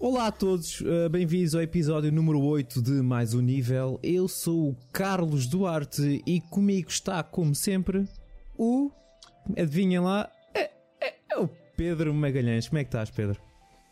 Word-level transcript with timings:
Olá 0.00 0.28
a 0.28 0.32
todos, 0.32 0.80
uh, 0.82 1.08
bem-vindos 1.10 1.56
ao 1.56 1.60
episódio 1.60 2.12
número 2.12 2.40
8 2.40 2.80
de 2.80 3.02
Mais 3.02 3.34
um 3.34 3.40
Nível. 3.40 3.98
Eu 4.00 4.28
sou 4.28 4.68
o 4.68 4.76
Carlos 4.92 5.44
Duarte 5.48 6.22
e 6.24 6.40
comigo 6.40 6.88
está, 6.88 7.20
como 7.24 7.52
sempre, 7.52 8.08
o. 8.56 8.92
Adivinhem 9.58 9.98
lá, 9.98 10.30
é, 10.54 10.70
é, 11.00 11.14
é 11.28 11.36
o 11.36 11.48
Pedro 11.76 12.14
Magalhães. 12.14 12.68
Como 12.68 12.78
é 12.78 12.84
que 12.84 12.88
estás, 12.88 13.10
Pedro? 13.10 13.40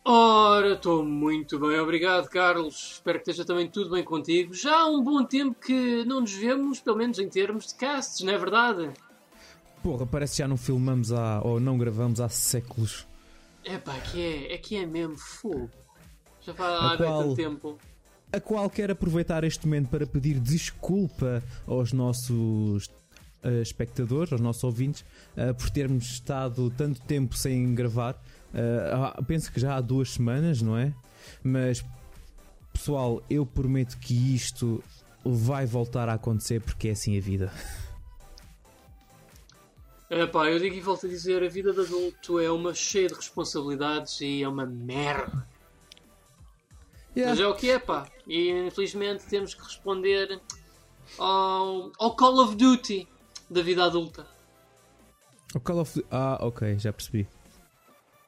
Ora, 0.04 0.74
estou 0.74 1.04
muito 1.04 1.58
bem, 1.58 1.80
obrigado, 1.80 2.28
Carlos. 2.28 2.92
Espero 2.92 3.18
que 3.18 3.28
esteja 3.28 3.44
também 3.44 3.68
tudo 3.68 3.90
bem 3.90 4.04
contigo. 4.04 4.54
Já 4.54 4.82
há 4.82 4.86
um 4.86 5.02
bom 5.02 5.24
tempo 5.24 5.58
que 5.60 6.04
não 6.04 6.20
nos 6.20 6.32
vemos, 6.32 6.78
pelo 6.78 6.98
menos 6.98 7.18
em 7.18 7.28
termos 7.28 7.66
de 7.66 7.74
casts, 7.74 8.24
não 8.24 8.32
é 8.32 8.38
verdade? 8.38 8.90
Porra, 9.82 10.06
parece 10.06 10.34
que 10.34 10.38
já 10.38 10.46
não 10.46 10.56
filmamos 10.56 11.10
há, 11.10 11.42
ou 11.42 11.58
não 11.58 11.76
gravamos 11.76 12.20
há 12.20 12.28
séculos. 12.28 13.08
É 13.64 13.76
pá, 13.76 13.98
que 13.98 14.20
é, 14.20 14.54
é 14.54 14.58
que 14.58 14.76
é 14.76 14.86
mesmo 14.86 15.18
fogo. 15.18 15.85
Já 16.46 16.54
faz 16.54 16.84
há 16.84 16.96
tanto 16.96 17.34
tempo. 17.34 17.78
A 18.32 18.40
qual 18.40 18.70
quero 18.70 18.92
aproveitar 18.92 19.42
este 19.42 19.66
momento 19.66 19.88
para 19.88 20.06
pedir 20.06 20.38
desculpa 20.38 21.42
aos 21.66 21.92
nossos 21.92 22.86
uh, 22.86 23.62
espectadores, 23.62 24.32
aos 24.32 24.40
nossos 24.40 24.62
ouvintes, 24.62 25.04
uh, 25.36 25.52
por 25.54 25.70
termos 25.70 26.04
estado 26.04 26.70
tanto 26.70 27.00
tempo 27.02 27.36
sem 27.36 27.74
gravar. 27.74 28.14
Uh, 28.54 29.24
penso 29.24 29.50
que 29.50 29.58
já 29.58 29.76
há 29.76 29.80
duas 29.80 30.10
semanas, 30.10 30.62
não 30.62 30.76
é? 30.76 30.94
Mas 31.42 31.84
pessoal, 32.72 33.20
eu 33.28 33.44
prometo 33.44 33.98
que 33.98 34.34
isto 34.34 34.82
vai 35.24 35.66
voltar 35.66 36.08
a 36.08 36.14
acontecer 36.14 36.60
porque 36.60 36.88
é 36.88 36.90
assim 36.92 37.18
a 37.18 37.20
vida. 37.20 37.52
É 40.08 40.24
pá, 40.26 40.48
eu 40.48 40.60
digo 40.60 40.76
e 40.76 40.80
volto 40.80 41.06
a 41.06 41.08
dizer: 41.08 41.42
a 41.42 41.48
vida 41.48 41.72
de 41.72 41.80
adulto 41.80 42.38
é 42.38 42.48
uma 42.48 42.72
cheia 42.72 43.08
de 43.08 43.14
responsabilidades 43.14 44.20
e 44.20 44.44
é 44.44 44.48
uma 44.48 44.64
merda. 44.64 45.55
Yeah. 47.16 47.30
Mas 47.30 47.40
é 47.40 47.46
o 47.46 47.54
que 47.54 47.70
é, 47.70 47.78
pá. 47.78 48.06
E 48.26 48.50
infelizmente 48.50 49.24
temos 49.26 49.54
que 49.54 49.62
responder 49.62 50.38
ao, 51.18 51.90
ao 51.98 52.14
Call 52.14 52.40
of 52.40 52.54
Duty 52.56 53.08
da 53.48 53.62
vida 53.62 53.84
adulta. 53.84 54.26
O 55.54 55.60
Call 55.60 55.80
of 55.80 55.94
Duty. 55.94 56.06
Ah, 56.10 56.38
ok, 56.42 56.78
já 56.78 56.92
percebi. 56.92 57.26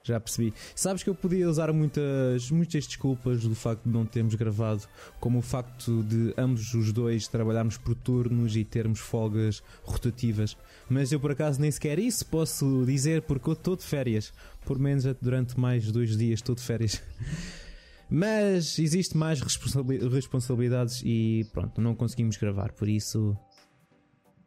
Já 0.03 0.19
percebi. 0.19 0.55
Sabes 0.75 1.03
que 1.03 1.11
eu 1.11 1.14
podia 1.14 1.50
usar 1.50 1.70
muitas, 1.70 2.50
muitas 2.50 2.86
desculpas 2.86 3.42
do 3.42 3.55
facto 3.55 3.83
de 3.84 3.91
não 3.91 4.06
termos 4.06 4.34
gravado, 4.36 4.84
como 5.20 5.41
o 5.41 5.42
facto 5.42 6.03
de 6.03 6.33
ambos 6.39 6.72
os 6.72 6.91
dois 6.91 7.28
trabalharmos 7.28 7.77
por 7.77 7.94
turnos 7.94 8.56
e 8.56 8.64
termos 8.64 9.00
folgas 9.00 9.62
rotativas. 9.83 10.56
Mas 10.89 11.12
eu 11.12 11.20
por 11.20 11.33
acaso 11.33 11.61
nem 11.61 11.70
sequer 11.70 11.98
isso 11.98 12.25
posso 12.25 12.84
dizer 12.86 13.20
porque 13.22 13.50
eu 13.50 13.53
estou 13.53 13.77
de 13.77 13.84
férias. 13.84 14.33
Por 14.64 14.78
menos 14.78 15.05
durante 15.20 15.61
mais 15.61 15.92
dois 15.92 16.16
dias 16.16 16.39
estou 16.39 16.55
de 16.55 16.62
férias. 16.62 17.03
Mas 18.11 18.78
existe 18.78 19.17
mais 19.17 19.41
responsabilidades 19.41 21.03
e 21.05 21.45
pronto, 21.53 21.81
não 21.81 21.95
conseguimos 21.95 22.37
gravar. 22.37 22.73
Por 22.73 22.89
isso 22.89 23.37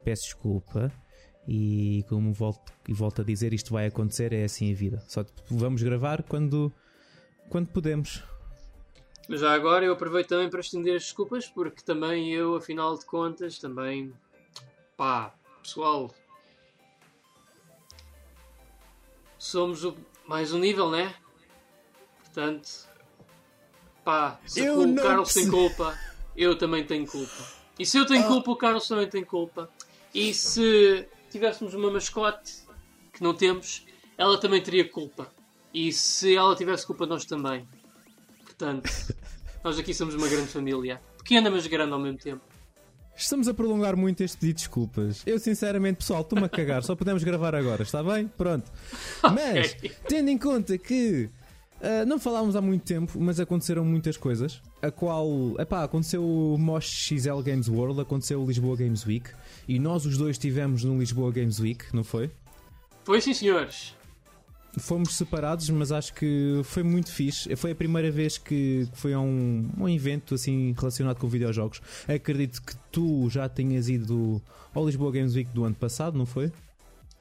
peço 0.04 0.24
desculpa. 0.24 0.92
E 1.48 2.06
como 2.08 2.32
volto, 2.34 2.72
e 2.88 2.94
volto 2.94 3.22
a 3.22 3.24
dizer, 3.24 3.54
isto 3.54 3.74
vai 3.74 3.88
acontecer, 3.88 4.32
é 4.32 4.44
assim 4.44 4.72
a 4.72 4.76
vida. 4.76 5.04
Só 5.08 5.26
vamos 5.50 5.82
gravar 5.82 6.24
quando, 6.24 6.72
quando 7.50 7.68
podemos. 7.68 8.24
Já 9.30 9.54
agora 9.54 9.86
eu 9.86 9.94
aproveito 9.94 10.28
também 10.28 10.50
para 10.50 10.60
estender 10.60 10.96
as 10.96 11.04
desculpas, 11.04 11.48
porque 11.48 11.82
também 11.82 12.32
eu, 12.32 12.56
afinal 12.56 12.98
de 12.98 13.06
contas, 13.06 13.58
também. 13.58 14.14
pá, 14.96 15.34
pessoal. 15.64 16.14
Somos 19.38 19.84
o, 19.84 19.96
mais 20.28 20.54
um 20.54 20.60
nível, 20.60 20.92
né? 20.92 21.16
Portanto, 22.20 22.88
pá, 24.04 24.40
se 24.46 24.62
eu 24.62 24.82
o 24.82 24.96
Carlos 24.96 25.34
tem 25.34 25.50
culpa, 25.50 25.98
eu 26.36 26.58
também 26.58 26.86
tenho 26.86 27.06
culpa. 27.06 27.44
E 27.78 27.86
se 27.86 27.98
eu 27.98 28.06
tenho 28.06 28.24
ah. 28.24 28.28
culpa, 28.28 28.52
o 28.52 28.56
Carlos 28.56 28.88
também 28.88 29.08
tem 29.08 29.24
culpa. 29.24 29.70
E 30.14 30.34
se 30.34 31.08
tivéssemos 31.30 31.74
uma 31.74 31.90
mascote, 31.90 32.62
que 33.14 33.24
não 33.24 33.34
temos, 33.34 33.86
ela 34.18 34.40
também 34.40 34.62
teria 34.62 34.88
culpa. 34.88 35.28
E 35.74 35.92
se 35.92 36.36
ela 36.36 36.56
tivesse 36.56 36.86
culpa, 36.86 37.06
nós 37.06 37.26
também. 37.26 37.68
Portanto, 38.44 38.90
nós 39.64 39.80
aqui 39.80 39.94
somos 39.94 40.16
uma 40.16 40.28
grande 40.28 40.48
família. 40.48 41.02
Pequena, 41.18 41.50
mas 41.50 41.66
grande 41.68 41.94
ao 41.94 42.00
mesmo 42.00 42.18
tempo. 42.18 42.42
Estamos 43.16 43.48
a 43.48 43.54
prolongar 43.54 43.96
muito 43.96 44.24
este 44.24 44.38
pedido 44.38 44.56
de 44.58 44.64
desculpas. 44.64 45.24
Eu, 45.26 45.40
sinceramente, 45.40 45.98
pessoal, 45.98 46.22
estou-me 46.22 46.46
a 46.46 46.50
cagar. 46.50 46.84
Só 46.84 46.96
podemos 46.96 47.24
gravar 47.24 47.54
agora, 47.54 47.84
está 47.84 48.04
bem? 48.04 48.28
Pronto. 48.28 48.72
Mas, 49.22 49.74
okay. 49.74 49.92
tendo 50.08 50.30
em 50.30 50.38
conta 50.38 50.78
que 50.78 51.30
uh, 51.82 52.06
não 52.06 52.20
falámos 52.20 52.56
há 52.56 52.62
muito 52.62 52.84
tempo, 52.84 53.20
mas 53.20 53.40
aconteceram 53.40 53.84
muitas 53.84 54.18
coisas. 54.18 54.62
A 54.82 54.90
qual, 54.90 55.28
epá, 55.60 55.84
aconteceu 55.84 56.24
o 56.24 56.58
Mosh 56.58 56.88
XL 56.88 57.42
Games 57.42 57.68
World, 57.68 58.00
aconteceu 58.02 58.42
o 58.42 58.46
Lisboa 58.46 58.78
Games 58.78 59.06
Week. 59.06 59.30
E 59.68 59.80
nós 59.80 60.06
os 60.06 60.18
dois 60.18 60.32
estivemos 60.32 60.84
no 60.84 60.98
Lisboa 61.00 61.32
Games 61.32 61.60
Week, 61.60 61.86
não 61.94 62.04
foi? 62.04 62.32
Foi 63.04 63.20
sim, 63.20 63.34
senhores. 63.34 63.96
Fomos 64.80 65.16
separados, 65.16 65.70
mas 65.70 65.92
acho 65.92 66.14
que 66.14 66.62
foi 66.64 66.82
muito 66.82 67.12
fixe. 67.12 67.54
Foi 67.58 67.72
a 67.72 67.76
primeira 67.76 68.10
vez 68.10 68.38
que 68.38 68.88
foi 68.94 69.14
a 69.14 69.20
um, 69.20 69.70
um 69.78 69.90
evento 69.90 70.36
assim 70.36 70.74
relacionado 70.78 71.18
com 71.18 71.28
videojogos. 71.28 71.82
Acredito 72.08 72.62
que 72.62 72.76
tu 72.90 73.30
já 73.30 73.50
tenhas 73.50 73.90
ido 73.90 74.42
ao 74.74 74.86
Lisboa 74.86 75.12
Games 75.12 75.36
Week 75.36 75.52
do 75.52 75.66
ano 75.66 75.76
passado, 75.76 76.18
não 76.18 76.26
foi? 76.26 76.46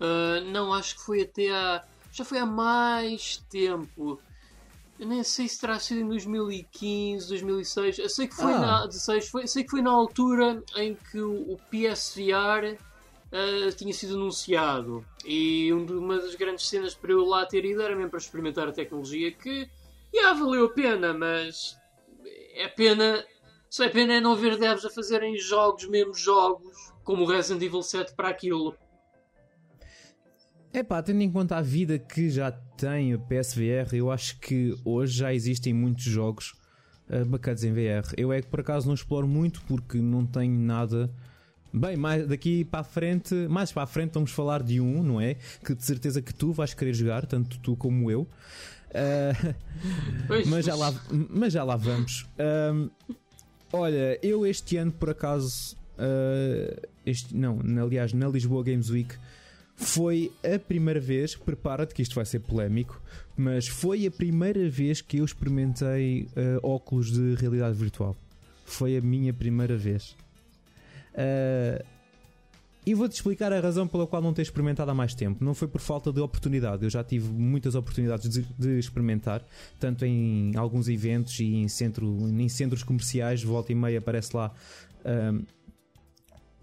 Uh, 0.00 0.44
não, 0.52 0.72
acho 0.72 0.96
que 0.96 1.02
foi 1.02 1.22
até 1.22 1.50
há. 1.50 1.84
Já 2.12 2.24
foi 2.24 2.38
há 2.38 2.46
mais 2.46 3.38
tempo. 3.50 4.20
Eu 5.00 5.06
nem 5.06 5.22
sei 5.22 5.48
se 5.48 5.58
terá 5.58 5.78
sido 5.78 6.00
em 6.02 6.06
2015, 6.06 7.26
2006. 7.26 7.98
Eu 8.00 8.08
sei 8.10 8.28
que 8.28 8.36
foi, 8.36 8.52
ah. 8.52 8.60
na, 8.60 8.86
16, 8.86 9.28
foi, 9.30 9.46
sei 9.46 9.64
que 9.64 9.70
foi 9.70 9.80
na 9.80 9.90
altura 9.90 10.62
em 10.76 10.94
que 10.94 11.18
o, 11.18 11.52
o 11.52 11.56
PSVR 11.70 12.76
uh, 13.32 13.72
tinha 13.74 13.94
sido 13.94 14.16
anunciado. 14.16 15.02
E 15.24 15.72
uma 15.72 16.18
das 16.18 16.34
grandes 16.34 16.68
cenas 16.68 16.94
para 16.94 17.12
eu 17.12 17.24
lá 17.24 17.46
ter 17.46 17.64
ido 17.64 17.80
era 17.80 17.96
mesmo 17.96 18.10
para 18.10 18.18
experimentar 18.18 18.68
a 18.68 18.72
tecnologia 18.72 19.32
que 19.32 19.70
já 20.14 20.34
valeu 20.34 20.66
a 20.66 20.70
pena, 20.70 21.14
mas 21.14 21.78
é 22.54 22.68
pena. 22.68 23.24
Só 23.70 23.84
é 23.84 23.88
pena 23.88 24.12
é 24.12 24.20
não 24.20 24.36
ver 24.36 24.58
devs 24.58 24.84
a 24.84 24.90
fazerem 24.90 25.38
jogos, 25.38 25.88
mesmo 25.88 26.12
jogos, 26.12 26.92
como 27.04 27.22
o 27.22 27.26
Resident 27.26 27.62
Evil 27.62 27.82
7 27.82 28.14
para 28.14 28.28
aquilo. 28.28 28.76
É 30.72 30.82
pá, 30.84 31.02
tendo 31.02 31.20
em 31.20 31.30
conta 31.30 31.56
a 31.56 31.62
vida 31.62 31.98
que 31.98 32.30
já 32.30 32.52
tem 32.52 33.14
o 33.14 33.18
PSVR, 33.18 33.92
eu 33.92 34.10
acho 34.10 34.38
que 34.38 34.74
hoje 34.84 35.18
já 35.18 35.34
existem 35.34 35.74
muitos 35.74 36.04
jogos 36.04 36.54
uh, 37.08 37.24
bacanas 37.24 37.64
em 37.64 37.72
VR. 37.72 38.14
Eu 38.16 38.32
é 38.32 38.40
que 38.40 38.46
por 38.46 38.60
acaso 38.60 38.86
não 38.86 38.94
exploro 38.94 39.26
muito 39.26 39.62
porque 39.62 39.98
não 39.98 40.24
tenho 40.24 40.58
nada 40.58 41.10
Bem, 41.72 41.96
mais 41.96 42.26
daqui 42.26 42.64
para 42.64 42.80
a 42.80 42.84
frente, 42.84 43.32
mais 43.48 43.70
para 43.70 43.84
a 43.84 43.86
frente 43.86 44.14
vamos 44.14 44.32
falar 44.32 44.60
de 44.62 44.80
um, 44.80 45.04
não 45.04 45.20
é? 45.20 45.36
Que 45.64 45.72
de 45.72 45.84
certeza 45.84 46.20
que 46.20 46.34
tu 46.34 46.52
vais 46.52 46.74
querer 46.74 46.92
jogar, 46.92 47.26
tanto 47.26 47.58
tu 47.60 47.76
como 47.76 48.10
eu. 48.10 48.22
Uh, 48.90 49.54
mas, 50.46 50.64
já 50.66 50.74
lá, 50.74 50.92
mas 51.30 51.52
já 51.52 51.62
lá 51.62 51.76
vamos. 51.76 52.28
Uh, 52.34 52.90
olha, 53.72 54.18
eu 54.20 54.44
este 54.44 54.76
ano 54.78 54.90
por 54.90 55.10
acaso, 55.10 55.76
uh, 55.96 56.88
este, 57.06 57.36
não, 57.36 57.60
aliás, 57.80 58.12
na 58.12 58.26
Lisboa 58.28 58.64
Games 58.64 58.90
Week 58.90 59.14
foi 59.80 60.30
a 60.44 60.58
primeira 60.58 61.00
vez, 61.00 61.34
prepara-te 61.34 61.94
que 61.94 62.02
isto 62.02 62.14
vai 62.14 62.24
ser 62.24 62.40
polémico, 62.40 63.00
mas 63.36 63.66
foi 63.66 64.06
a 64.06 64.10
primeira 64.10 64.68
vez 64.68 65.00
que 65.00 65.18
eu 65.18 65.24
experimentei 65.24 66.28
óculos 66.62 67.10
de 67.10 67.34
realidade 67.34 67.76
virtual. 67.76 68.14
Foi 68.64 68.96
a 68.96 69.00
minha 69.00 69.32
primeira 69.32 69.76
vez. 69.76 70.14
Uh, 71.14 71.84
e 72.86 72.94
vou-te 72.94 73.12
explicar 73.12 73.52
a 73.52 73.60
razão 73.60 73.86
pela 73.86 74.06
qual 74.06 74.22
não 74.22 74.32
tenho 74.32 74.44
experimentado 74.44 74.90
há 74.90 74.94
mais 74.94 75.14
tempo. 75.14 75.44
Não 75.44 75.54
foi 75.54 75.68
por 75.68 75.80
falta 75.80 76.10
de 76.10 76.20
oportunidade. 76.20 76.82
Eu 76.82 76.90
já 76.90 77.04
tive 77.04 77.28
muitas 77.30 77.74
oportunidades 77.74 78.28
de, 78.30 78.42
de 78.58 78.78
experimentar, 78.78 79.44
tanto 79.78 80.04
em 80.04 80.56
alguns 80.56 80.88
eventos 80.88 81.38
e 81.40 81.56
em, 81.56 81.68
centro, 81.68 82.06
em 82.28 82.48
centros 82.48 82.82
comerciais. 82.82 83.42
Volta 83.42 83.70
e 83.70 83.74
meia 83.74 83.98
aparece 83.98 84.34
lá 84.34 84.52
um, 85.04 85.44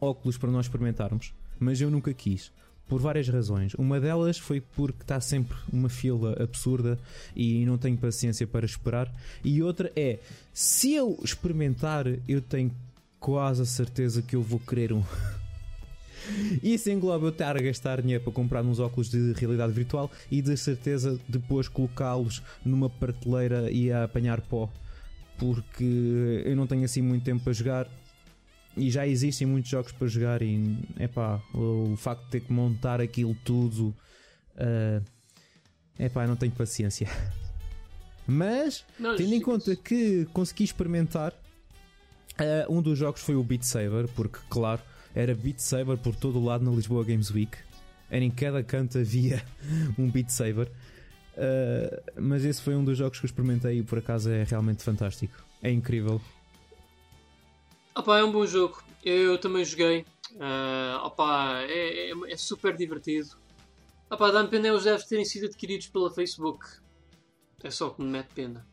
óculos 0.01 0.37
para 0.37 0.49
nós 0.49 0.65
experimentarmos. 0.65 1.33
Mas 1.59 1.79
eu 1.79 1.91
nunca 1.91 2.11
quis. 2.13 2.51
Por 2.87 3.01
várias 3.01 3.27
razões. 3.27 3.73
Uma 3.73 3.99
delas 3.99 4.37
foi 4.37 4.61
porque 4.61 5.01
está 5.01 5.19
sempre 5.19 5.57
uma 5.71 5.89
fila 5.89 6.41
absurda 6.41 6.97
e 7.35 7.65
não 7.65 7.77
tenho 7.77 7.97
paciência 7.97 8.47
para 8.47 8.65
esperar. 8.65 9.13
E 9.43 9.61
outra 9.61 9.91
é: 9.95 10.19
se 10.53 10.93
eu 10.93 11.19
experimentar, 11.21 12.05
eu 12.27 12.41
tenho 12.41 12.71
quase 13.19 13.61
a 13.61 13.65
certeza 13.65 14.21
que 14.21 14.35
eu 14.35 14.41
vou 14.41 14.59
querer 14.59 14.93
um. 14.93 15.03
Isso 16.61 16.89
engloba 16.89 17.25
eu 17.25 17.29
estar 17.29 17.55
a 17.55 17.61
gastar 17.61 18.01
dinheiro 18.01 18.23
para 18.23 18.33
comprar 18.33 18.63
uns 18.63 18.79
óculos 18.79 19.09
de 19.09 19.33
realidade 19.33 19.71
virtual 19.71 20.11
e 20.29 20.41
de 20.41 20.55
certeza 20.57 21.19
depois 21.27 21.67
colocá-los 21.67 22.41
numa 22.65 22.89
prateleira 22.89 23.71
e 23.71 23.91
a 23.91 24.03
apanhar 24.03 24.41
pó. 24.41 24.69
Porque 25.37 26.43
eu 26.45 26.55
não 26.55 26.65
tenho 26.65 26.83
assim 26.83 27.01
muito 27.01 27.23
tempo 27.23 27.43
para 27.43 27.53
jogar 27.53 27.87
e 28.77 28.89
já 28.89 29.07
existem 29.07 29.47
muitos 29.47 29.69
jogos 29.69 29.91
para 29.91 30.07
jogar 30.07 30.41
e 30.41 30.77
epá, 30.99 31.41
o 31.53 31.95
facto 31.97 32.23
de 32.25 32.29
ter 32.29 32.39
que 32.41 32.53
montar 32.53 33.01
aquilo 33.01 33.35
tudo 33.43 33.95
uh, 34.55 35.03
epá, 35.99 36.27
não 36.27 36.35
tenho 36.35 36.51
paciência. 36.51 37.07
Mas, 38.27 38.85
Não, 38.99 39.15
tendo 39.15 39.33
em 39.33 39.41
conta 39.41 39.75
que 39.75 40.25
consegui 40.33 40.65
experimentar, 40.65 41.33
eh, 42.37 42.65
um 42.69 42.81
dos 42.81 42.99
jogos 42.99 43.21
foi 43.21 43.35
o 43.35 43.43
Beat 43.43 43.63
Saber, 43.63 44.05
porque, 44.09 44.39
claro, 44.49 44.81
era 45.15 45.33
Beat 45.33 45.59
Saber 45.59 45.97
por 45.97 46.13
todo 46.13 46.37
o 46.37 46.43
lado 46.43 46.65
na 46.65 46.71
Lisboa 46.71 47.05
Games 47.05 47.31
Week. 47.31 47.57
Era 48.09 48.25
em 48.25 48.29
cada 48.29 48.61
canto 48.63 48.97
havia 48.97 49.41
um 49.97 50.11
Beat 50.11 50.29
Saber. 50.29 50.69
Eh, 51.37 52.03
mas 52.19 52.43
esse 52.43 52.61
foi 52.61 52.75
um 52.75 52.83
dos 52.83 52.97
jogos 52.97 53.19
que 53.19 53.25
eu 53.25 53.27
experimentei 53.27 53.79
e 53.79 53.83
por 53.83 53.99
acaso 53.99 54.29
é 54.29 54.43
realmente 54.43 54.83
fantástico. 54.83 55.41
É 55.61 55.71
incrível. 55.71 56.21
Opa, 57.97 58.19
é 58.19 58.23
um 58.23 58.31
bom 58.31 58.45
jogo. 58.45 58.83
Eu 59.03 59.39
também 59.39 59.65
joguei. 59.65 60.05
Ah, 60.39 61.01
opa, 61.03 61.61
é, 61.63 62.11
é, 62.11 62.13
é 62.31 62.37
super 62.37 62.77
divertido. 62.77 63.29
Opa, 64.07 64.31
dá-me 64.31 64.49
pena 64.49 64.67
eles 64.67 64.83
devem 64.83 65.07
terem 65.07 65.25
sido 65.25 65.47
adquiridos 65.47 65.87
pela 65.87 66.11
Facebook. 66.11 66.63
É 67.63 67.71
só 67.71 67.89
que 67.89 68.03
me 68.03 68.09
mete 68.09 68.27
pena. 68.35 68.67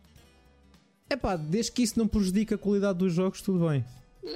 É 1.08 1.16
pá, 1.16 1.36
desde 1.36 1.72
que 1.72 1.82
isso 1.82 1.98
não 1.98 2.06
prejudica 2.06 2.56
a 2.56 2.58
qualidade 2.58 2.98
dos 2.98 3.14
jogos, 3.14 3.40
tudo 3.40 3.66
bem. 3.66 3.82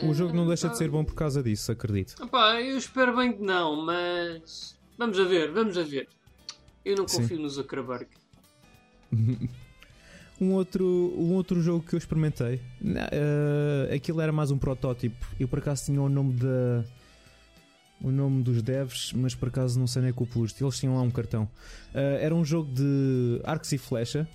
O 0.02 0.14
jogo 0.14 0.34
não 0.34 0.46
deixa 0.46 0.70
de 0.70 0.78
ser 0.78 0.90
bom 0.90 1.04
por 1.04 1.14
causa 1.14 1.42
disso, 1.42 1.70
acredito. 1.70 2.14
Opa, 2.22 2.58
eu 2.60 2.78
espero 2.78 3.14
bem 3.14 3.32
que 3.34 3.42
não, 3.42 3.84
mas. 3.84 4.78
Vamos 4.96 5.18
a 5.20 5.24
ver, 5.24 5.52
vamos 5.52 5.76
a 5.76 5.82
ver. 5.82 6.08
Eu 6.82 6.96
não 6.96 7.06
Sim. 7.06 7.22
confio 7.22 7.38
no 7.38 7.48
Zuckerberg. 7.50 8.08
Um 10.40 10.52
outro, 10.52 10.84
um 11.18 11.32
outro 11.32 11.60
jogo 11.60 11.84
que 11.84 11.94
eu 11.94 11.98
experimentei, 11.98 12.60
eh, 12.80 13.92
aquilo 13.92 14.20
era 14.20 14.30
mais 14.30 14.52
um 14.52 14.58
protótipo. 14.58 15.26
Eu 15.38 15.48
por 15.48 15.58
acaso 15.58 15.86
tinha 15.86 16.00
o 16.00 16.08
nome 16.08 16.34
da. 16.34 16.84
O 18.00 18.12
nome 18.12 18.44
dos 18.44 18.62
devs, 18.62 19.12
mas 19.12 19.34
por 19.34 19.48
acaso 19.48 19.76
não 19.80 19.88
sei 19.88 20.02
nem 20.02 20.12
que 20.12 20.22
o 20.22 20.26
pus. 20.26 20.54
Eles 20.60 20.78
tinham 20.78 20.94
lá 20.94 21.02
um 21.02 21.10
cartão. 21.10 21.48
Eh, 21.92 22.20
era 22.22 22.32
um 22.32 22.44
jogo 22.44 22.72
de 22.72 23.40
arcos 23.42 23.72
e 23.72 23.78
flecha, 23.78 24.28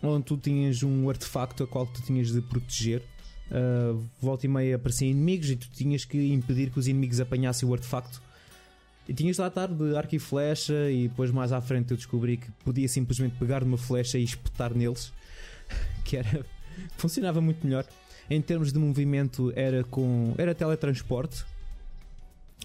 onde 0.00 0.24
tu 0.26 0.36
tinhas 0.36 0.84
um 0.84 1.10
artefacto 1.10 1.64
a 1.64 1.66
qual 1.66 1.86
tu 1.86 2.00
tinhas 2.02 2.30
de 2.30 2.40
proteger. 2.40 3.02
Eh, 3.50 3.96
volta 4.20 4.46
e 4.46 4.48
meia 4.48 4.76
apareciam 4.76 5.10
inimigos 5.10 5.50
e 5.50 5.56
tu 5.56 5.68
tinhas 5.72 6.04
que 6.04 6.32
impedir 6.32 6.70
que 6.70 6.78
os 6.78 6.86
inimigos 6.86 7.18
apanhassem 7.18 7.68
o 7.68 7.72
artefacto. 7.72 8.22
E 9.08 9.12
tinhas 9.12 9.38
lá 9.38 9.48
estar 9.48 9.66
de 9.66 9.96
arco 9.96 10.14
e 10.14 10.20
flecha, 10.20 10.88
e 10.88 11.08
depois 11.08 11.32
mais 11.32 11.50
à 11.50 11.60
frente 11.60 11.90
eu 11.90 11.96
descobri 11.96 12.36
que 12.36 12.48
podia 12.64 12.86
simplesmente 12.86 13.36
pegar 13.36 13.64
numa 13.64 13.76
flecha 13.76 14.16
e 14.16 14.22
espetar 14.22 14.72
neles 14.72 15.12
que 16.04 16.16
era 16.16 16.44
funcionava 16.96 17.40
muito 17.40 17.66
melhor. 17.66 17.84
Em 18.30 18.40
termos 18.40 18.72
de 18.72 18.78
movimento 18.78 19.52
era 19.56 19.84
com 19.84 20.34
era 20.38 20.54
teletransporte. 20.54 21.44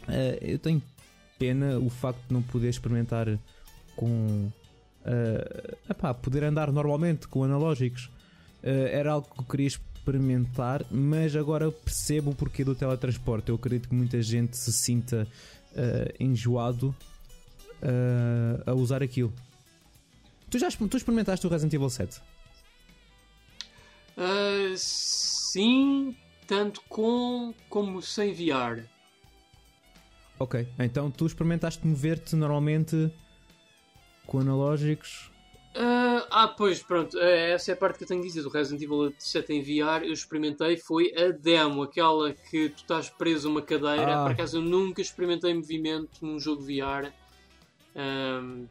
Eh, 0.07 0.39
eu 0.42 0.59
tenho 0.59 0.81
pena 1.38 1.77
o 1.80 1.89
facto 1.89 2.19
de 2.27 2.33
não 2.33 2.42
poder 2.42 2.69
experimentar 2.69 3.27
com 3.95 4.50
eh, 5.06 5.77
epá, 5.89 6.13
poder 6.13 6.44
andar 6.44 6.71
normalmente 6.71 7.27
com 7.27 7.44
analógicos. 7.44 8.09
Eh, 8.62 8.92
era 8.92 9.13
algo 9.13 9.27
que 9.33 9.39
eu 9.39 9.45
queria 9.45 9.68
experimentar, 9.68 10.86
mas 10.92 11.36
agora 11.36 11.71
percebo 11.71 12.31
o 12.31 12.36
porquê 12.36 12.63
do 12.63 12.75
teletransporte. 12.75 13.50
Eu 13.50 13.56
acredito 13.56 13.88
que 13.88 13.95
muita 13.95 14.21
gente 14.21 14.57
se 14.57 14.71
sinta 14.74 15.27
eh, 15.75 16.13
enjoado 16.19 16.95
a 18.65 18.74
usar 18.74 19.03
aquilo. 19.03 19.31
Tu 20.50 20.57
já 20.57 20.68
tu 20.71 20.98
experimentaste 20.98 21.45
o 21.45 21.50
Resident 21.50 21.74
Evil 21.75 21.89
7? 21.92 22.19
Ah, 24.18 24.74
sim, 24.75 26.16
tanto 26.48 26.81
com 26.90 27.54
como 27.69 28.02
sem 28.02 28.34
VR. 28.34 28.84
Ok, 30.40 30.68
então 30.80 31.10
tu 31.10 31.25
experimentaste 31.25 31.86
mover-te 31.86 32.36
normalmente 32.36 33.12
com 34.25 34.40
analógicos. 34.40 35.31
Ah, 35.75 36.25
ah, 36.31 36.48
pois, 36.48 36.81
pronto, 36.81 37.18
eh, 37.19 37.52
essa 37.52 37.72
é 37.72 37.74
a 37.74 37.78
parte 37.78 38.00
que 38.00 38.04
eu 38.04 38.08
tenho 38.08 38.22
de 38.22 38.28
dizer. 38.28 38.42
Do 38.42 38.50
Resident 38.50 38.81
Evil 38.81 39.14
7 39.19 39.54
em 39.54 39.62
VR, 39.62 40.04
eu 40.04 40.14
experimentei, 40.14 40.75
foi 40.75 41.13
a 41.16 41.30
demo, 41.31 41.84
aquela 41.84 42.34
que 42.34 42.70
tu 42.70 42.78
estás 42.78 43.10
preso 43.10 43.48
a 43.48 43.52
uma 43.52 43.62
cadeira. 43.62 44.22
Ah. 44.22 44.24
Por 44.24 44.31
acaso 44.31 44.58
eu 44.58 44.62
nunca 44.62 45.02
experimentei 45.02 45.54
movimento 45.54 46.25
num 46.25 46.40
jogo 46.40 46.63
VR. 46.63 47.13
Ahm, 47.96 48.66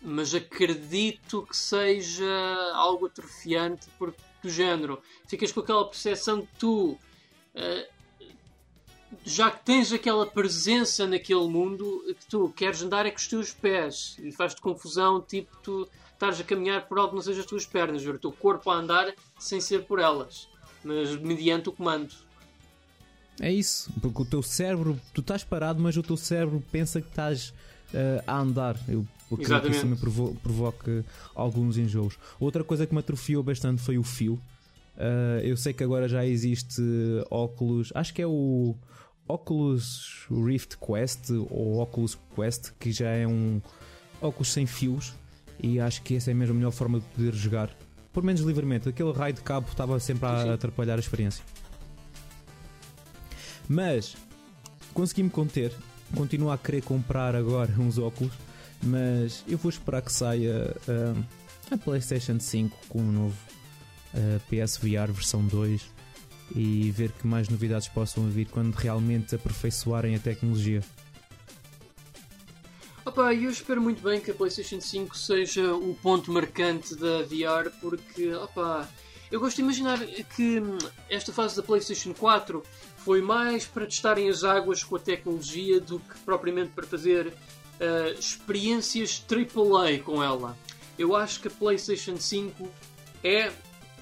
mas 0.00 0.34
acredito 0.34 1.46
que 1.48 1.56
seja 1.56 2.72
algo 2.74 3.06
atrofiante, 3.06 3.86
porque 3.98 4.20
do 4.42 4.48
género, 4.48 5.02
ficas 5.26 5.52
com 5.52 5.60
aquela 5.60 5.84
percepção 5.84 6.42
que 6.42 6.48
tu. 6.58 6.98
ah, 7.54 7.86
já 9.24 9.50
que 9.50 9.64
tens 9.64 9.90
aquela 9.90 10.26
presença 10.26 11.06
naquele 11.06 11.48
mundo 11.48 12.04
que 12.06 12.26
tu 12.26 12.50
queres 12.50 12.82
andar 12.82 13.06
é 13.06 13.10
com 13.10 13.16
os 13.16 13.26
teus 13.26 13.52
pés 13.52 14.16
e 14.18 14.30
faz-te 14.30 14.60
confusão, 14.60 15.20
tipo 15.20 15.56
tu 15.62 15.88
estás 16.12 16.38
a 16.38 16.44
caminhar 16.44 16.86
por 16.86 16.98
algo 16.98 17.10
que 17.10 17.16
não 17.16 17.22
seja 17.22 17.40
as 17.40 17.46
tuas 17.46 17.64
pernas, 17.64 18.02
ver 18.02 18.16
o 18.16 18.18
teu 18.18 18.32
corpo 18.32 18.70
a 18.70 18.74
andar 18.74 19.14
sem 19.38 19.60
ser 19.62 19.84
por 19.84 19.98
elas, 19.98 20.46
mas 20.84 21.16
mediante 21.16 21.70
o 21.70 21.72
comando. 21.72 22.12
É 23.40 23.50
isso, 23.50 23.90
porque 24.02 24.22
o 24.22 24.24
teu 24.26 24.42
cérebro, 24.42 25.00
tu 25.14 25.20
estás 25.20 25.42
parado, 25.42 25.80
mas 25.80 25.96
o 25.96 26.02
teu 26.02 26.16
cérebro 26.16 26.62
pensa 26.70 27.00
que 27.00 27.08
estás 27.08 27.54
eh, 27.94 28.22
a 28.26 28.38
andar. 28.38 28.76
Eu 28.88 29.06
acredito 29.34 29.48
que 29.48 29.52
Exatamente. 29.54 29.76
isso 29.76 29.82
também 29.84 29.98
provo 29.98 30.36
provoca 30.42 31.04
alguns 31.34 31.76
enjoos. 31.76 32.18
Outra 32.38 32.64
coisa 32.64 32.86
que 32.86 32.92
me 32.92 33.00
atrofiou 33.00 33.42
bastante 33.42 33.82
foi 33.82 33.98
o 33.98 34.02
fio. 34.02 34.40
Eh, 34.96 35.42
eu 35.44 35.56
sei 35.56 35.72
que 35.72 35.84
agora 35.84 36.08
já 36.08 36.26
existe 36.26 36.82
óculos, 37.30 37.92
acho 37.94 38.12
que 38.12 38.20
é 38.20 38.26
o 38.26 38.74
Oculus 39.28 40.26
Rift 40.30 40.76
Quest 40.78 41.30
ou 41.50 41.80
Oculus 41.80 42.18
Quest, 42.34 42.72
que 42.78 42.90
já 42.90 43.10
é 43.10 43.26
um 43.26 43.60
óculos 44.20 44.52
sem 44.52 44.66
fios. 44.66 45.14
E 45.60 45.80
acho 45.80 46.02
que 46.02 46.16
essa 46.16 46.30
é 46.30 46.34
mesmo 46.34 46.54
a 46.54 46.56
melhor 46.56 46.70
forma 46.70 47.00
de 47.00 47.06
poder 47.06 47.34
jogar. 47.34 47.70
Por 48.12 48.22
menos 48.22 48.40
livremente, 48.40 48.88
aquele 48.88 49.12
raio 49.12 49.34
de 49.34 49.40
cabo 49.40 49.68
estava 49.68 49.98
sempre 50.00 50.26
a 50.26 50.42
Sim. 50.44 50.50
atrapalhar 50.50 50.96
a 50.96 51.00
experiência. 51.00 51.44
Mas 53.68 54.16
consegui-me 54.94 55.30
conter. 55.30 55.72
Continuo 56.16 56.50
a 56.50 56.56
querer 56.56 56.82
comprar 56.82 57.36
agora 57.36 57.70
uns 57.78 57.98
óculos. 57.98 58.32
Mas 58.82 59.44
eu 59.48 59.58
vou 59.58 59.70
esperar 59.70 60.02
que 60.02 60.12
saia 60.12 60.76
ah, 60.88 61.74
a 61.74 61.76
PlayStation 61.76 62.38
5 62.38 62.76
com 62.88 63.00
o 63.00 63.12
novo 63.12 63.36
ah, 64.14 64.40
PSVR 64.48 65.12
versão 65.12 65.44
2 65.46 65.98
e 66.54 66.90
ver 66.90 67.12
que 67.12 67.26
mais 67.26 67.48
novidades 67.48 67.88
possam 67.88 68.28
vir 68.28 68.46
quando 68.46 68.74
realmente 68.74 69.34
aperfeiçoarem 69.34 70.14
a 70.14 70.18
tecnologia. 70.18 70.82
Opa, 73.04 73.34
eu 73.34 73.50
espero 73.50 73.80
muito 73.80 74.02
bem 74.02 74.20
que 74.20 74.30
a 74.30 74.34
PlayStation 74.34 74.80
5 74.80 75.16
seja 75.16 75.74
o 75.74 75.94
ponto 75.94 76.30
marcante 76.30 76.94
da 76.94 77.22
VR, 77.22 77.70
porque, 77.80 78.32
opa, 78.34 78.86
eu 79.30 79.40
gosto 79.40 79.56
de 79.56 79.62
imaginar 79.62 79.98
que 80.36 80.62
esta 81.08 81.32
fase 81.32 81.56
da 81.56 81.62
PlayStation 81.62 82.12
4 82.12 82.62
foi 82.98 83.22
mais 83.22 83.66
para 83.66 83.86
testarem 83.86 84.28
as 84.28 84.44
águas 84.44 84.82
com 84.82 84.96
a 84.96 84.98
tecnologia 84.98 85.80
do 85.80 85.98
que 86.00 86.18
propriamente 86.20 86.72
para 86.72 86.86
fazer 86.86 87.32
ah, 87.80 88.10
experiências 88.18 89.24
AAA 89.30 89.98
com 90.02 90.22
ela. 90.22 90.56
Eu 90.98 91.14
acho 91.14 91.40
que 91.40 91.48
a 91.48 91.50
PlayStation 91.50 92.16
5 92.16 92.68
é 93.22 93.52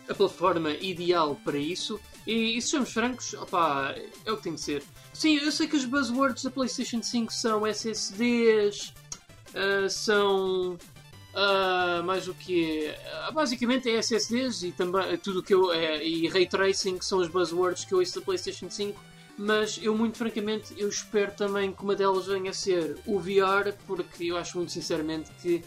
a 0.08 0.14
plataforma 0.14 0.70
ideal 0.70 1.38
para 1.44 1.58
isso. 1.58 2.00
E, 2.26 2.56
e 2.56 2.62
sejamos 2.62 2.92
francos, 2.92 3.34
opá, 3.34 3.94
é 4.24 4.32
o 4.32 4.36
que 4.36 4.42
tem 4.42 4.54
de 4.54 4.60
ser. 4.60 4.82
Sim, 5.12 5.36
eu 5.36 5.52
sei 5.52 5.66
que 5.68 5.76
os 5.76 5.84
buzzwords 5.84 6.42
da 6.42 6.50
PlayStation 6.50 7.02
5 7.02 7.32
são 7.32 7.66
SSDs, 7.66 8.92
ah, 9.54 9.88
são. 9.88 10.76
ah, 11.34 12.02
mais 12.04 12.28
o 12.28 12.34
que 12.34 12.92
basicamente 13.32 13.88
é 13.90 13.98
SSDs 13.98 14.62
e 14.62 14.72
também 14.72 15.16
tudo 15.18 15.42
que 15.42 15.54
eu. 15.54 15.72
é, 15.72 16.04
e 16.04 16.28
Ray 16.28 16.46
Tracing 16.46 16.98
que 16.98 17.04
são 17.04 17.18
os 17.18 17.28
buzzwords 17.28 17.84
que 17.84 17.94
eu 17.94 17.98
ouço 17.98 18.18
da 18.18 18.24
PlayStation 18.24 18.70
5. 18.70 19.00
Mas 19.38 19.78
eu, 19.82 19.94
muito 19.96 20.16
francamente, 20.16 20.74
eu 20.78 20.88
espero 20.88 21.32
também 21.32 21.70
que 21.72 21.82
uma 21.82 21.94
delas 21.94 22.26
venha 22.26 22.50
a 22.50 22.54
ser 22.54 22.96
o 23.04 23.18
VR, 23.18 23.74
porque 23.86 24.24
eu 24.24 24.36
acho 24.36 24.56
muito 24.56 24.72
sinceramente 24.72 25.30
que 25.42 25.62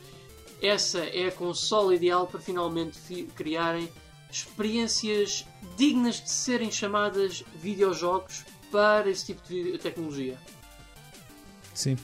essa 0.61 0.99
é 0.99 1.27
a 1.27 1.31
consola 1.31 1.93
ideal 1.95 2.25
para 2.25 2.39
finalmente 2.39 2.97
fi- 2.99 3.23
criarem 3.35 3.87
experiências 4.31 5.45
dignas 5.77 6.21
de 6.21 6.29
serem 6.31 6.71
chamadas 6.71 7.43
videojogos 7.61 8.43
para 8.71 9.09
esse 9.09 9.27
tipo 9.27 9.47
de 9.47 9.77
tecnologia. 9.77 10.37
Sim. 11.73 11.95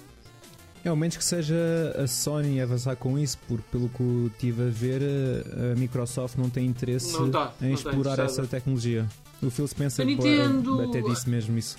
É, 0.84 0.90
ao 0.90 0.96
menos 0.96 1.18
que 1.18 1.26
seja 1.26 1.56
a 1.98 2.06
Sony 2.08 2.60
a 2.60 2.64
avançar 2.64 2.96
com 2.96 3.18
isso, 3.18 3.40
porque 3.48 3.64
pelo 3.72 3.90
que 3.90 4.04
estive 4.34 4.68
a 4.68 4.70
ver, 4.70 5.02
a 5.02 5.72
a 5.74 5.76
Microsoft 5.76 6.38
não 6.38 6.48
tem 6.50 6.66
interesse 6.68 7.12
Não 7.14 7.32
tá, 7.32 7.54
em 7.60 7.70
não 7.70 7.74
explorar 7.74 8.20
essa 8.20 8.46
tecnologia. 8.46 9.08
O 9.46 9.52
Phil 9.52 9.68
Spencer 9.68 10.04
A 10.04 10.06
Nintendo- 10.06 10.82
até 10.82 11.02
disse 11.02 11.30
mesmo 11.30 11.58
isso. 11.58 11.78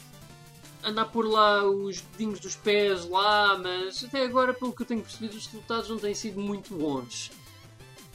Andar 0.85 1.07
por 1.07 1.27
lá 1.29 1.65
os 1.69 2.01
dedinhos 2.01 2.39
dos 2.39 2.55
pés 2.55 3.09
lá, 3.09 3.59
mas 3.59 4.05
até 4.05 4.23
agora, 4.25 4.55
pelo 4.55 4.73
que 4.73 4.83
eu 4.83 4.87
tenho 4.87 5.03
percebido, 5.03 5.37
os 5.37 5.47
resultados 5.47 5.91
não 5.91 5.99
têm 5.99 6.15
sido 6.15 6.41
muito 6.41 6.73
bons. 6.75 7.33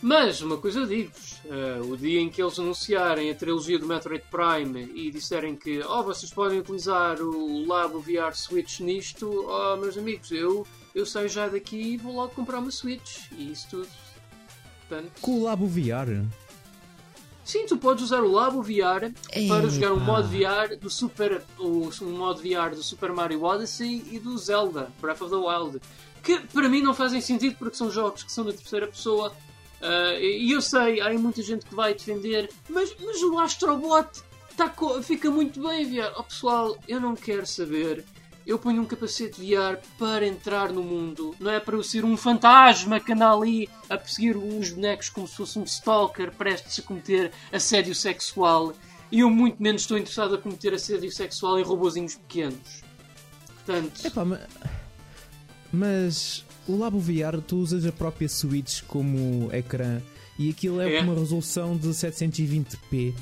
Mas, 0.02 0.42
uma 0.42 0.58
coisa 0.58 0.88
digo-vos: 0.88 1.36
eh, 1.46 1.82
o 1.84 1.96
dia 1.98 2.20
em 2.22 2.30
que 2.30 2.42
eles 2.42 2.58
anunciarem 2.58 3.30
a 3.30 3.36
trilogia 3.36 3.78
do 3.78 3.86
Metroid 3.86 4.24
Prime 4.32 4.90
e 4.96 5.12
disserem 5.12 5.56
que 5.56 5.80
oh, 5.84 6.02
vocês 6.02 6.32
podem 6.34 6.60
utilizar 6.60 7.22
o 7.22 7.66
Labo 7.68 8.00
VR 8.00 8.34
Switch 8.34 8.80
nisto, 8.80 9.28
oh, 9.48 9.76
meus 9.78 9.98
amigos, 9.98 10.32
eu, 10.32 10.66
eu 10.96 11.06
saio 11.06 11.30
já 11.30 11.48
daqui 11.48 11.76
e 11.76 11.98
vou 11.98 12.16
logo 12.16 12.34
comprar 12.34 12.60
uma 12.60 12.72
Switch 12.72 13.30
e 13.38 13.52
isso 13.52 13.68
tudo. 13.70 13.88
Portanto, 14.88 15.12
Com 15.22 15.40
o 15.40 15.44
Labo 15.44 15.68
VR? 15.68 16.26
Sim, 17.52 17.66
tu 17.66 17.78
podes 17.78 18.06
usar 18.06 18.22
o 18.22 18.32
Labo 18.32 18.62
VR 18.62 19.12
para 19.50 19.70
jogar 19.70 19.92
um 19.92 20.00
modo 20.00 20.28
VR 20.30 20.78
do 20.80 20.90
Super, 20.90 21.44
o, 21.60 21.90
um 22.02 22.12
modo 22.12 22.42
VR 22.42 22.74
do 22.74 22.82
Super 22.82 23.12
Mario 23.12 23.44
Odyssey 23.44 24.06
e 24.10 24.20
do 24.20 24.38
Zelda 24.38 24.90
Breath 25.02 25.22
of 25.22 25.30
the 25.30 25.36
Wild, 25.36 25.82
que 26.24 26.40
para 26.40 26.70
mim 26.70 26.82
não 26.82 26.94
fazem 26.94 27.20
sentido 27.20 27.58
porque 27.58 27.76
são 27.76 27.92
jogos 27.92 28.24
que 28.24 28.32
são 28.32 28.46
da 28.46 28.54
terceira 28.54 28.88
pessoa. 28.88 29.34
ah, 29.82 30.14
e 30.18 30.50
eu 30.50 30.62
sei, 30.62 31.02
há 31.02 31.12
muita 31.14 31.42
gente 31.42 31.66
que 31.66 31.76
vai 31.76 31.94
defender, 31.94 32.50
mas, 32.70 32.96
mas 33.02 33.22
o 33.22 33.38
Astrobot 33.38 34.08
tá 34.56 34.74
fica 35.04 35.30
muito 35.30 35.62
bem 35.62 35.86
VR. 35.86 36.14
Oh 36.18 36.24
pessoal, 36.24 36.78
eu 36.88 37.02
não 37.02 37.16
quero 37.16 37.46
saber. 37.46 38.06
Eu 38.46 38.58
ponho 38.58 38.82
um 38.82 38.86
capacete 38.86 39.40
VR 39.40 39.78
para 40.00 40.26
entrar 40.26 40.72
no 40.72 40.82
mundo, 40.84 41.36
não 41.40 41.52
é 41.52 41.60
para 41.60 41.76
eu 41.76 41.84
ser 41.84 42.04
um 42.04 42.18
fantasma 42.18 43.00
que 43.00 43.14
anda 43.14 43.32
ali 43.32 43.70
a 43.90 43.98
perseguir 43.98 44.36
uns 44.36 44.72
bonecos 44.72 45.10
como 45.10 45.28
se 45.28 45.36
fosse 45.36 45.60
um 45.60 45.64
stalker 45.64 46.32
prestes 46.32 46.80
a 46.80 46.82
cometer 46.82 47.32
assédio 47.54 47.94
sexual. 47.94 48.74
E 49.12 49.20
eu 49.20 49.30
muito 49.30 49.62
menos 49.62 49.82
estou 49.84 49.98
interessado 49.98 50.36
a 50.36 50.38
cometer 50.38 50.74
assédio 50.74 51.12
sexual 51.12 51.60
em 51.60 51.64
robozinhos 51.64 52.16
pequenos. 52.16 52.82
Portanto, 53.64 54.06
Epá, 54.06 54.26
ma- 54.26 54.40
mas 55.72 56.44
o 56.68 56.78
Labo 56.78 57.00
VR 57.00 57.40
tu 57.46 57.58
usas 57.58 57.86
a 57.86 57.92
própria 57.92 58.28
Switch 58.28 58.82
como 58.88 59.50
ecrã 59.54 60.02
e 60.38 60.50
aquilo 60.50 60.82
é, 60.82 60.96
É. 60.96 61.02
uma 61.02 61.14
resolução 61.14 61.78
de 61.78 61.90
720p. 61.90 63.14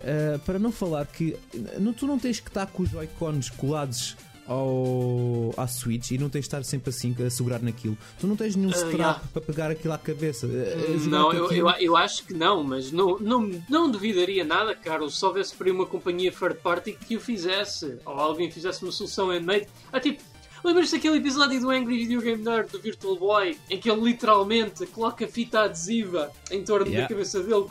Ah, 0.00 0.38
para 0.44 0.58
não 0.58 0.70
falar 0.70 1.06
que 1.06 1.36
não, 1.78 1.92
tu 1.92 2.06
não 2.06 2.18
tens 2.18 2.38
que 2.38 2.48
estar 2.48 2.66
com 2.66 2.82
os 2.82 2.90
Joy-Cons 2.90 3.50
colados 3.50 4.16
ao, 4.46 5.52
à 5.56 5.66
Switch 5.66 6.12
e 6.12 6.18
não 6.18 6.28
tens 6.28 6.42
de 6.42 6.46
estar 6.46 6.64
sempre 6.64 6.90
assim 6.90 7.14
a 7.24 7.30
segurar 7.30 7.60
naquilo. 7.60 7.96
Tu 8.18 8.26
não 8.26 8.36
tens 8.36 8.56
nenhum 8.56 8.70
strap 8.70 8.94
yeah. 8.94 9.22
para 9.32 9.42
pegar 9.42 9.70
aquilo 9.70 9.94
à 9.94 9.98
cabeça. 9.98 10.46
Jogar 10.46 11.08
Não, 11.08 11.32
eu, 11.32 11.50
eu, 11.52 11.68
eu 11.70 11.96
acho 11.96 12.24
que 12.24 12.34
não, 12.34 12.62
mas 12.62 12.92
não, 12.92 13.18
não, 13.18 13.50
não 13.68 13.90
duvidaria 13.90 14.44
nada, 14.44 14.74
Carlos, 14.74 15.18
se 15.18 15.24
houvesse 15.24 15.54
por 15.54 15.66
aí 15.66 15.72
uma 15.72 15.86
companhia 15.86 16.32
third 16.32 16.58
party 16.62 16.92
que 16.92 17.16
o 17.16 17.20
fizesse, 17.20 17.98
ou 18.04 18.14
alguém 18.14 18.50
fizesse 18.50 18.82
uma 18.82 18.92
solução 18.92 19.28
handmade. 19.28 19.66
Ah, 19.92 20.00
tipo, 20.00 20.22
lembras-te 20.64 20.96
daquele 20.96 21.18
episódio 21.18 21.60
do 21.60 21.70
Angry 21.70 21.98
Video 21.98 22.20
Game 22.20 22.42
Nerd 22.42 22.70
do 22.70 22.80
Virtual 22.80 23.16
Boy, 23.16 23.56
em 23.68 23.78
que 23.78 23.90
ele 23.90 24.00
literalmente 24.00 24.86
coloca 24.86 25.26
fita 25.26 25.60
adesiva 25.60 26.30
em 26.50 26.62
torno 26.62 26.86
Yeah. 26.86 27.02
da 27.02 27.08
cabeça 27.08 27.42
dele 27.42 27.66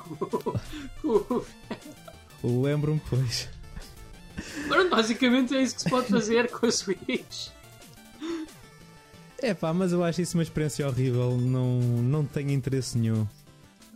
com, 1.01 1.25
com, 1.25 1.46
Lembro-me, 2.44 3.01
pois. 3.10 3.50
Pronto, 4.68 4.89
basicamente 4.89 5.56
é 5.56 5.62
isso 5.62 5.75
que 5.75 5.82
se 5.84 5.89
pode 5.89 6.08
fazer 6.08 6.50
com 6.51 6.65
a 6.65 6.72
Switch. 6.72 7.50
É 9.42 9.54
pá, 9.54 9.74
mas 9.74 9.92
eu 9.92 10.04
acho 10.04 10.22
isso 10.22 10.38
uma 10.38 10.44
experiência 10.44 10.88
horrível. 10.88 11.38
Não, 11.38 11.80
não 11.80 12.25
tenho 12.25 12.51
interesse 12.51 12.98
nenhum. 12.98 13.27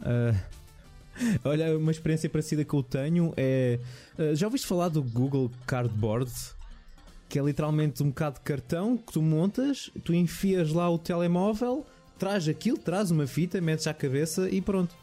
Ah, 0.02 0.34
olha, 1.44 1.78
uma 1.78 1.92
experiência 1.92 2.30
parecida 2.30 2.64
que 2.64 2.74
eu 2.74 2.84
tenho 2.84 3.34
é. 3.36 3.80
ah, 4.18 4.36
já 4.36 4.48
ouviste 4.48 4.68
falar 4.68 4.90
do 4.90 5.02
Google 5.02 5.52
Cardboard? 5.66 6.32
Que 7.28 7.38
é 7.38 7.44
literalmente 7.44 8.02
um 8.02 8.08
bocado 8.10 8.36
de 8.36 8.42
cartão 8.42 8.98
que 8.98 9.14
tu 9.14 9.22
montas, 9.22 9.92
tu 10.04 10.14
enfias 10.16 10.72
lá 10.74 10.90
o 10.90 10.98
telemóvel, 10.98 11.86
traz 12.18 12.48
aquilo, 12.48 12.78
traz 12.78 13.12
uma 13.12 13.28
fita, 13.28 13.62
metes 13.62 13.86
à 13.86 13.94
cabeça 13.94 14.50
e 14.50 14.60
pronto. 14.62 14.96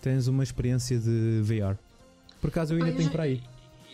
Tens 0.00 0.28
uma 0.28 0.44
experiência 0.44 0.96
de 0.96 1.40
VR. 1.42 1.74
Por 2.40 2.48
acaso 2.48 2.72
eu 2.72 2.78
ainda 2.78 2.90
eu 2.90 2.96
tenho 2.96 3.08
já- 3.08 3.12
para 3.12 3.24
aí. 3.24 3.42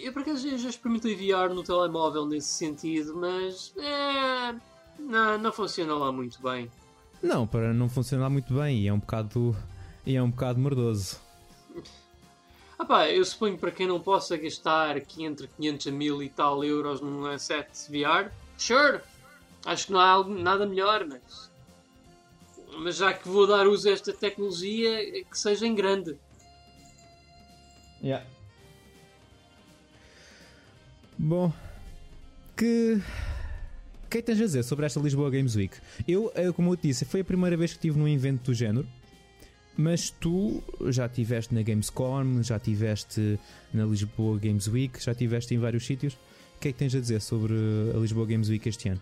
Eu 0.02 0.12
por 0.12 0.22
acaso 0.22 0.58
já- 0.58 0.68
experimentei 0.68 1.14
VR 1.14 1.54
no 1.54 1.62
telemóvel 1.62 2.26
nesse 2.26 2.48
sentido, 2.48 3.14
mas 3.16 3.72
é, 3.76 4.54
não, 4.98 5.38
não 5.38 5.52
funciona 5.52 5.94
lá 5.94 6.10
muito 6.10 6.42
bem. 6.42 6.70
Não, 7.22 7.46
para 7.46 7.72
não 7.72 7.88
funcionar 7.88 8.28
muito 8.28 8.52
bem 8.52 8.80
e 8.80 8.88
é 8.88 8.92
um 8.92 8.98
bocado. 8.98 9.56
E 10.04 10.16
é 10.16 10.22
um 10.22 10.30
bocado 10.30 10.58
mordoso. 10.58 11.20
Ah 12.76 12.84
pá, 12.84 13.08
eu 13.08 13.24
suponho 13.24 13.56
para 13.56 13.70
quem 13.70 13.86
não 13.86 14.00
possa 14.00 14.36
gastar 14.36 14.96
aqui 14.96 15.24
entre 15.24 15.46
500 15.46 15.86
a 15.86 15.90
1000 15.92 16.22
e 16.24 16.28
tal 16.28 16.64
euros 16.64 17.00
num 17.00 17.22
headset 17.22 17.68
VR, 17.88 18.32
sure, 18.58 19.00
acho 19.64 19.86
que 19.86 19.92
não 19.92 20.00
há 20.00 20.24
nada 20.24 20.66
melhor, 20.66 21.06
mas, 21.06 21.48
mas 22.78 22.96
já 22.96 23.14
que 23.14 23.28
vou 23.28 23.46
dar 23.46 23.68
uso 23.68 23.88
a 23.88 23.92
esta 23.92 24.12
tecnologia, 24.12 25.22
que 25.22 25.38
seja 25.38 25.64
em 25.64 25.76
grande. 25.76 26.18
Yeah. 28.02 28.26
Bom, 31.18 31.52
que. 32.56 33.00
O 34.04 34.08
que 34.12 34.18
é 34.18 34.20
que 34.20 34.26
tens 34.26 34.40
a 34.40 34.44
dizer 34.44 34.62
sobre 34.62 34.84
esta 34.84 35.00
Lisboa 35.00 35.30
Games 35.30 35.56
Week? 35.56 35.74
Eu, 36.06 36.30
eh, 36.34 36.52
como 36.52 36.70
eu 36.72 36.76
te 36.76 36.88
disse, 36.88 37.04
foi 37.06 37.20
a 37.20 37.24
primeira 37.24 37.56
vez 37.56 37.72
que 37.72 37.78
estive 37.78 37.98
num 37.98 38.06
evento 38.06 38.44
do 38.44 38.54
género, 38.54 38.86
mas 39.76 40.10
tu 40.10 40.62
já 40.90 41.06
estiveste 41.06 41.54
na 41.54 41.62
Gamescom, 41.62 42.42
já 42.42 42.56
estiveste 42.56 43.38
na 43.72 43.86
Lisboa 43.86 44.38
Games 44.38 44.68
Week, 44.68 45.02
já 45.02 45.12
estiveste 45.12 45.54
em 45.54 45.58
vários 45.58 45.86
sítios. 45.86 46.14
O 46.56 46.60
que 46.60 46.68
é 46.68 46.72
que 46.72 46.78
tens 46.78 46.94
a 46.94 47.00
dizer 47.00 47.20
sobre 47.22 47.54
a 47.94 47.98
Lisboa 47.98 48.26
Games 48.26 48.50
Week 48.50 48.68
este 48.68 48.90
ano? 48.90 49.00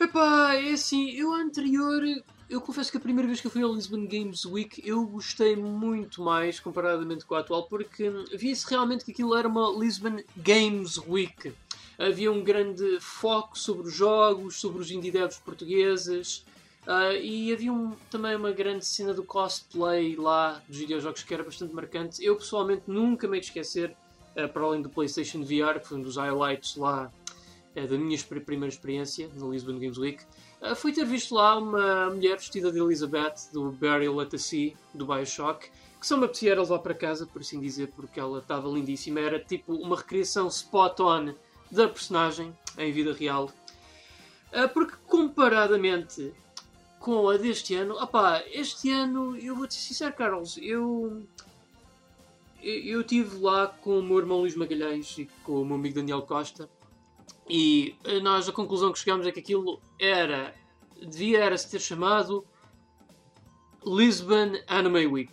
Epá, 0.00 0.54
é 0.54 0.72
assim, 0.72 1.10
eu 1.10 1.32
anterior, 1.34 2.00
eu 2.48 2.60
confesso 2.60 2.90
que 2.90 2.96
a 2.96 3.00
primeira 3.00 3.26
vez 3.26 3.40
que 3.40 3.46
eu 3.46 3.50
fui 3.50 3.62
ao 3.62 3.72
Lisbon 3.74 4.06
Games 4.06 4.44
Week 4.44 4.80
eu 4.86 5.04
gostei 5.06 5.54
muito 5.56 6.22
mais 6.22 6.58
comparadamente 6.58 7.24
com 7.26 7.34
a 7.34 7.40
atual, 7.40 7.64
porque 7.68 8.10
via-se 8.34 8.68
realmente 8.68 9.04
que 9.04 9.12
aquilo 9.12 9.34
era 9.36 9.46
uma 9.46 9.70
Lisbon 9.78 10.16
Games 10.36 10.96
Week. 10.98 11.52
Havia 11.98 12.30
um 12.32 12.42
grande 12.42 12.98
foco 13.00 13.58
sobre 13.58 13.88
os 13.88 13.94
jogos, 13.94 14.60
sobre 14.60 14.80
os 14.80 14.90
indie 14.90 15.10
devs 15.10 15.38
portugueses, 15.38 16.44
ah, 16.86 17.12
e 17.14 17.52
havia 17.52 17.72
um- 17.72 17.94
também 18.10 18.34
uma 18.36 18.52
grande 18.52 18.86
cena 18.86 19.12
do 19.12 19.24
cosplay 19.24 20.16
lá 20.16 20.62
dos 20.68 20.78
videojogos 20.78 21.22
que 21.22 21.34
era 21.34 21.42
bastante 21.42 21.74
marcante. 21.74 22.24
Eu 22.24 22.36
pessoalmente 22.36 22.84
nunca 22.86 23.26
me 23.28 23.38
esquecer, 23.38 23.94
ah, 24.36 24.48
para 24.48 24.62
além 24.62 24.80
do 24.80 24.88
PlayStation 24.88 25.42
VR, 25.42 25.80
que 25.80 25.88
foi 25.88 25.98
um 25.98 26.02
dos 26.02 26.16
highlights 26.16 26.76
lá 26.76 27.12
da 27.86 27.96
minha 27.98 28.18
primeira 28.44 28.68
experiência 28.68 29.30
na 29.34 29.46
Lisbon 29.46 29.78
Games 29.78 29.98
Week, 29.98 30.22
eh, 30.60 30.74
foi 30.74 30.92
ter 30.92 31.04
visto 31.04 31.34
lá 31.34 31.56
uma 31.56 32.10
mulher 32.10 32.36
vestida 32.36 32.72
de 32.72 32.78
Elizabeth, 32.78 33.52
do 33.52 33.70
Burial 33.72 34.20
at 34.20 34.30
the 34.30 34.38
Sea, 34.38 34.72
do 34.94 35.06
Bioshock, 35.06 35.70
que 36.00 36.06
só 36.06 36.16
me 36.16 36.24
apetecia 36.24 36.58
levar 36.58 36.78
para 36.78 36.94
casa, 36.94 37.26
por 37.26 37.40
assim 37.42 37.60
dizer, 37.60 37.88
porque 37.94 38.20
ela 38.20 38.38
estava 38.38 38.68
lindíssima. 38.68 39.20
Era 39.20 39.38
tipo 39.38 39.74
uma 39.74 39.96
recriação 39.96 40.46
spot-on 40.48 41.34
da 41.70 41.88
personagem 41.88 42.56
em 42.76 42.92
vida 42.92 43.12
real. 43.12 43.50
Eh, 44.52 44.66
Porque 44.68 44.94
comparadamente 45.06 46.32
com 46.98 47.28
a 47.28 47.36
deste 47.36 47.74
ano, 47.74 47.94
opá, 47.94 48.42
este 48.50 48.90
ano, 48.90 49.36
eu 49.36 49.54
vou-te 49.54 49.74
ser 49.74 49.80
sincero, 49.80 50.14
Carlos, 50.14 50.58
eu 50.60 51.22
eu 52.60 53.02
estive 53.02 53.38
lá 53.38 53.68
com 53.68 54.00
o 54.00 54.02
meu 54.02 54.18
irmão 54.18 54.40
Luís 54.40 54.56
Magalhães 54.56 55.16
e 55.16 55.28
com 55.44 55.62
o 55.62 55.64
meu 55.64 55.76
amigo 55.76 55.94
Daniel 55.94 56.22
Costa 56.22 56.68
e 57.48 57.96
eh, 58.04 58.20
nós 58.20 58.48
a 58.48 58.52
conclusão 58.52 58.92
que 58.92 58.98
chegámos 58.98 59.26
é 59.26 59.32
que 59.32 59.40
aquilo 59.40 59.80
era 59.98 60.54
devia 61.00 61.38
era 61.38 61.56
se 61.56 61.70
ter 61.70 61.80
chamado 61.80 62.44
Lisbon 63.84 64.52
Anime 64.66 65.06
Week 65.06 65.32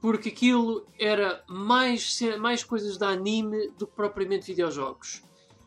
porque 0.00 0.30
aquilo 0.30 0.84
era 0.98 1.44
mais, 1.48 2.18
mais 2.40 2.64
coisas 2.64 2.98
da 2.98 3.10
anime 3.10 3.68
do 3.78 3.86
que 3.86 3.94
propriamente 3.94 4.46
videojogos. 4.48 5.22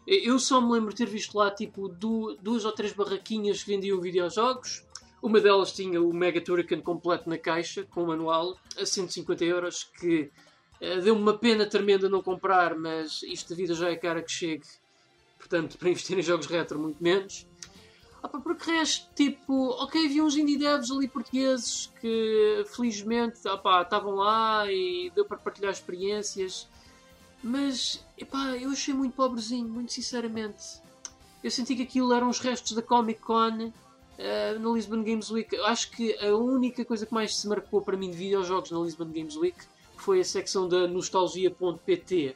Eu 0.05 0.37
só 0.37 0.59
me 0.59 0.73
lembro 0.73 0.89
de 0.89 0.97
ter 0.97 1.07
visto 1.09 1.37
lá 1.37 1.49
tipo 1.49 1.87
du- 1.87 2.35
duas 2.41 2.65
ou 2.65 2.73
três 2.73 2.91
barraquinhas 2.91 3.63
que 3.63 3.69
vendiam 3.71 4.01
videojogos. 4.01 4.85
Uma 5.21 5.39
delas 5.39 5.71
tinha 5.71 6.01
o 6.01 6.13
Mega 6.13 6.41
Turrican 6.41 6.81
completo 6.81 7.29
na 7.29 7.37
caixa, 7.37 7.85
com 7.85 8.03
o 8.03 8.07
manual, 8.07 8.57
a 8.77 8.85
150 8.85 9.45
euros, 9.45 9.85
que 9.85 10.29
eh, 10.81 10.99
deu-me 10.99 11.21
uma 11.21 11.37
pena 11.37 11.65
tremenda 11.65 12.09
não 12.09 12.21
comprar, 12.21 12.75
mas 12.77 13.23
isto 13.23 13.49
da 13.51 13.55
vida 13.55 13.73
já 13.73 13.89
é 13.89 13.95
cara 13.95 14.21
que 14.21 14.31
chegue. 14.31 14.65
Portanto, 15.47 15.77
para 15.77 15.89
investir 15.89 16.17
em 16.17 16.23
jogos 16.23 16.47
retro, 16.47 16.79
muito 16.79 17.01
menos. 17.01 17.45
Ah, 18.23 18.27
porque 18.27 18.71
resto, 18.71 19.07
tipo, 19.13 19.69
ok, 19.79 20.03
havia 20.03 20.23
uns 20.23 20.35
indie 20.35 20.57
devs 20.57 20.89
ali 20.89 21.07
portugueses 21.07 21.93
que 22.01 22.65
felizmente 22.75 23.35
estavam 23.37 24.15
lá 24.15 24.65
e 24.71 25.11
deu 25.13 25.23
para 25.23 25.37
partilhar 25.37 25.71
experiências, 25.71 26.67
mas 27.43 28.03
epá, 28.17 28.57
eu 28.57 28.71
achei 28.71 28.91
muito 28.91 29.13
pobrezinho, 29.13 29.69
muito 29.69 29.93
sinceramente. 29.93 30.81
Eu 31.43 31.51
senti 31.51 31.75
que 31.75 31.83
aquilo 31.83 32.11
eram 32.11 32.27
os 32.27 32.39
restos 32.39 32.71
da 32.71 32.81
Comic 32.81 33.21
Con 33.21 33.71
eh, 34.17 34.57
na 34.57 34.69
Lisbon 34.71 35.03
Games 35.03 35.29
Week. 35.29 35.55
Acho 35.57 35.91
que 35.91 36.17
a 36.25 36.35
única 36.35 36.83
coisa 36.83 37.05
que 37.05 37.13
mais 37.13 37.37
se 37.37 37.47
marcou 37.47 37.83
para 37.83 37.95
mim 37.95 38.09
de 38.09 38.17
videojogos 38.17 38.71
na 38.71 38.79
Lisbon 38.79 39.11
Games 39.11 39.35
Week 39.35 39.59
foi 39.95 40.21
a 40.21 40.25
secção 40.25 40.67
da 40.67 40.87
nostalgia.pt, 40.87 42.35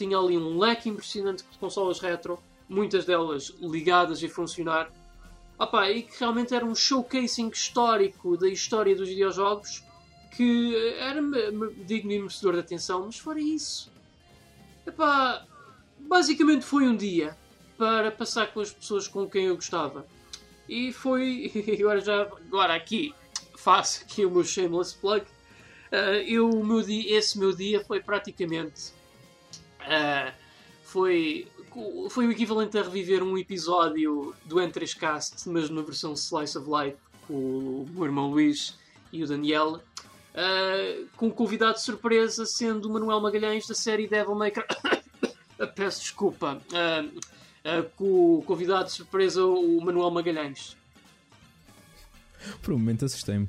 tinha 0.00 0.16
ali 0.16 0.38
um 0.38 0.58
leque 0.58 0.88
impressionante 0.88 1.44
de 1.44 1.58
consolas 1.58 2.00
retro, 2.00 2.38
muitas 2.68 3.04
delas 3.04 3.52
ligadas 3.60 4.22
e 4.22 4.28
funcionar. 4.28 4.90
Opa, 5.58 5.90
e 5.90 6.02
que 6.02 6.18
realmente 6.18 6.54
era 6.54 6.64
um 6.64 6.74
showcasing 6.74 7.48
histórico 7.48 8.36
da 8.36 8.48
história 8.48 8.96
dos 8.96 9.08
videojogos 9.08 9.84
que 10.30 10.74
era 10.98 11.20
digno 11.84 12.12
e 12.12 12.18
merecedor 12.18 12.54
de 12.54 12.60
atenção, 12.60 13.04
mas 13.04 13.18
fora 13.18 13.38
isso. 13.38 13.90
Epá, 14.86 15.44
basicamente 15.98 16.64
foi 16.64 16.84
um 16.84 16.96
dia 16.96 17.36
para 17.76 18.10
passar 18.10 18.52
com 18.52 18.60
as 18.60 18.72
pessoas 18.72 19.06
com 19.06 19.28
quem 19.28 19.46
eu 19.46 19.56
gostava. 19.56 20.06
E 20.68 20.92
foi, 20.92 21.52
agora 21.78 22.00
já, 22.00 22.22
agora 22.22 22.74
aqui, 22.74 23.14
faço 23.56 24.04
aqui 24.04 24.24
o 24.24 24.30
meu 24.30 24.44
shameless 24.44 24.96
plug. 24.96 25.26
Uh, 25.92 26.22
eu, 26.26 26.48
meu 26.64 26.80
dia, 26.80 27.18
esse 27.18 27.38
meu 27.38 27.54
dia 27.54 27.84
foi 27.84 28.00
praticamente. 28.00 28.92
Uh, 29.86 30.32
foi, 30.82 31.46
foi 32.10 32.26
o 32.26 32.32
equivalente 32.32 32.76
a 32.78 32.82
reviver 32.82 33.22
um 33.22 33.38
episódio 33.38 34.34
do 34.44 34.56
N3Cast, 34.56 35.46
mas 35.46 35.70
na 35.70 35.82
versão 35.82 36.14
Slice 36.14 36.58
of 36.58 36.68
Life, 36.68 36.96
com 37.26 37.34
o 37.34 37.88
meu 37.92 38.04
irmão 38.04 38.30
Luís 38.30 38.76
e 39.12 39.22
o 39.22 39.26
Daniel. 39.26 39.80
Uh, 40.32 41.08
com 41.16 41.26
um 41.26 41.30
convidado 41.30 41.74
de 41.74 41.82
surpresa 41.82 42.46
sendo 42.46 42.88
o 42.88 42.92
Manuel 42.92 43.20
Magalhães 43.20 43.66
da 43.66 43.74
série 43.74 44.06
Devil 44.06 44.34
May 44.34 44.50
Cry. 44.50 44.64
Peço 45.74 46.00
desculpa. 46.00 46.60
com 47.96 48.38
o 48.38 48.42
convidado 48.42 48.86
de 48.86 48.92
surpresa, 48.92 49.44
o 49.44 49.80
Manuel 49.84 50.10
Magalhães. 50.10 50.76
Por 52.62 52.74
um 52.74 52.78
momento 52.78 53.04
assustei-me. 53.04 53.48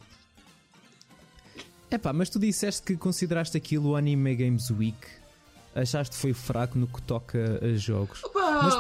Epá, 1.90 2.14
mas 2.14 2.30
tu 2.30 2.40
disseste 2.40 2.84
que 2.84 2.96
consideraste 2.96 3.58
aquilo 3.58 3.90
o 3.90 3.96
Anime 3.96 4.34
Games 4.36 4.70
Week. 4.70 4.98
Achaste 5.74 6.16
que 6.16 6.22
foi 6.22 6.34
fraco 6.34 6.78
no 6.78 6.88
que 6.88 7.02
toca 7.02 7.60
a 7.64 7.74
jogos. 7.76 8.24
Opa, 8.24 8.62
mas... 8.64 8.76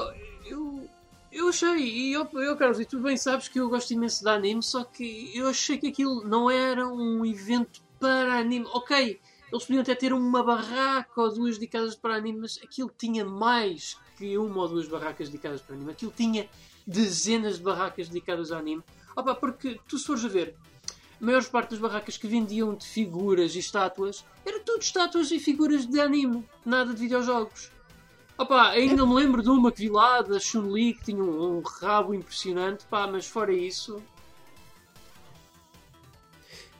eu, 0.45 0.89
eu 1.31 1.49
achei, 1.49 1.77
e 1.77 2.13
eu, 2.13 2.27
eu, 2.33 2.57
Carlos, 2.57 2.79
e 2.79 2.85
tu 2.85 2.99
bem 2.99 3.15
sabes 3.15 3.47
que 3.47 3.59
eu 3.59 3.69
gosto 3.69 3.91
imenso 3.91 4.23
de 4.23 4.29
anime, 4.29 4.61
só 4.61 4.83
que 4.83 5.31
eu 5.33 5.47
achei 5.47 5.77
que 5.77 5.87
aquilo 5.87 6.27
não 6.27 6.51
era 6.51 6.85
um 6.87 7.25
evento 7.25 7.81
para 7.99 8.39
anime. 8.39 8.65
Ok, 8.73 9.19
eles 9.51 9.65
podiam 9.65 9.81
até 9.81 9.95
ter 9.95 10.11
uma 10.11 10.43
barraca 10.43 11.21
ou 11.21 11.33
duas 11.33 11.57
dedicadas 11.57 11.95
para 11.95 12.15
anime, 12.15 12.39
mas 12.39 12.59
aquilo 12.63 12.91
tinha 12.97 13.23
mais 13.23 13.97
que 14.17 14.37
uma 14.37 14.61
ou 14.61 14.67
duas 14.67 14.87
barracas 14.87 15.29
dedicadas 15.29 15.61
para 15.61 15.75
anime. 15.75 15.91
Aquilo 15.91 16.13
tinha 16.15 16.49
dezenas 16.85 17.57
de 17.57 17.63
barracas 17.63 18.09
dedicadas 18.09 18.51
a 18.51 18.57
anime. 18.57 18.83
Opa, 19.15 19.35
porque 19.35 19.79
tu 19.87 19.97
se 19.97 20.05
fores 20.05 20.25
a 20.25 20.27
ver, 20.29 20.55
a 21.21 21.25
maior 21.25 21.45
parte 21.45 21.71
das 21.71 21.79
barracas 21.79 22.17
que 22.17 22.27
vendiam 22.27 22.73
de 22.73 22.85
figuras 22.85 23.55
e 23.55 23.59
estátuas 23.59 24.25
era 24.45 24.59
tudo 24.59 24.81
estátuas 24.81 25.29
e 25.31 25.39
figuras 25.39 25.85
de 25.85 25.99
anime, 25.99 26.43
nada 26.65 26.93
de 26.93 26.99
videojogos. 26.99 27.71
Opa, 28.37 28.69
ainda 28.69 29.05
me 29.05 29.13
lembro 29.13 29.43
de 29.43 29.49
uma 29.49 29.71
que 29.71 29.83
vi 29.83 29.89
lá, 29.89 30.23
da 30.23 30.39
Chun-Li, 30.39 30.95
que 30.95 31.05
tinha 31.05 31.23
um, 31.23 31.57
um, 31.57 31.61
rabo 31.61 32.15
impressionante, 32.15 32.85
pá, 32.89 33.05
mas 33.05 33.27
fora 33.27 33.53
isso. 33.53 34.01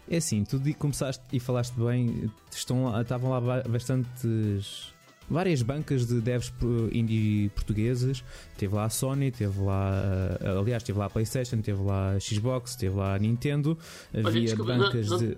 É 0.09 0.17
assim, 0.17 0.43
tu 0.43 0.59
começaste 0.79 1.23
e 1.31 1.39
falaste 1.39 1.75
bem, 1.75 2.31
estão 2.51 2.99
estavam 2.99 3.29
lá 3.29 3.61
bastantes 3.61 4.90
várias 5.31 5.61
bancas 5.61 6.05
de 6.05 6.19
devs 6.19 6.53
indie 6.91 7.49
portugueses. 7.55 8.23
Teve 8.57 8.75
lá 8.75 8.85
a 8.85 8.89
Sony, 8.89 9.31
teve 9.31 9.59
lá, 9.61 10.37
eh, 10.41 10.49
aliás, 10.59 10.83
teve 10.83 10.99
lá 10.99 11.05
a 11.05 11.09
PlayStation, 11.09 11.61
teve 11.61 11.81
lá 11.81 12.11
a 12.11 12.19
Xbox, 12.19 12.75
teve 12.75 12.95
lá 12.95 13.15
a 13.15 13.19
Nintendo. 13.19 13.77
Havia 14.13 14.27
Olha, 14.27 14.41
desculpa, 14.41 14.73
bancas 14.75 15.09
não, 15.09 15.17
de. 15.17 15.37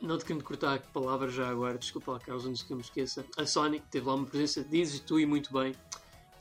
Não 0.00 0.18
te 0.18 0.24
quero 0.24 0.42
cortar 0.42 0.80
palavras 0.92 1.34
já 1.34 1.48
agora, 1.48 1.78
desculpa 1.78 2.12
lá, 2.12 2.18
Carlos, 2.18 2.46
antes 2.46 2.62
que 2.62 2.72
eu 2.72 2.76
me 2.76 2.82
esqueça. 2.82 3.24
A 3.36 3.46
Sony 3.46 3.80
teve 3.90 4.06
lá 4.06 4.14
uma 4.14 4.26
presença, 4.26 4.64
dizes 4.64 5.00
tu 5.00 5.20
e 5.20 5.26
muito 5.26 5.52
bem. 5.52 5.72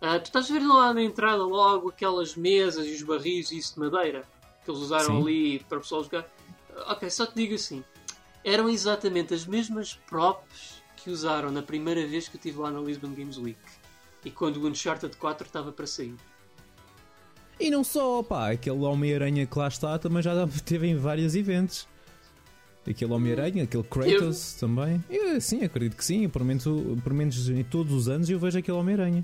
Uh, 0.01 0.19
tu 0.19 0.25
estás 0.25 0.49
a 0.49 0.53
ver 0.53 0.65
lá 0.65 0.93
na 0.93 1.01
entrada 1.01 1.43
logo 1.43 1.89
aquelas 1.89 2.35
mesas 2.35 2.85
e 2.85 2.91
os 2.91 3.01
barris 3.01 3.51
e 3.51 3.57
isso 3.57 3.75
de 3.75 3.79
madeira 3.79 4.23
que 4.63 4.71
eles 4.71 4.81
usaram 4.81 5.05
Sim. 5.05 5.21
ali 5.21 5.59
para 5.69 5.77
o 5.77 5.81
pessoal 5.81 6.03
jogar. 6.03 6.25
Ok, 6.87 7.09
só 7.09 7.25
te 7.25 7.35
digo 7.35 7.55
assim: 7.55 7.83
eram 8.43 8.67
exatamente 8.67 9.33
as 9.33 9.45
mesmas 9.45 9.95
props 10.07 10.74
que 11.05 11.11
usaram 11.11 11.51
na 11.51 11.61
primeira 11.61 12.05
vez 12.07 12.27
que 12.27 12.35
eu 12.35 12.39
estive 12.39 12.57
lá 12.57 12.71
na 12.71 12.79
Lisbon 12.79 13.13
Games 13.13 13.37
Week 13.37 13.59
e 14.25 14.31
quando 14.31 14.57
o 14.57 14.67
Uncharted 14.67 15.15
4 15.15 15.45
estava 15.45 15.71
para 15.71 15.85
sair. 15.85 16.15
E 17.59 17.69
não 17.69 17.83
só, 17.83 18.23
pá, 18.23 18.51
aquele 18.51 18.79
Homem-Aranha 18.79 19.45
que 19.45 19.57
lá 19.57 19.67
está 19.67 19.99
também 19.99 20.23
já 20.23 20.33
teve 20.65 20.87
em 20.87 20.97
vários 20.97 21.35
eventos. 21.35 21.87
Aquele 22.89 23.13
Homem-Aranha, 23.13 23.63
aquele 23.65 23.83
Kratos 23.83 24.53
eu... 24.55 24.59
também. 24.59 25.03
Eu, 25.07 25.39
sim, 25.39 25.63
acredito 25.63 25.95
que 25.95 26.03
sim. 26.03 26.27
Por 26.27 26.43
menos, 26.43 26.65
por 27.03 27.13
menos 27.13 27.49
em 27.49 27.63
todos 27.63 27.93
os 27.93 28.09
anos 28.09 28.27
eu 28.27 28.39
vejo 28.39 28.57
aquele 28.57 28.77
Homem-Aranha. 28.77 29.23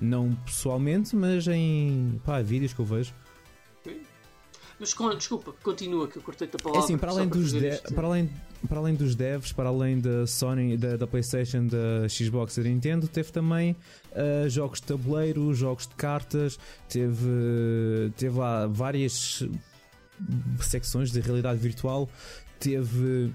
Não 0.00 0.34
pessoalmente, 0.44 1.14
mas 1.14 1.46
em 1.46 2.20
pá, 2.24 2.42
vídeos 2.42 2.72
que 2.72 2.80
eu 2.80 2.84
vejo. 2.84 3.14
Mas 4.78 4.94
desculpa, 5.16 5.54
continua 5.62 6.06
que 6.06 6.18
eu 6.18 6.22
cortei-te 6.22 6.56
a 6.56 6.58
palavra. 6.58 6.82
É 6.82 6.84
assim, 6.84 6.98
para 6.98 7.10
além, 7.10 7.28
dos 7.28 7.52
de, 7.52 7.78
para, 7.94 8.06
além, 8.06 8.30
para 8.66 8.78
além 8.78 8.94
dos 8.94 9.14
devs, 9.14 9.52
para 9.52 9.68
além 9.68 9.98
da 9.98 10.26
Sony, 10.26 10.76
da, 10.76 10.96
da 10.96 11.06
PlayStation, 11.06 11.66
da 11.66 12.08
Xbox 12.08 12.56
e 12.56 12.62
da 12.62 12.68
Nintendo, 12.68 13.08
teve 13.08 13.32
também 13.32 13.76
uh, 14.12 14.48
jogos 14.48 14.80
de 14.80 14.86
tabuleiro, 14.86 15.52
jogos 15.54 15.86
de 15.86 15.94
cartas, 15.94 16.58
teve, 16.88 18.10
teve 18.16 18.38
lá 18.38 18.66
várias 18.66 19.42
secções 20.60 21.10
de 21.10 21.20
realidade 21.20 21.58
virtual, 21.58 22.08
teve 22.58 23.32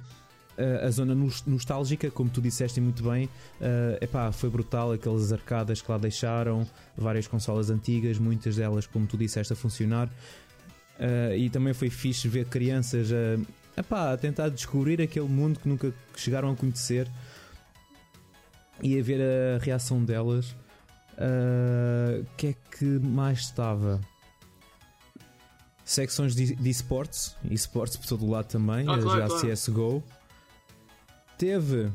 uh, 0.58 0.86
a 0.86 0.91
zona 0.91 1.15
nostálgica, 1.48 2.10
como 2.12 2.30
tu 2.30 2.41
disseste 2.41 2.82
muito 2.82 3.04
bem, 3.04 3.26
uh, 3.26 3.98
epá, 4.02 4.32
foi 4.32 4.50
brutal 4.50 4.91
aquelas 4.91 5.32
arcadas 5.32 5.82
que 5.82 5.91
lá 5.91 5.98
deixaram, 5.98 6.67
várias 6.98 7.28
consolas 7.28 7.70
antigas, 7.70 8.17
muitas 8.17 8.56
delas, 8.56 8.86
como 8.86 9.08
tu 9.08 9.17
disseste, 9.17 9.54
a 9.54 9.56
funcionar. 9.56 10.08
Uh, 11.00 11.36
e 11.36 11.50
também 11.50 11.74
foi 11.74 11.89
fixe 11.89 12.28
ver 12.28 12.46
crianças 12.46 13.12
a, 13.12 13.61
epá, 13.77 14.13
a 14.13 14.17
tentar 14.17 14.49
descobrir 14.49 15.01
aquele 15.01 15.27
mundo 15.27 15.60
que 15.60 15.67
nunca 15.67 15.93
chegaram 16.15 16.51
a 16.51 16.55
conhecer 16.55 17.10
e 18.81 18.99
a 18.99 19.03
ver 19.03 19.21
a 19.21 19.63
reação 19.63 20.03
delas. 20.03 20.55
Ah, 21.17 22.17
o 22.17 22.21
uh, 22.21 22.25
que 22.38 22.47
é 22.47 22.55
que 22.77 22.86
mais 22.86 23.39
estava? 23.39 24.01
Secções 25.84 26.34
de, 26.36 26.55
de 26.55 26.69
esportes, 26.69 27.36
esportes 27.49 27.97
por 27.97 28.07
todo 28.07 28.25
o 28.25 28.29
lado 28.29 28.47
também, 28.47 28.88
ah, 28.88 28.97
claro, 28.97 29.19
já 29.19 29.27
claro. 29.27 29.47
CSGO. 29.47 30.03
Teve 31.38 31.91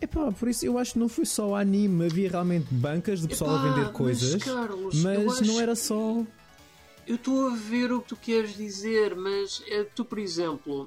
Epá, 0.00 0.30
por 0.30 0.48
isso 0.48 0.64
eu 0.64 0.78
acho 0.78 0.92
que 0.92 0.98
não 0.98 1.08
foi 1.08 1.26
só 1.26 1.56
anime, 1.56 2.06
havia 2.06 2.30
realmente 2.30 2.72
bancas 2.72 3.20
de 3.20 3.28
pessoal 3.28 3.56
Epá, 3.56 3.64
a 3.64 3.74
vender 3.74 3.92
coisas, 3.92 4.34
mas, 4.34 4.44
Carlos, 4.44 5.02
mas 5.02 5.40
não 5.40 5.60
era 5.60 5.74
só 5.74 6.24
eu 7.08 7.14
estou 7.14 7.48
a 7.48 7.54
ver 7.54 7.90
o 7.90 8.02
que 8.02 8.08
tu 8.08 8.16
queres 8.16 8.54
dizer, 8.54 9.16
mas 9.16 9.62
é, 9.66 9.82
tu, 9.82 10.04
por 10.04 10.18
exemplo, 10.18 10.86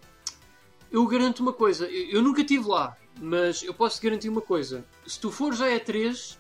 eu 0.92 1.06
garanto 1.08 1.40
uma 1.40 1.52
coisa, 1.52 1.88
eu, 1.88 2.12
eu 2.12 2.22
nunca 2.22 2.42
estive 2.42 2.68
lá, 2.68 2.96
mas 3.20 3.64
eu 3.64 3.74
posso 3.74 4.00
te 4.00 4.04
garantir 4.04 4.30
uma 4.30 4.42
coisa: 4.42 4.86
se 5.08 5.20
tu 5.20 5.32
fores 5.32 5.60
à 5.60 5.68
E3, 5.68 6.38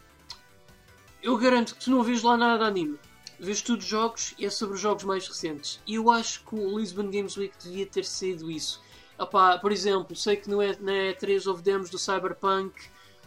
eu 1.24 1.36
garanto 1.36 1.74
que 1.74 1.86
tu 1.86 1.90
não 1.90 2.04
vês 2.04 2.22
lá 2.22 2.38
nada 2.38 2.60
de 2.60 2.70
anime. 2.70 3.00
Vês 3.40 3.60
tudo 3.64 3.82
jogos 3.82 4.36
e 4.38 4.46
é 4.46 4.52
sobre 4.52 4.76
os 4.76 4.82
jogos 4.82 5.04
mais 5.04 5.28
recentes. 5.28 5.80
E 5.88 5.96
eu 5.96 6.12
acho 6.12 6.46
que 6.46 6.54
o 6.54 6.78
Lisbon 6.78 7.10
Games 7.10 7.36
Week 7.36 7.56
devia 7.60 7.88
ter 7.88 8.06
sido 8.06 8.52
isso. 8.52 8.84
Opa, 9.18 9.58
por 9.58 9.72
exemplo, 9.72 10.16
sei 10.16 10.36
que 10.36 10.48
no 10.48 10.62
E, 10.62 10.78
na 10.80 10.92
E3 10.92 11.48
houve 11.48 11.64
demos 11.64 11.90
do 11.90 11.98
Cyberpunk. 11.98 12.74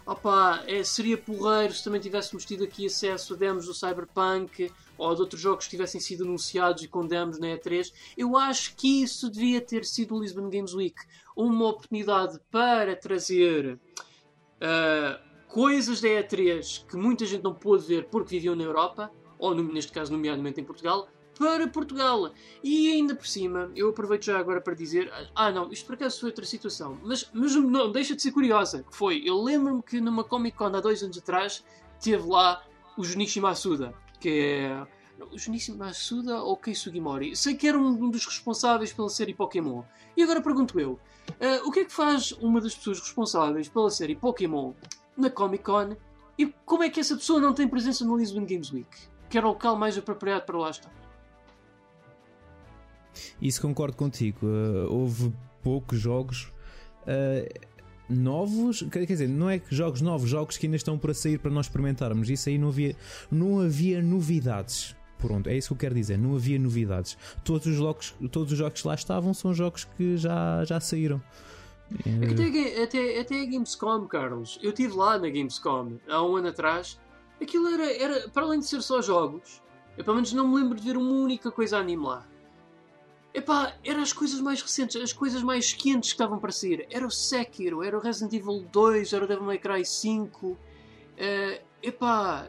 Opa, 0.07 0.63
é, 0.69 0.85
seria 0.85 1.19
porreiro 1.19 1.75
se 1.75 1.83
também 1.83 2.01
tivéssemos 2.01 2.45
tido 2.45 2.63
aqui 2.63 2.87
acesso 2.87 3.35
a 3.35 3.37
demos 3.37 3.67
do 3.67 3.75
Cyberpunk 3.75 4.71
ou 4.97 5.15
de 5.15 5.21
outros 5.21 5.41
jogos 5.41 5.65
que 5.65 5.71
tivessem 5.71 6.01
sido 6.01 6.25
anunciados 6.25 6.83
e 6.83 6.89
com 6.89 7.07
demos 7.07 7.39
na 7.39 7.49
E3, 7.49 7.93
eu 8.17 8.37
acho 8.37 8.75
que 8.77 9.03
isso 9.03 9.31
devia 9.31 9.61
ter 9.61 9.85
sido 9.85 10.15
o 10.15 10.21
Lisbon 10.21 10.49
Games 10.49 10.75
Week 10.75 10.97
uma 11.37 11.69
oportunidade 11.69 12.39
para 12.51 12.95
trazer 12.95 13.75
uh, 13.75 15.49
coisas 15.49 16.01
da 16.01 16.09
E3 16.09 16.87
que 16.87 16.97
muita 16.97 17.25
gente 17.27 17.43
não 17.43 17.55
pôde 17.55 17.85
ver 17.85 18.09
porque 18.09 18.37
viviam 18.37 18.55
na 18.55 18.65
Europa, 18.65 19.11
ou 19.39 19.55
no, 19.55 19.63
neste 19.63 19.93
caso, 19.93 20.13
nomeadamente 20.13 20.61
em 20.61 20.65
Portugal, 20.65 21.09
para 21.39 21.67
Portugal. 21.67 22.33
E 22.63 22.93
ainda 22.93 23.15
por 23.15 23.27
cima, 23.27 23.71
eu 23.75 23.89
aproveito 23.89 24.25
já 24.25 24.39
agora 24.39 24.61
para 24.61 24.75
dizer: 24.75 25.13
ah, 25.35 25.51
não, 25.51 25.71
isto 25.73 25.87
por 25.87 25.95
acaso 25.95 26.21
foi 26.21 26.31
outra 26.31 26.45
situação, 26.45 26.99
mas, 27.03 27.29
mas 27.33 27.55
não 27.55 27.91
deixa 27.91 28.15
de 28.15 28.23
ser 28.23 28.31
curiosa. 28.31 28.85
Que 28.85 28.97
foi, 28.97 29.23
eu 29.25 29.43
lembro-me 29.43 29.83
que 29.83 30.01
numa 30.01 30.25
Comic 30.25 30.57
Con 30.57 30.67
há 30.67 30.81
dois 30.81 31.03
anos 31.03 31.19
atrás 31.19 31.65
teve 32.01 32.29
lá 32.29 32.63
o 32.97 33.05
Junichi 33.05 33.41
Masuda 33.41 33.95
que 34.25 34.31
é 34.31 34.87
o 35.31 35.39
Junichi 35.39 35.71
Masuda 35.73 36.43
ou 36.43 36.57
Kei 36.57 36.75
Sugimori. 36.75 37.37
Sei 37.37 37.55
que 37.55 37.69
era 37.69 37.79
um 37.79 38.09
dos 38.09 38.25
responsáveis 38.25 38.91
pela 38.91 39.11
série 39.11 39.35
Pokémon. 39.35 39.83
E 40.17 40.23
agora 40.23 40.41
pergunto 40.41 40.81
eu, 40.81 40.93
uh, 40.93 41.69
o 41.69 41.71
que 41.71 41.81
é 41.81 41.85
que 41.85 41.93
faz 41.93 42.33
uma 42.33 42.59
das 42.59 42.75
pessoas 42.75 43.01
responsáveis 43.01 43.69
pela 43.69 43.91
série 43.91 44.17
Pokémon 44.17 44.73
na 45.15 45.29
Comic 45.29 45.63
Con 45.63 45.95
e 46.39 46.47
como 46.65 46.85
é 46.85 46.89
que 46.89 47.01
essa 47.01 47.15
pessoa 47.15 47.39
não 47.39 47.53
tem 47.53 47.69
presença 47.69 48.03
no 48.03 48.17
Lisbon 48.17 48.47
Games 48.47 48.73
Week? 48.73 48.89
Que 49.29 49.37
era 49.37 49.47
o 49.47 49.51
local 49.51 49.77
mais 49.77 49.99
apropriado 49.99 50.47
para 50.47 50.57
lá 50.57 50.71
estar. 50.71 50.91
Isso 53.43 53.61
concordo 53.61 53.95
contigo. 53.95 54.47
Uh, 54.47 54.91
houve 54.91 55.35
poucos 55.63 56.01
jogos. 56.01 56.51
Uh, 57.03 57.74
novos, 58.09 58.85
quer 58.91 59.05
dizer, 59.07 59.29
não 59.29 59.49
é 59.49 59.59
que 59.59 59.75
jogos 59.75 60.01
novos, 60.01 60.29
jogos 60.29 60.57
que 60.57 60.67
ainda 60.67 60.77
estão 60.77 60.99
para 60.99 61.15
sair 61.15 61.39
para 61.39 61.51
nós 61.51 61.67
experimentarmos. 61.67 62.29
Isso 62.29 62.49
aí 62.49 62.59
não 62.59 62.69
havia, 62.69 62.97
não 63.31 63.61
havia 63.61 64.03
novidades. 64.03 64.95
Pronto, 65.19 65.49
é 65.49 65.57
isso 65.57 65.69
que 65.69 65.73
eu 65.75 65.79
quero 65.79 65.95
dizer. 65.95 66.19
Não 66.19 66.35
havia 66.35 66.59
novidades. 66.59 67.17
Todos 67.45 67.67
os 67.67 67.75
jogos, 67.75 68.15
todos 68.31 68.53
os 68.53 68.59
jogos 68.59 68.83
que 68.83 68.89
lá 68.89 68.95
estavam 68.95 69.33
são 69.33 69.55
jogos 69.55 69.85
que 69.97 70.17
já, 70.17 70.65
já 70.65 70.79
saíram. 70.81 71.23
É 72.05 72.27
que 72.27 72.43
até, 72.43 72.83
até, 72.83 73.21
até 73.21 73.41
a 73.43 73.45
Gamescom, 73.45 74.07
Carlos. 74.07 74.59
Eu 74.63 74.71
estive 74.71 74.95
lá 74.95 75.19
na 75.19 75.29
Gamescom 75.29 75.99
há 76.09 76.23
um 76.23 76.37
ano 76.37 76.49
atrás. 76.49 77.01
Aquilo 77.41 77.69
era, 77.69 77.93
era 77.93 78.29
para 78.29 78.43
além 78.45 78.61
de 78.61 78.67
ser 78.67 78.83
só 78.83 79.03
jogos, 79.03 79.63
eu 79.97 80.05
pelo 80.05 80.17
menos 80.17 80.33
não 80.33 80.49
me 80.49 80.57
lembro 80.61 80.79
de 80.79 80.85
ver 80.85 80.97
uma 80.97 81.11
única 81.11 81.51
coisa 81.51 81.79
anime 81.79 82.05
lá. 82.05 82.27
Epá, 83.35 83.75
eram 83.83 84.01
as 84.01 84.13
coisas 84.13 84.41
mais 84.41 84.63
recentes, 84.63 84.95
as 84.95 85.13
coisas 85.13 85.43
mais 85.43 85.73
quentes 85.73 86.11
que 86.11 86.15
estavam 86.15 86.39
para 86.39 86.53
sair. 86.53 86.87
Era 86.89 87.05
o 87.05 87.11
Sekiro, 87.11 87.83
era 87.83 87.99
o 87.99 88.01
Resident 88.01 88.33
Evil 88.33 88.65
2, 88.71 89.13
era 89.13 89.25
o 89.25 89.27
Devil 89.27 89.45
May 89.45 89.59
Cry 89.59 89.85
5. 89.85 90.47
Uh, 90.47 90.59
eh, 91.17 91.61
epá, 91.83 92.49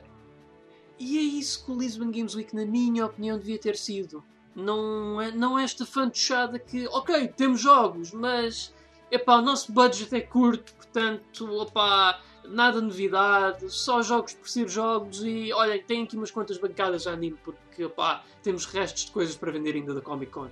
e 0.99 1.17
é 1.17 1.21
isso 1.21 1.65
que 1.65 1.71
o 1.71 1.75
Lisbon 1.75 2.11
Games 2.11 2.35
Week, 2.35 2.55
na 2.55 2.65
minha 2.65 3.03
opinião, 3.03 3.39
devia 3.39 3.57
ter 3.57 3.75
sido. 3.75 4.23
Não 4.55 5.19
é, 5.19 5.31
não 5.31 5.57
é 5.57 5.63
esta 5.63 5.87
fantochada 5.87 6.59
que, 6.59 6.87
ok, 6.89 7.29
temos 7.29 7.61
jogos, 7.61 8.11
mas 8.11 8.71
epá, 9.09 9.37
o 9.37 9.41
nosso 9.41 9.71
budget 9.71 10.13
é 10.15 10.21
curto, 10.21 10.71
portanto, 10.75 11.51
opá, 11.61 12.21
nada 12.47 12.79
novidade, 12.79 13.69
só 13.71 14.03
jogos 14.03 14.33
por 14.33 14.47
ser 14.47 14.69
jogos 14.69 15.23
e 15.23 15.51
olhem, 15.51 15.81
tem 15.83 16.03
aqui 16.03 16.15
umas 16.15 16.29
quantas 16.29 16.59
bancadas 16.59 17.03
de 17.03 17.09
anime 17.09 17.37
porque 17.43 17.85
opá, 17.85 18.23
temos 18.43 18.65
restos 18.67 19.05
de 19.05 19.11
coisas 19.11 19.35
para 19.35 19.51
vender 19.51 19.73
ainda 19.75 19.93
da 19.93 20.01
Comic 20.01 20.31
Con. 20.31 20.49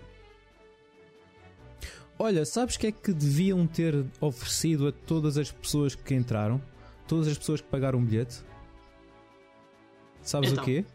Olha, 2.18 2.46
sabes 2.46 2.78
que 2.78 2.88
é 2.88 2.92
que 2.92 3.12
deviam 3.12 3.66
ter 3.66 4.06
oferecido 4.22 4.88
a 4.88 4.92
todas 4.92 5.38
as 5.38 5.52
pessoas 5.52 5.96
que 5.96 6.14
entraram? 6.14 6.62
Todas 7.08 7.28
as 7.28 7.38
pessoas 7.38 7.62
que 7.62 7.68
pagaram 7.68 8.00
um 8.00 8.06
bilhete? 8.06 8.42
Sabes 10.22 10.52
então, 10.52 10.64
o 10.64 10.66
quê? 10.66 10.86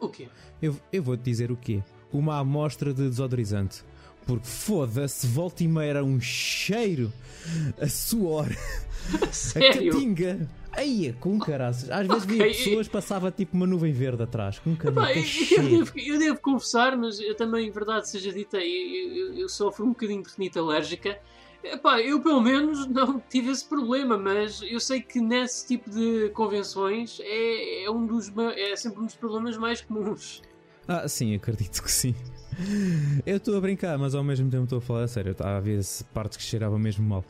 O 0.00 0.08
quê? 0.08 0.28
Eu, 0.60 0.76
eu 0.92 1.02
vou-te 1.02 1.22
dizer 1.22 1.52
o 1.52 1.56
quê. 1.56 1.82
Uma 2.12 2.38
amostra 2.38 2.92
de 2.92 3.08
desodorizante. 3.08 3.84
Porque 4.26 4.46
foda-se, 4.46 5.26
volta 5.26 5.62
e 5.62 5.68
meia 5.68 5.90
era 5.90 6.04
um 6.04 6.20
cheiro 6.20 7.12
a 7.80 7.86
suor, 7.88 8.48
a 9.14 9.60
catinga. 9.60 10.48
Aí, 10.76 11.14
com 11.20 11.38
caraças. 11.38 11.90
Às 11.90 12.06
vezes 12.06 12.24
okay. 12.24 12.36
via 12.36 12.46
pessoas, 12.46 12.88
passava 12.88 13.30
tipo 13.30 13.56
uma 13.56 13.66
nuvem 13.66 13.92
verde 13.92 14.22
atrás. 14.22 14.58
Com 14.58 14.72
Epá, 14.72 15.12
eu, 15.12 15.22
eu, 15.22 15.68
devo, 15.68 15.92
eu, 15.96 16.18
devo, 16.18 16.40
confessar, 16.40 16.96
mas 16.96 17.20
eu 17.20 17.34
também, 17.34 17.70
verdade 17.70 18.08
seja 18.08 18.32
dita, 18.32 18.58
eu, 18.58 19.34
eu, 19.34 19.48
sofro 19.48 19.84
um 19.84 19.90
bocadinho 19.90 20.22
de 20.22 20.30
renite 20.36 20.58
alérgica. 20.58 21.18
Epá, 21.62 22.00
eu 22.00 22.20
pelo 22.20 22.40
menos 22.40 22.86
não 22.86 23.18
tive 23.28 23.50
esse 23.50 23.64
problema, 23.66 24.18
mas 24.18 24.60
eu 24.62 24.78
sei 24.78 25.00
que 25.00 25.20
nesse 25.20 25.66
tipo 25.66 25.88
de 25.90 26.28
convenções 26.30 27.18
é, 27.22 27.84
é 27.84 27.90
um 27.90 28.04
dos, 28.04 28.30
é 28.56 28.76
sempre 28.76 29.00
um 29.00 29.06
dos 29.06 29.14
problemas 29.14 29.56
mais 29.56 29.80
comuns. 29.80 30.42
Ah, 30.86 31.08
sim, 31.08 31.34
acredito 31.34 31.82
que 31.82 31.90
sim. 31.90 32.14
Eu 33.26 33.38
estou 33.38 33.56
a 33.56 33.60
brincar, 33.60 33.98
mas 33.98 34.14
ao 34.14 34.22
mesmo 34.22 34.50
tempo 34.50 34.64
estou 34.64 34.78
a 34.78 34.82
falar 34.82 35.04
a 35.04 35.08
sério. 35.08 35.32
Estava 35.32 35.56
a 35.56 35.60
ver 35.60 35.80
partes 36.12 36.36
que 36.36 36.42
cheiravam 36.42 36.78
mesmo 36.78 37.06
mal. 37.08 37.24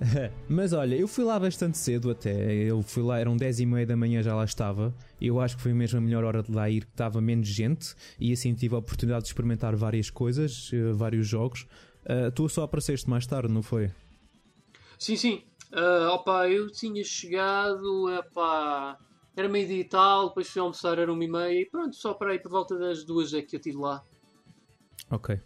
Mas 0.48 0.72
olha, 0.72 0.94
eu 0.94 1.06
fui 1.06 1.24
lá 1.24 1.38
bastante 1.38 1.76
cedo 1.76 2.10
até. 2.10 2.52
Eu 2.54 2.82
fui 2.82 3.02
lá, 3.02 3.18
eram 3.18 3.36
10 3.36 3.60
e 3.60 3.66
meia 3.66 3.86
da 3.86 3.96
manhã, 3.96 4.22
já 4.22 4.34
lá 4.34 4.44
estava. 4.44 4.94
Eu 5.20 5.40
acho 5.40 5.56
que 5.56 5.62
foi 5.62 5.72
mesmo 5.72 5.98
a 5.98 6.00
melhor 6.00 6.24
hora 6.24 6.42
de 6.42 6.50
lá 6.52 6.68
ir, 6.70 6.84
que 6.84 6.90
estava 6.90 7.20
menos 7.20 7.48
gente. 7.48 7.94
E 8.18 8.32
assim 8.32 8.54
tive 8.54 8.74
a 8.74 8.78
oportunidade 8.78 9.24
de 9.24 9.28
experimentar 9.28 9.76
várias 9.76 10.10
coisas, 10.10 10.70
eh, 10.72 10.92
vários 10.92 11.26
jogos. 11.26 11.66
Uh, 12.04 12.30
tu 12.34 12.48
só 12.48 12.62
apareceste 12.62 13.08
mais 13.10 13.26
tarde, 13.26 13.52
não 13.52 13.62
foi? 13.62 13.90
Sim, 14.98 15.16
sim. 15.16 15.42
Uh, 15.72 16.08
opa, 16.12 16.48
eu 16.48 16.70
tinha 16.70 17.04
chegado, 17.04 18.06
opa, 18.18 18.98
era 19.36 19.48
meio-dia 19.48 19.80
e 19.80 19.84
tal, 19.84 20.28
depois 20.28 20.48
fui 20.48 20.60
almoçar, 20.60 20.98
era 20.98 21.12
uma 21.12 21.24
e 21.24 21.28
meia, 21.28 21.60
e 21.60 21.66
pronto, 21.66 21.94
só 21.94 22.12
para 22.14 22.32
aí 22.32 22.38
por 22.40 22.50
volta 22.50 22.76
das 22.76 23.04
duas 23.04 23.32
é 23.32 23.42
que 23.42 23.54
eu 23.54 23.58
estive 23.58 23.76
lá. 23.76 24.02
Ok. 25.10 25.38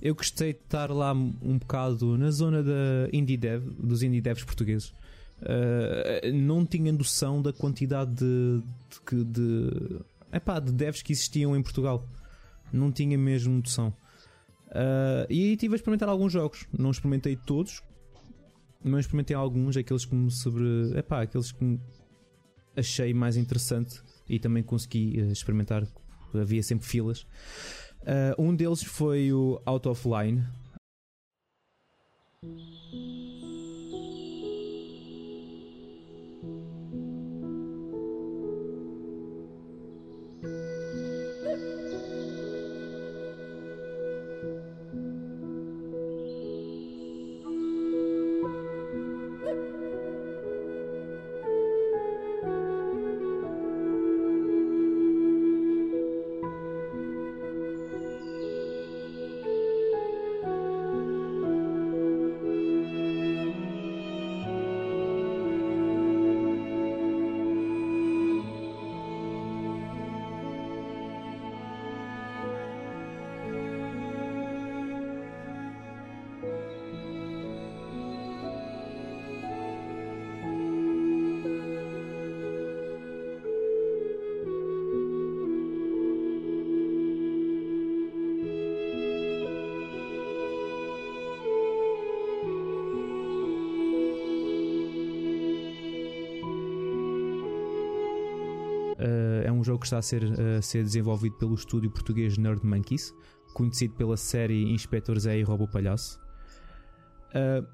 Eu 0.00 0.14
gostei 0.14 0.52
de 0.52 0.60
estar 0.60 0.90
lá 0.90 1.12
um 1.12 1.58
bocado 1.58 2.16
na 2.16 2.30
zona 2.30 2.62
da 2.62 3.08
indie 3.12 3.36
dev, 3.36 3.64
dos 3.78 4.02
indie 4.02 4.20
devs 4.20 4.44
portugueses. 4.44 4.92
Uh, 5.40 6.32
não 6.32 6.64
tinha 6.64 6.92
noção 6.92 7.42
da 7.42 7.52
quantidade 7.52 8.12
de, 8.14 8.62
de, 9.10 9.24
de, 9.24 10.00
epá, 10.32 10.58
de 10.58 10.72
devs 10.72 11.02
que 11.02 11.12
existiam 11.12 11.56
em 11.56 11.62
Portugal. 11.62 12.08
Não 12.72 12.92
tinha 12.92 13.18
mesmo 13.18 13.54
noção. 13.54 13.92
Uh, 14.68 15.26
e 15.28 15.52
estive 15.52 15.74
a 15.74 15.76
experimentar 15.76 16.08
alguns 16.08 16.32
jogos. 16.32 16.66
Não 16.76 16.90
experimentei 16.90 17.36
todos, 17.36 17.82
mas 18.84 19.00
experimentei 19.00 19.34
alguns, 19.34 19.76
aqueles 19.76 20.04
que 20.04 20.14
me 20.14 20.30
sobre. 20.30 20.96
Epá, 20.96 21.22
aqueles 21.22 21.50
que 21.50 21.80
achei 22.76 23.12
mais 23.12 23.36
interessante 23.36 24.00
e 24.28 24.38
também 24.38 24.62
consegui 24.62 25.20
uh, 25.20 25.32
experimentar. 25.32 25.86
Havia 26.34 26.62
sempre 26.62 26.86
filas. 26.86 27.26
Uh, 28.02 28.34
um 28.38 28.54
deles 28.54 28.82
foi 28.82 29.32
o 29.32 29.60
Out 29.66 29.88
of 29.88 30.08
Line. 30.08 30.44
Que 99.78 99.86
está 99.86 99.98
a 99.98 100.02
ser, 100.02 100.22
a 100.58 100.62
ser 100.62 100.82
desenvolvido 100.82 101.36
pelo 101.36 101.54
estúdio 101.54 101.90
português 101.90 102.36
Nerd 102.36 102.64
Monkeys, 102.64 103.12
conhecido 103.54 103.94
pela 103.94 104.16
série 104.16 104.70
Inspector 104.72 105.18
Zé 105.18 105.38
e 105.38 105.42
Robo 105.42 105.68
Palhaço. 105.68 106.20
Uh, 107.30 107.66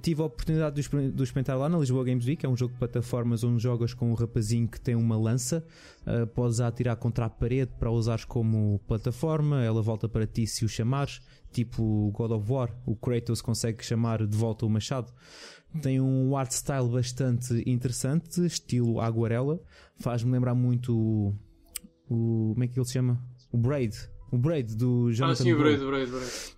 tive 0.00 0.20
a 0.20 0.24
oportunidade 0.24 0.74
de, 0.74 1.22
experimentar 1.22 1.56
lá 1.56 1.68
na 1.68 1.78
Lisboa 1.78 2.04
Games 2.04 2.26
Week, 2.26 2.44
é 2.44 2.48
um 2.48 2.56
jogo 2.56 2.72
de 2.72 2.78
plataformas 2.78 3.44
onde 3.44 3.62
jogas 3.62 3.94
com 3.94 4.10
um 4.10 4.14
rapazinho 4.14 4.68
que 4.68 4.80
tem 4.80 4.94
uma 4.94 5.16
lança, 5.16 5.64
uh, 6.06 6.26
podes 6.26 6.60
atirar 6.60 6.96
contra 6.96 7.26
a 7.26 7.30
parede 7.30 7.72
para 7.78 7.90
usares 7.90 8.24
como 8.24 8.80
plataforma, 8.86 9.62
ela 9.62 9.80
volta 9.80 10.08
para 10.08 10.26
ti 10.26 10.46
se 10.46 10.64
o 10.64 10.68
chamares, 10.68 11.20
tipo 11.52 12.10
God 12.12 12.32
of 12.32 12.52
War, 12.52 12.70
o 12.84 12.96
Kratos 12.96 13.40
consegue 13.40 13.84
chamar 13.84 14.26
de 14.26 14.36
volta 14.36 14.66
o 14.66 14.70
machado. 14.70 15.12
Tem 15.82 16.00
um 16.00 16.36
art 16.36 16.52
style 16.52 16.88
bastante 16.88 17.62
interessante, 17.66 18.44
estilo 18.46 19.00
aguarela. 19.00 19.60
Faz-me 19.98 20.32
lembrar 20.32 20.54
muito 20.54 21.34
o, 22.08 22.52
Como 22.52 22.64
é 22.64 22.68
que 22.68 22.78
ele 22.78 22.86
se 22.86 22.92
chama? 22.94 23.22
O 23.52 23.58
Braid. 23.58 23.96
O 24.30 24.38
Braid 24.38 24.76
do 24.76 25.12
Jonathan 25.12 25.42
Ah, 25.42 25.44
sim, 25.44 25.52
o 25.52 25.58
Braid, 25.58 25.82
o 25.82 25.86
Braid, 25.88 26.10
Braid. 26.10 26.56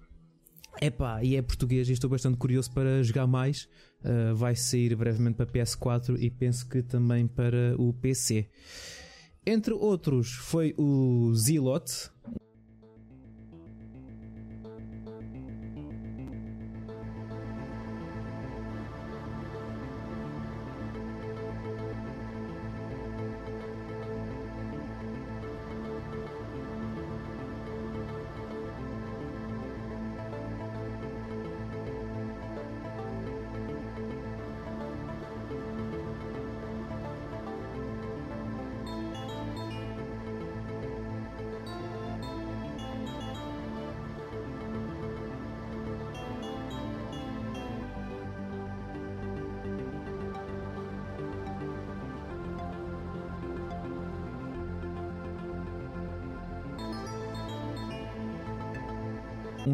Epá, 0.80 1.22
e 1.24 1.36
é 1.36 1.42
português 1.42 1.88
e 1.88 1.92
estou 1.92 2.08
bastante 2.08 2.36
curioso 2.36 2.70
para 2.72 3.02
jogar 3.02 3.26
mais. 3.26 3.68
Uh, 4.00 4.34
vai 4.34 4.54
sair 4.54 4.94
brevemente 4.94 5.36
para 5.36 5.46
PS4 5.46 6.16
e 6.20 6.30
penso 6.30 6.68
que 6.68 6.82
também 6.82 7.26
para 7.26 7.74
o 7.76 7.92
PC. 7.92 8.48
Entre 9.44 9.74
outros, 9.74 10.32
foi 10.32 10.74
o 10.78 11.32
Zilot, 11.34 12.10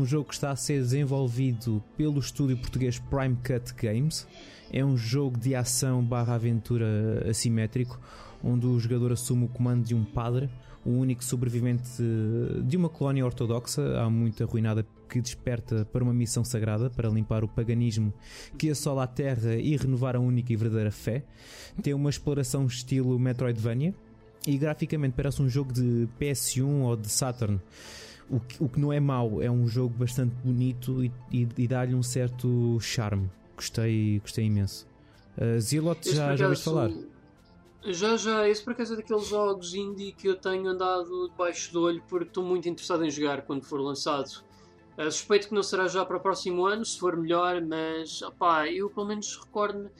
um 0.05 0.07
jogo 0.07 0.29
que 0.29 0.35
está 0.35 0.51
a 0.51 0.57
ser 0.57 0.83
desenvolvido 0.83 1.83
pelo 1.97 2.21
estúdio 2.21 2.59
português 2.59 2.99
Prime 2.99 3.37
Cut 3.37 3.73
Games. 3.73 4.29
É 4.71 4.85
um 4.85 4.99
jogo 4.99 5.39
de 5.39 5.55
ação 5.55 6.05
barra 6.05 6.35
aventura 6.35 7.27
assimétrico, 7.27 7.99
onde 8.43 8.67
o 8.67 8.79
jogador 8.79 9.13
assume 9.13 9.47
o 9.47 9.49
comando 9.49 9.83
de 9.83 9.95
um 9.95 10.05
padre, 10.05 10.51
o 10.85 10.91
único 10.91 11.25
sobrevivente 11.25 12.03
de 12.67 12.77
uma 12.77 12.91
colónia 12.91 13.25
ortodoxa, 13.25 13.99
há 13.99 14.11
muito 14.11 14.45
arruinada, 14.45 14.87
que 15.09 15.23
desperta 15.23 15.87
para 15.91 16.05
uma 16.05 16.13
missão 16.13 16.45
sagrada 16.45 16.91
para 16.91 17.09
limpar 17.09 17.43
o 17.43 17.49
paganismo 17.49 18.13
que 18.59 18.69
assola 18.69 19.05
a 19.05 19.07
Terra 19.07 19.55
e 19.55 19.75
renovar 19.75 20.17
a 20.17 20.21
única 20.21 20.53
e 20.53 20.57
verdadeira 20.57 20.91
fé. 20.91 21.25
Tem 21.83 21.95
uma 21.95 22.11
exploração 22.11 22.67
estilo 22.67 23.19
Metroidvania 23.19 23.95
e 24.47 24.59
graficamente 24.59 25.15
parece 25.17 25.41
um 25.41 25.49
jogo 25.49 25.73
de 25.73 26.07
PS1 26.21 26.83
ou 26.83 26.95
de 26.95 27.09
Saturn. 27.09 27.59
O 28.31 28.41
que, 28.41 28.63
o 28.63 28.69
que 28.69 28.81
não 28.81 28.93
é 28.93 28.99
mau, 28.99 29.43
é 29.43 29.51
um 29.51 29.67
jogo 29.67 29.95
bastante 29.99 30.35
bonito 30.37 31.05
e, 31.05 31.13
e, 31.31 31.49
e 31.59 31.69
dá-lhe 31.69 31.95
um 31.95 32.03
certo 32.03 32.79
charme. 32.81 33.31
Gostei, 33.57 34.19
gostei 34.21 34.47
imenso. 34.47 34.87
Uh, 35.37 35.61
Zilot, 35.61 36.11
já, 36.11 36.35
já 36.35 36.47
ouviste 36.47 36.65
falar? 36.65 36.91
Já, 37.87 38.17
já. 38.17 38.49
Esse 38.49 38.63
por 38.63 38.73
acaso 38.73 38.95
é 38.95 38.97
daqueles 38.97 39.27
jogos 39.29 39.75
indie 39.75 40.13
que 40.13 40.27
eu 40.27 40.37
tenho 40.37 40.67
andado 40.69 41.29
debaixo 41.29 41.73
do 41.73 41.83
olho 41.83 42.03
porque 42.09 42.29
estou 42.29 42.43
muito 42.43 42.69
interessado 42.69 43.05
em 43.05 43.11
jogar 43.11 43.43
quando 43.43 43.65
for 43.65 43.81
lançado. 43.81 44.43
Uh, 44.97 45.11
suspeito 45.11 45.49
que 45.49 45.55
não 45.55 45.63
será 45.63 45.87
já 45.87 46.05
para 46.05 46.17
o 46.17 46.21
próximo 46.21 46.65
ano, 46.67 46.85
se 46.85 46.99
for 46.99 47.17
melhor, 47.17 47.61
mas 47.61 48.23
opá, 48.23 48.69
eu 48.71 48.89
pelo 48.89 49.07
menos 49.07 49.37
recordo-me. 49.37 49.91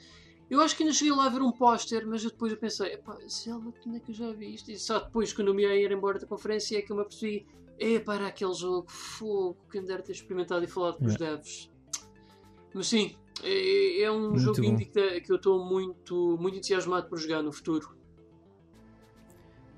Eu 0.49 0.61
acho 0.61 0.75
que 0.75 0.83
ainda 0.83 0.93
cheguei 0.93 1.13
lá 1.13 1.25
a 1.25 1.29
ver 1.29 1.41
um 1.41 1.51
póster, 1.51 2.05
mas 2.07 2.23
depois 2.23 2.51
eu 2.51 2.57
pensei, 2.57 2.93
epá, 2.93 3.17
Zelda, 3.27 3.73
onde 3.85 3.97
é 3.97 3.99
que 3.99 4.11
eu 4.11 4.15
já 4.15 4.31
vi 4.31 4.53
isto? 4.53 4.71
E 4.71 4.77
só 4.77 4.99
depois, 4.99 5.33
quando 5.33 5.47
eu 5.49 5.53
me 5.53 5.63
ia 5.63 5.75
ir 5.75 5.91
embora 5.91 6.19
da 6.19 6.27
conferência, 6.27 6.77
é 6.77 6.81
que 6.81 6.91
eu 6.91 6.95
me 6.95 7.01
apercebi, 7.01 7.45
epá, 7.79 8.15
era 8.15 8.27
aquele 8.27 8.53
jogo, 8.53 8.89
fogo, 8.89 9.57
quem 9.71 9.83
dera 9.83 10.01
ter 10.01 10.13
experimentado 10.13 10.63
e 10.63 10.67
falado 10.67 10.97
com 10.97 11.05
os 11.05 11.15
devs. 11.15 11.71
Mas 12.73 12.87
sim, 12.87 13.15
é, 13.43 14.01
é 14.01 14.11
um 14.11 14.29
muito 14.29 14.39
jogo 14.39 14.63
indie 14.63 14.85
que, 14.85 15.21
que 15.21 15.31
eu 15.31 15.37
estou 15.37 15.63
muito, 15.65 16.37
muito 16.39 16.57
entusiasmado 16.57 17.07
por 17.07 17.17
jogar 17.17 17.41
no 17.41 17.51
futuro. 17.51 17.95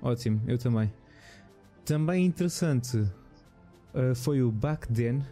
Ótimo, 0.02 0.42
eu 0.46 0.58
também. 0.58 0.92
Também 1.84 2.24
interessante 2.24 2.98
uh, 2.98 4.14
foi 4.14 4.42
o 4.42 4.50
Back 4.50 4.92
Then, 4.92 5.24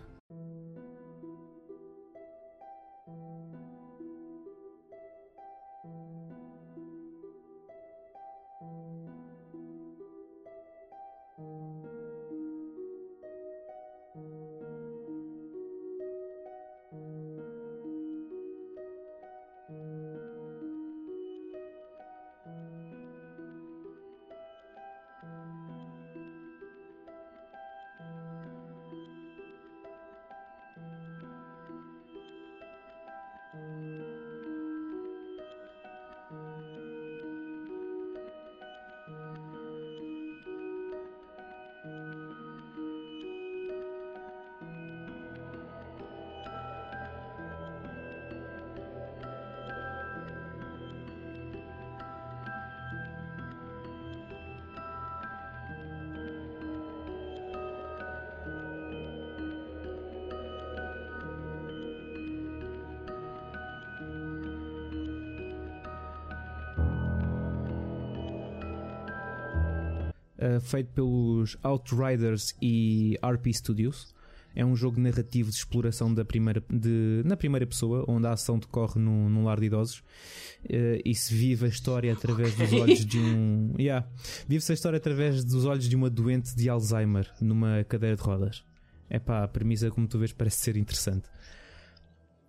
uh, 70.38 70.61
feito 70.61 70.90
pelos 70.92 71.57
Outriders 71.62 72.55
e 72.61 73.18
RP 73.22 73.53
Studios. 73.53 74.14
É 74.55 74.64
um 74.64 74.75
jogo 74.75 74.99
narrativo 74.99 75.51
de 75.51 75.57
exploração 75.57 76.14
da 76.14 76.25
primeira, 76.25 76.64
de, 76.70 77.20
na 77.27 77.37
primeira 77.37 77.66
pessoa, 77.66 78.07
onde 78.09 78.27
a 78.27 78.33
ação 78.33 78.59
decorre 78.59 78.99
num, 78.99 79.29
num 79.29 79.44
lar 79.44 79.61
de 79.61 79.66
idosos 79.66 79.99
uh, 79.99 81.03
e 81.05 81.14
se 81.14 81.35
vive 81.35 81.66
a 81.66 81.68
história 81.68 82.11
através 82.11 82.55
okay. 82.55 82.66
dos 82.66 82.81
olhos 82.81 83.05
de 83.05 83.18
um. 83.18 83.75
Yeah, 83.79 84.09
vive-se 84.49 84.72
a 84.72 84.75
história 84.75 84.96
através 84.96 85.44
dos 85.44 85.66
olhos 85.66 85.87
de 85.87 85.94
uma 85.94 86.09
doente 86.09 86.57
de 86.57 86.70
Alzheimer 86.70 87.31
numa 87.38 87.85
cadeira 87.85 88.16
de 88.16 88.22
rodas. 88.22 88.64
É 89.11 89.18
pá, 89.18 89.44
a 89.44 89.49
premissa, 89.49 89.90
como 89.90 90.09
tu 90.09 90.18
vês, 90.18 90.33
parece 90.33 90.57
ser 90.57 90.77
interessante. 90.77 91.29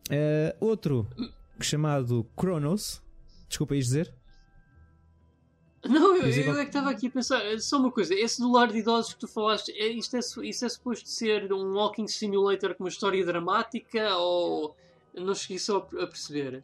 Uh, 0.09 0.55
outro 0.65 1.07
chamado 1.59 2.25
Chronos. 2.39 3.01
Desculpa, 3.49 3.75
ias 3.75 3.85
dizer? 3.85 4.13
Não, 6.19 6.27
eu, 6.27 6.43
eu 6.43 6.59
é 6.59 6.63
que 6.63 6.69
estava 6.69 6.89
aqui 6.89 7.07
a 7.07 7.11
pensar, 7.11 7.41
só 7.59 7.77
uma 7.77 7.91
coisa, 7.91 8.13
esse 8.13 8.41
do 8.41 8.51
lar 8.51 8.71
de 8.71 8.79
idosos 8.79 9.13
que 9.13 9.19
tu 9.19 9.27
falaste, 9.27 9.71
é, 9.71 9.87
isto 9.87 10.15
é, 10.15 10.19
isso 10.19 10.65
é 10.65 10.69
suposto 10.69 11.07
ser 11.07 11.51
um 11.53 11.73
walking 11.73 12.07
simulator 12.07 12.73
com 12.75 12.83
uma 12.83 12.89
história 12.89 13.25
dramática 13.25 14.15
ou 14.15 14.75
não 15.13 15.33
cheguei 15.33 15.59
só 15.59 15.77
a 15.77 16.07
perceber? 16.07 16.63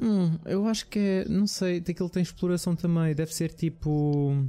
Hum, 0.00 0.38
eu 0.46 0.66
acho 0.66 0.86
que 0.86 0.98
é, 0.98 1.24
não 1.28 1.46
sei, 1.46 1.80
daquele 1.80 2.08
tem 2.08 2.22
exploração 2.22 2.74
também, 2.74 3.14
deve 3.14 3.34
ser 3.34 3.52
tipo. 3.52 4.46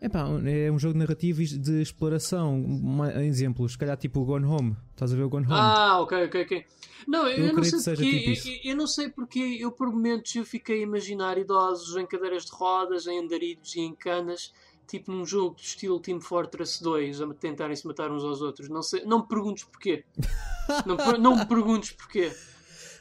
Epá, 0.00 0.28
é 0.46 0.70
um 0.70 0.78
jogo 0.78 0.96
narrativo 0.96 1.42
de 1.42 1.82
exploração. 1.82 2.54
Um 2.54 3.04
exemplo, 3.20 3.68
se 3.68 3.76
calhar 3.76 3.96
tipo 3.96 4.20
o 4.20 4.24
Gone 4.24 4.46
Home. 4.46 4.76
Estás 4.92 5.12
a 5.12 5.16
ver 5.16 5.24
o 5.24 5.28
Gone 5.28 5.46
Home? 5.46 5.56
Ah, 5.56 6.00
ok, 6.00 6.24
ok, 6.26 6.42
ok. 6.42 6.64
Não, 7.06 7.26
eu, 7.26 7.46
eu 7.46 7.52
não 7.52 7.64
sei 7.64 7.94
porque. 7.94 8.34
Tipo 8.34 8.48
eu, 8.48 8.70
eu, 8.70 8.76
não 8.76 8.86
sei 8.86 9.08
porque 9.08 9.38
eu 9.60 9.72
por 9.72 9.90
momentos 9.90 10.34
eu 10.36 10.44
fiquei 10.44 10.80
a 10.80 10.82
imaginar 10.82 11.36
idosos 11.36 11.96
em 11.96 12.06
cadeiras 12.06 12.44
de 12.44 12.52
rodas, 12.52 13.06
em 13.08 13.18
andaridos 13.18 13.74
e 13.74 13.80
em 13.80 13.94
canas, 13.94 14.52
tipo 14.86 15.10
num 15.10 15.24
jogo 15.24 15.56
de 15.56 15.62
estilo 15.62 15.98
Team 15.98 16.20
Fortress 16.20 16.80
2, 16.80 17.20
a 17.20 17.34
tentarem 17.34 17.74
se 17.74 17.86
matar 17.86 18.12
uns 18.12 18.22
aos 18.22 18.40
outros. 18.40 18.68
Não 18.68 18.82
sei, 18.82 19.04
não 19.04 19.22
me 19.22 19.26
perguntes 19.26 19.64
porquê. 19.64 20.04
não, 20.86 21.18
não 21.18 21.36
me 21.38 21.46
perguntes 21.46 21.90
porquê. 21.90 22.32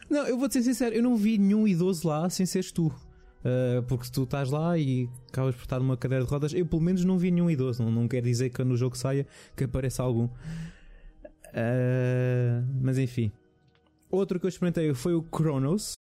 Não, 0.09 0.25
eu 0.25 0.37
vou-te 0.37 0.53
ser 0.53 0.63
sincero, 0.63 0.95
eu 0.95 1.03
não 1.03 1.15
vi 1.15 1.37
nenhum 1.37 1.67
idoso 1.67 2.07
lá 2.07 2.27
sem 2.29 2.45
seres 2.45 2.71
tu. 2.71 2.91
Uh, 3.47 3.81
porque 3.83 4.09
tu 4.11 4.23
estás 4.23 4.49
lá 4.49 4.77
e 4.77 5.09
acabas 5.29 5.55
por 5.55 5.61
estar 5.61 5.79
numa 5.79 5.95
cadeira 5.95 6.25
de 6.25 6.29
rodas. 6.29 6.53
Eu, 6.53 6.65
pelo 6.65 6.81
menos, 6.81 7.05
não 7.05 7.17
vi 7.17 7.31
nenhum 7.31 7.49
idoso. 7.49 7.81
Não, 7.81 7.89
não 7.89 8.07
quer 8.07 8.21
dizer 8.21 8.49
que 8.49 8.61
no 8.63 8.75
jogo 8.75 8.97
saia 8.97 9.25
que 9.55 9.63
apareça 9.63 10.03
algum. 10.03 10.25
Uh, 10.25 12.67
mas 12.81 12.97
enfim. 12.97 13.31
Outro 14.11 14.37
que 14.37 14.45
eu 14.45 14.49
experimentei 14.49 14.93
foi 14.93 15.13
o 15.13 15.25
Chronos. 15.33 15.93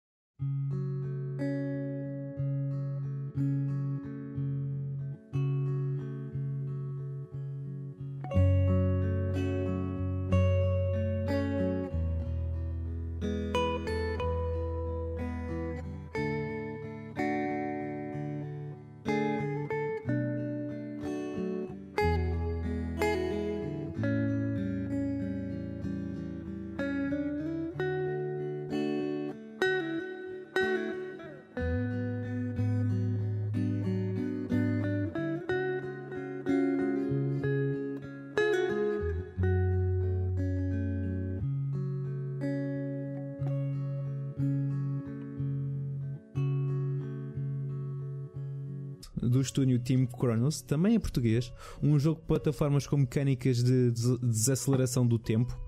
Estúdio 49.57 49.79
Team 49.79 50.07
Chronos, 50.07 50.61
também 50.61 50.95
é 50.95 50.99
português, 50.99 51.51
um 51.81 51.97
jogo 51.97 52.21
de 52.21 52.27
plataformas 52.27 52.85
com 52.85 52.97
mecânicas 52.97 53.63
de 53.63 53.91
desaceleração 54.21 55.05
do 55.05 55.17
tempo. 55.17 55.59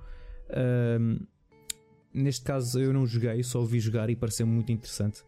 Um, 0.99 1.19
neste 2.13 2.45
caso 2.45 2.80
eu 2.80 2.93
não 2.93 3.06
joguei, 3.06 3.41
só 3.41 3.60
ouvi 3.60 3.80
jogar 3.80 4.10
e 4.10 4.15
pareceu 4.15 4.45
muito 4.45 4.71
interessante. 4.71 5.23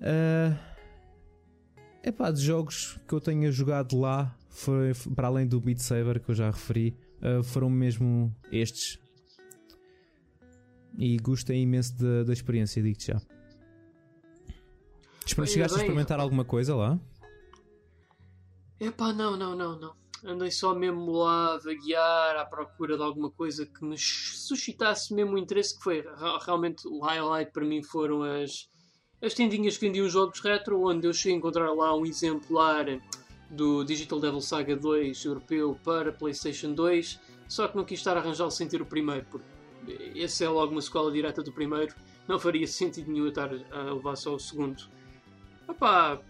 É 0.00 0.54
uh, 2.08 2.12
pá, 2.12 2.30
de 2.30 2.40
jogos 2.40 2.98
que 3.06 3.14
eu 3.14 3.20
tenha 3.20 3.50
jogado 3.50 3.98
lá 3.98 4.34
foi, 4.48 4.92
para 5.14 5.28
além 5.28 5.46
do 5.46 5.60
Beat 5.60 5.78
Saber 5.78 6.20
que 6.20 6.30
eu 6.30 6.34
já 6.34 6.50
referi, 6.50 6.96
uh, 7.20 7.42
foram 7.42 7.68
mesmo 7.68 8.34
estes. 8.50 8.98
E 10.98 11.18
gostei 11.18 11.60
imenso 11.60 11.94
da, 11.98 12.24
da 12.24 12.32
experiência, 12.32 12.82
digo-te 12.82 13.08
já. 13.08 13.20
Chegaste 15.26 15.60
a 15.60 15.82
experimentar 15.82 16.18
alguma 16.18 16.44
coisa 16.44 16.74
lá? 16.74 16.98
Epá, 18.78 19.12
não, 19.12 19.36
não, 19.36 19.56
não, 19.56 19.78
não. 19.78 19.94
Andei 20.24 20.50
só 20.50 20.74
mesmo 20.74 21.10
lá 21.12 21.54
a 21.54 21.58
vaguear 21.58 22.36
à 22.36 22.44
procura 22.44 22.96
de 22.96 23.02
alguma 23.02 23.30
coisa 23.30 23.64
que 23.64 23.84
me 23.84 23.96
suscitasse 23.96 25.14
mesmo 25.14 25.34
o 25.34 25.38
interesse, 25.38 25.76
que 25.76 25.84
foi 25.84 26.04
realmente 26.44 26.86
o 26.86 27.00
highlight 27.00 27.52
para 27.52 27.64
mim 27.64 27.82
foram 27.82 28.22
as, 28.22 28.68
as 29.22 29.34
tendinhas 29.34 29.76
que 29.78 29.86
vendiam 29.86 30.08
jogos 30.08 30.40
retro, 30.40 30.82
onde 30.86 31.06
eu 31.06 31.12
cheguei 31.12 31.34
a 31.34 31.38
encontrar 31.38 31.72
lá 31.72 31.96
um 31.96 32.04
exemplar 32.04 32.86
do 33.50 33.84
Digital 33.84 34.20
Devil 34.20 34.40
Saga 34.40 34.76
2 34.76 35.24
europeu 35.24 35.78
para 35.84 36.12
PlayStation 36.12 36.72
2, 36.72 37.20
só 37.48 37.68
que 37.68 37.76
não 37.76 37.84
quis 37.84 37.98
estar 37.98 38.16
a 38.16 38.20
arranjá-lo 38.20 38.50
sem 38.50 38.68
ter 38.68 38.82
o 38.82 38.86
primeiro, 38.86 39.24
porque 39.30 39.46
esse 40.14 40.44
é 40.44 40.48
logo 40.48 40.72
uma 40.72 40.80
escola 40.80 41.12
direta 41.12 41.42
do 41.42 41.52
primeiro, 41.52 41.94
não 42.26 42.38
faria 42.38 42.66
sentido 42.66 43.10
nenhum 43.10 43.28
estar 43.28 43.50
a 43.70 43.92
levar 43.92 44.16
só 44.16 44.34
o 44.34 44.40
segundo. 44.40 44.82
Opá, 45.68 46.20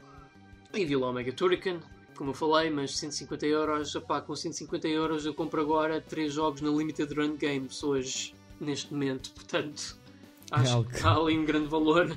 e 0.75 0.85
vi 0.85 0.97
lá 0.97 1.11
o 1.11 1.13
Mega 1.13 1.33
Turrican, 1.33 1.81
como 2.17 2.31
eu 2.31 2.35
falei, 2.35 2.71
mas 2.71 2.97
150 2.97 3.47
euros, 3.47 3.95
opá, 3.95 4.21
com 4.21 4.35
150 4.35 4.89
euros 4.89 5.27
eu 5.27 5.35
compro 5.35 5.61
agora 5.61 6.01
3 6.01 6.33
jogos 6.33 6.61
na 6.61 6.71
Limited 6.71 7.13
Run 7.15 7.37
Games 7.37 7.83
hoje, 7.83 8.35
neste 8.61 8.93
momento, 8.93 9.31
portanto 9.33 9.99
acho 10.51 10.81
é 10.81 10.85
que 10.85 11.07
há 11.07 11.15
ali 11.15 11.39
um 11.39 11.45
grande 11.45 11.69
valor. 11.69 12.17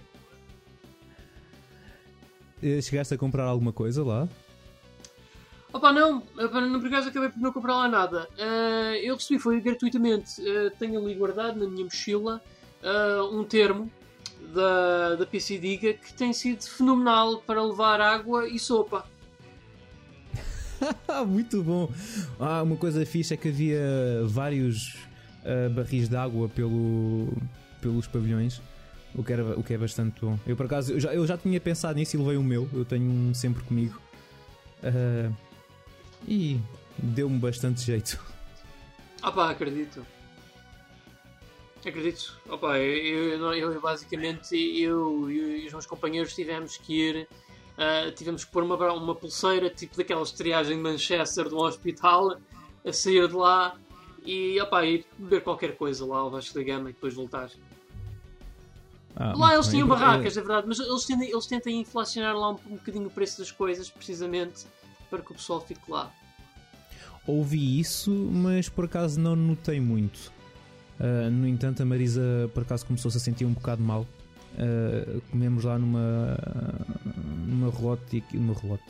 Eh, 2.62 2.82
chegaste 2.82 3.14
a 3.14 3.18
comprar 3.18 3.46
alguma 3.46 3.72
coisa 3.72 4.04
lá? 4.04 4.28
Opa, 5.72 5.94
não, 5.94 6.24
não 6.36 6.80
por 6.80 6.88
acaso 6.88 7.10
acabei 7.10 7.30
por 7.30 7.40
não 7.40 7.54
comprar 7.54 7.76
lá 7.76 7.88
nada. 7.88 8.28
Uh, 8.38 8.96
eu 9.04 9.16
recebi, 9.16 9.40
foi 9.40 9.62
gratuitamente. 9.62 10.42
Uh, 10.42 10.72
tenho 10.80 11.00
ali 11.00 11.14
guardado 11.14 11.60
na 11.60 11.70
minha 11.70 11.84
mochila 11.84 12.42
uh, 12.82 13.38
um 13.38 13.44
termo 13.44 13.90
da, 14.54 15.16
da 15.16 15.26
PC 15.28 15.60
Diga 15.60 15.94
que 15.94 16.12
tem 16.14 16.34
sido 16.34 16.64
fenomenal 16.64 17.38
para 17.42 17.64
levar 17.64 18.02
água 18.02 18.48
e 18.48 18.58
sopa. 18.58 19.06
Muito 21.28 21.64
bom! 21.64 21.92
Ah, 22.40 22.64
uma 22.64 22.76
coisa 22.76 23.06
fixe 23.06 23.34
é 23.34 23.38
que 23.38 23.50
havia 23.50 23.82
vários 24.26 24.98
barris 25.74 26.08
de 26.08 26.16
água 26.16 26.50
pelo, 26.50 27.30
pelos 27.82 28.08
pavilhões. 28.08 28.62
O 29.16 29.24
que, 29.24 29.34
era, 29.34 29.44
o 29.44 29.64
que 29.64 29.74
é 29.74 29.78
bastante 29.78 30.22
bom. 30.22 30.38
Eu 30.46 30.56
por 30.56 30.68
acaso 30.68 30.94
eu 30.94 31.00
já, 31.00 31.14
eu 31.14 31.26
já 31.26 31.38
tinha 31.38 31.60
pensado 31.60 31.98
nisso 31.98 32.16
e 32.16 32.20
levei 32.20 32.38
o 32.38 32.44
meu, 32.44 32.70
eu 32.74 32.86
tenho 32.86 33.10
um 33.10 33.34
sempre 33.34 33.64
comigo. 33.64 34.00
Uh, 34.84 35.34
e 36.28 36.60
deu-me 36.98 37.40
bastante 37.40 37.82
jeito. 37.82 38.20
Ah 39.22 39.50
acredito. 39.50 40.06
Acredito. 41.86 42.40
Opa, 42.48 42.78
eu, 42.78 43.38
eu, 43.38 43.54
eu, 43.74 43.82
basicamente 43.82 44.56
eu, 44.56 45.30
eu, 45.30 45.58
e 45.58 45.68
os 45.68 45.74
meus 45.74 45.86
companheiros 45.86 46.34
tivemos 46.34 46.78
que 46.78 46.94
ir. 46.94 47.28
Uh, 47.80 48.12
tivemos 48.12 48.44
que 48.44 48.52
pôr 48.52 48.62
uma, 48.62 48.76
uma 48.92 49.16
pulseira 49.16 49.70
tipo 49.70 49.96
daquelas 49.96 50.34
triagem 50.34 50.76
de 50.76 50.84
Manchester 50.84 51.48
de 51.48 51.56
um 51.56 51.60
hospital 51.60 52.38
a 52.86 52.92
sair 52.92 53.26
de 53.26 53.34
lá 53.34 53.78
e 54.26 54.60
opa, 54.60 54.86
ir 54.86 55.06
beber 55.18 55.42
qualquer 55.42 55.78
coisa 55.78 56.06
lá 56.06 56.18
ao 56.18 56.30
Vasco 56.30 56.54
da 56.54 56.62
Gama 56.62 56.90
e 56.90 56.94
depois 56.94 57.14
voltar. 57.14 57.50
Ah, 59.16 59.34
lá 59.34 59.54
eles 59.54 59.70
tinham 59.70 59.88
barracas, 59.88 60.36
é 60.36 60.42
verdade, 60.42 60.68
mas 60.68 60.78
eles 60.78 61.06
tentam, 61.06 61.24
eles 61.24 61.46
tentam 61.46 61.72
inflacionar 61.72 62.36
lá 62.36 62.52
um, 62.52 62.58
um 62.68 62.76
bocadinho 62.76 63.08
o 63.08 63.10
preço 63.10 63.40
das 63.40 63.50
coisas 63.50 63.90
precisamente 63.90 64.66
para 65.10 65.22
que 65.22 65.32
o 65.32 65.36
pessoal 65.36 65.62
fique 65.62 65.90
lá. 65.90 66.12
Ouvi 67.26 67.80
isso, 67.80 68.12
mas 68.12 68.68
por 68.68 68.86
acaso 68.86 69.20
não 69.20 69.36
notei 69.38 69.80
muito. 69.80 70.34
Uh, 71.00 71.32
no 71.32 71.48
entanto, 71.48 71.82
a 71.82 71.86
Marisa 71.86 72.50
por 72.54 72.64
acaso 72.64 72.86
começou-se 72.86 73.16
a 73.16 73.20
sentir 73.22 73.46
um 73.46 73.54
bocado 73.54 73.82
mal. 73.82 74.06
Uh, 74.60 75.22
comemos 75.32 75.64
lá 75.64 75.80
numa 75.80 76.38
numa 77.48 77.72
relote 77.72 78.24
numa 78.34 78.54
relote 78.54 78.84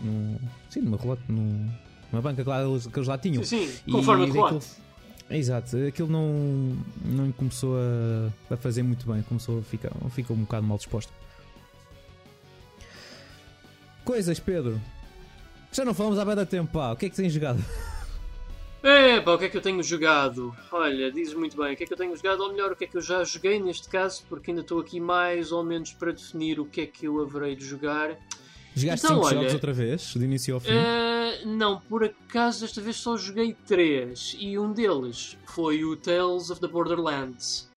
num, 0.00 0.36
sim 0.68 0.80
numa 0.80 0.96
relote 0.96 1.22
num, 1.28 1.70
numa 2.10 2.20
banca 2.20 2.42
que, 2.42 2.48
lá, 2.48 2.62
que 2.92 2.98
eles 2.98 3.08
lá 3.08 3.16
tinham. 3.16 3.44
Sim, 3.44 3.68
sim 3.68 3.80
e, 3.86 3.92
relote 3.92 4.38
aquilo, 4.38 4.60
exato, 5.30 5.76
aquilo 5.86 6.08
não 6.08 6.76
não 7.04 7.30
começou 7.32 7.76
a, 7.76 8.54
a 8.54 8.56
fazer 8.56 8.82
muito 8.82 9.06
bem 9.06 9.22
começou 9.22 9.60
a 9.60 9.62
ficar, 9.62 9.92
ficou 10.10 10.36
um 10.36 10.40
bocado 10.40 10.66
mal 10.66 10.78
disposto. 10.78 11.12
Coisas 14.04 14.38
Pedro. 14.40 14.80
Já 15.72 15.84
não 15.84 15.94
falamos 15.94 16.18
há 16.18 16.24
bem 16.24 16.36
da 16.36 16.46
tempo, 16.46 16.72
pá. 16.72 16.92
O 16.92 16.96
que 16.96 17.06
é 17.06 17.10
que 17.10 17.16
tens 17.16 17.32
jogado? 17.32 17.64
É, 18.84 19.18
pá, 19.18 19.32
o 19.32 19.38
que 19.38 19.46
é 19.46 19.48
que 19.48 19.56
eu 19.56 19.62
tenho 19.62 19.82
jogado? 19.82 20.54
Olha, 20.70 21.10
dizes 21.10 21.32
muito 21.32 21.56
bem, 21.56 21.72
o 21.72 21.76
que 21.76 21.84
é 21.84 21.86
que 21.86 21.92
eu 21.94 21.96
tenho 21.96 22.14
jogado, 22.14 22.40
ou 22.40 22.52
melhor, 22.52 22.70
o 22.70 22.76
que 22.76 22.84
é 22.84 22.86
que 22.86 22.98
eu 22.98 23.00
já 23.00 23.24
joguei 23.24 23.58
neste 23.58 23.88
caso, 23.88 24.22
porque 24.28 24.50
ainda 24.50 24.60
estou 24.60 24.78
aqui 24.78 25.00
mais 25.00 25.52
ou 25.52 25.64
menos 25.64 25.94
para 25.94 26.12
definir 26.12 26.60
o 26.60 26.66
que 26.66 26.82
é 26.82 26.86
que 26.86 27.06
eu 27.06 27.18
haverei 27.22 27.56
de 27.56 27.64
jogar. 27.64 28.10
Jogaste 28.74 29.06
5 29.06 29.18
então, 29.18 29.30
jogos 29.30 29.54
outra 29.54 29.72
vez, 29.72 30.02
de 30.02 30.22
início 30.22 30.52
ao 30.52 30.60
fim? 30.60 30.72
Uh, 30.72 31.46
não, 31.46 31.80
por 31.80 32.04
acaso 32.04 32.60
desta 32.60 32.82
vez 32.82 32.96
só 32.96 33.16
joguei 33.16 33.56
3 33.66 34.36
e 34.38 34.58
um 34.58 34.70
deles 34.70 35.38
foi 35.46 35.82
o 35.82 35.96
Tales 35.96 36.50
of 36.50 36.60
the 36.60 36.68
Borderlands. 36.68 37.70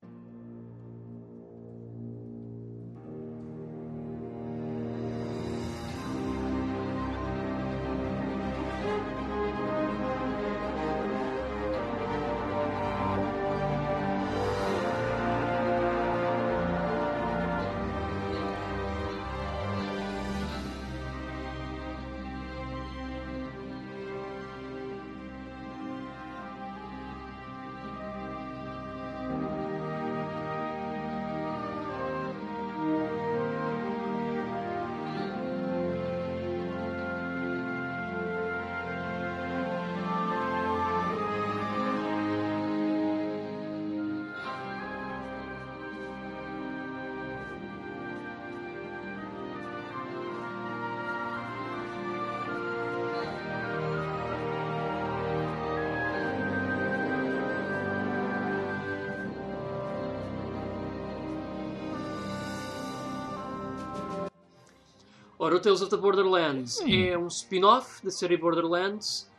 Ora, 65.48 65.56
o 65.56 65.60
Tales 65.62 65.82
of 65.82 65.90
the 65.90 65.96
Borderlands 65.96 66.82
hum. 66.82 66.90
é 66.90 67.18
um 67.18 67.28
spin-off 67.28 68.04
da 68.04 68.12
série 68.12 68.36
Borderlands 68.36 69.32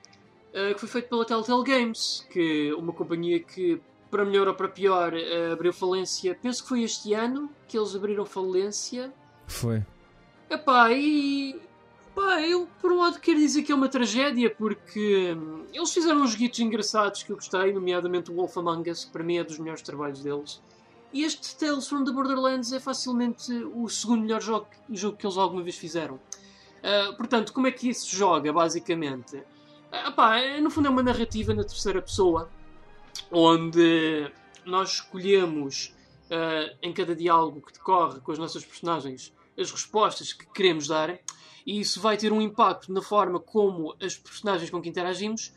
uh, 0.55 0.73
que 0.73 0.81
foi 0.81 0.89
feito 0.89 1.11
pela 1.11 1.23
Telltale 1.23 1.63
Games, 1.63 2.27
que 2.33 2.73
uma 2.73 2.95
companhia 2.95 3.39
que, 3.41 3.79
para 4.11 4.25
melhor 4.25 4.49
ou 4.49 4.55
para 4.55 4.69
pior, 4.69 5.13
uh, 5.13 5.53
abriu 5.53 5.71
falência. 5.71 6.35
Penso 6.41 6.63
que 6.63 6.69
foi 6.71 6.83
este 6.83 7.13
ano 7.13 7.51
que 7.67 7.77
eles 7.77 7.95
abriram 7.95 8.25
falência. 8.25 9.13
Foi. 9.47 9.85
Epá, 10.49 10.91
e. 10.93 11.61
Pá, 12.15 12.41
eu 12.41 12.67
por 12.81 12.91
um 12.91 13.01
lado 13.01 13.21
quero 13.21 13.39
dizer 13.39 13.63
que 13.63 13.71
é 13.71 13.75
uma 13.75 13.91
tragédia 13.91 14.49
porque 14.49 15.37
hum, 15.37 15.67
eles 15.75 15.93
fizeram 15.93 16.23
uns 16.23 16.35
guitos 16.35 16.59
engraçados 16.61 17.23
que 17.23 17.31
eu 17.33 17.37
gostei, 17.37 17.71
nomeadamente 17.71 18.31
o 18.31 18.35
Wolf 18.35 18.57
Among 18.57 18.91
Us, 18.91 19.05
que 19.05 19.13
para 19.13 19.23
mim 19.23 19.37
é 19.37 19.45
dos 19.45 19.59
melhores 19.59 19.83
trabalhos 19.83 20.23
deles. 20.23 20.63
E 21.13 21.25
este 21.25 21.57
Tales 21.57 21.89
from 21.89 22.05
the 22.05 22.13
Borderlands 22.13 22.73
é 22.73 22.79
facilmente 22.79 23.51
o 23.75 23.89
segundo 23.89 24.23
melhor 24.23 24.43
jogo, 24.43 24.69
jogo 24.91 25.17
que 25.17 25.27
eles 25.27 25.39
alguma 25.39 25.63
vez 25.63 25.77
fizeram. 25.77 26.17
Uh, 26.17 27.17
portanto, 27.17 27.53
como 27.53 27.67
é 27.67 27.71
que 27.71 27.89
isso 27.89 28.15
joga, 28.15 28.53
basicamente? 28.53 29.37
Uh, 29.37 30.13
pá, 30.15 30.39
é, 30.39 30.61
no 30.61 30.71
fundo 30.71 30.87
é 30.87 30.91
uma 30.91 31.03
narrativa 31.03 31.55
na 31.55 31.65
terceira 31.65 32.03
pessoa, 32.03 32.51
onde 33.31 34.31
nós 34.67 34.95
escolhemos 34.95 35.95
uh, 36.27 36.77
em 36.83 36.93
cada 36.93 37.17
diálogo 37.17 37.63
que 37.63 37.73
decorre 37.73 38.21
com 38.21 38.31
as 38.31 38.39
nossas 38.39 38.65
personagens 38.65 39.33
as 39.59 39.73
respostas 39.73 40.33
que 40.33 40.47
queremos 40.53 40.87
dar, 40.87 41.19
e 41.67 41.81
isso 41.81 42.01
vai 42.01 42.17
ter 42.17 42.33
um 42.33 42.41
impacto 42.41 42.93
na 42.93 43.03
forma 43.03 43.41
como 43.41 43.97
as 44.01 44.17
personagens 44.17 44.71
com 44.71 44.81
que 44.81 44.89
interagimos 44.89 45.53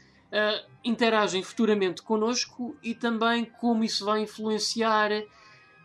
interagem 0.81 1.43
futuramente 1.43 2.01
connosco 2.01 2.75
e 2.81 2.95
também 2.95 3.43
como 3.43 3.83
isso 3.83 4.05
vai 4.05 4.21
influenciar 4.21 5.11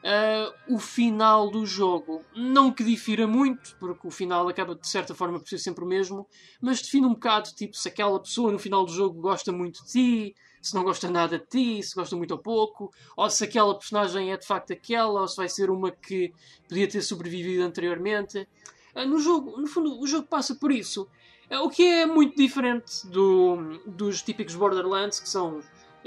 Uh, 0.05 0.75
o 0.75 0.79
final 0.79 1.51
do 1.51 1.67
jogo 1.67 2.25
não 2.35 2.71
que 2.71 2.85
difira 2.85 3.27
muito, 3.27 3.77
porque 3.81 4.07
o 4.07 4.11
final 4.11 4.49
acaba 4.49 4.75
de 4.77 4.87
certa 4.87 5.15
forma 5.17 5.41
por 5.41 5.49
ser 5.49 5.59
sempre 5.59 5.83
o 5.83 5.87
mesmo, 5.87 6.29
mas 6.61 6.81
define 6.81 7.07
um 7.07 7.15
bocado 7.15 7.51
tipo 7.57 7.77
se 7.77 7.89
aquela 7.89 8.21
pessoa 8.21 8.53
no 8.53 8.59
final 8.59 8.85
do 8.85 8.93
jogo 8.93 9.21
gosta 9.21 9.51
muito 9.51 9.85
de 9.85 9.91
ti, 9.91 10.35
se 10.63 10.75
não 10.75 10.85
gosta 10.85 11.11
nada 11.11 11.39
de 11.39 11.47
ti, 11.47 11.83
se 11.83 11.95
gosta 11.95 12.15
muito 12.15 12.33
ou 12.33 12.39
pouco, 12.39 12.93
ou 13.17 13.29
se 13.31 13.45
aquela 13.45 13.75
personagem 13.77 14.33
é 14.33 14.37
de 14.37 14.47
facto 14.47 14.73
aquela, 14.73 15.23
ou 15.23 15.29
se 15.29 15.37
vai 15.37 15.49
ser 15.49 15.71
uma 15.71 15.91
que 15.91 16.33
podia 16.69 16.89
ter 16.89 17.03
sobrevivido 17.03 17.65
anteriormente. 17.65 18.47
Uh, 18.95 19.07
no 19.07 19.19
jogo, 19.19 19.61
no 19.61 19.67
fundo, 19.67 20.01
o 20.01 20.07
jogo 20.07 20.27
passa 20.27 20.55
por 20.55 20.71
isso. 20.71 21.09
Uh, 21.51 21.65
o 21.65 21.71
que 21.71 21.83
é 21.85 22.07
muito 22.07 22.37
diferente 22.37 23.07
do, 23.09 23.81
dos 23.87 24.23
típicos 24.23 24.55
Borderlands, 24.55 25.21
que 25.21 25.29
são 25.29 25.61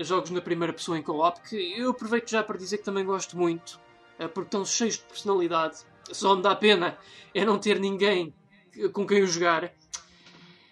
jogos 0.04 0.30
na 0.30 0.42
primeira 0.42 0.74
pessoa 0.74 0.98
em 0.98 1.02
co-op, 1.02 1.42
que 1.42 1.80
eu 1.80 1.92
aproveito 1.92 2.30
já 2.30 2.44
para 2.44 2.58
dizer 2.58 2.78
que 2.78 2.84
também 2.84 3.06
gosto 3.06 3.38
muito, 3.38 3.80
eh, 4.18 4.28
porque 4.28 4.48
estão 4.48 4.66
cheios 4.66 4.96
de 4.96 5.04
personalidade. 5.04 5.80
Só 6.12 6.36
me 6.36 6.42
dá 6.42 6.56
pena 6.56 6.98
é 7.34 7.46
não 7.46 7.60
ter 7.60 7.80
ninguém 7.80 8.34
com 8.94 9.06
quem 9.06 9.24
o 9.24 9.28
jogar. 9.28 9.66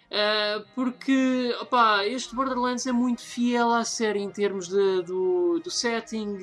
Uh, 0.07 0.65
porque 0.73 1.53
opa, 1.59 2.05
este 2.05 2.33
Borderlands 2.33 2.87
é 2.87 2.93
muito 2.93 3.21
fiel 3.21 3.73
à 3.73 3.83
série 3.83 4.21
em 4.21 4.29
termos 4.29 4.69
de, 4.69 5.01
do, 5.01 5.59
do 5.59 5.69
setting, 5.69 6.37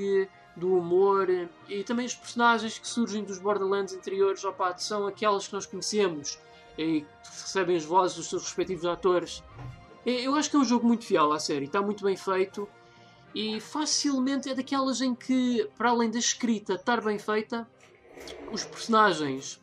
do 0.55 0.76
humor 0.76 1.28
e 1.66 1.82
também 1.82 2.05
os 2.05 2.14
personagens 2.14 2.78
que 2.78 2.87
surgem 2.87 3.24
dos 3.24 3.39
Borderlands 3.39 3.95
anteriores 3.95 4.45
opa, 4.45 4.76
são 4.76 5.07
aquelas 5.07 5.49
que 5.49 5.55
nós 5.55 5.64
conhecemos 5.64 6.39
e 6.76 7.07
recebem 7.24 7.76
as 7.76 7.85
vozes 7.85 8.16
dos 8.18 8.28
seus 8.28 8.43
respectivos 8.43 8.85
atores. 8.85 9.43
Eu 10.07 10.34
acho 10.34 10.50
que 10.50 10.57
é 10.57 10.59
um 10.59 10.64
jogo 10.64 10.86
muito 10.86 11.05
fiel 11.07 11.32
à 11.32 11.38
série, 11.38 11.64
está 11.64 11.80
muito 11.80 12.05
bem 12.05 12.14
feito 12.14 12.68
e 13.34 13.59
facilmente 13.59 14.50
é 14.50 14.55
daquelas 14.55 15.00
em 15.00 15.14
que, 15.14 15.68
para 15.78 15.90
além 15.90 16.11
da 16.11 16.18
escrita 16.18 16.74
estar 16.74 17.00
bem 17.00 17.18
feita, 17.18 17.66
os 18.52 18.64
personagens 18.64 19.61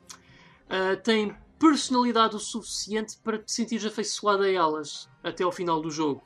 uh, 0.65 0.99
têm 1.03 1.35
personalidade 1.59 2.35
o 2.35 2.39
suficiente 2.39 3.17
para 3.23 3.37
te 3.37 3.51
sentires 3.51 3.85
afeiçoado 3.85 4.41
a 4.43 4.49
elas 4.49 5.07
até 5.23 5.43
ao 5.43 5.51
final 5.51 5.79
do 5.79 5.91
jogo. 5.91 6.23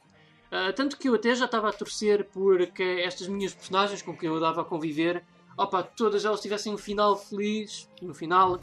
Uh, 0.47 0.71
tanto 0.73 0.97
que 0.97 1.09
eu 1.09 1.15
até 1.15 1.35
já 1.35 1.43
estava 1.43 1.67
a 1.67 1.73
torcer 1.73 2.23
por 2.29 2.65
que 2.67 2.83
estas 3.01 3.27
minhas 3.27 3.53
personagens 3.53 4.01
com 4.01 4.15
quem 4.15 4.29
eu 4.29 4.39
dava 4.39 4.61
a 4.61 4.65
conviver, 4.65 5.25
opa, 5.57 5.83
todas 5.83 6.23
elas 6.23 6.39
tivessem 6.39 6.73
um 6.73 6.77
final 6.77 7.17
feliz 7.17 7.89
no 8.01 8.13
final 8.13 8.61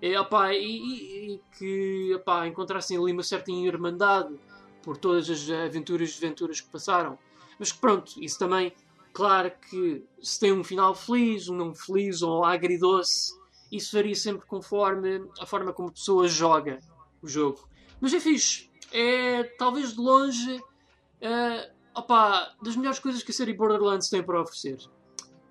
e, 0.00 0.16
opa, 0.16 0.54
e, 0.54 0.64
e, 0.64 1.34
e 1.34 1.40
que 1.58 2.14
opa, 2.14 2.46
encontrassem 2.46 2.96
ali 2.96 3.12
uma 3.12 3.24
certa 3.24 3.50
irmandade 3.50 4.38
por 4.82 4.96
todas 4.96 5.30
as 5.30 5.48
aventuras 5.48 6.10
e 6.10 6.12
desventuras 6.12 6.60
que 6.60 6.70
passaram. 6.70 7.18
Mas 7.58 7.72
pronto, 7.72 8.12
isso 8.18 8.38
também, 8.38 8.72
claro 9.12 9.52
que 9.70 10.04
se 10.20 10.40
tem 10.40 10.52
um 10.52 10.64
final 10.64 10.94
feliz, 10.94 11.48
um 11.48 11.56
não 11.56 11.74
feliz 11.74 12.22
ou 12.22 12.44
agridoce, 12.44 13.32
isso 13.70 13.96
varia 13.96 14.14
sempre 14.14 14.46
conforme 14.46 15.26
a 15.40 15.46
forma 15.46 15.72
como 15.72 15.88
a 15.88 15.92
pessoa 15.92 16.28
joga 16.28 16.78
o 17.22 17.28
jogo. 17.28 17.68
Mas 18.00 18.12
é 18.12 18.20
fixe. 18.20 18.70
É 18.92 19.44
talvez 19.56 19.94
de 19.94 20.00
longe 20.00 20.56
uh, 20.56 21.72
opa, 21.94 22.54
das 22.62 22.76
melhores 22.76 22.98
coisas 22.98 23.22
que 23.22 23.30
a 23.30 23.34
série 23.34 23.54
Borderlands 23.54 24.08
tem 24.08 24.22
para 24.22 24.40
oferecer. 24.40 24.78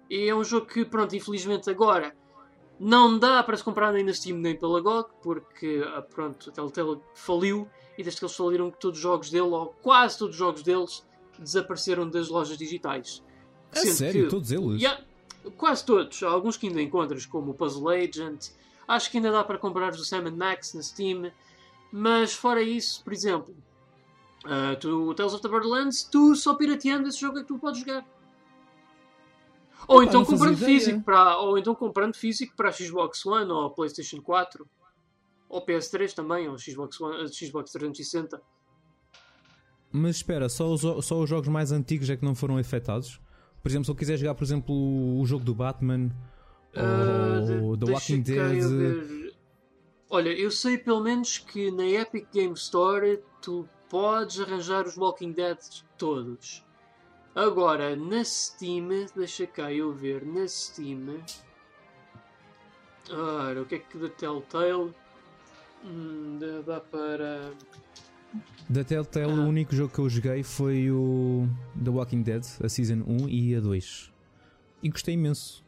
E 0.09 0.27
é 0.27 0.35
um 0.35 0.43
jogo 0.43 0.67
que, 0.67 0.83
pronto, 0.83 1.15
infelizmente 1.15 1.69
agora 1.69 2.13
não 2.83 3.19
dá 3.19 3.43
para 3.43 3.55
se 3.55 3.63
comprar 3.63 3.93
nem 3.93 4.03
na 4.03 4.11
Steam 4.11 4.39
nem 4.39 4.55
pela 4.55 4.81
GOG, 4.81 5.07
porque 5.21 5.83
ah, 5.93 6.01
pronto, 6.01 6.49
a 6.49 6.51
Telltale 6.51 6.99
faliu 7.13 7.69
e 7.95 8.01
desde 8.01 8.19
que 8.19 8.25
eles 8.25 8.35
faliram 8.35 8.71
todos 8.71 8.97
os 8.97 9.03
jogos 9.03 9.29
dele, 9.29 9.43
ou 9.43 9.67
quase 9.83 10.17
todos 10.17 10.33
os 10.33 10.39
jogos 10.39 10.63
deles, 10.63 11.05
desapareceram 11.37 12.09
das 12.09 12.27
lojas 12.27 12.57
digitais. 12.57 13.23
É 13.71 13.81
sério? 13.81 14.23
Que, 14.23 14.29
todos 14.31 14.51
eles? 14.51 14.81
Yeah, 14.81 15.03
quase 15.57 15.85
todos. 15.85 16.23
Há 16.23 16.29
alguns 16.29 16.57
que 16.57 16.67
ainda 16.67 16.81
encontras, 16.81 17.23
como 17.23 17.51
o 17.51 17.53
Puzzle 17.53 17.87
Agent. 17.89 18.49
Acho 18.87 19.11
que 19.11 19.17
ainda 19.17 19.31
dá 19.31 19.43
para 19.43 19.59
comprar 19.59 19.93
o 19.93 19.97
Sam 20.03 20.31
Max 20.31 20.73
na 20.73 20.81
Steam. 20.81 21.31
Mas 21.91 22.33
fora 22.33 22.63
isso, 22.63 23.03
por 23.03 23.13
exemplo, 23.13 23.55
uh, 24.45 24.75
tu, 24.79 25.13
Tales 25.13 25.33
of 25.33 25.43
the 25.43 25.47
Borderlands, 25.47 26.03
tu 26.03 26.35
só 26.35 26.55
pirateando 26.55 27.07
esse 27.07 27.19
jogo 27.19 27.37
é 27.37 27.41
que 27.41 27.47
tu 27.47 27.59
podes 27.59 27.81
jogar. 27.81 28.03
Ou, 29.87 30.03
então 30.03 30.23
comprando 30.23 30.57
físico 30.57 31.01
para, 31.01 31.37
ou 31.37 31.57
então 31.57 31.75
comprando 31.75 32.15
físico 32.15 32.55
para 32.55 32.69
a 32.69 32.71
Xbox 32.71 33.25
One 33.25 33.51
ou 33.51 33.65
a 33.65 33.69
PlayStation 33.69 34.21
4. 34.21 34.67
Ou 35.49 35.65
PS3 35.65 36.13
também, 36.13 36.47
ou 36.47 36.57
Xbox, 36.57 36.99
One, 37.01 37.27
Xbox 37.27 37.71
360. 37.71 38.41
Mas 39.91 40.17
espera, 40.17 40.47
só 40.47 40.71
os, 40.71 40.81
só 41.05 41.19
os 41.19 41.29
jogos 41.29 41.49
mais 41.49 41.71
antigos 41.71 42.09
é 42.09 42.15
que 42.15 42.23
não 42.23 42.33
foram 42.33 42.57
afetados? 42.57 43.19
Por 43.61 43.69
exemplo, 43.69 43.85
se 43.85 43.91
eu 43.91 43.95
quiser 43.95 44.17
jogar, 44.17 44.33
por 44.33 44.43
exemplo, 44.43 44.73
o 44.73 45.25
jogo 45.25 45.43
do 45.43 45.53
Batman 45.53 46.09
uh, 46.75 47.63
ou 47.65 47.77
The 47.77 47.91
Walking 47.91 48.21
Dead. 48.21 49.33
Olha, 50.09 50.29
eu 50.29 50.51
sei 50.51 50.77
pelo 50.77 51.01
menos 51.01 51.37
que 51.37 51.71
na 51.71 51.85
Epic 51.85 52.27
Game 52.33 52.53
Store 52.53 53.21
tu 53.41 53.67
podes 53.89 54.39
arranjar 54.39 54.85
os 54.85 54.97
Walking 54.97 55.33
Dead 55.33 55.57
todos. 55.97 56.65
Agora, 57.33 57.95
na 57.95 58.23
Steam, 58.23 58.89
deixa 59.15 59.47
cá 59.47 59.71
eu 59.71 59.93
ver, 59.93 60.25
na 60.25 60.45
Steam. 60.47 61.21
Ora, 63.09 63.61
o 63.61 63.65
que 63.65 63.75
é 63.75 63.79
que 63.79 63.97
da 63.97 64.09
Telltale? 64.09 64.93
Hum, 65.83 66.39
dá 66.65 66.79
para. 66.79 67.51
Da 68.69 68.83
Telltale, 68.83 69.31
ah. 69.31 69.35
o 69.35 69.47
único 69.47 69.73
jogo 69.73 69.93
que 69.93 69.99
eu 69.99 70.09
joguei 70.09 70.43
foi 70.43 70.91
o 70.91 71.47
The 71.81 71.89
Walking 71.89 72.21
Dead, 72.21 72.43
a 72.63 72.69
Season 72.69 73.03
1 73.07 73.29
e 73.29 73.55
a 73.55 73.59
2. 73.59 74.11
E 74.83 74.89
gostei 74.89 75.13
imenso. 75.13 75.63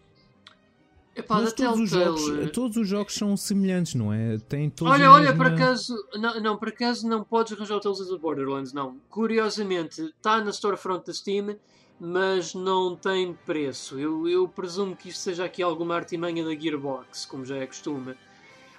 Epá, 1.16 1.42
Mas 1.42 1.54
todos 1.54 1.80
os, 1.80 1.90
jogos, 1.92 2.52
todos 2.52 2.78
os 2.78 2.88
jogos 2.88 3.14
são 3.14 3.38
semelhantes, 3.38 3.94
não 3.94 4.12
é? 4.12 4.40
Tem 4.50 4.68
todos 4.70 4.92
olha, 4.92 5.12
olha, 5.12 5.30
mesma... 5.30 5.38
por 5.38 5.54
acaso, 5.54 6.08
não, 6.16 6.42
não, 6.42 6.58
por 6.58 6.70
acaso 6.70 7.08
não 7.08 7.24
podes 7.24 7.54
arranjar 7.54 7.76
o 7.76 7.80
Tales 7.80 8.18
Borderlands, 8.20 8.74
não. 8.74 8.98
Curiosamente, 9.10 10.02
está 10.02 10.44
na 10.44 10.52
storefront 10.52 11.06
da 11.06 11.14
Steam, 11.14 11.56
mas 12.00 12.56
não 12.56 12.96
tem 12.96 13.34
preço. 13.46 14.00
Eu, 14.00 14.28
eu 14.28 14.48
presumo 14.48 14.96
que 14.96 15.10
isto 15.10 15.20
seja 15.20 15.46
aqui 15.46 15.62
alguma 15.62 15.96
artimanha 15.96 16.44
da 16.44 16.56
Gearbox, 16.56 17.28
como 17.28 17.46
já 17.46 17.58
é 17.58 17.68
costume. 17.68 18.16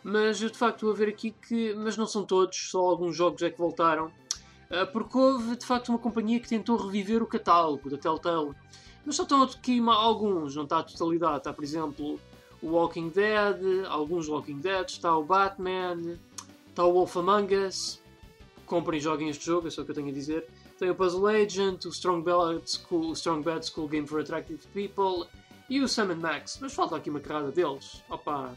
Mas 0.02 0.42
eu 0.42 0.50
de 0.50 0.58
facto 0.58 0.76
estou 0.76 0.90
a 0.90 0.94
ver 0.94 1.08
aqui 1.08 1.30
que. 1.30 1.72
Mas 1.74 1.96
não 1.96 2.06
são 2.06 2.24
todos, 2.24 2.68
só 2.70 2.80
alguns 2.80 3.16
jogos 3.16 3.42
é 3.42 3.50
que 3.50 3.58
voltaram. 3.58 4.10
Ah, 4.70 4.86
porque 4.86 5.16
houve 5.16 5.56
de 5.56 5.64
facto 5.64 5.90
uma 5.90 5.98
companhia 5.98 6.40
que 6.40 6.48
tentou 6.48 6.76
reviver 6.76 7.22
o 7.22 7.26
catálogo 7.26 7.88
da 7.88 7.96
Telltale. 7.96 8.52
Mas 9.04 9.16
só 9.16 9.22
estão 9.24 9.42
aqui 9.42 9.80
alguns, 9.86 10.56
não 10.56 10.64
está 10.64 10.78
a 10.78 10.82
totalidade. 10.82 11.38
Está, 11.38 11.52
por 11.52 11.62
exemplo, 11.62 12.18
o 12.62 12.68
Walking 12.68 13.10
Dead, 13.10 13.84
alguns 13.88 14.28
Walking 14.28 14.60
Dead, 14.60 14.88
está 14.88 15.16
o 15.16 15.24
Batman, 15.24 16.18
está 16.68 16.84
o 16.84 16.92
Wolf 16.92 17.16
Among 17.16 17.54
Us. 17.54 18.02
Comprem 18.66 18.98
e 18.98 19.02
joguem 19.02 19.28
este 19.28 19.44
jogo, 19.44 19.68
é 19.68 19.70
só 19.70 19.82
o 19.82 19.84
que 19.84 19.90
eu 19.90 19.94
tenho 19.94 20.08
a 20.08 20.12
dizer. 20.12 20.46
Tem 20.78 20.90
o 20.90 20.94
Puzzle 20.94 21.26
Agent, 21.26 21.84
o 21.84 21.90
Strong 21.90 22.24
Bad 22.24 22.62
School, 22.68 23.10
o 23.10 23.12
Strong 23.12 23.44
Bad 23.44 23.66
School 23.66 23.88
Game 23.88 24.06
for 24.06 24.20
Attractive 24.20 24.66
People 24.68 25.28
e 25.68 25.80
o 25.80 25.88
Sam 25.88 26.14
Max. 26.16 26.58
Mas 26.60 26.72
falta 26.72 26.96
aqui 26.96 27.10
uma 27.10 27.20
carrada 27.20 27.52
deles. 27.52 28.02
Opa, 28.08 28.54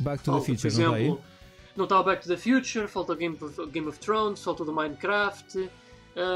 Back 0.00 0.22
to 0.22 0.32
falta, 0.32 0.46
the 0.46 0.46
Future, 0.46 0.60
por 0.60 0.66
exemplo, 0.66 0.92
não 0.92 0.98
está 0.98 1.14
aí? 1.14 1.34
Não 1.76 1.84
está 1.84 2.00
o 2.00 2.04
Back 2.04 2.22
to 2.22 2.28
the 2.28 2.36
Future, 2.36 2.88
falta 2.88 3.12
o 3.12 3.16
Game 3.16 3.36
of, 3.40 3.66
Game 3.66 3.88
of 3.88 3.98
Thrones, 3.98 4.42
falta 4.42 4.62
o 4.62 4.66
do 4.66 4.72
Minecraft, 4.72 5.58
uh, 5.58 5.70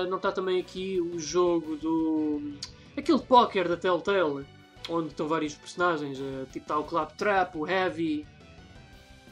não 0.08 0.16
está 0.16 0.32
também 0.32 0.60
aqui 0.60 1.00
o 1.00 1.18
jogo 1.18 1.76
do. 1.76 2.54
Aquele 2.98 3.18
póquer 3.18 3.68
da 3.68 3.76
Telltale, 3.76 4.46
onde 4.88 5.08
estão 5.08 5.28
vários 5.28 5.54
personagens, 5.54 6.18
uh, 6.18 6.46
tipo 6.52 6.64
está 6.64 6.78
o 6.78 6.84
Claptrap, 6.84 7.56
o 7.56 7.66
Heavy. 7.66 8.26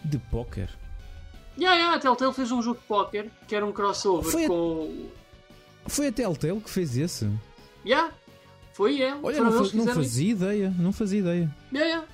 De 0.04 0.18
póquer? 0.18 0.70
Yeah, 1.58 1.76
yeah, 1.76 1.96
a 1.96 1.98
Telltale 1.98 2.34
fez 2.34 2.52
um 2.52 2.62
jogo 2.62 2.80
de 2.80 2.86
póquer 2.86 3.30
que 3.48 3.56
era 3.56 3.64
um 3.64 3.72
crossover 3.72 4.30
Foi 4.30 4.46
com. 4.46 5.08
A... 5.84 5.88
Foi 5.88 6.08
a 6.08 6.12
Telltale 6.12 6.60
que 6.60 6.70
fez 6.70 6.96
esse? 6.96 7.30
Yeah, 7.84 8.12
foi 8.72 9.00
é. 9.00 9.14
Olha, 9.22 9.42
não, 9.42 9.52
faz, 9.52 9.72
não 9.72 9.86
fazia 9.86 10.32
ideia, 10.32 10.74
não 10.78 10.92
fazia 10.92 11.20
ideia. 11.20 11.56
Yeah, 11.72 11.88
yeah. 11.88 12.08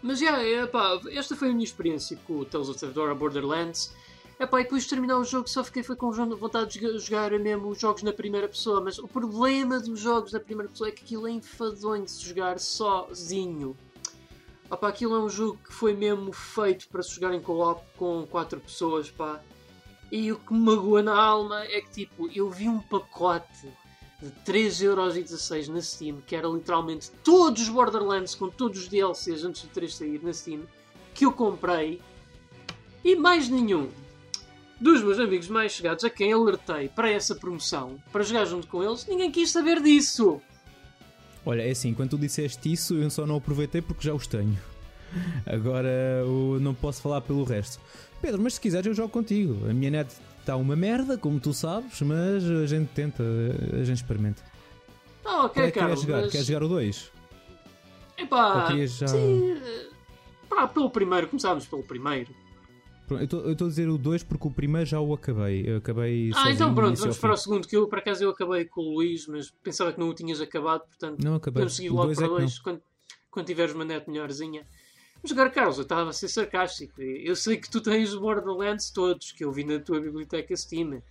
Mas 0.00 0.20
já, 0.20 0.36
yeah, 0.38 0.70
esta 1.12 1.34
foi 1.34 1.48
a 1.48 1.52
minha 1.52 1.64
experiência 1.64 2.16
com 2.26 2.34
o 2.34 2.44
Tales 2.44 2.68
of 2.68 2.78
the 2.78 2.88
Dora 2.88 3.14
Borderlands. 3.14 3.92
Epá, 4.38 4.60
e 4.60 4.64
depois 4.64 4.82
de 4.82 4.88
terminar 4.88 5.16
o 5.18 5.24
jogo 5.24 5.48
só 5.48 5.62
fiquei 5.62 5.84
foi 5.84 5.94
com 5.94 6.10
vontade 6.10 6.78
de 6.78 6.98
jogar 6.98 7.30
mesmo 7.38 7.68
os 7.68 7.78
jogos 7.78 8.02
na 8.02 8.12
primeira 8.12 8.48
pessoa. 8.48 8.80
Mas 8.80 8.98
o 8.98 9.06
problema 9.06 9.78
dos 9.78 10.00
jogos 10.00 10.32
na 10.32 10.40
primeira 10.40 10.70
pessoa 10.70 10.88
é 10.88 10.92
que 10.92 11.04
aquilo 11.04 11.28
é 11.28 11.30
enfadonho 11.30 12.04
de 12.04 12.10
se 12.10 12.24
jogar 12.24 12.58
sozinho. 12.58 13.76
Epá, 14.70 14.88
aquilo 14.88 15.14
é 15.14 15.20
um 15.20 15.28
jogo 15.28 15.58
que 15.64 15.72
foi 15.72 15.94
mesmo 15.94 16.32
feito 16.32 16.88
para 16.88 17.02
se 17.02 17.14
jogar 17.14 17.32
em 17.32 17.40
co-op 17.40 17.80
com 17.96 18.26
quatro 18.26 18.60
pessoas, 18.60 19.08
pá. 19.08 19.40
E 20.10 20.32
o 20.32 20.38
que 20.38 20.52
me 20.52 20.60
magoa 20.60 21.02
na 21.02 21.16
alma 21.16 21.62
é 21.64 21.80
que 21.80 21.90
tipo, 21.90 22.28
eu 22.34 22.50
vi 22.50 22.68
um 22.68 22.80
pacote 22.80 23.68
de 24.20 24.30
3,16€ 24.44 25.68
na 25.68 25.80
Steam, 25.80 26.20
que 26.26 26.34
era 26.34 26.48
literalmente 26.48 27.10
todos 27.22 27.62
os 27.62 27.68
Borderlands 27.68 28.34
com 28.34 28.48
todos 28.48 28.80
os 28.80 28.88
DLCs 28.88 29.44
antes 29.44 29.62
do 29.62 29.68
3 29.68 29.94
sair 29.94 30.20
na 30.24 30.32
Steam, 30.32 30.62
que 31.14 31.24
eu 31.24 31.32
comprei 31.32 32.00
e 33.04 33.14
mais 33.14 33.48
nenhum 33.48 33.90
dos 34.80 35.02
meus 35.02 35.18
amigos 35.18 35.48
mais 35.48 35.72
chegados 35.72 36.04
a 36.04 36.10
quem 36.10 36.32
alertei 36.32 36.88
para 36.88 37.10
essa 37.10 37.34
promoção, 37.34 37.98
para 38.12 38.22
jogar 38.22 38.44
junto 38.44 38.66
com 38.66 38.82
eles, 38.82 39.06
ninguém 39.06 39.30
quis 39.30 39.50
saber 39.50 39.82
disso. 39.82 40.40
Olha, 41.46 41.62
é 41.62 41.70
assim, 41.70 41.92
quando 41.94 42.10
tu 42.10 42.18
disseste 42.18 42.72
isso, 42.72 42.94
eu 42.94 43.10
só 43.10 43.26
não 43.26 43.36
aproveitei 43.36 43.80
porque 43.82 44.06
já 44.06 44.14
os 44.14 44.26
tenho. 44.26 44.58
Agora 45.46 46.24
não 46.60 46.74
posso 46.74 47.00
falar 47.02 47.20
pelo 47.20 47.44
resto. 47.44 47.80
Pedro, 48.20 48.40
mas 48.42 48.54
se 48.54 48.60
quiseres 48.60 48.86
eu 48.86 48.94
jogo 48.94 49.10
contigo. 49.10 49.68
A 49.68 49.72
minha 49.74 49.90
net 49.90 50.10
está 50.40 50.56
uma 50.56 50.74
merda, 50.74 51.16
como 51.18 51.38
tu 51.38 51.52
sabes, 51.52 52.00
mas 52.00 52.44
a 52.50 52.66
gente 52.66 52.88
tenta, 52.94 53.22
a 53.74 53.84
gente 53.84 53.98
experimenta. 53.98 54.42
Ah, 55.24 55.44
ok, 55.44 55.54
Qual 55.54 55.66
é 55.66 55.70
que 55.70 55.78
Carlos. 55.78 56.00
queres 56.00 56.02
jogar? 56.06 56.22
mas- 56.22 56.32
Queres 56.32 56.46
jogar 56.46 56.62
o 56.64 56.68
2? 56.68 57.10
Epá, 58.16 58.70
Ou 58.72 58.86
já- 58.86 59.08
sim, 59.08 59.52
eh, 59.52 59.86
pá, 60.48 60.66
pelo 60.68 60.88
primeiro, 60.90 61.28
começámos 61.28 61.66
pelo 61.66 61.82
primeiro. 61.82 62.34
Pronto, 63.06 63.36
Eu 63.36 63.52
estou 63.52 63.66
a 63.66 63.68
dizer 63.70 63.88
o 63.88 63.98
2 63.98 64.22
porque 64.22 64.48
o 64.48 64.50
primeiro 64.50 64.86
já 64.88 64.98
o 65.00 65.12
acabei. 65.12 65.62
Eu 65.68 65.76
acabei 65.78 66.30
Ah, 66.34 66.50
então 66.50 66.74
pronto, 66.74 66.98
vamos 66.98 67.18
para 67.18 67.32
o 67.34 67.36
segundo, 67.36 67.68
que 67.68 67.76
eu 67.76 67.86
por 67.86 67.98
acaso 67.98 68.24
eu 68.24 68.30
acabei 68.30 68.64
com 68.64 68.80
o 68.80 68.94
Luís, 68.94 69.26
mas 69.26 69.50
pensava 69.62 69.92
que 69.92 70.00
não 70.00 70.08
o 70.08 70.14
tinhas 70.14 70.40
acabado, 70.40 70.82
portanto 70.86 71.22
Não 71.22 71.34
acabei. 71.34 71.54
podemos 71.54 71.76
seguir 71.76 71.90
O 71.90 71.94
logo 71.94 72.06
dois 72.06 72.16
para 72.18 72.26
é 72.26 72.28
que 72.30 72.34
dois 72.36 72.58
quando, 72.60 72.82
quando 73.30 73.46
tiveres 73.46 73.74
uma 73.74 73.84
net 73.84 74.08
melhorzinha. 74.08 74.66
Mas 75.22 75.32
agora, 75.32 75.50
Carlos, 75.50 75.76
eu 75.78 75.82
estava 75.82 76.10
a 76.10 76.12
ser 76.12 76.28
sarcástico. 76.28 77.00
Eu 77.00 77.34
sei 77.36 77.56
que 77.56 77.70
tu 77.70 77.80
tens 77.80 78.12
os 78.12 78.20
Borderlands 78.20 78.90
todos, 78.90 79.32
que 79.32 79.44
eu 79.44 79.50
vi 79.52 79.64
na 79.64 79.78
tua 79.78 80.00
biblioteca 80.00 80.54
Steam. 80.56 81.02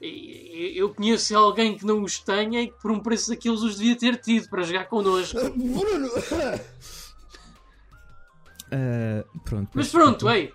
E- 0.00 0.72
Eu 0.76 0.92
conheço 0.94 1.36
alguém 1.36 1.76
que 1.76 1.84
não 1.86 2.02
os 2.02 2.18
tenha 2.18 2.62
e 2.62 2.68
que 2.68 2.80
por 2.80 2.90
um 2.90 3.00
preço 3.00 3.30
daqueles 3.30 3.60
os 3.62 3.76
devia 3.78 3.96
ter 3.96 4.16
tido 4.18 4.48
para 4.50 4.62
jogar 4.62 4.84
connosco. 4.86 5.38
Bruno! 5.56 6.10
Ah, 8.70 9.24
pronto. 9.44 9.70
Mas 9.74 9.88
pronto, 9.90 10.28
ei, 10.28 10.52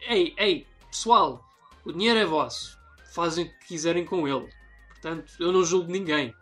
ei, 0.00 0.34
ei, 0.36 0.66
pessoal, 0.90 1.44
o 1.84 1.92
dinheiro 1.92 2.18
é 2.18 2.24
vosso. 2.24 2.78
Fazem 3.12 3.44
o 3.44 3.48
que 3.48 3.68
quiserem 3.68 4.04
com 4.04 4.28
ele. 4.28 4.48
Portanto, 4.88 5.32
eu 5.38 5.52
não 5.52 5.64
julgo 5.64 5.90
ninguém, 5.90 6.34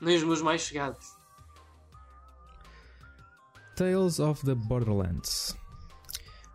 nem 0.00 0.16
os 0.16 0.24
meus 0.24 0.42
mais 0.42 0.62
chegados. 0.62 1.14
Tales 3.76 4.20
of 4.20 4.44
the 4.44 4.54
Borderlands. 4.54 5.56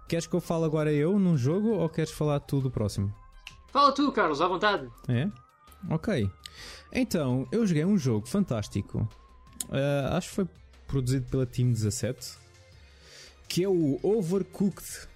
Queres 0.07 0.25
que 0.25 0.35
eu 0.35 0.41
fale 0.41 0.65
agora 0.65 0.91
eu 0.91 1.19
num 1.19 1.37
jogo 1.37 1.69
ou 1.69 1.89
queres 1.89 2.11
falar 2.11 2.39
tu 2.39 2.61
do 2.61 2.71
próximo? 2.71 3.13
Fala 3.71 3.91
tu, 3.91 4.11
Carlos, 4.11 4.41
à 4.41 4.47
vontade. 4.47 4.89
É? 5.07 5.29
Ok. 5.89 6.29
Então, 6.91 7.47
eu 7.51 7.65
joguei 7.67 7.85
um 7.85 7.97
jogo 7.97 8.27
fantástico. 8.27 9.07
Ah, 9.69 10.17
acho 10.17 10.29
que 10.29 10.35
foi 10.35 10.47
produzido 10.87 11.29
pela 11.29 11.45
Team 11.45 11.71
17. 11.71 12.37
Que 13.47 13.63
é 13.63 13.69
o 13.69 13.99
Overcooked. 14.01 15.07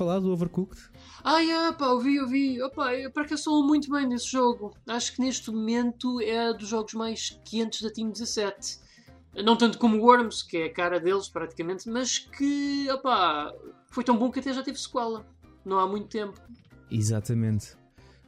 Falar 0.00 0.18
do 0.18 0.32
Overcooked? 0.32 0.80
Ah, 1.22 1.40
yeah, 1.40 1.76
pá, 1.76 1.88
ouvi, 1.88 2.18
ouvi. 2.18 2.62
Opa, 2.62 2.94
eu 2.94 3.10
para 3.10 3.26
que 3.26 3.34
eu 3.34 3.38
sou 3.38 3.66
muito 3.66 3.90
bem 3.90 4.08
desse 4.08 4.30
jogo. 4.30 4.74
Acho 4.86 5.14
que 5.14 5.20
neste 5.20 5.50
momento 5.50 6.18
é 6.22 6.54
dos 6.54 6.68
jogos 6.68 6.94
mais 6.94 7.38
quentes 7.44 7.82
da 7.82 7.90
Team 7.90 8.10
17. 8.10 8.78
Não 9.44 9.56
tanto 9.56 9.78
como 9.78 10.00
Worms, 10.00 10.42
que 10.42 10.56
é 10.56 10.64
a 10.64 10.72
cara 10.72 10.98
deles 10.98 11.28
praticamente, 11.28 11.88
mas 11.90 12.18
que, 12.18 12.88
opa, 12.90 13.54
foi 13.90 14.02
tão 14.02 14.16
bom 14.16 14.30
que 14.30 14.40
até 14.40 14.54
já 14.54 14.62
teve 14.62 14.80
sequela. 14.80 15.26
Não 15.66 15.78
há 15.78 15.86
muito 15.86 16.08
tempo. 16.08 16.40
Exatamente. 16.90 17.76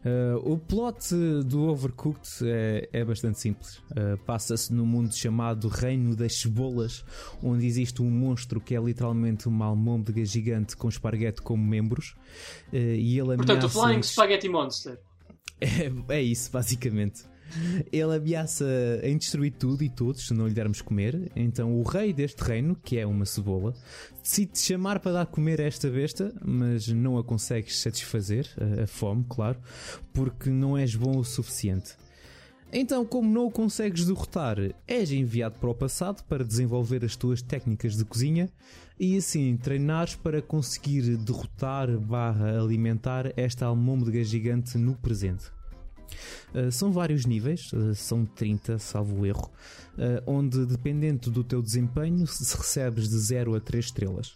Uh, 0.05 0.53
o 0.53 0.59
plot 0.59 1.15
do 1.45 1.63
Overcooked 1.69 2.29
é, 2.45 2.89
é 2.93 3.05
bastante 3.05 3.39
simples. 3.39 3.79
Uh, 3.91 4.19
Passa-se 4.27 4.73
num 4.73 4.85
mundo 4.85 5.15
chamado 5.15 5.69
Reino 5.69 6.17
das 6.17 6.41
Cebolas, 6.41 7.05
onde 7.43 7.67
existe 7.67 8.03
um 8.03 8.11
monstro 8.11 8.61
que 8.61 8.75
é 8.75 8.81
literalmente 8.81 9.47
uma 9.47 9.67
almôndega 9.67 10.25
gigante 10.25 10.77
com 10.77 10.89
esparguete 10.89 11.41
como 11.41 11.65
membros. 11.65 12.17
Uh, 12.73 12.77
e 12.77 13.19
ele 13.19 13.37
Portanto, 13.37 13.65
o. 13.65 13.69
Flying 13.69 14.03
Spaghetti 14.03 14.49
Monster. 14.49 14.99
É, 15.63 16.17
é 16.17 16.21
isso, 16.21 16.51
basicamente. 16.51 17.23
Ele 17.93 18.17
ameaça 18.17 18.65
em 19.03 19.17
destruir 19.17 19.53
tudo 19.53 19.83
e 19.83 19.89
todos 19.89 20.27
se 20.27 20.35
não 20.35 20.47
lhe 20.47 20.55
dermos 20.55 20.81
comer. 20.81 21.31
Então, 21.37 21.79
o 21.79 21.83
rei 21.83 22.13
deste 22.13 22.43
reino, 22.43 22.75
que 22.75 22.99
é 22.99 23.07
uma 23.07 23.25
cebola, 23.25 23.75
decide 24.23 24.59
chamar 24.59 25.01
para 25.01 25.13
dar 25.13 25.27
comer 25.27 25.61
a 25.61 25.65
esta 25.65 25.91
besta, 25.91 26.35
mas 26.45 26.89
não 26.89 27.19
a 27.19 27.25
consegues 27.25 27.79
satisfazer, 27.79 28.49
a, 28.59 28.85
a 28.85 28.87
fome, 28.87 29.25
claro, 29.29 29.59
porque 30.13 30.51
não 30.51 30.77
és 30.77 30.95
bom 30.95 31.19
o 31.19 31.25
suficiente. 31.25 31.97
Então, 32.75 33.05
como 33.05 33.31
não 33.31 33.49
o 33.49 33.51
consegues 33.51 34.07
derrotar, 34.07 34.57
és 34.89 35.13
enviado 35.13 35.59
para 35.59 35.69
o 35.69 35.75
passado 35.75 36.25
para 36.25 36.43
desenvolver 36.43 37.05
as 37.05 37.15
tuas 37.15 37.43
técnicas 37.43 37.99
de 37.99 38.05
cozinha 38.05 38.49
e 38.99 39.15
assim 39.15 39.59
treinares 39.59 40.15
para 40.15 40.41
conseguir 40.41 41.19
derrotar 41.19 41.91
barra 41.99 42.59
alimentar 42.59 43.31
esta 43.37 43.67
almôndega 43.67 44.25
gigante 44.25 44.79
no 44.79 44.95
presente. 44.95 45.53
Uh, 46.55 46.71
são 46.71 46.93
vários 46.93 47.27
níveis, 47.27 47.73
uh, 47.73 47.95
são 47.95 48.25
30, 48.25 48.79
salvo 48.79 49.25
erro, 49.27 49.51
uh, 49.95 50.23
onde 50.27 50.67
dependendo 50.67 51.31
do 51.31 51.43
teu 51.43 51.63
desempenho 51.63 52.27
se 52.27 52.57
recebes 52.57 53.09
de 53.09 53.19
0 53.19 53.55
a 53.55 53.61
3 53.61 53.85
estrelas. 53.87 54.35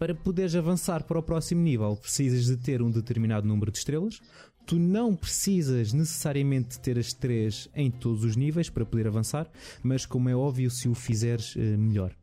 Para 0.00 0.16
poderes 0.16 0.56
avançar 0.56 1.04
para 1.04 1.16
o 1.16 1.22
próximo 1.22 1.62
nível, 1.62 1.94
precisas 1.94 2.46
de 2.46 2.56
ter 2.56 2.82
um 2.82 2.90
determinado 2.90 3.46
número 3.46 3.70
de 3.70 3.78
estrelas. 3.78 4.20
Tu 4.66 4.80
não 4.80 5.14
precisas 5.14 5.92
necessariamente 5.92 6.80
ter 6.80 6.98
as 6.98 7.12
3 7.12 7.68
em 7.72 7.88
todos 7.88 8.24
os 8.24 8.34
níveis 8.34 8.68
para 8.68 8.84
poder 8.84 9.06
avançar, 9.06 9.48
mas 9.80 10.04
como 10.04 10.28
é 10.28 10.34
óbvio, 10.34 10.68
se 10.72 10.88
o 10.88 10.94
fizeres, 10.94 11.54
melhor. 11.54 12.16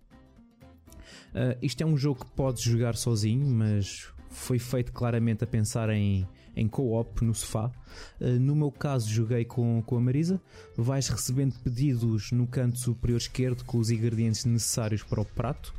Isto 1.62 1.84
é 1.84 1.86
um 1.86 1.96
jogo 1.96 2.26
que 2.26 2.32
podes 2.32 2.64
jogar 2.64 2.98
sozinho, 2.98 3.48
mas 3.48 4.10
foi 4.30 4.60
feito 4.60 4.92
claramente 4.92 5.44
a 5.44 5.48
pensar 5.48 5.90
em, 5.90 6.28
em 6.56 6.68
co-op 6.68 7.24
no 7.24 7.34
sofá. 7.34 7.72
Uh, 8.20 8.40
no 8.40 8.56
meu 8.56 8.72
caso, 8.72 9.10
joguei 9.10 9.46
com, 9.46 9.82
com 9.86 9.98
a 9.98 10.02
Marisa. 10.02 10.42
Vais 10.78 11.08
recebendo 11.08 11.56
pedidos 11.64 12.32
no 12.32 12.48
canto 12.48 12.80
superior 12.80 13.18
esquerdo 13.18 13.64
com 13.66 13.78
os 13.78 13.90
ingredientes 13.90 14.46
necessários 14.46 15.04
para 15.04 15.22
o 15.22 15.26
prato. 15.26 15.74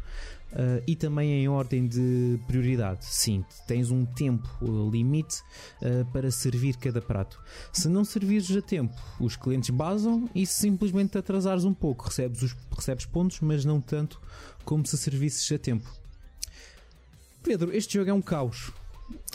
Uh, 0.52 0.80
e 0.86 0.94
também 0.94 1.32
em 1.32 1.48
ordem 1.48 1.86
de 1.86 2.38
prioridade. 2.46 3.04
Sim, 3.04 3.44
tens 3.66 3.90
um 3.90 4.06
tempo 4.06 4.48
limite 4.90 5.42
uh, 5.82 6.10
para 6.12 6.30
servir 6.30 6.76
cada 6.76 7.02
prato. 7.02 7.42
Se 7.72 7.88
não 7.88 8.04
servires 8.04 8.50
a 8.56 8.62
tempo, 8.62 8.94
os 9.20 9.36
clientes 9.36 9.70
basam 9.70 10.30
e 10.34 10.46
se 10.46 10.60
simplesmente 10.60 11.10
te 11.10 11.18
atrasares 11.18 11.64
um 11.64 11.74
pouco, 11.74 12.06
recebes, 12.06 12.42
os, 12.42 12.56
recebes 12.74 13.04
pontos, 13.04 13.40
mas 13.40 13.64
não 13.64 13.80
tanto 13.80 14.20
como 14.64 14.86
se 14.86 14.96
servisses 14.96 15.50
a 15.50 15.58
tempo. 15.58 15.90
Pedro, 17.42 17.74
este 17.76 17.98
jogo 17.98 18.10
é 18.10 18.14
um 18.14 18.22
caos. 18.22 18.72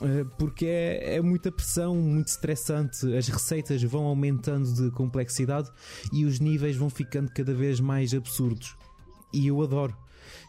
Uh, 0.02 0.26
porque 0.38 0.66
é, 0.66 1.16
é, 1.16 1.22
muita 1.22 1.52
pressão, 1.52 1.96
muito 1.96 2.28
estressante. 2.28 3.16
As 3.16 3.28
receitas 3.28 3.82
vão 3.84 4.06
aumentando 4.06 4.72
de 4.74 4.92
complexidade 4.92 5.70
e 6.12 6.26
os 6.26 6.40
níveis 6.40 6.76
vão 6.76 6.90
ficando 6.90 7.32
cada 7.32 7.54
vez 7.54 7.80
mais 7.80 8.14
absurdos. 8.14 8.76
E 9.34 9.48
eu 9.48 9.62
adoro. 9.62 9.96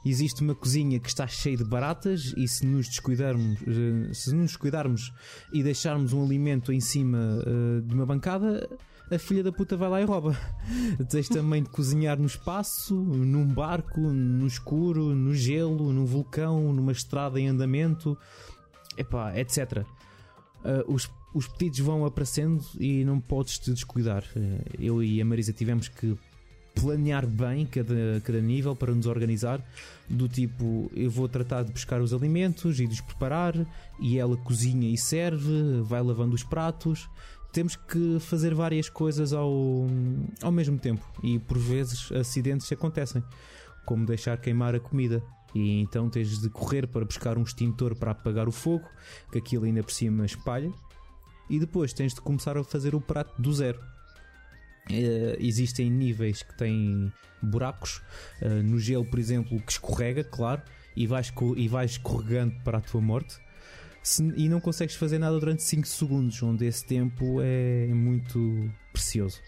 Existe 0.04 0.42
uma 0.42 0.54
cozinha 0.54 0.98
que 0.98 1.08
está 1.08 1.26
cheia 1.26 1.56
de 1.56 1.64
baratas 1.64 2.34
e 2.36 2.48
se 2.48 2.66
nos 2.66 2.88
descuidarmos, 2.88 3.60
uh, 3.62 4.14
se 4.14 4.34
nos 4.34 4.56
cuidarmos 4.56 5.12
e 5.52 5.62
deixarmos 5.62 6.12
um 6.12 6.24
alimento 6.24 6.72
em 6.72 6.80
cima 6.80 7.18
uh, 7.18 7.80
de 7.82 7.94
uma 7.94 8.04
bancada, 8.04 8.68
a 9.10 9.18
filha 9.18 9.42
da 9.42 9.52
puta 9.52 9.76
vai 9.76 9.88
lá 9.88 10.00
e 10.00 10.04
rouba. 10.04 10.36
Tens 11.10 11.28
também 11.28 11.62
de 11.62 11.68
cozinhar 11.68 12.18
no 12.18 12.26
espaço, 12.26 12.94
num 12.94 13.46
barco, 13.46 14.00
no 14.00 14.46
escuro, 14.46 15.14
no 15.14 15.34
gelo, 15.34 15.92
num 15.92 16.04
vulcão, 16.04 16.72
numa 16.72 16.92
estrada 16.92 17.38
em 17.38 17.48
andamento 17.48 18.18
epá, 18.96 19.38
etc. 19.38 19.84
Uh, 20.64 20.92
os, 20.92 21.10
os 21.34 21.48
pedidos 21.48 21.80
vão 21.80 22.04
aparecendo 22.04 22.64
e 22.78 23.04
não 23.04 23.20
podes 23.20 23.58
te 23.58 23.72
descuidar. 23.72 24.24
Uh, 24.36 24.62
eu 24.78 25.02
e 25.02 25.20
a 25.20 25.24
Marisa 25.24 25.52
tivemos 25.52 25.88
que 25.88 26.16
planear 26.74 27.26
bem 27.26 27.66
cada, 27.66 28.20
cada 28.24 28.40
nível 28.40 28.74
para 28.74 28.94
nos 28.94 29.06
organizar. 29.06 29.60
Do 30.08 30.28
tipo, 30.28 30.90
eu 30.94 31.10
vou 31.10 31.28
tratar 31.28 31.62
de 31.62 31.72
buscar 31.72 32.00
os 32.00 32.12
alimentos 32.12 32.80
e 32.80 32.86
de 32.86 32.94
os 32.94 33.00
preparar, 33.00 33.54
e 34.00 34.18
ela 34.18 34.36
cozinha 34.36 34.88
e 34.88 34.98
serve, 34.98 35.80
vai 35.82 36.02
lavando 36.02 36.34
os 36.34 36.42
pratos. 36.42 37.08
temos 37.52 37.76
que 37.76 38.18
fazer 38.20 38.54
várias 38.54 38.88
coisas 38.88 39.32
ao, 39.32 39.86
ao 40.42 40.50
mesmo 40.50 40.78
tempo 40.78 41.04
e 41.22 41.38
por 41.38 41.58
vezes 41.58 42.10
acidentes 42.12 42.70
acontecem, 42.72 43.22
como 43.84 44.06
deixar 44.06 44.38
queimar 44.38 44.74
a 44.74 44.80
comida. 44.80 45.22
E 45.54 45.80
então 45.80 46.08
tens 46.08 46.40
de 46.40 46.48
correr 46.48 46.86
para 46.86 47.04
buscar 47.04 47.36
um 47.36 47.42
extintor 47.42 47.94
para 47.94 48.12
apagar 48.12 48.48
o 48.48 48.52
fogo, 48.52 48.88
que 49.30 49.38
aquilo 49.38 49.64
ainda 49.64 49.82
por 49.82 49.92
cima 49.92 50.24
espalha, 50.24 50.72
e 51.48 51.58
depois 51.58 51.92
tens 51.92 52.14
de 52.14 52.20
começar 52.20 52.56
a 52.56 52.64
fazer 52.64 52.94
o 52.94 53.00
prato 53.00 53.40
do 53.40 53.52
zero. 53.52 53.80
Uh, 54.90 55.36
existem 55.38 55.90
níveis 55.90 56.42
que 56.42 56.56
têm 56.56 57.12
buracos, 57.40 58.02
uh, 58.40 58.62
no 58.64 58.78
gelo, 58.78 59.04
por 59.04 59.18
exemplo, 59.18 59.60
que 59.60 59.72
escorrega, 59.72 60.24
claro, 60.24 60.62
e 60.96 61.06
vais, 61.06 61.32
e 61.56 61.68
vais 61.68 61.92
escorregando 61.92 62.54
para 62.64 62.78
a 62.78 62.80
tua 62.80 63.00
morte 63.00 63.38
se, 64.02 64.22
e 64.36 64.48
não 64.48 64.60
consegues 64.60 64.96
fazer 64.96 65.18
nada 65.18 65.38
durante 65.38 65.62
5 65.62 65.86
segundos, 65.86 66.42
onde 66.42 66.66
esse 66.66 66.84
tempo 66.84 67.40
é 67.40 67.86
muito 67.94 68.70
precioso. 68.92 69.40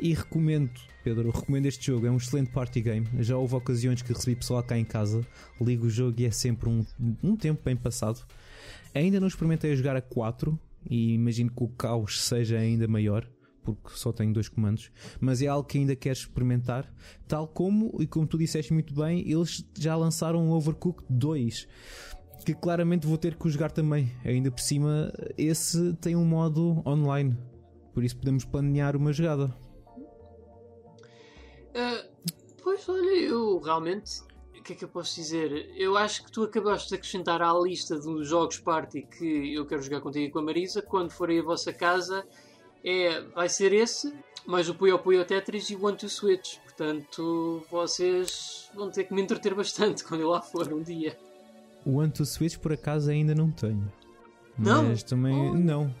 E 0.00 0.14
recomendo, 0.14 0.70
Pedro, 1.04 1.30
recomendo 1.30 1.66
este 1.66 1.86
jogo, 1.86 2.06
é 2.06 2.10
um 2.10 2.16
excelente 2.16 2.50
party 2.50 2.80
game. 2.80 3.06
Já 3.18 3.36
houve 3.36 3.54
ocasiões 3.54 4.00
que 4.00 4.12
recebi 4.12 4.34
pessoal 4.34 4.62
cá 4.62 4.78
em 4.78 4.84
casa, 4.84 5.20
ligo 5.60 5.86
o 5.86 5.90
jogo 5.90 6.18
e 6.20 6.24
é 6.24 6.30
sempre 6.30 6.70
um, 6.70 6.84
um 7.22 7.36
tempo 7.36 7.60
bem 7.62 7.76
passado. 7.76 8.24
Ainda 8.94 9.20
não 9.20 9.28
experimentei 9.28 9.72
a 9.72 9.76
jogar 9.76 9.96
a 9.96 10.00
4 10.00 10.58
e 10.88 11.12
imagino 11.12 11.50
que 11.50 11.62
o 11.62 11.68
caos 11.68 12.24
seja 12.24 12.58
ainda 12.58 12.88
maior 12.88 13.28
porque 13.62 13.90
só 13.90 14.10
tenho 14.10 14.32
dois 14.32 14.48
comandos, 14.48 14.90
mas 15.20 15.42
é 15.42 15.46
algo 15.46 15.68
que 15.68 15.76
ainda 15.76 15.94
quero 15.94 16.18
experimentar, 16.18 16.90
tal 17.28 17.46
como, 17.46 17.94
e 18.00 18.06
como 18.06 18.26
tu 18.26 18.38
disseste 18.38 18.72
muito 18.72 18.94
bem, 18.94 19.30
eles 19.30 19.62
já 19.78 19.94
lançaram 19.94 20.48
o 20.48 20.52
Overcooked 20.52 21.06
2 21.10 21.68
que 22.44 22.54
claramente 22.54 23.06
vou 23.06 23.18
ter 23.18 23.36
que 23.36 23.50
jogar 23.50 23.70
também. 23.70 24.10
Ainda 24.24 24.50
por 24.50 24.60
cima, 24.60 25.12
esse 25.36 25.92
tem 26.00 26.16
um 26.16 26.24
modo 26.24 26.82
online, 26.86 27.36
por 27.92 28.02
isso 28.02 28.16
podemos 28.16 28.46
planear 28.46 28.96
uma 28.96 29.12
jogada. 29.12 29.54
Uh, 31.70 32.32
pois 32.62 32.88
olha, 32.88 33.16
eu 33.20 33.58
realmente. 33.58 34.22
O 34.58 34.62
que 34.62 34.74
é 34.74 34.76
que 34.76 34.84
eu 34.84 34.88
posso 34.88 35.14
dizer? 35.16 35.72
Eu 35.76 35.96
acho 35.96 36.22
que 36.24 36.30
tu 36.30 36.42
acabaste 36.42 36.90
de 36.90 36.96
acrescentar 36.96 37.40
à 37.40 37.52
lista 37.58 37.98
dos 37.98 38.28
jogos 38.28 38.58
party 38.58 39.02
que 39.02 39.54
eu 39.54 39.64
quero 39.64 39.80
jogar 39.82 40.02
contigo 40.02 40.26
e 40.26 40.30
com 40.30 40.38
a 40.38 40.42
Marisa. 40.42 40.82
Quando 40.82 41.10
forem 41.10 41.40
à 41.40 41.42
vossa 41.42 41.72
casa, 41.72 42.26
é, 42.84 43.22
vai 43.34 43.48
ser 43.48 43.72
esse, 43.72 44.12
mais 44.46 44.68
o 44.68 44.74
Puyo 44.74 44.98
Puyo 44.98 45.24
Tetris 45.24 45.70
e 45.70 45.76
o 45.76 45.86
One 45.86 45.96
to 45.96 46.08
Switch. 46.08 46.58
Portanto, 46.58 47.64
vocês 47.70 48.70
vão 48.74 48.90
ter 48.90 49.04
que 49.04 49.14
me 49.14 49.22
entreter 49.22 49.54
bastante 49.54 50.04
quando 50.04 50.20
eu 50.20 50.28
lá 50.28 50.42
for 50.42 50.72
um 50.72 50.82
dia. 50.82 51.18
O 51.84 51.96
One 51.96 52.12
to 52.12 52.26
Switch 52.26 52.58
por 52.58 52.72
acaso 52.72 53.10
ainda 53.10 53.34
não 53.34 53.50
tenho. 53.50 53.90
Não? 54.58 54.84
Mas 54.84 55.02
também. 55.02 55.34
Oh. 55.34 55.54
Não. 55.54 55.94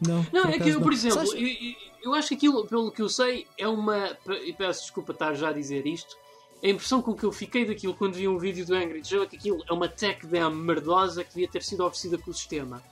Não, 0.00 0.24
não 0.32 0.50
é 0.50 0.58
que 0.58 0.68
eu, 0.68 0.80
por 0.80 0.92
exemplo, 0.92 1.22
eu, 1.34 1.74
eu, 2.02 2.14
acho 2.14 2.28
que 2.28 2.34
aquilo, 2.34 2.66
pelo 2.66 2.90
que 2.90 3.02
eu 3.02 3.08
sei, 3.08 3.46
é 3.56 3.66
uma. 3.66 4.16
E 4.44 4.52
peço 4.52 4.82
desculpa 4.82 5.12
estar 5.12 5.34
já 5.34 5.48
a 5.48 5.52
dizer 5.52 5.86
isto. 5.86 6.16
A 6.62 6.68
impressão 6.68 7.00
com 7.00 7.14
que 7.14 7.24
eu 7.24 7.30
fiquei 7.30 7.64
daquilo 7.64 7.94
quando 7.94 8.14
vi 8.14 8.26
um 8.26 8.38
vídeo 8.38 8.66
do 8.66 8.74
Angry 8.74 9.02
Joe 9.04 9.22
é 9.22 9.26
que 9.26 9.36
aquilo 9.36 9.62
é 9.68 9.72
uma 9.72 9.88
tech 9.88 10.26
demo 10.26 10.56
merdosa 10.56 11.22
que 11.22 11.30
devia 11.30 11.48
ter 11.48 11.62
sido 11.62 11.84
oferecida 11.84 12.18
pelo 12.18 12.34
sistema. 12.34 12.82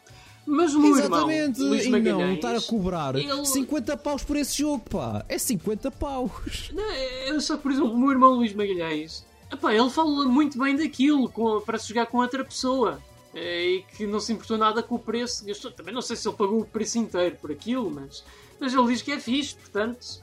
Mas 0.46 0.72
o 0.74 0.80
meu 0.80 0.96
Exatamente. 0.96 1.58
irmão, 1.58 1.70
Luís 1.70 1.84
e 1.84 1.90
Magalhães, 1.90 2.28
não, 2.28 2.34
estar 2.34 2.54
a 2.54 2.60
cobrar 2.60 3.16
ele... 3.16 3.44
50 3.44 3.96
paus 3.96 4.22
por 4.22 4.36
esse 4.36 4.58
jogo, 4.58 4.84
pá. 4.88 5.24
É 5.28 5.36
50 5.36 5.90
paus. 5.90 6.70
Não, 6.72 6.92
eu 6.92 7.40
só, 7.40 7.56
por 7.56 7.72
exemplo, 7.72 7.92
o 7.92 7.98
meu 7.98 8.12
irmão 8.12 8.34
Luís 8.34 8.54
Magalhães 8.54 9.26
Epá, 9.50 9.72
ele 9.72 9.90
fala 9.90 10.24
muito 10.24 10.58
bem 10.58 10.76
daquilo 10.76 11.28
com, 11.28 11.60
para 11.60 11.78
se 11.78 11.88
jogar 11.88 12.06
com 12.06 12.18
outra 12.18 12.44
pessoa 12.44 13.00
é, 13.32 13.64
e 13.64 13.82
que 13.82 14.06
não 14.06 14.18
se 14.18 14.32
importou 14.32 14.58
nada 14.58 14.82
com 14.82 14.96
o 14.96 14.98
preço. 14.98 15.44
Gastou, 15.44 15.70
também 15.70 15.94
não 15.94 16.02
sei 16.02 16.16
se 16.16 16.26
ele 16.26 16.36
pagou 16.36 16.60
o 16.60 16.64
preço 16.64 16.98
inteiro 16.98 17.36
por 17.36 17.52
aquilo, 17.52 17.90
mas, 17.90 18.24
mas 18.60 18.72
ele 18.72 18.86
diz 18.88 19.02
que 19.02 19.12
é 19.12 19.20
fixe, 19.20 19.54
portanto. 19.54 20.22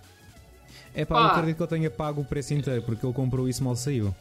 É 0.94 1.06
pá, 1.06 1.20
não 1.22 1.28
acredito 1.30 1.58
que 1.58 1.64
eu 1.64 1.68
tenha 1.68 1.90
pago 1.90 2.22
o 2.22 2.26
preço 2.26 2.54
inteiro 2.54 2.82
porque 2.84 3.06
ele 3.06 3.14
comprou 3.14 3.48
isso 3.48 3.64
mal 3.64 3.76
saiu. 3.76 4.16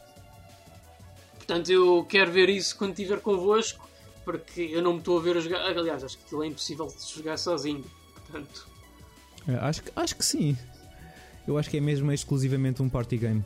Portanto, 1.37 1.69
eu 1.71 2.03
quero 2.05 2.31
ver 2.31 2.49
isso 2.49 2.75
quando 2.77 2.91
estiver 2.91 3.19
convosco, 3.19 3.87
porque 4.23 4.61
eu 4.61 4.81
não 4.81 4.93
me 4.93 4.99
estou 4.99 5.19
a 5.19 5.21
ver 5.21 5.37
a 5.37 5.39
jogar. 5.41 5.61
Aliás, 5.65 6.03
acho 6.03 6.17
que 6.17 6.23
aquilo 6.25 6.43
é 6.43 6.47
impossível 6.47 6.87
de 6.87 7.15
jogar 7.15 7.37
sozinho, 7.37 7.83
portanto. 8.13 8.67
É, 9.47 9.55
acho, 9.55 9.81
acho 9.95 10.15
que 10.15 10.25
sim. 10.25 10.57
Eu 11.45 11.57
acho 11.57 11.69
que 11.69 11.77
é 11.77 11.81
mesmo 11.81 12.11
exclusivamente 12.11 12.81
um 12.81 12.89
party 12.89 13.17
game. 13.17 13.43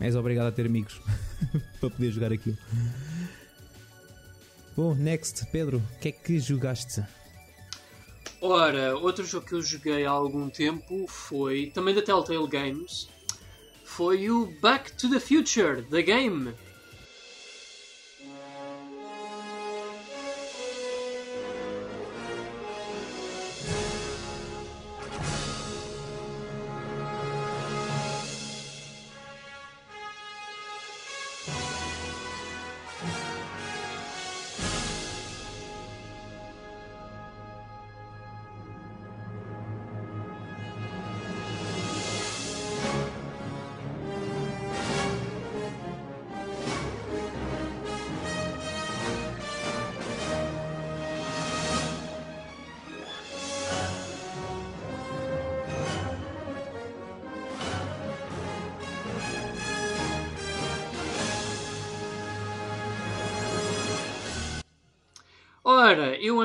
És 0.00 0.14
obrigado 0.14 0.48
a 0.48 0.52
ter 0.52 0.66
amigos 0.66 1.00
para 1.80 1.90
poder 1.90 2.10
jogar 2.10 2.32
aquilo. 2.32 2.58
Bom, 4.76 4.94
next, 4.94 5.44
Pedro, 5.46 5.78
o 5.78 5.98
que 5.98 6.08
é 6.08 6.12
que 6.12 6.38
jogaste? 6.38 7.02
Ora, 8.40 8.96
outro 8.96 9.24
jogo 9.24 9.46
que 9.46 9.54
eu 9.54 9.62
joguei 9.62 10.04
há 10.04 10.10
algum 10.10 10.48
tempo 10.48 11.06
foi 11.08 11.70
também 11.74 11.94
da 11.94 12.02
Telltale 12.02 12.46
Games. 12.46 13.08
Foi 13.84 14.30
o 14.30 14.46
Back 14.60 14.92
to 14.92 15.10
the 15.10 15.18
Future, 15.18 15.82
The 15.82 16.02
Game. 16.02 16.54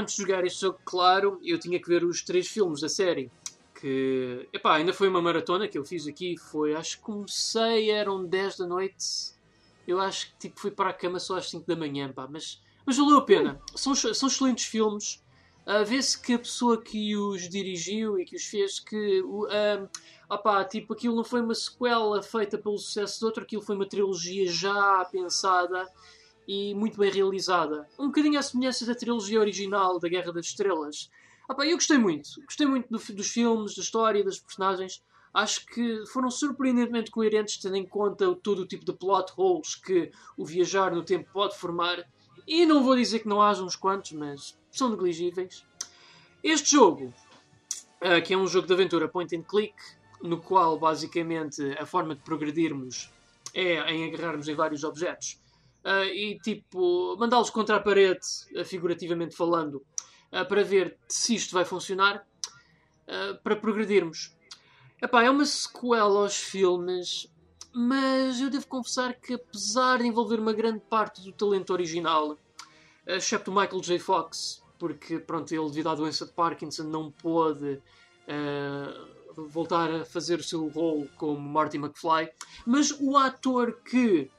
Antes 0.03 0.15
de 0.15 0.21
jogar 0.21 0.45
este 0.45 0.61
jogo, 0.61 0.79
claro, 0.85 1.39
eu 1.41 1.57
tinha 1.57 1.79
que 1.79 1.87
ver 1.87 2.03
os 2.03 2.21
três 2.21 2.47
filmes 2.47 2.81
da 2.81 2.89
série. 2.89 3.31
Que, 3.73 4.47
epá, 4.53 4.75
ainda 4.75 4.93
foi 4.93 5.07
uma 5.07 5.21
maratona 5.21 5.67
que 5.67 5.77
eu 5.77 5.83
fiz 5.83 6.07
aqui. 6.07 6.37
Foi, 6.37 6.75
acho 6.75 6.97
que 6.97 7.03
comecei, 7.03 7.89
eram 7.89 8.23
10 8.23 8.57
da 8.57 8.67
noite. 8.67 9.33
Eu 9.87 9.99
acho 9.99 10.27
que 10.31 10.47
tipo, 10.47 10.59
fui 10.59 10.71
para 10.71 10.89
a 10.89 10.93
cama 10.93 11.19
só 11.19 11.37
às 11.37 11.49
5 11.49 11.65
da 11.65 11.75
manhã, 11.75 12.11
pá. 12.11 12.27
Mas, 12.29 12.61
mas 12.85 12.97
valeu 12.97 13.17
a 13.17 13.25
pena. 13.25 13.59
São, 13.75 13.95
são 13.95 14.27
excelentes 14.27 14.65
filmes. 14.65 15.21
Uh, 15.65 15.85
Vê-se 15.85 16.21
que 16.21 16.33
a 16.33 16.39
pessoa 16.39 16.81
que 16.81 17.15
os 17.15 17.47
dirigiu 17.47 18.19
e 18.19 18.25
que 18.25 18.35
os 18.35 18.43
fez, 18.43 18.81
que 18.81 19.21
uh, 19.21 19.89
opá, 20.29 20.63
tipo, 20.65 20.93
aquilo 20.93 21.15
não 21.15 21.23
foi 21.23 21.41
uma 21.41 21.55
sequela 21.55 22.21
feita 22.21 22.57
pelo 22.57 22.77
sucesso 22.77 23.19
de 23.19 23.25
outro, 23.25 23.43
aquilo 23.43 23.61
foi 23.61 23.75
uma 23.75 23.87
trilogia 23.87 24.45
já 24.51 25.05
pensada 25.05 25.89
e 26.47 26.73
muito 26.73 26.97
bem 26.97 27.11
realizada. 27.11 27.87
Um 27.97 28.07
bocadinho 28.07 28.39
à 28.39 28.41
semelhança 28.41 28.85
da 28.85 28.95
trilogia 28.95 29.39
original 29.39 29.99
da 29.99 30.09
Guerra 30.09 30.31
das 30.31 30.47
Estrelas. 30.47 31.09
Ah, 31.47 31.53
pá, 31.53 31.65
eu 31.65 31.75
gostei 31.75 31.97
muito. 31.97 32.29
Gostei 32.45 32.67
muito 32.67 32.89
do, 32.89 33.13
dos 33.13 33.27
filmes, 33.29 33.75
da 33.75 33.81
história, 33.81 34.23
das 34.23 34.39
personagens. 34.39 35.03
Acho 35.33 35.65
que 35.65 36.05
foram 36.07 36.29
surpreendentemente 36.29 37.09
coerentes, 37.09 37.57
tendo 37.57 37.75
em 37.75 37.85
conta 37.85 38.33
todo 38.35 38.61
o 38.61 38.67
tipo 38.67 38.85
de 38.85 38.93
plot 38.93 39.33
holes 39.35 39.75
que 39.75 40.11
o 40.37 40.45
viajar 40.45 40.93
no 40.93 41.03
tempo 41.03 41.29
pode 41.33 41.57
formar. 41.57 42.07
E 42.47 42.65
não 42.65 42.83
vou 42.83 42.95
dizer 42.95 43.19
que 43.19 43.27
não 43.27 43.41
haja 43.41 43.63
uns 43.63 43.75
quantos, 43.75 44.11
mas 44.11 44.57
são 44.71 44.89
negligíveis. 44.89 45.65
Este 46.43 46.71
jogo, 46.71 47.13
uh, 48.01 48.21
que 48.23 48.33
é 48.33 48.37
um 48.37 48.47
jogo 48.47 48.67
de 48.67 48.73
aventura 48.73 49.07
point 49.07 49.35
and 49.35 49.43
click, 49.43 49.75
no 50.21 50.39
qual 50.39 50.77
basicamente 50.77 51.61
a 51.79 51.85
forma 51.85 52.15
de 52.15 52.21
progredirmos 52.21 53.11
é 53.53 53.91
em 53.91 54.05
agarrarmos 54.05 54.47
em 54.47 54.55
vários 54.55 54.83
objetos 54.83 55.42
uh, 55.83 56.05
e 56.05 56.39
tipo 56.39 57.15
mandá-los 57.17 57.49
contra 57.49 57.77
a 57.77 57.79
parede, 57.79 58.25
uh, 58.55 58.65
figurativamente 58.65 59.35
falando, 59.35 59.83
uh, 60.31 60.45
para 60.47 60.63
ver 60.63 60.97
se 61.07 61.35
isto 61.35 61.53
vai 61.53 61.65
funcionar, 61.65 62.25
para 63.43 63.57
progredirmos. 63.57 64.33
Epá, 65.01 65.23
é 65.23 65.29
uma 65.29 65.45
sequela 65.45 66.21
aos 66.21 66.37
filmes, 66.37 67.29
mas 67.75 68.39
eu 68.39 68.49
devo 68.49 68.65
confessar 68.65 69.13
que 69.13 69.33
apesar 69.33 69.97
de 69.97 70.07
envolver 70.07 70.39
uma 70.39 70.53
grande 70.53 70.79
parte 70.89 71.21
do 71.21 71.33
talento 71.33 71.73
original, 71.73 72.37
excepto 73.05 73.51
Michael 73.51 73.81
J. 73.81 73.99
Fox, 73.99 74.63
porque 74.79 75.19
pronto, 75.19 75.53
ele 75.53 75.67
devido 75.67 75.89
à 75.89 75.95
doença 75.95 76.25
de 76.25 76.31
Parkinson 76.31 76.85
não 76.85 77.11
pôde 77.11 77.81
voltar 79.35 79.91
a 79.91 80.05
fazer 80.05 80.39
o 80.39 80.43
seu 80.43 80.65
rol 80.69 81.05
como 81.17 81.37
Marty 81.37 81.77
McFly, 81.77 82.29
mas 82.65 82.89
o 83.01 83.17
ator 83.17 83.81
que 83.83 84.31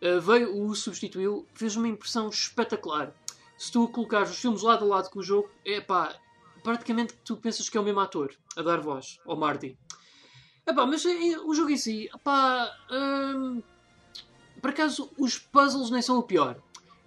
veio, 0.00 0.64
o 0.64 0.74
substituiu, 0.74 1.46
fez 1.54 1.76
uma 1.76 1.88
impressão 1.88 2.28
espetacular. 2.28 3.12
Se 3.56 3.70
tu 3.70 3.88
colocares 3.88 4.30
os 4.30 4.38
filmes 4.38 4.62
lado 4.62 4.84
a 4.84 4.88
lado 4.88 5.10
com 5.10 5.20
o 5.20 5.22
jogo, 5.22 5.48
é 5.64 5.80
pá, 5.80 6.14
praticamente 6.62 7.14
tu 7.24 7.36
pensas 7.36 7.68
que 7.68 7.76
é 7.76 7.80
o 7.80 7.84
mesmo 7.84 8.00
ator 8.00 8.34
a 8.56 8.62
dar 8.62 8.80
voz 8.80 9.18
ao 9.26 9.36
Marty. 9.36 9.78
Epá, 10.66 10.86
mas 10.86 11.04
é, 11.04 11.38
o 11.38 11.54
jogo 11.54 11.70
em 11.70 11.76
si, 11.76 12.08
epá, 12.14 12.74
hum, 12.90 13.62
por 14.60 14.70
acaso 14.70 15.10
os 15.18 15.38
puzzles 15.38 15.90
nem 15.90 16.00
são 16.00 16.18
o 16.18 16.22
pior. 16.22 16.56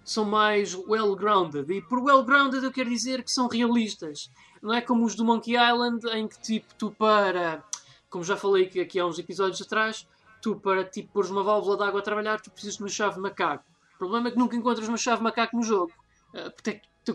São 0.04 0.24
mais 0.24 0.74
well-grounded. 0.74 1.70
E 1.70 1.82
por 1.82 1.98
well-grounded 1.98 2.62
eu 2.62 2.72
quero 2.72 2.88
dizer 2.88 3.22
que 3.24 3.32
são 3.32 3.48
realistas. 3.48 4.30
Não 4.62 4.72
é 4.72 4.80
como 4.80 5.04
os 5.04 5.14
do 5.14 5.24
Monkey 5.24 5.56
Island, 5.56 6.06
em 6.12 6.28
que 6.28 6.40
tipo, 6.40 6.72
tu 6.76 6.92
para. 6.92 7.64
Como 8.08 8.24
já 8.24 8.36
falei 8.36 8.64
aqui 8.80 8.98
há 8.98 9.04
uns 9.04 9.18
episódios 9.18 9.60
atrás, 9.60 10.06
tu 10.40 10.56
para 10.56 10.84
tipo 10.84 11.12
pôres 11.12 11.30
uma 11.30 11.42
válvula 11.42 11.76
de 11.76 11.84
água 11.84 12.00
a 12.00 12.02
trabalhar, 12.02 12.40
tu 12.40 12.50
precisas 12.50 12.76
de 12.76 12.82
uma 12.82 12.88
chave 12.88 13.18
macaco. 13.20 13.64
O 13.94 13.98
problema 13.98 14.28
é 14.28 14.30
que 14.30 14.38
nunca 14.38 14.56
encontras 14.56 14.88
uma 14.88 14.96
chave 14.96 15.22
macaco 15.22 15.56
no 15.56 15.62
jogo. 15.62 15.92
Uh, 16.34 16.48
o 16.48 16.62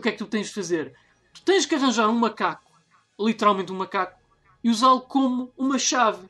que 0.00 0.08
é 0.08 0.12
que 0.12 0.18
tu 0.18 0.26
tens 0.26 0.48
de 0.48 0.54
fazer? 0.54 0.94
Tu 1.32 1.42
tens 1.42 1.66
que 1.66 1.74
arranjar 1.74 2.08
um 2.08 2.18
macaco, 2.18 2.70
literalmente 3.18 3.72
um 3.72 3.76
macaco, 3.76 4.18
e 4.62 4.70
usá-lo 4.70 5.02
como 5.02 5.52
uma 5.56 5.78
chave. 5.78 6.28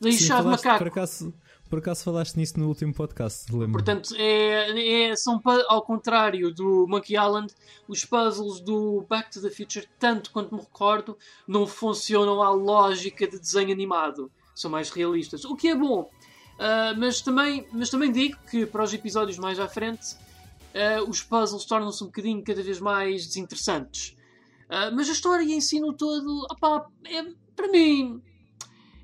Daí 0.00 0.12
Sim, 0.12 0.26
chave 0.26 0.48
macaco. 0.48 0.78
Por 0.78 0.88
acaso, 0.88 1.34
por 1.68 1.78
acaso 1.78 2.04
falaste 2.04 2.36
nisso 2.36 2.58
no 2.58 2.68
último 2.68 2.94
podcast, 2.94 3.50
lembro. 3.50 3.72
Portanto, 3.72 4.14
é, 4.16 5.08
é, 5.10 5.16
são 5.16 5.40
ao 5.68 5.82
contrário 5.82 6.52
do 6.54 6.86
Monkey 6.88 7.16
Island, 7.16 7.52
os 7.88 8.04
puzzles 8.04 8.60
do 8.60 9.04
Back 9.08 9.30
to 9.30 9.40
the 9.40 9.50
Future, 9.50 9.88
tanto 9.98 10.30
quanto 10.30 10.54
me 10.54 10.60
recordo, 10.60 11.16
não 11.48 11.66
funcionam 11.66 12.42
à 12.42 12.50
lógica 12.50 13.26
de 13.26 13.38
desenho 13.38 13.72
animado. 13.72 14.30
São 14.54 14.70
mais 14.70 14.90
realistas. 14.90 15.44
O 15.44 15.56
que 15.56 15.68
é 15.68 15.74
bom. 15.74 16.08
Uh, 16.54 16.98
mas, 16.98 17.20
também, 17.20 17.66
mas 17.72 17.90
também 17.90 18.12
digo 18.12 18.38
que 18.48 18.64
para 18.64 18.84
os 18.84 18.94
episódios 18.94 19.38
mais 19.38 19.58
à 19.58 19.68
frente, 19.68 20.14
uh, 20.14 21.08
os 21.08 21.22
puzzles 21.22 21.64
tornam-se 21.64 22.02
um 22.02 22.06
bocadinho 22.06 22.42
cada 22.44 22.62
vez 22.62 22.80
mais 22.80 23.26
desinteressantes. 23.26 24.16
Uh, 24.66 24.94
mas 24.94 25.08
a 25.08 25.12
história 25.12 25.42
em 25.42 25.60
si 25.60 25.80
no 25.80 25.92
todo, 25.92 26.46
opá, 26.50 26.86
é, 27.06 27.24
para 27.56 27.68
mim, 27.68 28.22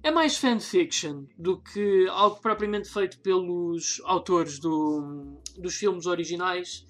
é 0.03 0.11
mais 0.11 0.37
fanfiction 0.37 1.25
do 1.37 1.59
que 1.61 2.07
algo 2.09 2.41
propriamente 2.41 2.89
feito 2.89 3.19
pelos 3.19 4.01
autores 4.05 4.59
do, 4.59 5.37
dos 5.59 5.75
filmes 5.75 6.07
originais. 6.07 6.87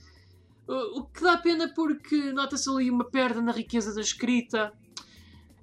O 0.68 1.02
que 1.02 1.20
dá 1.20 1.36
pena 1.36 1.66
porque 1.74 2.32
nota-se 2.32 2.70
ali 2.70 2.88
uma 2.88 3.02
perda 3.02 3.42
na 3.42 3.50
riqueza 3.50 3.92
da 3.92 4.00
escrita. 4.00 4.72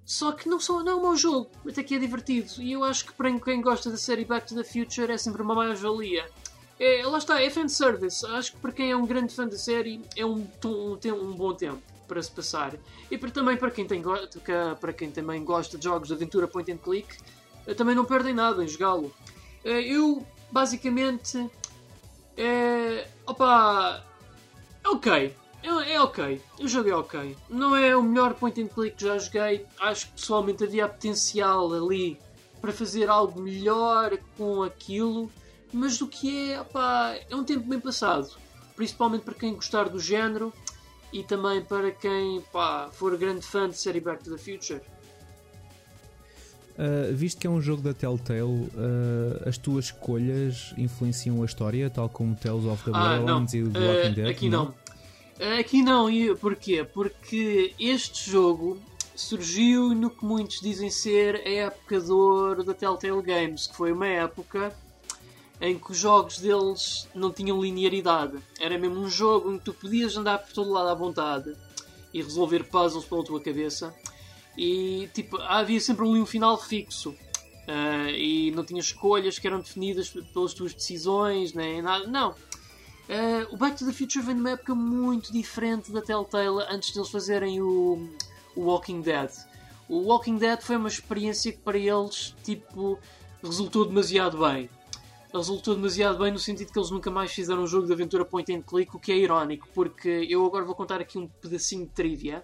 Só 0.08 0.32
que 0.32 0.48
não, 0.48 0.58
só, 0.58 0.82
não 0.82 0.94
é 0.94 0.96
um 0.96 1.02
mau 1.02 1.18
jogo, 1.18 1.52
até 1.68 1.84
que 1.84 1.94
é 1.94 2.00
divertido. 2.00 2.50
E 2.60 2.72
eu 2.72 2.82
acho 2.86 3.06
que 3.06 3.12
para 3.12 3.30
quem 3.42 3.62
gosta 3.62 3.92
da 3.92 3.98
série 3.98 4.24
Back 4.24 4.48
to 4.48 4.56
the 4.56 4.64
Future 4.64 5.12
é 5.12 5.18
sempre 5.18 5.42
uma 5.42 5.54
mais-valia. 5.54 6.26
É, 6.80 7.06
lá 7.06 7.18
está, 7.18 7.42
é 7.42 7.50
fanservice. 7.50 8.26
Acho 8.28 8.54
que 8.54 8.58
para 8.60 8.72
quem 8.72 8.90
é 8.90 8.96
um 8.96 9.06
grande 9.06 9.36
fã 9.36 9.46
da 9.46 9.58
série 9.58 10.02
é 10.16 10.26
um, 10.26 10.48
um, 10.64 10.98
um 11.14 11.34
bom 11.34 11.54
tempo 11.54 11.82
para 12.08 12.24
se 12.24 12.32
passar. 12.32 12.74
E 13.12 13.18
para, 13.18 13.30
também 13.30 13.58
para 13.58 13.70
quem, 13.70 13.86
tem, 13.86 14.02
para 14.80 14.94
quem 14.94 15.12
também 15.12 15.44
gosta 15.44 15.78
de 15.78 15.84
jogos 15.84 16.08
de 16.08 16.14
aventura 16.14 16.48
point 16.48 16.72
and 16.72 16.78
click, 16.78 17.18
também 17.76 17.94
não 17.94 18.06
perdem 18.06 18.34
nada 18.34 18.64
em 18.64 18.68
jogá-lo. 18.68 19.14
Eh, 19.66 19.92
eu, 19.92 20.26
basicamente, 20.50 21.50
é. 22.38 23.10
Opa! 23.26 24.06
Ok. 24.86 25.36
É, 25.68 25.94
é 25.94 26.02
ok. 26.02 26.42
O 26.60 26.68
jogo 26.68 26.90
é 26.90 26.96
ok. 26.96 27.36
Não 27.50 27.76
é 27.76 27.96
o 27.96 28.02
melhor 28.02 28.34
point 28.36 28.62
and 28.62 28.68
click 28.68 28.96
que 28.96 29.04
já 29.04 29.18
joguei. 29.18 29.66
Acho 29.80 30.08
que 30.08 30.14
pessoalmente 30.14 30.64
havia 30.64 30.88
potencial 30.88 31.74
ali 31.74 32.18
para 32.62 32.72
fazer 32.72 33.10
algo 33.10 33.42
melhor 33.42 34.18
com 34.38 34.64
aquilo. 34.64 35.30
Mas 35.74 35.98
do 35.98 36.08
que 36.08 36.52
é, 36.52 36.62
opa, 36.62 37.16
é 37.30 37.36
um 37.36 37.44
tempo 37.44 37.68
bem 37.68 37.80
passado. 37.80 38.30
Principalmente 38.76 39.24
para 39.24 39.34
quem 39.34 39.54
gostar 39.54 39.90
do 39.90 40.00
género 40.00 40.54
e 41.12 41.24
também 41.24 41.62
para 41.62 41.92
quem 41.92 42.42
pá, 42.54 42.90
for 42.92 43.18
grande 43.18 43.46
fã 43.46 43.70
de 43.70 43.78
série 43.78 44.00
Back 44.00 44.24
to 44.24 44.32
the 44.32 44.38
Future. 44.38 44.82
Uh, 46.78 47.14
visto 47.14 47.42
que 47.42 47.48
é 47.48 47.50
um 47.50 47.60
jogo 47.60 47.82
da 47.82 47.92
Telltale, 47.92 48.42
uh, 48.44 48.70
as 49.48 49.58
tuas 49.58 49.86
escolhas 49.86 50.76
influenciam 50.78 51.42
a 51.42 51.46
história, 51.46 51.90
tal 51.90 52.08
como 52.08 52.36
Tales 52.36 52.66
of 52.66 52.84
the 52.84 52.92
ah, 52.94 53.18
Borderlands 53.18 53.54
ah, 53.56 53.58
e 53.58 53.68
The 53.68 53.80
Walking 53.80 54.12
uh, 54.12 54.14
Dead? 54.14 54.30
Aqui 54.30 54.48
não. 54.48 54.66
não. 54.66 54.87
Aqui 55.60 55.84
não, 55.84 56.10
e 56.10 56.36
porquê? 56.36 56.84
Porque 56.84 57.74
este 57.80 58.30
jogo 58.30 58.80
surgiu 59.16 59.94
no 59.94 60.10
que 60.10 60.26
muitos 60.26 60.60
dizem 60.62 60.90
ser 60.90 61.36
a 61.46 61.50
época 61.50 62.00
de 62.00 62.12
ouro 62.12 62.64
da 62.64 62.74
Telltale 62.74 63.22
Games, 63.22 63.68
que 63.68 63.76
foi 63.76 63.92
uma 63.92 64.08
época 64.08 64.76
em 65.60 65.78
que 65.78 65.92
os 65.92 65.98
jogos 65.98 66.40
deles 66.40 67.08
não 67.14 67.32
tinham 67.32 67.62
linearidade. 67.62 68.38
Era 68.60 68.78
mesmo 68.78 69.00
um 69.00 69.10
jogo 69.10 69.52
em 69.52 69.58
que 69.58 69.66
tu 69.66 69.74
podias 69.74 70.16
andar 70.18 70.40
por 70.40 70.52
todo 70.54 70.72
lado 70.72 70.90
à 70.90 70.94
vontade 70.94 71.56
e 72.14 72.22
resolver 72.22 72.64
puzzles 72.64 73.06
pela 73.06 73.24
tua 73.24 73.42
cabeça 73.42 73.96
e 74.58 75.08
tipo, 75.14 75.38
havia 75.38 75.80
sempre 75.80 76.04
um 76.04 76.26
final 76.26 76.58
fixo. 76.58 77.16
Uh, 77.68 78.10
e 78.16 78.52
não 78.52 78.64
tinha 78.64 78.80
escolhas 78.80 79.38
que 79.38 79.46
eram 79.46 79.60
definidas 79.60 80.10
pelas 80.34 80.54
tuas 80.54 80.74
decisões, 80.74 81.54
nem 81.54 81.82
nada. 81.82 82.08
Não. 82.08 82.34
Uh, 83.08 83.54
o 83.54 83.58
Back 83.58 83.78
to 83.78 83.86
the 83.86 83.94
Future 83.94 84.26
vem 84.26 84.36
numa 84.36 84.50
época 84.50 84.76
muito 84.76 85.32
diferente 85.32 85.94
da 85.94 86.02
Telltale 86.02 86.66
antes 86.70 86.92
deles 86.92 87.10
fazerem 87.10 87.62
o, 87.62 88.10
o 88.54 88.64
Walking 88.64 89.00
Dead. 89.00 89.32
O 89.88 90.00
Walking 90.00 90.38
Dead 90.38 90.62
foi 90.62 90.76
uma 90.76 90.90
experiência 90.90 91.54
que 91.54 91.60
para 91.60 91.78
eles 91.78 92.36
tipo, 92.44 93.00
resultou 93.42 93.86
demasiado 93.86 94.38
bem. 94.40 94.70
Resultou 95.34 95.76
demasiado 95.76 96.20
bem 96.20 96.34
no 96.34 96.40
sentido 96.40 96.74
que 96.74 96.78
eles 96.78 96.92
nunca 96.92 97.10
mais 97.10 97.32
fizeram 97.32 97.64
um 97.64 97.68
jogo 97.68 97.88
de 97.88 97.94
aventura 97.94 98.26
point 98.26 98.54
and 98.54 98.64
click, 98.64 98.94
o 98.94 99.00
que 99.00 99.14
é 99.14 99.18
irónico, 99.18 99.70
porque 99.74 100.28
eu 100.30 100.46
agora 100.46 100.66
vou 100.66 100.76
contar 100.76 101.00
aqui 101.00 101.18
um 101.18 101.30
pedacinho 101.30 101.86
de 101.86 101.94
trivia. 101.94 102.44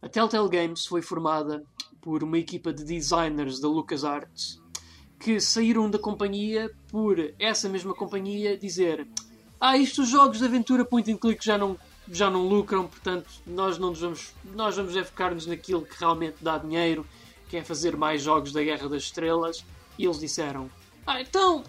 A 0.00 0.08
Telltale 0.08 0.48
Games 0.48 0.86
foi 0.86 1.02
formada 1.02 1.62
por 2.00 2.24
uma 2.24 2.38
equipa 2.38 2.72
de 2.72 2.82
designers 2.84 3.60
da 3.60 3.68
LucasArts 3.68 4.63
que 5.24 5.40
saíram 5.40 5.88
da 5.88 5.98
companhia 5.98 6.70
por 6.90 7.18
essa 7.38 7.66
mesma 7.66 7.94
companhia 7.94 8.58
dizer 8.58 9.08
ah, 9.58 9.74
isto 9.74 10.02
os 10.02 10.08
jogos 10.10 10.40
de 10.40 10.44
aventura 10.44 10.84
point 10.84 11.10
and 11.10 11.16
click 11.16 11.42
já 11.42 11.56
não, 11.56 11.78
já 12.12 12.28
não 12.28 12.46
lucram, 12.46 12.86
portanto 12.86 13.26
nós 13.46 13.78
não 13.78 13.88
nos 13.88 14.00
vamos, 14.02 14.34
nós 14.54 14.76
vamos 14.76 14.94
é 14.94 15.02
focar-nos 15.02 15.46
naquilo 15.46 15.80
que 15.80 15.98
realmente 15.98 16.36
dá 16.42 16.58
dinheiro, 16.58 17.06
que 17.48 17.56
é 17.56 17.64
fazer 17.64 17.96
mais 17.96 18.20
jogos 18.20 18.52
da 18.52 18.62
Guerra 18.62 18.86
das 18.86 19.04
Estrelas. 19.04 19.64
E 19.98 20.04
eles 20.04 20.18
disseram, 20.18 20.70
ah, 21.06 21.22
então 21.22 21.64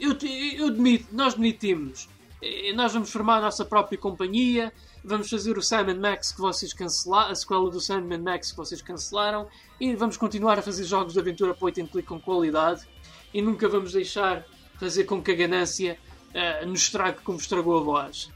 eu, 0.00 0.16
eu 0.56 0.68
admito, 0.68 1.08
nós 1.12 1.34
demitimos, 1.34 2.08
eh, 2.40 2.72
nós 2.72 2.94
vamos 2.94 3.12
formar 3.12 3.36
a 3.36 3.42
nossa 3.42 3.66
própria 3.66 3.98
companhia, 3.98 4.72
vamos 5.06 5.30
fazer 5.30 5.56
o 5.56 5.62
Simon 5.62 6.00
Max 6.00 6.32
que 6.32 6.40
vocês 6.40 6.72
cancelaram, 6.72 7.30
a 7.30 7.34
sequela 7.34 7.70
do 7.70 7.80
Simon 7.80 8.18
Max 8.18 8.50
que 8.50 8.56
vocês 8.56 8.82
cancelaram, 8.82 9.46
e 9.80 9.94
vamos 9.94 10.16
continuar 10.16 10.58
a 10.58 10.62
fazer 10.62 10.82
jogos 10.84 11.12
de 11.12 11.20
aventura 11.20 11.54
point 11.54 11.80
and 11.80 11.86
click 11.86 12.08
com 12.08 12.20
qualidade, 12.20 12.84
e 13.32 13.40
nunca 13.40 13.68
vamos 13.68 13.92
deixar 13.92 14.44
fazer 14.80 15.04
com 15.04 15.22
que 15.22 15.30
a 15.30 15.34
ganância 15.34 15.96
uh, 16.34 16.66
nos 16.66 16.82
estrague 16.82 17.18
como 17.22 17.38
estragou 17.38 17.78
a 17.78 17.82
voz. 17.82 18.30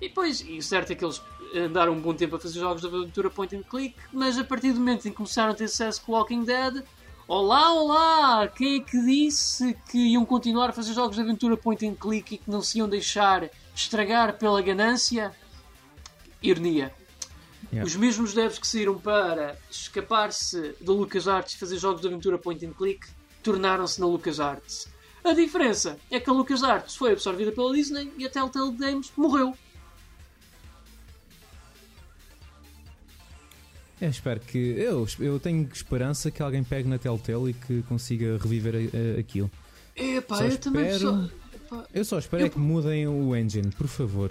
E 0.00 0.08
depois, 0.08 0.40
e 0.40 0.56
o 0.56 0.62
certo 0.62 0.92
é 0.92 0.94
que 0.94 1.04
eles 1.04 1.20
andaram 1.54 1.92
um 1.92 2.00
bom 2.00 2.14
tempo 2.14 2.34
a 2.36 2.40
fazer 2.40 2.60
jogos 2.60 2.80
de 2.80 2.88
aventura 2.88 3.28
point 3.28 3.54
and 3.54 3.62
click, 3.62 3.94
mas 4.10 4.38
a 4.38 4.44
partir 4.44 4.72
do 4.72 4.78
momento 4.78 5.06
em 5.06 5.10
que 5.10 5.16
começaram 5.16 5.52
a 5.52 5.54
ter 5.54 5.68
sucesso 5.68 6.02
com 6.02 6.12
Walking 6.12 6.44
Dead, 6.44 6.82
Olá, 7.26 7.72
olá! 7.72 8.48
Quem 8.48 8.76
é 8.76 8.80
que 8.80 9.00
disse 9.02 9.74
que 9.90 9.96
iam 9.96 10.26
continuar 10.26 10.68
a 10.68 10.72
fazer 10.74 10.92
jogos 10.92 11.16
de 11.16 11.22
aventura 11.22 11.56
point 11.56 11.86
and 11.86 11.94
click 11.94 12.34
e 12.34 12.38
que 12.38 12.50
não 12.50 12.60
se 12.60 12.76
iam 12.76 12.86
deixar 12.86 13.48
estragar 13.74 14.36
pela 14.36 14.60
ganância? 14.60 15.32
Ironia. 16.44 16.92
Yeah. 17.72 17.86
Os 17.86 17.96
mesmos 17.96 18.34
devs 18.34 18.58
que 18.58 18.66
saíram 18.66 18.98
para 18.98 19.56
escapar-se 19.70 20.74
da 20.80 20.92
LucasArts 20.92 21.54
e 21.54 21.58
fazer 21.58 21.78
jogos 21.78 22.00
de 22.00 22.06
aventura 22.06 22.38
point 22.38 22.64
and 22.64 22.72
click 22.72 23.06
tornaram-se 23.42 24.00
na 24.00 24.06
LucasArts. 24.06 24.86
A 25.24 25.32
diferença 25.32 25.98
é 26.10 26.20
que 26.20 26.28
a 26.28 26.32
LucasArts 26.32 26.96
foi 26.96 27.12
absorvida 27.12 27.50
pela 27.50 27.72
Disney 27.74 28.12
e 28.18 28.26
a 28.26 28.30
Telltale 28.30 28.76
Games 28.76 29.10
morreu. 29.16 29.56
Eu 34.00 34.10
espero 34.10 34.40
que. 34.40 34.58
Eu, 34.58 35.06
eu 35.18 35.40
tenho 35.40 35.68
esperança 35.72 36.30
que 36.30 36.42
alguém 36.42 36.62
pegue 36.62 36.86
na 36.88 36.98
Telltale 36.98 37.50
e 37.50 37.54
que 37.54 37.82
consiga 37.84 38.36
reviver 38.36 38.74
a, 38.74 38.78
a, 38.78 39.20
aquilo. 39.20 39.50
Epá, 39.96 40.36
só 40.36 40.42
eu 40.44 40.48
espero, 40.48 40.74
também 40.74 40.98
só... 40.98 41.28
Eu 41.92 42.04
só 42.04 42.18
espero 42.18 42.42
eu... 42.42 42.46
é 42.46 42.50
que 42.50 42.58
mudem 42.58 43.08
o 43.08 43.34
engine, 43.34 43.70
por 43.70 43.86
favor. 43.86 44.30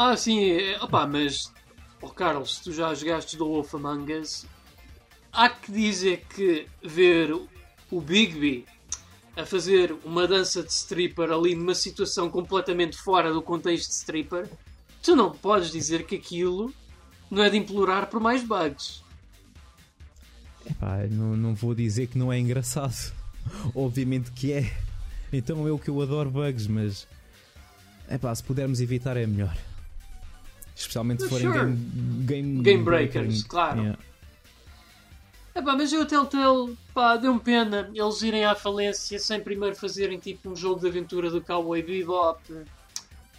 Ah, 0.00 0.16
sim, 0.16 0.48
é, 0.52 0.80
opa, 0.80 1.08
mas. 1.08 1.52
Oh, 2.00 2.08
Carlos, 2.08 2.60
tu 2.60 2.72
já 2.72 2.94
jogaste 2.94 3.36
do 3.36 3.48
Wolf 3.48 3.74
Among 3.74 4.12
Us, 4.12 4.46
há 5.32 5.48
que 5.48 5.72
dizer 5.72 6.24
que 6.32 6.68
ver 6.80 7.32
o 7.90 8.00
Bigby 8.00 8.64
a 9.36 9.44
fazer 9.44 9.92
uma 10.04 10.28
dança 10.28 10.62
de 10.62 10.70
stripper 10.70 11.32
ali 11.32 11.56
numa 11.56 11.74
situação 11.74 12.30
completamente 12.30 12.96
fora 12.96 13.32
do 13.32 13.42
contexto 13.42 13.88
de 13.88 13.94
stripper, 13.96 14.48
tu 15.02 15.16
não 15.16 15.32
podes 15.32 15.72
dizer 15.72 16.06
que 16.06 16.14
aquilo 16.14 16.72
não 17.28 17.42
é 17.42 17.50
de 17.50 17.56
implorar 17.56 18.06
por 18.06 18.20
mais 18.20 18.44
bugs. 18.44 19.02
Epá, 20.64 21.08
não, 21.10 21.36
não 21.36 21.56
vou 21.56 21.74
dizer 21.74 22.06
que 22.06 22.16
não 22.16 22.32
é 22.32 22.38
engraçado. 22.38 23.12
Obviamente 23.74 24.30
que 24.30 24.52
é. 24.52 24.72
Então 25.32 25.64
o 25.74 25.76
que 25.76 25.90
eu 25.90 26.00
adoro 26.00 26.30
bugs, 26.30 26.68
mas. 26.68 27.04
Epá, 28.08 28.32
se 28.32 28.44
pudermos 28.44 28.80
evitar 28.80 29.16
é 29.16 29.26
melhor. 29.26 29.58
Especialmente 30.78 31.24
se 31.24 31.28
forem 31.28 31.46
Sure. 31.52 31.58
game, 31.58 32.24
game, 32.24 32.62
Game 32.62 32.84
breakers, 32.84 33.42
claro. 33.42 33.80
Yeah. 33.80 33.98
Epá, 35.54 35.74
mas 35.74 35.92
eu 35.92 36.06
Telltale, 36.06 36.78
pá, 36.94 37.16
deu-me 37.16 37.40
pena 37.40 37.90
eles 37.92 38.22
irem 38.22 38.44
à 38.44 38.54
falência 38.54 39.18
sem 39.18 39.40
primeiro 39.40 39.74
fazerem 39.74 40.18
tipo 40.18 40.50
um 40.50 40.54
jogo 40.54 40.80
de 40.80 40.86
aventura 40.86 41.30
do 41.30 41.42
Cowboy 41.42 41.82
Bebop 41.82 42.40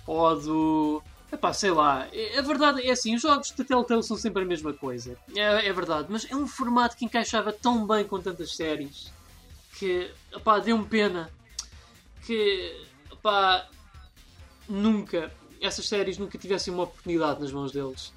ou 0.05 0.39
do. 0.41 1.03
Epá, 1.31 1.53
sei 1.53 1.71
lá. 1.71 2.07
A 2.37 2.41
verdade 2.41 2.81
é 2.85 2.91
assim, 2.91 3.15
os 3.15 3.21
jogos 3.21 3.53
de 3.55 3.63
Telltale 3.63 4.03
são 4.03 4.17
sempre 4.17 4.43
a 4.43 4.45
mesma 4.45 4.73
coisa. 4.73 5.17
É, 5.33 5.67
é 5.67 5.71
verdade, 5.71 6.07
mas 6.09 6.29
é 6.29 6.35
um 6.35 6.45
formato 6.45 6.97
que 6.97 7.05
encaixava 7.05 7.53
tão 7.53 7.87
bem 7.87 8.03
com 8.03 8.19
tantas 8.19 8.53
séries 8.53 9.13
que, 9.77 10.11
epá, 10.35 10.59
deu-me 10.59 10.83
pena 10.85 11.29
que, 12.25 12.75
epá, 13.13 13.65
nunca, 14.67 15.31
essas 15.61 15.87
séries 15.87 16.17
nunca 16.17 16.37
tivessem 16.37 16.73
uma 16.73 16.83
oportunidade 16.83 17.39
nas 17.41 17.51
mãos 17.51 17.71
deles. 17.71 18.13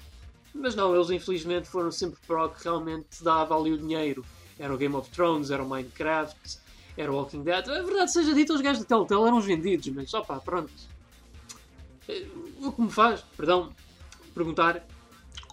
Mas 0.53 0.75
não, 0.75 0.93
eles 0.95 1.09
infelizmente 1.09 1.67
foram 1.67 1.91
sempre 1.91 2.19
para 2.27 2.45
o 2.45 2.49
que 2.49 2.63
realmente 2.63 3.23
dava 3.23 3.57
ali 3.57 3.71
o 3.71 3.77
dinheiro. 3.77 4.23
Era 4.59 4.73
o 4.73 4.77
Game 4.77 4.95
of 4.95 5.09
Thrones, 5.09 5.49
era 5.49 5.63
o 5.63 5.67
Minecraft, 5.67 6.59
era 6.95 7.11
o 7.11 7.15
Walking 7.15 7.41
Dead. 7.43 7.67
A 7.67 7.81
verdade 7.81 8.11
seja 8.11 8.33
dita, 8.33 8.53
os 8.53 8.61
gajos 8.61 8.83
da 8.83 8.87
Telltale 8.87 9.23
eram 9.23 9.37
os 9.37 9.45
vendidos, 9.45 9.87
mas 9.89 10.13
opá, 10.13 10.39
pronto. 10.39 10.71
Eh, 12.07 12.27
O 12.61 12.71
que 12.71 12.81
me 12.81 12.91
faz, 12.91 13.21
perdão, 13.35 13.73
perguntar 14.33 14.85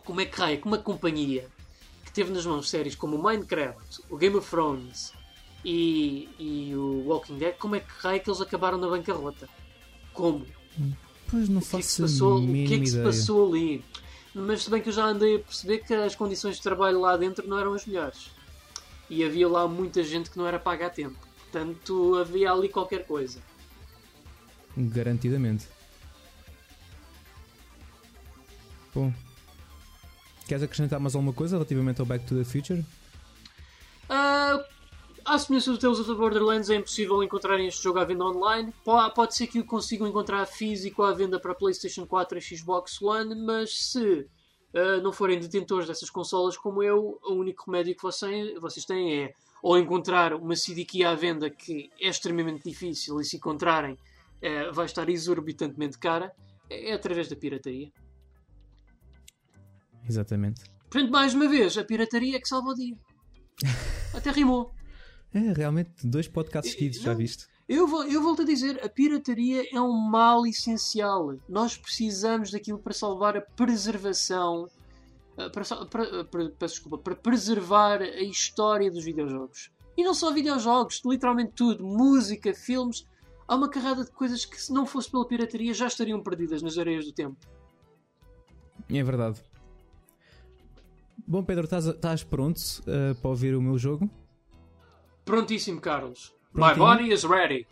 como 0.04 0.20
é 0.20 0.26
que 0.26 0.38
raia, 0.38 0.56
que 0.58 0.66
uma 0.66 0.78
companhia 0.78 1.48
que 2.04 2.12
teve 2.12 2.30
nas 2.32 2.44
mãos 2.44 2.68
séries 2.68 2.94
como 2.94 3.16
o 3.16 3.22
Minecraft, 3.22 4.02
o 4.10 4.16
Game 4.16 4.36
of 4.36 4.48
Thrones 4.50 5.12
e, 5.64 6.28
e 6.38 6.74
o 6.74 7.06
Walking 7.08 7.38
Dead, 7.38 7.56
como 7.56 7.76
é 7.76 7.80
que 7.80 7.90
raia 8.00 8.18
que 8.20 8.28
eles 8.28 8.40
acabaram 8.40 8.76
na 8.78 8.88
bancarrota? 8.88 9.48
Como? 10.12 10.44
Pois 11.30 11.48
não 11.48 11.60
O 11.60 11.64
que 11.64 11.76
é 11.76 11.78
que 11.78 11.86
se 11.86 12.02
passou, 12.02 12.40
o 12.40 12.46
que 12.46 12.74
é 12.74 12.78
que 12.78 12.86
se 12.86 13.02
passou 13.02 13.48
ali? 13.48 13.84
Mas 14.34 14.62
se 14.62 14.70
bem 14.70 14.82
que 14.82 14.88
eu 14.88 14.92
já 14.92 15.04
andei 15.04 15.36
a 15.36 15.38
perceber 15.38 15.78
que 15.78 15.94
as 15.94 16.14
condições 16.14 16.56
de 16.56 16.62
trabalho 16.62 17.00
lá 17.00 17.16
dentro 17.16 17.46
não 17.46 17.58
eram 17.58 17.74
as 17.74 17.86
melhores. 17.86 18.30
E 19.08 19.24
havia 19.24 19.48
lá 19.48 19.66
muita 19.66 20.02
gente 20.04 20.30
que 20.30 20.38
não 20.38 20.46
era 20.46 20.58
paga 20.58 20.86
a 20.86 20.90
tempo. 20.90 21.18
Portanto, 21.38 22.16
havia 22.16 22.52
ali 22.52 22.68
qualquer 22.68 23.06
coisa. 23.06 23.40
Garantidamente. 24.76 25.66
Bom. 28.94 29.12
Queres 30.46 30.62
acrescentar 30.62 30.98
mais 31.00 31.14
alguma 31.14 31.32
coisa 31.32 31.56
relativamente 31.56 32.00
ao 32.00 32.06
Back 32.06 32.24
to 32.26 32.36
the 32.36 32.44
Future? 32.44 32.84
Ah, 34.08 34.64
à 35.24 35.38
semelhança 35.38 35.72
do 35.72 35.78
Tales 35.78 35.98
of 35.98 36.08
the 36.08 36.14
Borderlands, 36.16 36.70
é 36.70 36.76
impossível 36.76 37.22
encontrarem 37.22 37.66
este 37.66 37.82
jogo 37.82 37.98
à 37.98 38.04
venda 38.04 38.24
online. 38.24 38.72
Po- 38.84 39.10
Pode 39.12 39.34
ser 39.34 39.46
que 39.46 39.58
o 39.60 39.64
consigam 39.64 40.06
encontrar 40.06 40.44
físico 40.46 41.02
à 41.02 41.12
venda 41.12 41.38
para 41.40 41.54
PlayStation 41.54 42.06
4 42.06 42.38
e 42.38 42.40
Xbox 42.40 43.00
One, 43.02 43.34
mas 43.34 43.90
se 43.90 44.26
ah, 44.74 45.00
não 45.02 45.12
forem 45.12 45.38
detentores 45.38 45.86
dessas 45.86 46.10
consolas 46.10 46.56
como 46.56 46.82
eu, 46.82 47.18
o 47.24 47.34
único 47.34 47.70
remédio 47.70 47.94
que 47.96 48.02
vocês, 48.02 48.58
vocês 48.60 48.84
têm 48.84 49.24
é 49.24 49.32
ou 49.62 49.76
encontrar 49.78 50.32
uma 50.32 50.56
CD 50.56 50.84
key 50.86 51.04
à 51.04 51.14
venda 51.14 51.50
que 51.50 51.90
é 52.00 52.08
extremamente 52.08 52.62
difícil 52.64 53.20
e 53.20 53.24
se 53.24 53.36
encontrarem 53.36 53.98
eh, 54.40 54.70
vai 54.72 54.86
estar 54.86 55.06
exorbitantemente 55.10 55.98
cara, 55.98 56.32
é 56.70 56.94
através 56.94 57.28
da 57.28 57.36
pirataria. 57.36 57.92
Exatamente. 60.08 60.62
Portanto, 60.90 61.10
mais 61.10 61.34
uma 61.34 61.46
vez, 61.48 61.76
a 61.76 61.84
pirataria 61.84 62.36
é 62.36 62.40
que 62.40 62.48
salva 62.48 62.70
o 62.70 62.74
dia. 62.74 62.96
Até 64.16 64.30
rimou. 64.30 64.72
É, 65.32 65.52
realmente, 65.52 65.90
dois 66.04 66.26
podcasts 66.26 66.72
seguidos, 66.72 67.00
já 67.00 67.14
viste? 67.14 67.46
Eu, 67.68 67.86
vou- 67.86 68.04
eu 68.04 68.20
volto 68.20 68.42
a 68.42 68.44
dizer, 68.44 68.84
a 68.84 68.88
pirataria 68.88 69.64
é 69.72 69.80
um 69.80 69.92
mal 69.92 70.44
essencial. 70.44 71.36
Nós 71.48 71.76
precisamos 71.76 72.50
daquilo 72.50 72.78
para 72.80 72.92
salvar 72.92 73.36
a 73.36 73.40
preservação, 73.40 74.68
eh, 75.36 75.48
para, 75.50 75.64
para- 75.86 76.24
para- 76.24 76.50
peço 76.50 76.74
desculpa, 76.74 76.98
para 76.98 77.14
preservar 77.14 78.02
a 78.02 78.22
história 78.22 78.90
dos 78.90 79.04
videojogos. 79.04 79.70
E 79.96 80.02
não 80.02 80.14
só 80.14 80.32
videojogos, 80.32 81.00
literalmente 81.04 81.52
tudo, 81.54 81.84
música, 81.86 82.52
filmes. 82.52 83.06
Há 83.46 83.54
uma 83.54 83.68
carrada 83.68 84.04
de 84.04 84.10
coisas 84.10 84.44
que, 84.44 84.60
se 84.60 84.72
não 84.72 84.84
fosse 84.84 85.08
pela 85.10 85.26
pirataria, 85.26 85.72
já 85.72 85.86
estariam 85.86 86.20
perdidas 86.22 86.62
nas 86.62 86.76
areias 86.76 87.04
do 87.04 87.12
tempo. 87.12 87.36
É 88.88 89.02
verdade. 89.04 89.40
Bom, 91.26 91.44
Pedro, 91.44 91.64
estás, 91.64 91.86
estás 91.86 92.24
pronto 92.24 92.58
uh, 92.58 93.14
para 93.20 93.30
ouvir 93.30 93.54
o 93.54 93.62
meu 93.62 93.78
jogo? 93.78 94.10
Prontíssimo, 95.24 95.80
Carlos. 95.80 96.32
My 96.52 96.74
Prontinho? 96.74 96.86
body 96.86 97.12
is 97.12 97.24
ready. 97.24 97.66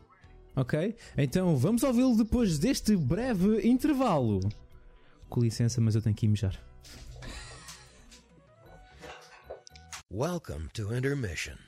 Ok? 0.57 0.97
Então 1.17 1.57
vamos 1.57 1.83
ouvi-lo 1.83 2.17
depois 2.17 2.59
deste 2.59 2.97
breve 2.97 3.67
intervalo. 3.67 4.41
Com 5.29 5.41
licença, 5.41 5.81
mas 5.81 5.95
eu 5.95 6.03
tenho 6.03 6.15
que 6.17 6.27
mijar. 6.27 6.59
Welcome 10.11 10.69
to 10.73 10.95
intermission. 10.95 11.59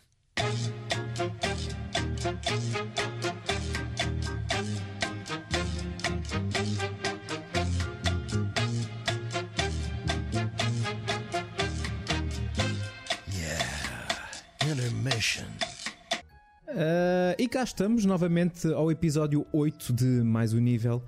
Uh, 16.81 17.37
e 17.39 17.47
cá 17.47 17.63
estamos 17.63 18.07
novamente 18.07 18.67
ao 18.73 18.91
episódio 18.91 19.47
8 19.53 19.93
de 19.93 20.07
mais 20.07 20.55
um 20.55 20.59
nível. 20.59 21.03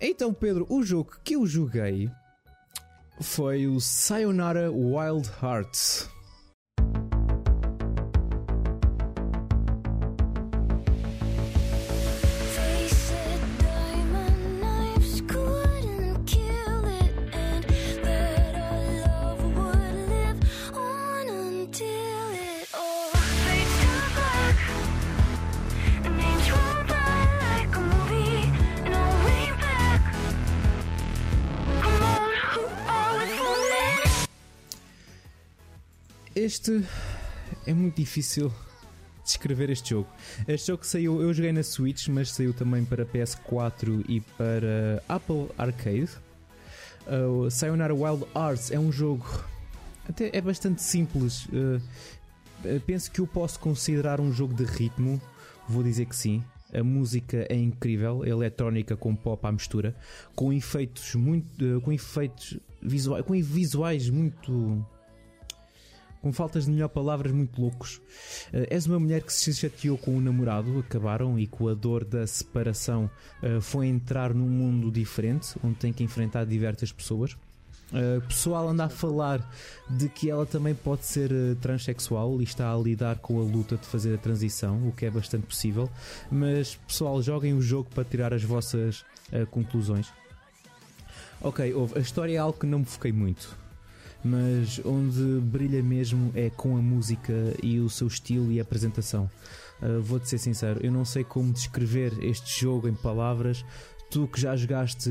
Então, 0.00 0.32
Pedro, 0.32 0.64
o 0.70 0.82
jogo 0.82 1.18
que 1.22 1.36
eu 1.36 1.46
joguei 1.46 2.10
foi 3.20 3.66
o 3.66 3.78
Sayonara 3.80 4.72
Wild 4.72 5.30
Hearts. 5.42 6.08
Este 36.50 36.84
é 37.64 37.72
muito 37.72 37.94
difícil 37.94 38.52
descrever 39.24 39.70
este 39.70 39.90
jogo. 39.90 40.08
Este 40.48 40.66
jogo 40.66 40.84
saiu, 40.84 41.22
eu 41.22 41.32
joguei 41.32 41.52
na 41.52 41.62
Switch, 41.62 42.08
mas 42.08 42.32
saiu 42.32 42.52
também 42.52 42.84
para 42.84 43.06
PS4 43.06 44.04
e 44.08 44.20
para 44.20 45.00
Apple 45.08 45.46
Arcade. 45.56 46.10
Uh, 47.06 47.48
Sayonara 47.52 47.94
Wild 47.94 48.26
Arts 48.34 48.72
é 48.72 48.80
um 48.80 48.90
jogo 48.90 49.24
até 50.08 50.36
é 50.36 50.40
bastante 50.40 50.82
simples. 50.82 51.46
Uh, 51.46 51.80
uh, 52.64 52.80
penso 52.84 53.12
que 53.12 53.20
eu 53.20 53.28
posso 53.28 53.60
considerar 53.60 54.20
um 54.20 54.32
jogo 54.32 54.52
de 54.52 54.64
ritmo. 54.64 55.22
Vou 55.68 55.84
dizer 55.84 56.06
que 56.06 56.16
sim. 56.16 56.42
A 56.74 56.82
música 56.82 57.46
é 57.48 57.54
incrível, 57.54 58.24
a 58.24 58.28
eletrónica 58.28 58.96
com 58.96 59.14
pop 59.14 59.46
à 59.46 59.52
mistura, 59.52 59.94
com 60.34 60.52
efeitos 60.52 61.14
muito, 61.14 61.76
uh, 61.76 61.80
com 61.80 61.92
efeitos 61.92 62.58
visuais, 62.82 63.24
com 63.24 63.40
visuais 63.40 64.10
muito 64.10 64.84
com 66.20 66.32
faltas 66.32 66.64
de 66.64 66.70
melhor 66.70 66.88
palavras 66.88 67.32
muito 67.32 67.60
loucos. 67.60 68.00
Eh, 68.52 68.68
és 68.70 68.86
uma 68.86 68.98
mulher 68.98 69.22
que 69.22 69.32
se 69.32 69.52
chateou 69.54 69.96
com 69.98 70.16
o 70.16 70.20
namorado, 70.20 70.78
acabaram 70.78 71.38
e 71.38 71.46
com 71.46 71.68
a 71.68 71.74
dor 71.74 72.04
da 72.04 72.26
separação 72.26 73.10
eh, 73.42 73.60
foi 73.60 73.86
entrar 73.86 74.34
num 74.34 74.48
mundo 74.48 74.90
diferente, 74.90 75.54
onde 75.64 75.76
tem 75.76 75.92
que 75.92 76.04
enfrentar 76.04 76.44
diversas 76.44 76.92
pessoas. 76.92 77.36
O 77.92 78.20
pessoal 78.22 78.68
anda 78.68 78.84
a 78.84 78.88
falar 78.88 79.44
de 79.88 80.08
que 80.08 80.30
ela 80.30 80.46
também 80.46 80.74
pode 80.74 81.04
ser 81.04 81.32
eh, 81.32 81.56
transexual 81.60 82.40
e 82.40 82.44
está 82.44 82.72
a 82.72 82.76
lidar 82.76 83.18
com 83.18 83.40
a 83.40 83.42
luta 83.42 83.76
de 83.76 83.84
fazer 83.84 84.14
a 84.14 84.18
transição, 84.18 84.86
o 84.86 84.92
que 84.92 85.06
é 85.06 85.10
bastante 85.10 85.46
possível. 85.46 85.90
Mas 86.30 86.76
pessoal, 86.86 87.20
joguem 87.20 87.52
o 87.52 87.60
jogo 87.60 87.90
para 87.92 88.04
tirar 88.04 88.32
as 88.32 88.44
vossas 88.44 89.04
eh, 89.32 89.44
conclusões. 89.44 90.06
Ok. 91.42 91.74
A 91.96 91.98
história 91.98 92.34
é 92.34 92.38
algo 92.38 92.58
que 92.58 92.66
não 92.66 92.80
me 92.80 92.84
foquei 92.84 93.12
muito 93.12 93.58
mas 94.24 94.80
onde 94.84 95.40
brilha 95.40 95.82
mesmo 95.82 96.30
é 96.34 96.50
com 96.50 96.76
a 96.76 96.82
música 96.82 97.32
e 97.62 97.80
o 97.80 97.88
seu 97.88 98.06
estilo 98.06 98.52
e 98.52 98.58
a 98.58 98.62
apresentação. 98.62 99.30
Uh, 99.82 100.00
Vou-te 100.00 100.28
ser 100.28 100.38
sincero, 100.38 100.80
eu 100.82 100.92
não 100.92 101.04
sei 101.04 101.24
como 101.24 101.52
descrever 101.52 102.12
este 102.22 102.60
jogo 102.60 102.88
em 102.88 102.94
palavras. 102.94 103.64
Tu 104.10 104.26
que 104.26 104.40
já 104.40 104.56
jogaste 104.56 105.08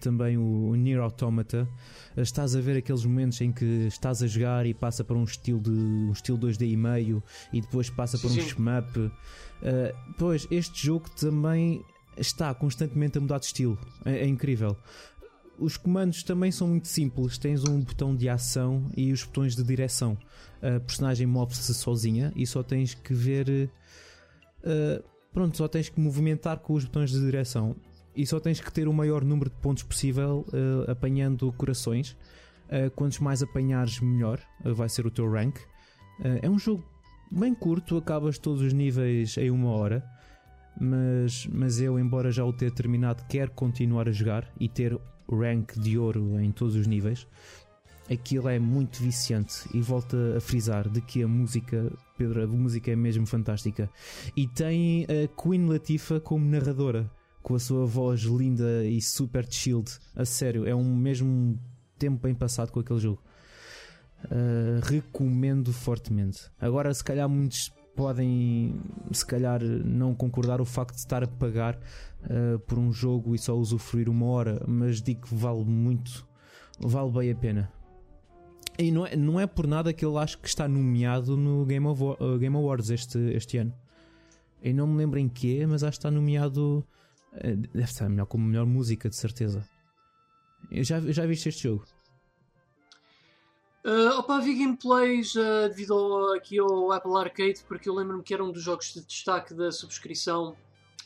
também 0.00 0.36
o, 0.36 0.68
o 0.68 0.74
Nier 0.74 1.00
Automata, 1.00 1.66
uh, 2.16 2.20
estás 2.20 2.54
a 2.54 2.60
ver 2.60 2.76
aqueles 2.76 3.04
momentos 3.04 3.40
em 3.40 3.50
que 3.50 3.86
estás 3.86 4.22
a 4.22 4.26
jogar 4.26 4.66
e 4.66 4.74
passa 4.74 5.02
para 5.02 5.16
um 5.16 5.24
estilo 5.24 5.60
de 5.60 5.70
um 5.70 6.12
estilo 6.12 6.38
2D 6.38 6.70
e 6.70 6.76
meio 6.76 7.22
e 7.52 7.60
depois 7.60 7.90
passa 7.90 8.18
para 8.18 8.28
um 8.28 8.34
shmup. 8.34 8.98
Uh, 8.98 9.12
pois 10.16 10.46
este 10.50 10.86
jogo 10.86 11.08
também 11.10 11.84
está 12.16 12.54
constantemente 12.54 13.18
a 13.18 13.20
mudar 13.20 13.38
de 13.38 13.46
estilo. 13.46 13.78
É, 14.04 14.18
é 14.18 14.26
incrível 14.26 14.76
os 15.58 15.76
comandos 15.76 16.22
também 16.22 16.50
são 16.50 16.68
muito 16.68 16.88
simples. 16.88 17.38
Tens 17.38 17.64
um 17.64 17.80
botão 17.80 18.14
de 18.14 18.28
ação 18.28 18.90
e 18.96 19.12
os 19.12 19.22
botões 19.22 19.54
de 19.54 19.62
direção. 19.62 20.16
A 20.62 20.80
personagem 20.80 21.26
move-se 21.26 21.74
sozinha 21.74 22.32
e 22.34 22.46
só 22.46 22.62
tens 22.62 22.94
que 22.94 23.14
ver. 23.14 23.70
eh, 24.62 25.02
pronto, 25.32 25.56
só 25.56 25.68
tens 25.68 25.88
que 25.88 26.00
movimentar 26.00 26.58
com 26.58 26.74
os 26.74 26.84
botões 26.84 27.10
de 27.10 27.20
direção. 27.20 27.76
E 28.16 28.26
só 28.26 28.38
tens 28.38 28.60
que 28.60 28.72
ter 28.72 28.86
o 28.86 28.92
maior 28.92 29.24
número 29.24 29.50
de 29.50 29.56
pontos 29.56 29.82
possível 29.82 30.46
eh, 30.52 30.90
apanhando 30.90 31.52
corações. 31.52 32.16
Eh, 32.68 32.90
quantos 32.90 33.18
mais 33.18 33.42
apanhares, 33.42 34.00
melhor 34.00 34.40
vai 34.64 34.88
ser 34.88 35.06
o 35.06 35.10
teu 35.10 35.30
rank. 35.30 35.58
É 36.20 36.48
um 36.48 36.58
jogo 36.58 36.84
bem 37.30 37.52
curto, 37.52 37.96
acabas 37.96 38.38
todos 38.38 38.62
os 38.62 38.72
níveis 38.72 39.36
em 39.36 39.50
uma 39.50 39.70
hora. 39.70 40.04
Mas, 40.80 41.46
mas 41.46 41.80
eu, 41.80 41.98
embora 41.98 42.30
já 42.30 42.44
o 42.44 42.52
ter 42.52 42.72
terminado, 42.72 43.24
quero 43.28 43.50
continuar 43.52 44.08
a 44.08 44.12
jogar 44.12 44.50
e 44.58 44.68
ter 44.68 44.98
rank 45.30 45.78
de 45.78 45.98
ouro 45.98 46.40
em 46.40 46.50
todos 46.52 46.74
os 46.74 46.86
níveis. 46.86 47.26
Aquilo 48.10 48.48
é 48.48 48.58
muito 48.58 49.02
viciante 49.02 49.66
e 49.72 49.80
volta 49.80 50.36
a 50.36 50.40
frisar 50.40 50.88
de 50.90 51.00
que 51.00 51.22
a 51.22 51.28
música, 51.28 51.90
Pedro, 52.18 52.42
a 52.44 52.46
música 52.46 52.90
é 52.90 52.96
mesmo 52.96 53.26
fantástica. 53.26 53.90
E 54.36 54.46
tem 54.46 55.04
a 55.04 55.42
Queen 55.42 55.66
Latifah 55.66 56.20
como 56.20 56.44
narradora, 56.44 57.10
com 57.42 57.54
a 57.54 57.58
sua 57.58 57.86
voz 57.86 58.20
linda 58.22 58.84
e 58.84 59.00
super 59.00 59.46
chilled. 59.50 59.90
A 60.14 60.24
sério, 60.26 60.66
é 60.66 60.74
um 60.74 60.94
mesmo 60.94 61.58
tempo 61.98 62.22
bem 62.22 62.34
passado 62.34 62.70
com 62.70 62.80
aquele 62.80 63.00
jogo. 63.00 63.22
Uh, 64.26 64.80
recomendo 64.82 65.72
fortemente. 65.72 66.50
Agora, 66.60 66.92
se 66.92 67.04
calhar, 67.04 67.28
muitos 67.28 67.72
podem, 67.94 68.80
se 69.12 69.24
calhar, 69.24 69.62
não 69.62 70.14
concordar 70.14 70.60
o 70.60 70.64
facto 70.64 70.94
de 70.94 71.00
estar 71.00 71.22
a 71.22 71.26
pagar 71.26 71.76
uh, 72.24 72.58
por 72.60 72.78
um 72.78 72.92
jogo 72.92 73.34
e 73.34 73.38
só 73.38 73.56
usufruir 73.56 74.08
uma 74.08 74.26
hora, 74.26 74.62
mas 74.66 75.00
digo 75.00 75.26
que 75.26 75.34
vale 75.34 75.64
muito, 75.64 76.26
vale 76.78 77.10
bem 77.10 77.30
a 77.30 77.34
pena. 77.34 77.72
E 78.78 78.90
não 78.90 79.06
é, 79.06 79.14
não 79.14 79.38
é 79.38 79.46
por 79.46 79.66
nada 79.66 79.92
que 79.92 80.04
eu 80.04 80.18
acho 80.18 80.38
que 80.38 80.48
está 80.48 80.66
nomeado 80.66 81.36
no 81.36 81.64
Game, 81.64 81.86
of, 81.86 82.02
uh, 82.02 82.38
Game 82.38 82.56
Awards 82.56 82.90
este, 82.90 83.18
este 83.34 83.58
ano. 83.58 83.72
Eu 84.62 84.74
não 84.74 84.86
me 84.86 84.96
lembro 84.96 85.18
em 85.18 85.28
quê, 85.28 85.64
mas 85.66 85.84
acho 85.84 85.92
que 85.92 86.06
está 86.06 86.10
nomeado. 86.10 86.84
uh, 87.34 87.56
Deve 87.72 87.84
estar 87.84 88.08
melhor 88.08 88.26
como 88.26 88.44
melhor 88.46 88.66
música, 88.66 89.08
de 89.08 89.16
certeza. 89.16 89.64
Eu 90.70 90.82
já, 90.82 91.00
já 91.00 91.24
viste 91.26 91.48
este 91.48 91.64
jogo? 91.64 91.84
Uh, 93.84 94.18
opa, 94.18 94.40
vi 94.40 94.54
gameplays 94.54 95.34
uh, 95.34 95.68
devido 95.68 95.92
ao, 95.92 96.32
aqui 96.32 96.58
ao 96.58 96.90
Apple 96.90 97.16
Arcade, 97.18 97.60
porque 97.68 97.86
eu 97.86 97.94
lembro-me 97.94 98.22
que 98.22 98.32
era 98.32 98.42
um 98.42 98.50
dos 98.50 98.62
jogos 98.62 98.94
de 98.94 99.04
destaque 99.04 99.52
da 99.52 99.70
subscrição 99.70 100.56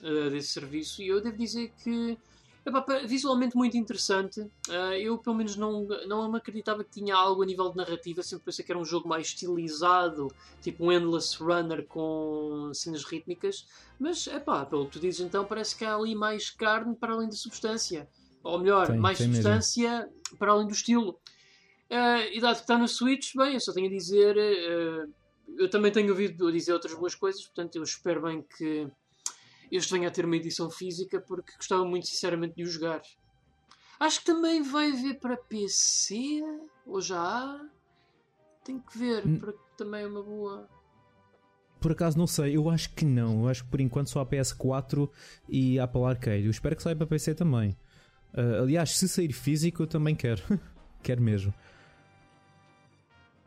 uh, 0.01 0.31
desse 0.31 0.49
serviço, 0.49 1.03
e 1.03 1.09
eu 1.09 1.21
devo 1.21 1.37
dizer 1.37 1.73
que 1.83 2.17
epá, 2.65 2.85
visualmente 3.05 3.57
muito 3.57 3.77
interessante. 3.77 4.43
Uh, 4.69 4.95
eu 4.97 5.19
pelo 5.19 5.35
menos 5.35 5.57
não, 5.57 5.89
não 6.07 6.31
me 6.31 6.39
acreditava 6.39 6.85
que 6.85 6.91
tinha 6.91 7.17
algo 7.17 7.43
a 7.43 7.47
nível 7.47 7.69
de 7.69 7.77
narrativa, 7.79 8.23
sempre 8.23 8.45
pensei 8.45 8.65
que 8.65 8.71
era 8.71 8.79
um 8.79 8.85
jogo 8.85 9.09
mais 9.09 9.27
estilizado, 9.27 10.33
tipo 10.63 10.85
um 10.85 10.93
Endless 10.93 11.37
Runner 11.43 11.85
com 11.85 12.71
cenas 12.73 13.03
rítmicas, 13.03 13.67
mas 13.99 14.25
epá, 14.29 14.65
pelo 14.65 14.87
que 14.87 14.93
tu 14.93 15.01
dizes 15.01 15.21
então, 15.21 15.45
parece 15.45 15.75
que 15.75 15.85
há 15.85 15.97
ali 15.97 16.15
mais 16.15 16.49
carne 16.49 16.95
para 16.95 17.13
além 17.13 17.29
da 17.29 17.35
substância. 17.35 18.09
Ou 18.45 18.61
melhor, 18.61 18.87
Tem, 18.87 18.99
mais 18.99 19.19
tem 19.19 19.27
mesmo. 19.27 19.43
substância 19.43 20.09
para 20.39 20.53
além 20.53 20.69
do 20.69 20.73
estilo. 20.73 21.19
Uh, 21.91 22.29
e 22.33 22.41
dado 22.41 22.57
que 22.57 22.63
está 22.63 22.77
no 22.77 22.87
Switch, 22.87 23.35
bem, 23.35 23.55
eu 23.55 23.61
só 23.61 23.73
tenho 23.73 23.87
a 23.87 23.91
dizer. 23.91 24.37
uh, 24.37 25.13
eu 25.57 25.71
também 25.71 25.91
tenho 25.91 26.11
ouvido 26.11 26.53
dizer 26.53 26.73
outras 26.75 26.95
boas 26.95 27.15
coisas, 27.15 27.43
portanto, 27.47 27.77
eu 27.77 27.83
espero 27.83 28.23
bem 28.23 28.43
que 28.57 28.87
este 29.73 29.93
venha 29.93 30.09
a 30.09 30.11
ter 30.11 30.25
uma 30.27 30.37
edição 30.37 30.71
física, 30.71 31.21
porque 31.21 31.53
gostava 31.57 31.85
muito, 31.85 32.07
sinceramente, 32.07 32.55
de 32.57 32.63
o 32.63 32.67
jogar. 32.67 33.01
Acho 33.99 34.21
que 34.21 34.27
também 34.27 34.63
vai 34.63 34.91
haver 34.93 35.19
para 35.19 35.37
PC, 35.37 36.43
ou 36.87 37.01
já 37.01 37.19
há. 37.21 37.67
Tenho 38.65 38.81
que 38.81 38.99
ver, 38.99 39.27
Hum. 39.27 39.39
porque 39.39 39.59
também 39.77 40.03
é 40.03 40.07
uma 40.07 40.23
boa. 40.23 40.69
Por 41.81 41.93
acaso 41.93 42.19
não 42.19 42.27
sei, 42.27 42.57
eu 42.57 42.69
acho 42.69 42.93
que 42.95 43.05
não. 43.05 43.43
Eu 43.43 43.49
acho 43.49 43.65
que 43.65 43.71
por 43.71 43.81
enquanto 43.81 44.11
só 44.11 44.21
a 44.21 44.27
PS4 44.27 45.09
e 45.49 45.79
Apple 45.79 46.05
Arcade. 46.05 46.45
Eu 46.45 46.51
espero 46.51 46.77
que 46.77 46.83
saia 46.83 46.95
para 46.97 47.07
PC 47.07 47.35
também. 47.35 47.77
Ah, 48.35 48.61
aliás, 48.63 48.97
se 48.97 49.09
sair 49.09 49.33
físico, 49.33 49.83
eu 49.83 49.87
também 49.87 50.15
quero. 50.15 50.43
quero 51.03 51.23
mesmo. 51.23 51.55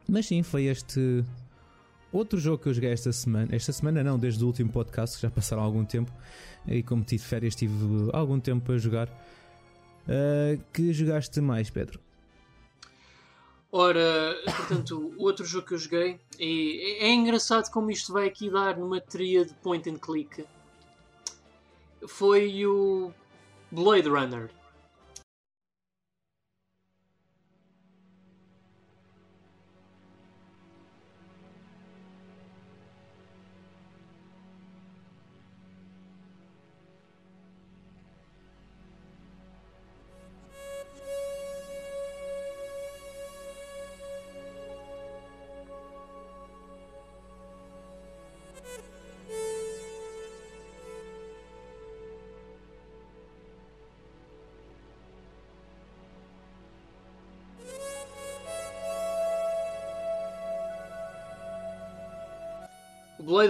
Mas 0.07 0.25
sim, 0.27 0.43
foi 0.43 0.65
este 0.65 1.23
outro 2.11 2.39
jogo 2.39 2.61
que 2.61 2.69
eu 2.69 2.73
joguei 2.73 2.91
esta 2.91 3.11
semana. 3.11 3.55
Esta 3.55 3.71
semana 3.71 4.03
não, 4.03 4.19
desde 4.19 4.43
o 4.43 4.47
último 4.47 4.71
podcast, 4.71 5.15
que 5.15 5.21
já 5.21 5.29
passaram 5.29 5.63
algum 5.63 5.85
tempo. 5.85 6.11
E 6.67 6.83
como 6.83 7.03
tive 7.03 7.23
férias, 7.23 7.55
tive 7.55 8.09
algum 8.13 8.39
tempo 8.39 8.65
para 8.65 8.77
jogar. 8.77 9.09
Ah, 10.07 10.57
que 10.73 10.93
jogaste 10.93 11.39
mais, 11.41 11.69
Pedro? 11.69 11.99
Ora, 13.71 14.35
portanto, 14.43 15.13
outro 15.17 15.45
jogo 15.45 15.67
que 15.67 15.73
eu 15.75 15.77
joguei, 15.77 16.19
e 16.37 16.97
é 16.99 17.13
engraçado 17.13 17.71
como 17.71 17.89
isto 17.89 18.11
vai 18.11 18.27
aqui 18.27 18.49
dar 18.49 18.77
numa 18.77 18.99
tria 18.99 19.45
de 19.45 19.53
point 19.53 19.89
and 19.89 19.97
click, 19.97 20.43
foi 22.05 22.65
o 22.65 23.13
Blade 23.71 24.09
Runner. 24.09 24.49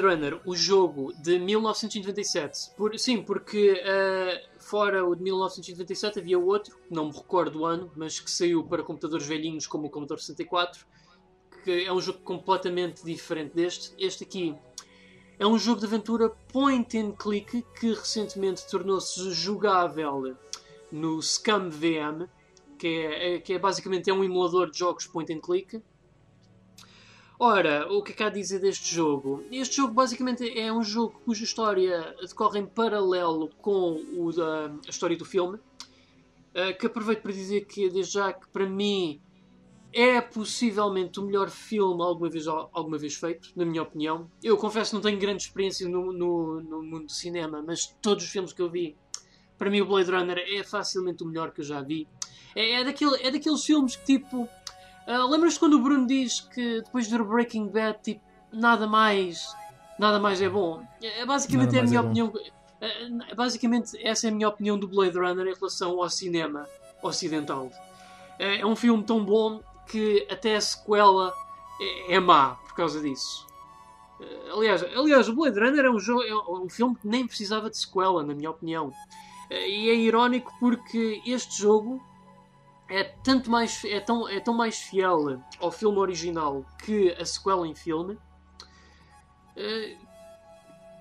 Blade 0.02 0.16
Runner, 0.16 0.42
o 0.46 0.56
jogo 0.56 1.14
de 1.22 1.38
1997. 1.38 2.72
Por, 2.76 2.98
sim, 2.98 3.22
porque 3.22 3.82
eh, 3.84 4.44
fora 4.60 5.06
o 5.06 5.16
de 5.16 5.24
1997 5.24 6.20
havia 6.20 6.40
outro, 6.40 6.76
não 6.90 7.06
me 7.06 7.14
recordo 7.14 7.60
o 7.60 7.66
ano, 7.66 7.92
mas 7.96 8.20
que 8.20 8.30
saiu 8.30 8.64
para 8.64 8.84
computadores 8.84 9.26
velhinhos 9.28 9.68
como 9.68 9.88
o 9.88 9.90
Commodore 9.90 10.20
64, 10.22 10.86
que 11.64 11.86
é 11.86 11.94
um 11.94 12.02
jogo 12.02 12.20
completamente 12.20 13.04
diferente 13.06 13.54
deste. 13.54 13.94
Este 13.98 14.24
aqui 14.24 14.56
é 15.38 15.46
um 15.46 15.58
jogo 15.58 15.80
de 15.80 15.86
aventura 15.86 16.30
point 16.52 16.98
and 16.98 17.12
click 17.14 17.64
que 17.80 17.94
recentemente 17.94 18.68
tornou-se 18.68 19.32
jogável 19.32 20.36
no 20.92 21.22
Scum 21.22 21.70
VM, 21.70 22.28
que 22.78 22.88
é, 22.88 23.36
é- 23.36 23.40
que 23.40 23.54
é 23.54 23.60
basicamente 23.60 24.10
é 24.10 24.14
um 24.14 24.24
emulador 24.24 24.72
de 24.72 24.80
jogos 24.80 25.06
point 25.06 25.32
and 25.32 25.40
click. 25.40 25.82
Ora, 27.44 27.92
o 27.92 28.04
que 28.04 28.12
é 28.12 28.16
que 28.16 28.22
há 28.22 28.28
a 28.28 28.30
dizer 28.30 28.60
deste 28.60 28.94
jogo? 28.94 29.44
Este 29.52 29.78
jogo 29.78 29.96
basicamente 29.96 30.48
é 30.60 30.72
um 30.72 30.84
jogo 30.84 31.20
cuja 31.26 31.44
história 31.44 32.16
decorre 32.22 32.60
em 32.60 32.68
paralelo 32.68 33.50
com 33.60 34.00
o 34.16 34.32
da, 34.32 34.68
a 34.68 34.90
história 34.92 35.18
do 35.18 35.26
filme. 35.26 35.58
eh, 36.54 36.74
que 36.74 36.86
aproveito 36.86 37.24
para 37.24 37.32
dizer 37.32 37.62
que, 37.62 37.90
desde 37.90 38.14
já, 38.14 38.32
que 38.32 38.48
para 38.50 38.68
mim 38.68 39.20
é 39.92 40.22
possivelmente 40.22 41.20
o 41.20 41.24
melhor 41.24 41.50
filme 41.50 42.04
alguma 42.04 42.30
vez, 42.30 42.46
alguma 42.48 43.00
vez 43.00 43.16
feito, 43.16 43.50
na 43.56 43.66
minha 43.66 43.82
opinião. 43.82 44.30
Eu 44.44 44.56
confesso 44.56 44.92
que 44.92 44.96
não 44.98 45.02
tenho 45.02 45.18
grande 45.20 45.42
experiência 45.42 45.90
no, 45.90 46.14
no, 46.14 46.62
no 46.62 46.84
mundo 46.84 47.06
do 47.08 47.12
cinema, 47.12 47.64
mas 47.66 47.88
todos 48.04 48.24
os 48.24 48.30
filmes 48.30 48.54
que 48.54 48.62
eu 48.62 48.70
vi, 48.70 48.96
para 49.58 49.72
mim 49.72 49.82
o 49.82 49.88
Blade 49.88 50.12
Runner 50.12 50.38
é 50.38 50.64
facilmente 50.64 51.24
o 51.24 51.26
melhor 51.26 51.52
que 51.52 51.62
eu 51.62 51.66
já 51.66 51.82
vi. 51.82 52.08
É, 52.56 52.82
é, 52.82 52.84
daquele, 52.84 53.16
é 53.24 53.32
daqueles 53.32 53.66
filmes 53.66 53.96
que 53.96 54.06
tipo. 54.06 54.48
Ah, 55.08 55.26
Lembras-te 55.26 55.60
quando 55.60 55.74
o 55.76 55.80
Bruno 55.80 56.06
diz 56.06 56.42
que 56.42 56.82
depois 56.82 57.08
de 57.08 57.18
ver 57.18 57.24
Breaking 57.24 57.68
Bad, 57.68 58.00
tipo, 58.02 58.22
nada 58.52 58.88
mais. 58.88 59.56
Nada 59.98 60.20
mais 60.20 60.42
é 60.42 60.50
bom? 60.50 60.84
É, 61.02 61.22
é 61.22 61.26
basicamente 61.26 61.76
é 61.76 61.80
a 61.80 61.84
minha 61.84 61.98
é 61.98 62.02
opinião. 62.02 62.34
é, 62.80 63.32
é, 63.32 63.36
basicamente, 63.36 63.98
essa 64.06 64.28
é 64.28 64.30
a 64.30 64.34
minha 64.34 64.50
opinião 64.50 64.78
do 64.78 64.88
Blade 64.88 65.18
Runner 65.18 65.48
em 65.48 65.54
relação 65.54 66.02
ao 66.02 66.10
cinema 66.10 66.68
ocidental. 67.04 67.72
É, 68.40 68.62
é 68.62 68.66
um 68.66 68.76
filme 68.76 69.04
tão 69.04 69.24
bom 69.24 69.62
que 69.88 70.26
até 70.30 70.56
a 70.56 70.62
sequela 70.62 71.34
é, 71.80 72.16
é 72.16 72.20
má 72.20 72.56
por 72.56 72.76
causa 72.76 73.02
disso. 73.02 73.48
Aliás, 74.54 74.84
aliás, 74.84 75.28
o 75.28 75.34
Blade 75.34 75.60
Runner 75.60 75.86
é 75.86 75.90
um, 75.90 76.00
jogo, 76.00 76.22
é 76.22 76.36
um 76.36 76.70
filme 76.70 76.96
que 76.96 77.08
nem 77.08 77.26
precisava 77.26 77.72
de 77.72 77.78
sequela, 77.78 78.24
na 78.24 78.36
minha 78.36 78.52
opinião. 78.52 78.94
E 79.50 79.90
é 79.90 79.96
irónico 79.96 80.54
porque 80.60 81.22
este 81.26 81.60
jogo 81.60 82.02
é 82.92 83.04
tanto 83.24 83.50
mais 83.50 83.84
é 83.86 84.00
tão, 84.00 84.28
é 84.28 84.40
tão 84.40 84.54
mais 84.54 84.78
fiel 84.78 85.42
ao 85.60 85.72
filme 85.72 85.98
original 85.98 86.66
que 86.84 87.12
a 87.14 87.26
sequela 87.26 87.66
em 87.68 87.74
filme. 87.74 88.18
Eh, 89.56 89.98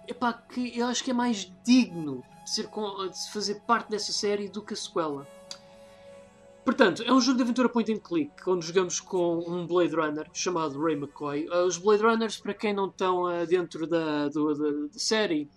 epá, 0.09 0.33
que 0.33 0.79
eu 0.79 0.87
acho 0.87 1.03
que 1.05 1.11
é 1.11 1.15
mais 1.15 1.51
digno 1.65 2.23
de, 2.45 2.51
ser, 2.51 2.67
de 2.69 3.33
fazer 3.33 3.57
parte 3.67 3.91
dessa 3.91 4.13
série 4.13 4.49
do 4.49 4.63
que 4.63 4.75
a 4.75 4.77
sequela. 4.77 5.27
Portanto, 6.65 7.03
é 7.03 7.13
um 7.13 7.21
jogo 7.21 7.39
de 7.39 7.43
aventura 7.43 7.69
point 7.69 7.91
and 7.93 7.99
click, 7.99 8.33
onde 8.47 8.67
jogamos 8.67 9.01
com 9.01 9.39
um 9.49 9.67
Blade 9.67 9.95
Runner 9.97 10.29
chamado 10.33 10.81
Ray 10.81 10.95
McCoy. 10.95 11.49
Uh, 11.49 11.65
os 11.67 11.79
Blade 11.79 12.03
Runners, 12.03 12.37
para 12.39 12.55
quem 12.55 12.73
não 12.75 12.87
estão 12.87 13.23
uh, 13.25 13.47
dentro 13.47 13.87
da, 13.87 14.29
do- 14.29 14.55
da- 14.55 14.87
da 14.93 14.99
série, 14.99 15.49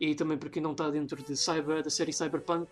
e 0.00 0.14
também 0.14 0.38
para 0.38 0.48
quem 0.48 0.62
não 0.62 0.72
está 0.72 0.88
dentro 0.90 1.20
de 1.22 1.36
cyber, 1.36 1.82
da 1.82 1.90
série 1.90 2.12
Cyberpunk, 2.12 2.70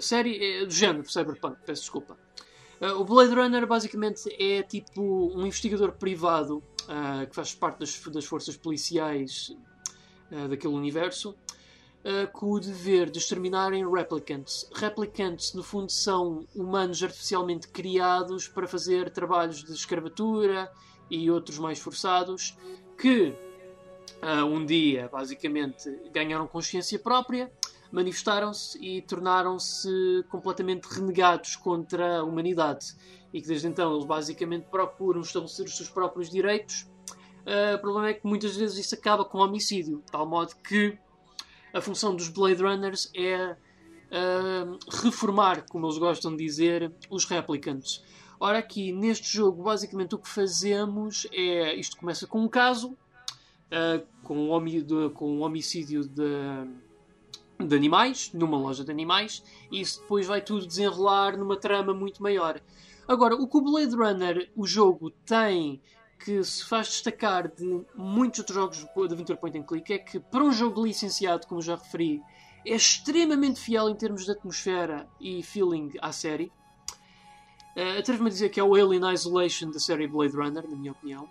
série 0.00 0.62
é 0.62 0.64
do 0.64 0.72
género 0.72 1.10
Cyberpunk, 1.10 1.56
peço 1.64 1.82
desculpa. 1.82 2.16
Uh, 2.80 3.00
o 3.00 3.04
Blade 3.04 3.32
Runner 3.32 3.66
basicamente 3.66 4.28
é 4.42 4.62
tipo 4.62 5.32
um 5.34 5.46
investigador 5.46 5.92
privado 5.92 6.62
uh, 6.82 7.26
que 7.28 7.34
faz 7.34 7.54
parte 7.54 7.78
das, 7.78 8.00
das 8.08 8.24
forças 8.24 8.56
policiais 8.56 9.54
uh, 10.30 10.48
daquele 10.48 10.74
universo 10.74 11.30
uh, 11.30 12.30
com 12.32 12.50
o 12.50 12.58
dever 12.58 13.08
de 13.08 13.18
exterminarem 13.18 13.88
replicants. 13.88 14.68
Replicants, 14.74 15.54
no 15.54 15.62
fundo, 15.62 15.92
são 15.92 16.46
humanos 16.54 17.02
artificialmente 17.02 17.68
criados 17.68 18.48
para 18.48 18.66
fazer 18.66 19.10
trabalhos 19.10 19.62
de 19.62 19.72
escravatura 19.72 20.70
e 21.08 21.30
outros 21.30 21.58
mais 21.58 21.78
forçados 21.78 22.56
que 22.98 23.34
um 24.48 24.64
dia, 24.64 25.08
basicamente, 25.10 25.90
ganharam 26.12 26.46
consciência 26.46 26.96
própria, 26.96 27.50
manifestaram-se 27.92 28.78
e 28.78 29.02
tornaram-se 29.02 29.88
completamente 30.30 30.86
renegados 30.86 31.56
contra 31.56 32.18
a 32.18 32.24
humanidade. 32.24 32.94
E 33.32 33.40
que 33.40 33.46
desde 33.46 33.68
então 33.68 33.92
eles 33.92 34.04
basicamente 34.04 34.64
procuram 34.64 35.20
estabelecer 35.20 35.66
os 35.66 35.76
seus 35.76 35.88
próprios 35.88 36.30
direitos. 36.30 36.90
Uh, 37.42 37.76
o 37.76 37.78
problema 37.78 38.08
é 38.08 38.14
que 38.14 38.26
muitas 38.26 38.56
vezes 38.56 38.78
isso 38.78 38.94
acaba 38.94 39.24
com 39.24 39.38
homicídio, 39.38 39.98
de 39.98 40.12
tal 40.12 40.26
modo 40.26 40.54
que 40.56 40.96
a 41.72 41.80
função 41.80 42.14
dos 42.14 42.28
Blade 42.28 42.62
Runners 42.62 43.10
é 43.14 43.56
uh, 44.12 44.78
reformar, 45.02 45.64
como 45.68 45.86
eles 45.86 45.98
gostam 45.98 46.36
de 46.36 46.44
dizer, 46.44 46.92
os 47.10 47.24
replicants. 47.24 48.02
Ora, 48.38 48.58
aqui 48.58 48.92
neste 48.92 49.32
jogo, 49.32 49.62
basicamente 49.62 50.14
o 50.14 50.18
que 50.18 50.28
fazemos 50.28 51.26
é. 51.32 51.74
Isto 51.74 51.96
começa 51.96 52.26
com 52.26 52.40
um 52.40 52.48
caso, 52.48 52.90
uh, 52.90 54.06
com, 54.22 54.36
um 54.48 55.42
homicídio 55.42 56.06
de, 56.06 56.22
de 57.68 57.76
animais, 57.76 58.30
numa 58.32 58.56
loja 58.56 58.84
de 58.84 58.90
animais, 58.90 59.42
e 59.70 59.80
isso 59.80 60.00
depois 60.00 60.26
vai 60.26 60.40
tudo 60.40 60.66
desenrolar 60.66 61.36
numa 61.36 61.56
trama 61.56 61.94
muito 61.94 62.22
maior. 62.22 62.60
Agora, 63.06 63.34
o 63.34 63.46
que 63.46 63.56
o 63.56 63.60
Blade 63.60 63.94
Runner, 63.94 64.50
o 64.56 64.66
jogo, 64.66 65.10
tem 65.10 65.80
que 66.24 66.42
se 66.44 66.64
faz 66.64 66.88
destacar 66.88 67.48
de 67.48 67.84
muitos 67.96 68.38
outros 68.40 68.56
jogos 68.56 69.08
de 69.08 69.14
aventura 69.14 69.38
point 69.38 69.58
and 69.58 69.64
click 69.64 69.92
é 69.92 69.98
que, 69.98 70.20
para 70.20 70.44
um 70.44 70.52
jogo 70.52 70.84
licenciado, 70.84 71.46
como 71.46 71.60
já 71.60 71.74
referi, 71.74 72.22
é 72.64 72.76
extremamente 72.76 73.60
fiel 73.60 73.88
em 73.88 73.96
termos 73.96 74.24
de 74.24 74.30
atmosfera 74.30 75.08
e 75.20 75.42
feeling 75.42 75.92
à 76.00 76.12
série. 76.12 76.52
Uh, 77.76 77.98
Atrevo-me 77.98 78.28
a 78.28 78.32
dizer 78.32 78.50
que 78.50 78.60
é 78.60 78.62
o 78.62 78.74
Alien 78.74 79.12
Isolation 79.12 79.70
da 79.70 79.80
série 79.80 80.06
Blade 80.06 80.36
Runner, 80.36 80.68
na 80.68 80.76
minha 80.76 80.92
opinião. 80.92 81.24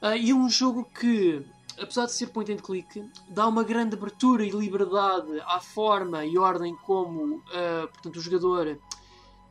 Uh, 0.00 0.16
e 0.16 0.30
é 0.30 0.34
um 0.34 0.48
jogo 0.48 0.88
que, 0.98 1.44
apesar 1.80 2.06
de 2.06 2.12
ser 2.12 2.28
point 2.28 2.52
and 2.52 2.56
click, 2.56 3.04
dá 3.28 3.46
uma 3.46 3.62
grande 3.62 3.96
abertura 3.96 4.44
e 4.44 4.50
liberdade 4.50 5.40
à 5.46 5.60
forma 5.60 6.24
e 6.24 6.38
ordem 6.38 6.76
como 6.76 7.36
uh, 7.36 7.88
portanto, 7.92 8.16
o 8.16 8.20
jogador 8.20 8.68
uh, 8.68 8.78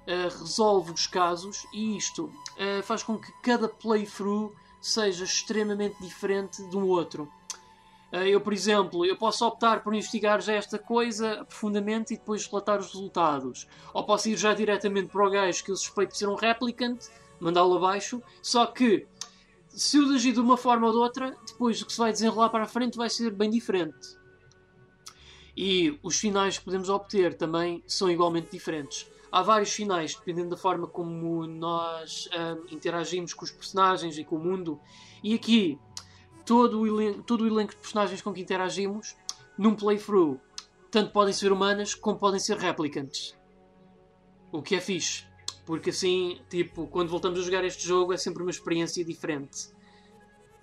resolve 0.08 0.92
os 0.92 1.08
casos, 1.08 1.66
e 1.74 1.98
isto 1.98 2.26
uh, 2.26 2.84
faz 2.84 3.04
com 3.04 3.18
que 3.18 3.32
cada 3.42 3.68
playthrough 3.68 4.54
seja 4.82 5.24
extremamente 5.24 6.02
diferente 6.02 6.62
de 6.70 6.78
um 6.78 6.88
outro. 6.88 7.32
Eu, 8.12 8.40
por 8.40 8.54
exemplo, 8.54 9.04
eu 9.04 9.18
posso 9.18 9.44
optar 9.44 9.82
por 9.82 9.92
investigar 9.92 10.40
já 10.40 10.54
esta 10.54 10.78
coisa 10.78 11.44
profundamente 11.46 12.14
e 12.14 12.18
depois 12.18 12.46
relatar 12.46 12.80
os 12.80 12.94
resultados. 12.94 13.68
Ou 13.92 14.04
posso 14.04 14.30
ir 14.30 14.38
já 14.38 14.54
diretamente 14.54 15.08
para 15.08 15.26
o 15.26 15.32
gajo 15.32 15.64
que 15.64 15.72
eu 15.72 15.76
suspeito 15.76 16.12
de 16.12 16.20
ser 16.20 16.30
um 16.30 16.36
replicant, 16.36 17.00
mandá-lo 17.40 17.76
abaixo, 17.76 18.22
só 18.40 18.68
que 18.68 19.08
se 19.74 19.98
eu 19.98 20.08
agir 20.14 20.34
de 20.34 20.40
uma 20.40 20.56
forma 20.56 20.88
ou 20.88 20.94
de 20.94 21.00
outra, 21.00 21.36
depois 21.48 21.82
o 21.82 21.86
que 21.86 21.92
se 21.92 21.98
vai 21.98 22.12
desenrolar 22.12 22.50
para 22.50 22.64
a 22.64 22.68
frente 22.68 22.98
vai 22.98 23.10
ser 23.10 23.32
bem 23.32 23.50
diferente. 23.50 24.18
E 25.56 26.00
os 26.02 26.20
finais 26.20 26.58
que 26.58 26.66
podemos 26.66 26.90
obter 26.90 27.36
também 27.36 27.84
são 27.88 28.10
igualmente 28.10 28.52
diferentes. 28.52 29.08
Há 29.32 29.42
vários 29.42 29.72
finais, 29.72 30.16
dependendo 30.16 30.52
da 30.52 30.58
forma 30.58 30.88
como 30.88 31.48
nós 31.48 32.30
ahm, 32.32 32.66
interagimos 32.72 33.34
com 33.34 33.46
os 33.46 33.52
personagens 33.52 34.18
e 34.18 34.24
com 34.24 34.36
o 34.36 34.40
mundo. 34.40 34.80
E 35.24 35.34
aqui, 35.34 35.80
todo 36.46 36.82
o, 36.82 37.24
todo 37.24 37.44
o 37.44 37.48
elenco 37.48 37.72
de 37.72 37.78
personagens 37.78 38.22
com 38.22 38.32
que 38.32 38.42
interagimos, 38.42 39.16
num 39.58 39.76
playthrough, 39.76 40.40
tanto 40.92 41.12
podem 41.12 41.34
ser 41.34 41.52
humanas 41.52 41.96
como 41.96 42.20
podem 42.20 42.40
ser 42.40 42.58
replicantes. 42.58 43.36
O 44.52 44.62
que 44.62 44.76
é 44.76 44.80
fixe. 44.80 45.26
Porque 45.66 45.92
assim, 45.92 46.42
tipo, 46.50 46.88
quando 46.88 47.10
voltamos 47.10 47.40
a 47.40 47.44
jogar 47.44 47.64
este 47.64 47.88
jogo 47.88 48.14
é 48.14 48.18
sempre 48.18 48.42
uma 48.44 48.52
experiência 48.52 49.04
diferente. 49.04 49.70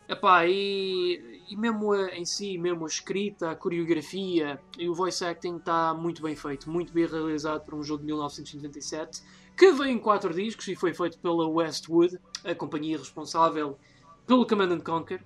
Epá, 0.09 0.44
e, 0.44 1.40
e 1.48 1.57
mesmo 1.57 1.92
a- 1.92 2.09
em 2.16 2.24
si, 2.24 2.59
mesmo 2.59 2.84
a 2.84 2.88
escrita, 2.88 3.51
a 3.51 3.55
coreografia 3.57 4.61
e 4.76 4.88
o 4.88 4.94
voice 4.94 5.24
acting 5.24 5.57
está 5.57 5.94
muito 5.94 6.20
bem 6.20 6.34
feito, 6.34 6.68
muito 6.68 6.92
bem 6.92 7.07
realizado 7.07 7.64
para 7.64 7.76
um 7.76 7.82
jogo 7.82 8.01
de 8.01 8.07
1997, 8.07 9.22
que 9.57 9.70
veio 9.72 9.90
em 9.92 9.98
4 9.98 10.34
discos 10.34 10.66
e 10.66 10.74
foi 10.74 10.92
feito 10.92 11.18
pela 11.20 11.46
Westwood, 11.48 12.18
a 12.44 12.55
companhia 12.55 12.98
responsável 12.98 13.78
pelo 14.26 14.44
Command 14.44 14.72
and 14.72 14.80
Conquer. 14.80 15.22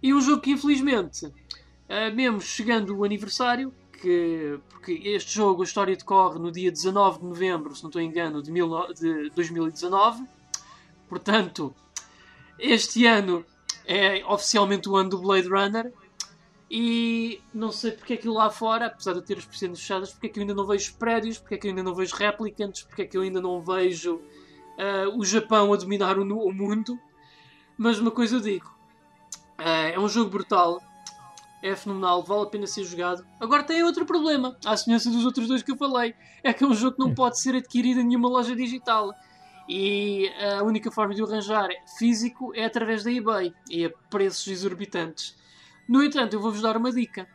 E 0.00 0.14
um 0.14 0.20
jogo 0.20 0.40
que 0.40 0.52
infelizmente, 0.52 1.26
eh, 1.88 2.10
mesmo 2.10 2.40
chegando 2.40 2.96
o 2.96 3.04
aniversário, 3.04 3.74
que, 4.04 4.60
porque 4.68 4.92
este 4.92 5.32
jogo, 5.32 5.62
a 5.62 5.64
história 5.64 5.96
decorre 5.96 6.38
no 6.38 6.52
dia 6.52 6.70
19 6.70 7.20
de 7.20 7.24
novembro, 7.24 7.74
se 7.74 7.82
não 7.82 7.88
estou 7.88 8.02
engano, 8.02 8.42
de, 8.42 8.52
mil 8.52 8.68
de 8.92 9.30
2019. 9.30 10.24
Portanto, 11.08 11.74
este 12.58 13.06
ano 13.06 13.44
é 13.86 14.22
oficialmente 14.26 14.88
o 14.90 14.96
ano 14.96 15.10
do 15.10 15.18
Blade 15.18 15.48
Runner. 15.48 15.90
E 16.70 17.40
não 17.52 17.70
sei 17.70 17.92
porque 17.92 18.14
é 18.14 18.16
que 18.16 18.28
lá 18.28 18.50
fora, 18.50 18.86
apesar 18.86 19.14
de 19.14 19.22
ter 19.22 19.38
as 19.38 19.44
persianas 19.46 19.80
fechadas, 19.80 20.12
porque 20.12 20.26
é 20.26 20.30
que 20.30 20.38
eu 20.38 20.42
ainda 20.42 20.54
não 20.54 20.66
vejo 20.66 20.94
prédios, 20.96 21.38
porque 21.38 21.54
é 21.54 21.58
que 21.58 21.66
eu 21.66 21.70
ainda 21.70 21.82
não 21.82 21.94
vejo 21.94 22.14
replicantes, 22.16 22.82
porque 22.82 23.02
é 23.02 23.04
que 23.06 23.16
eu 23.16 23.22
ainda 23.22 23.40
não 23.40 23.60
vejo 23.60 24.20
ah, 24.78 25.08
o 25.16 25.24
Japão 25.24 25.72
a 25.72 25.76
dominar 25.76 26.18
o, 26.18 26.22
o 26.22 26.52
mundo. 26.52 26.98
Mas 27.78 27.98
uma 27.98 28.10
coisa 28.10 28.36
eu 28.36 28.40
digo: 28.40 28.74
ah, 29.56 29.88
é 29.88 29.98
um 29.98 30.08
jogo 30.08 30.30
brutal, 30.30 30.82
é 31.64 31.74
fenomenal, 31.74 32.22
vale 32.22 32.42
a 32.42 32.46
pena 32.46 32.66
ser 32.66 32.84
jogado. 32.84 33.26
Agora 33.40 33.64
tem 33.64 33.82
outro 33.82 34.04
problema, 34.04 34.54
à 34.66 34.76
semelhança 34.76 35.10
dos 35.10 35.24
outros 35.24 35.48
dois 35.48 35.62
que 35.62 35.72
eu 35.72 35.76
falei: 35.76 36.14
é 36.42 36.52
que 36.52 36.62
é 36.62 36.66
um 36.66 36.74
jogo 36.74 36.96
que 36.96 37.02
não 37.02 37.14
pode 37.14 37.40
ser 37.40 37.56
adquirido 37.56 38.00
em 38.00 38.04
nenhuma 38.06 38.28
loja 38.28 38.54
digital. 38.54 39.14
E 39.66 40.30
a 40.58 40.62
única 40.62 40.90
forma 40.90 41.14
de 41.14 41.22
o 41.22 41.26
arranjar 41.26 41.70
físico 41.98 42.52
é 42.54 42.66
através 42.66 43.02
da 43.02 43.10
eBay 43.10 43.54
e 43.70 43.86
a 43.86 43.90
preços 44.10 44.46
exorbitantes. 44.46 45.34
No 45.88 46.04
entanto, 46.04 46.34
eu 46.34 46.40
vou-vos 46.40 46.60
dar 46.60 46.76
uma 46.76 46.92
dica. 46.92 47.26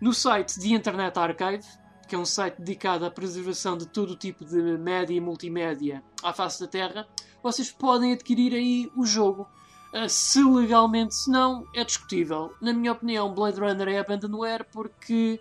No 0.00 0.12
site 0.12 0.58
de 0.58 0.74
Internet 0.74 1.16
Archive, 1.16 1.64
que 2.08 2.16
é 2.16 2.18
um 2.18 2.24
site 2.24 2.58
dedicado 2.58 3.06
à 3.06 3.10
preservação 3.12 3.78
de 3.78 3.86
todo 3.86 4.10
o 4.10 4.16
tipo 4.16 4.44
de 4.44 4.60
média 4.76 5.14
e 5.14 5.20
multimédia 5.20 6.02
à 6.20 6.32
face 6.32 6.60
da 6.60 6.66
Terra, 6.66 7.06
vocês 7.40 7.70
podem 7.70 8.12
adquirir 8.12 8.54
aí 8.54 8.90
o 8.96 9.06
jogo. 9.06 9.48
Uh, 9.92 10.08
se 10.08 10.42
legalmente, 10.42 11.14
se 11.14 11.30
não, 11.30 11.66
é 11.74 11.84
discutível. 11.84 12.54
Na 12.62 12.72
minha 12.72 12.92
opinião, 12.92 13.34
Blade 13.34 13.60
Runner 13.60 13.88
é 13.88 13.98
abandonware 13.98 14.64
porque 14.72 15.38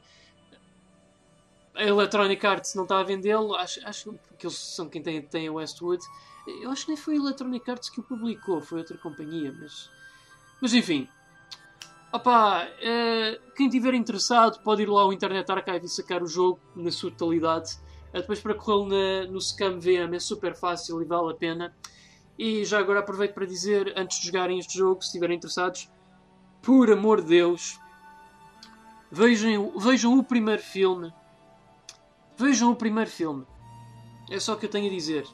a 1.73 1.83
Electronic 1.83 2.45
Arts 2.45 2.75
não 2.75 2.83
está 2.83 2.99
a 2.99 3.03
vendê-lo. 3.03 3.55
Acho, 3.55 3.79
acho 3.87 4.13
que 4.37 4.45
eles 4.45 4.57
são 4.57 4.89
quem 4.89 5.01
tem, 5.01 5.21
tem 5.21 5.47
a 5.47 5.51
Westwood. 5.53 6.03
Eu 6.61 6.69
acho 6.71 6.85
que 6.85 6.91
nem 6.91 6.97
foi 6.97 7.15
a 7.15 7.17
Electronic 7.17 7.69
Arts 7.69 7.89
que 7.89 7.99
o 7.99 8.03
publicou, 8.03 8.61
foi 8.61 8.79
outra 8.79 8.97
companhia, 8.97 9.53
mas. 9.57 9.89
Mas 10.61 10.73
enfim. 10.73 11.07
Opa, 12.13 12.67
eh, 12.81 13.39
quem 13.55 13.67
estiver 13.67 13.93
interessado 13.93 14.61
pode 14.63 14.81
ir 14.81 14.89
lá 14.89 15.01
ao 15.01 15.13
Internet 15.13 15.49
Archive 15.49 15.85
e 15.85 15.89
sacar 15.89 16.21
o 16.21 16.27
jogo 16.27 16.59
na 16.75 16.91
sua 16.91 17.09
totalidade. 17.09 17.77
Eh, 18.13 18.19
depois 18.19 18.41
para 18.41 18.53
corrê-lo 18.53 18.87
na- 18.87 19.31
no 19.31 19.39
Scam 19.39 19.79
VM 19.79 20.15
é 20.17 20.19
super 20.19 20.53
fácil 20.55 21.01
e 21.01 21.05
vale 21.05 21.31
a 21.31 21.35
pena. 21.35 21.73
E 22.37 22.65
já 22.65 22.79
agora 22.79 22.99
aproveito 22.99 23.33
para 23.33 23.45
dizer, 23.45 23.93
antes 23.95 24.19
de 24.19 24.27
jogarem 24.27 24.57
este 24.59 24.77
jogo, 24.77 25.01
se 25.01 25.07
estiverem 25.07 25.37
interessados, 25.37 25.89
por 26.61 26.91
amor 26.91 27.21
de 27.21 27.27
Deus, 27.27 27.79
vejam, 29.11 29.77
vejam 29.77 30.17
o 30.17 30.23
primeiro 30.23 30.61
filme. 30.61 31.13
Vejam 32.37 32.71
o 32.71 32.75
primeiro 32.75 33.09
filme. 33.09 33.45
É 34.29 34.39
só 34.39 34.53
o 34.53 34.57
que 34.57 34.65
eu 34.65 34.69
tenho 34.69 34.87
a 34.87 34.93
dizer. 34.93 35.27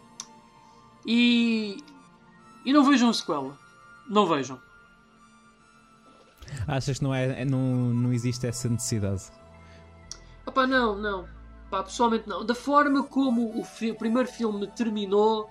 E. 1.05 1.77
E 2.65 2.73
não 2.73 2.83
vejam 2.83 3.09
a 3.09 3.13
sequela. 3.13 3.57
Não 4.09 4.25
vejam. 4.25 4.59
Achas 6.67 6.97
que 6.97 7.03
não, 7.03 7.13
é, 7.13 7.45
não, 7.45 7.59
não 7.59 8.11
existe 8.11 8.45
essa 8.47 8.67
necessidade? 8.67 9.23
Opá, 10.45 10.65
não, 10.65 10.97
não. 10.97 11.27
Pá, 11.69 11.83
pessoalmente 11.83 12.27
não. 12.27 12.45
Da 12.45 12.55
forma 12.55 13.03
como 13.03 13.57
o, 13.59 13.63
fi- 13.63 13.91
o 13.91 13.95
primeiro 13.95 14.27
filme 14.27 14.67
terminou 14.67 15.49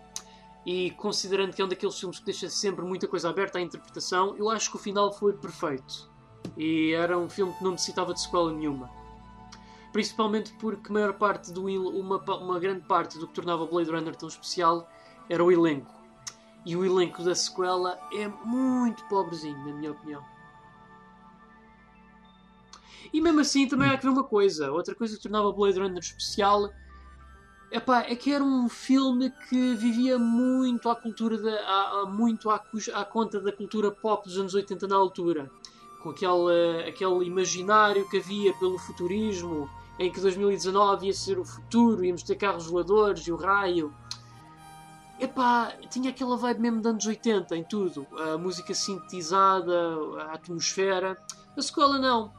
e 0.67 0.91
considerando 0.91 1.55
que 1.55 1.63
é 1.63 1.65
um 1.65 1.69
daqueles 1.69 1.97
filmes 1.97 2.19
que 2.19 2.25
deixa 2.25 2.51
sempre 2.51 2.85
muita 2.85 3.07
coisa 3.07 3.31
aberta 3.31 3.59
à 3.59 3.63
interpretação, 3.63 4.37
eu 4.37 4.51
acho 4.51 4.69
que 4.69 4.77
o 4.77 4.81
final 4.81 5.13
foi 5.13 5.33
perfeito. 5.33 6.11
E 6.57 6.93
era 6.93 7.17
um 7.17 7.29
filme 7.29 7.53
que 7.53 7.63
não 7.63 7.71
necessitava 7.71 8.13
de 8.13 8.21
sequela 8.21 8.53
nenhuma. 8.53 8.91
principalmente 9.93 10.53
porque 10.55 10.93
maior 10.93 11.15
parte 11.15 11.53
do 11.53 11.67
uma, 11.67 12.19
uma 12.19 12.59
grande 12.59 12.85
parte 12.85 13.17
do 13.17 13.29
que 13.29 13.35
tornava 13.35 13.65
Blade 13.65 13.91
Runner 13.91 14.15
tão 14.17 14.29
especial 14.29 14.91
era 15.31 15.43
o 15.43 15.53
elenco. 15.53 15.95
E 16.67 16.77
o 16.77 16.85
elenco 16.85 17.23
da 17.23 17.35
sequela 17.35 17.97
é 18.13 18.27
muito 18.45 19.05
pobrezinho, 19.05 19.57
na 19.59 19.73
minha 19.73 19.93
opinião. 19.93 20.23
E 23.13 23.21
mesmo 23.21 23.41
assim 23.41 23.69
também 23.69 23.89
há 23.89 23.97
que 23.97 24.05
ver 24.05 24.11
uma 24.11 24.25
coisa. 24.25 24.73
Outra 24.73 24.97
coisa 24.97 25.17
que 25.17 25.23
tornava 25.23 25.53
Blade 25.53 25.79
Runner 25.79 26.01
especial 26.01 26.73
epá, 27.71 28.01
é 28.03 28.15
que 28.15 28.33
era 28.33 28.43
um 28.43 28.69
filme 28.69 29.33
que 29.49 29.75
vivia 29.75 30.19
muito 30.19 30.89
à 30.89 30.97
cultura 30.97 31.37
da, 31.39 31.53
à- 31.53 32.07
muito 32.07 32.51
à, 32.51 32.63
à 32.95 33.05
conta 33.05 33.41
da 33.41 33.53
cultura 33.53 33.91
pop 33.91 34.27
dos 34.29 34.39
anos 34.39 34.55
80 34.55 34.87
na 34.87 34.97
altura. 34.97 35.51
Com 36.03 36.11
aquele, 36.11 36.89
aquele 36.89 37.25
imaginário 37.25 38.09
que 38.09 38.19
havia 38.19 38.53
pelo 38.55 38.79
futurismo, 38.79 39.69
em 39.99 40.13
que 40.13 40.21
2019 40.21 41.07
ia 41.07 41.13
ser 41.13 41.39
o 41.39 41.45
futuro, 41.45 42.05
íamos 42.05 42.23
ter 42.23 42.37
carros 42.37 42.67
voadores 42.67 43.27
e 43.27 43.33
o 43.33 43.37
raio. 43.37 43.93
Epá, 45.19 45.73
tinha 45.91 46.11
aquela 46.11 46.37
vibe 46.37 46.61
mesmo 46.61 46.81
de 46.83 46.89
anos 46.89 47.07
80 47.07 47.57
em 47.57 47.65
tudo. 47.65 48.07
A 48.33 48.37
música 48.37 48.75
sintetizada, 48.75 49.75
a 50.29 50.35
atmosfera. 50.35 51.17
A 51.57 51.63
sequela 51.63 51.99
não. 51.99 52.31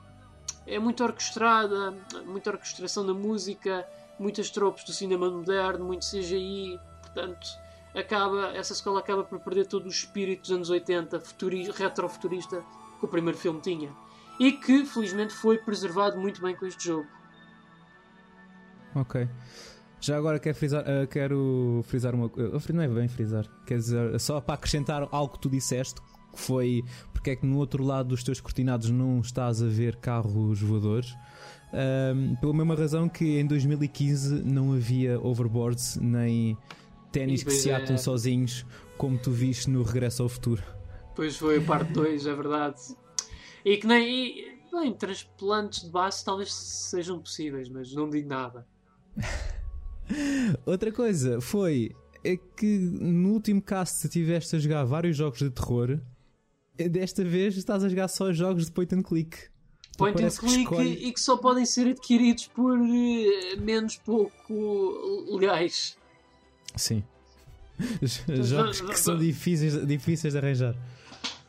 É 0.65 0.77
muito 0.77 1.03
orquestrada, 1.03 1.95
muita 2.25 2.51
orquestração 2.51 3.05
da 3.05 3.13
música, 3.13 3.87
muitas 4.19 4.49
tropes 4.49 4.83
do 4.83 4.93
cinema 4.93 5.29
moderno, 5.29 5.85
muito 5.85 6.05
CGI. 6.05 6.79
Portanto, 7.01 7.47
acaba, 7.95 8.55
essa 8.55 8.73
sequela 8.75 8.99
acaba 8.99 9.23
por 9.23 9.39
perder 9.39 9.65
todo 9.67 9.85
o 9.85 9.89
espírito 9.89 10.41
dos 10.41 10.51
anos 10.51 10.69
80, 10.69 11.19
futuri, 11.19 11.71
retrofuturista, 11.71 12.63
que 12.99 13.05
o 13.05 13.07
primeiro 13.07 13.37
filme 13.37 13.59
tinha. 13.61 13.91
E 14.39 14.51
que, 14.51 14.85
felizmente, 14.85 15.33
foi 15.33 15.57
preservado 15.57 16.19
muito 16.19 16.41
bem 16.41 16.55
com 16.55 16.65
este 16.65 16.85
jogo. 16.85 17.07
Ok. 18.95 19.27
Já 19.99 20.17
agora 20.17 20.39
quero 20.39 20.55
frisar, 20.55 20.83
eh, 20.87 21.07
quero 21.07 21.81
frisar 21.85 22.13
uma 22.13 22.29
coisa. 22.29 22.73
Não 22.73 22.83
é 22.83 22.87
bem 22.87 23.07
frisar. 23.07 23.45
Quer 23.65 23.77
dizer, 23.77 24.19
só 24.19 24.39
para 24.39 24.53
acrescentar 24.55 25.07
algo 25.11 25.33
que 25.33 25.39
tu 25.39 25.49
disseste, 25.49 25.99
que 26.31 26.39
foi 26.39 26.83
porque 27.11 27.31
é 27.31 27.35
que 27.35 27.45
no 27.45 27.57
outro 27.57 27.83
lado 27.83 28.09
dos 28.09 28.23
teus 28.23 28.39
cortinados 28.39 28.91
não 28.91 29.19
estás 29.19 29.61
a 29.61 29.67
ver 29.67 29.95
carros 29.97 30.61
voadores. 30.61 31.15
Ahm, 31.73 32.35
pela 32.39 32.53
mesma 32.53 32.75
razão 32.75 33.09
que 33.09 33.39
em 33.39 33.45
2015 33.45 34.43
não 34.43 34.73
havia 34.73 35.19
overboards 35.19 35.97
nem 35.97 36.57
ténis 37.11 37.43
que 37.43 37.51
se 37.51 37.69
é. 37.69 37.75
atam 37.75 37.97
sozinhos, 37.97 38.65
como 38.97 39.17
tu 39.17 39.31
viste 39.31 39.69
no 39.69 39.83
Regresso 39.83 40.23
ao 40.23 40.29
Futuro. 40.29 40.63
Pois 41.15 41.35
foi 41.35 41.57
a 41.57 41.61
parte 41.61 41.91
2, 41.93 42.27
é 42.27 42.33
verdade. 42.33 42.79
E 43.65 43.77
que 43.77 43.87
nem. 43.87 44.07
E, 44.07 44.57
bem, 44.71 44.93
transplantes 44.93 45.83
de 45.83 45.89
base 45.89 46.23
talvez 46.23 46.53
sejam 46.53 47.19
possíveis, 47.19 47.69
mas 47.69 47.93
não 47.93 48.09
digo 48.09 48.29
nada. 48.29 48.65
Outra 50.65 50.91
coisa 50.91 51.41
foi 51.41 51.91
é 52.23 52.37
que 52.37 52.77
no 52.77 53.33
último 53.33 53.61
cast 53.61 54.07
tiveste 54.09 54.55
a 54.55 54.59
jogar 54.59 54.83
vários 54.85 55.17
jogos 55.17 55.39
de 55.39 55.49
terror. 55.49 55.99
Desta 56.75 57.23
vez 57.23 57.57
estás 57.57 57.83
a 57.83 57.89
jogar 57.89 58.07
só 58.07 58.31
jogos 58.31 58.65
de 58.65 58.71
point 58.71 58.93
and 58.93 59.01
click. 59.01 59.49
Tu 59.97 60.03
Point 60.03 60.23
and 60.23 60.29
click 60.29 60.61
escolhe- 60.61 61.07
e 61.07 61.11
que 61.11 61.19
só 61.19 61.37
podem 61.37 61.65
ser 61.65 61.87
adquiridos 61.87 62.45
por 62.47 62.77
eh, 62.79 63.55
menos 63.57 63.95
pouco 63.97 65.27
legais. 65.35 65.97
Sim. 66.75 67.03
jogos 68.43 68.79
que 68.81 68.99
são 68.99 69.17
difíceis, 69.17 69.85
difíceis 69.87 70.33
de 70.33 70.37
arranjar. 70.39 70.75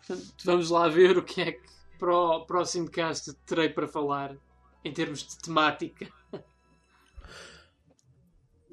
Portanto, 0.07 0.35
vamos 0.45 0.71
lá 0.71 0.89
ver 0.89 1.19
o 1.19 1.23
que 1.23 1.43
é 1.43 1.53
que 1.53 1.69
para 1.99 2.15
o 2.15 2.47
próximo 2.47 2.89
cast 2.91 3.35
terei 3.45 3.69
para 3.69 3.87
falar 3.87 4.35
em 4.83 4.93
termos 4.93 5.27
de 5.27 5.37
temática. 5.39 6.09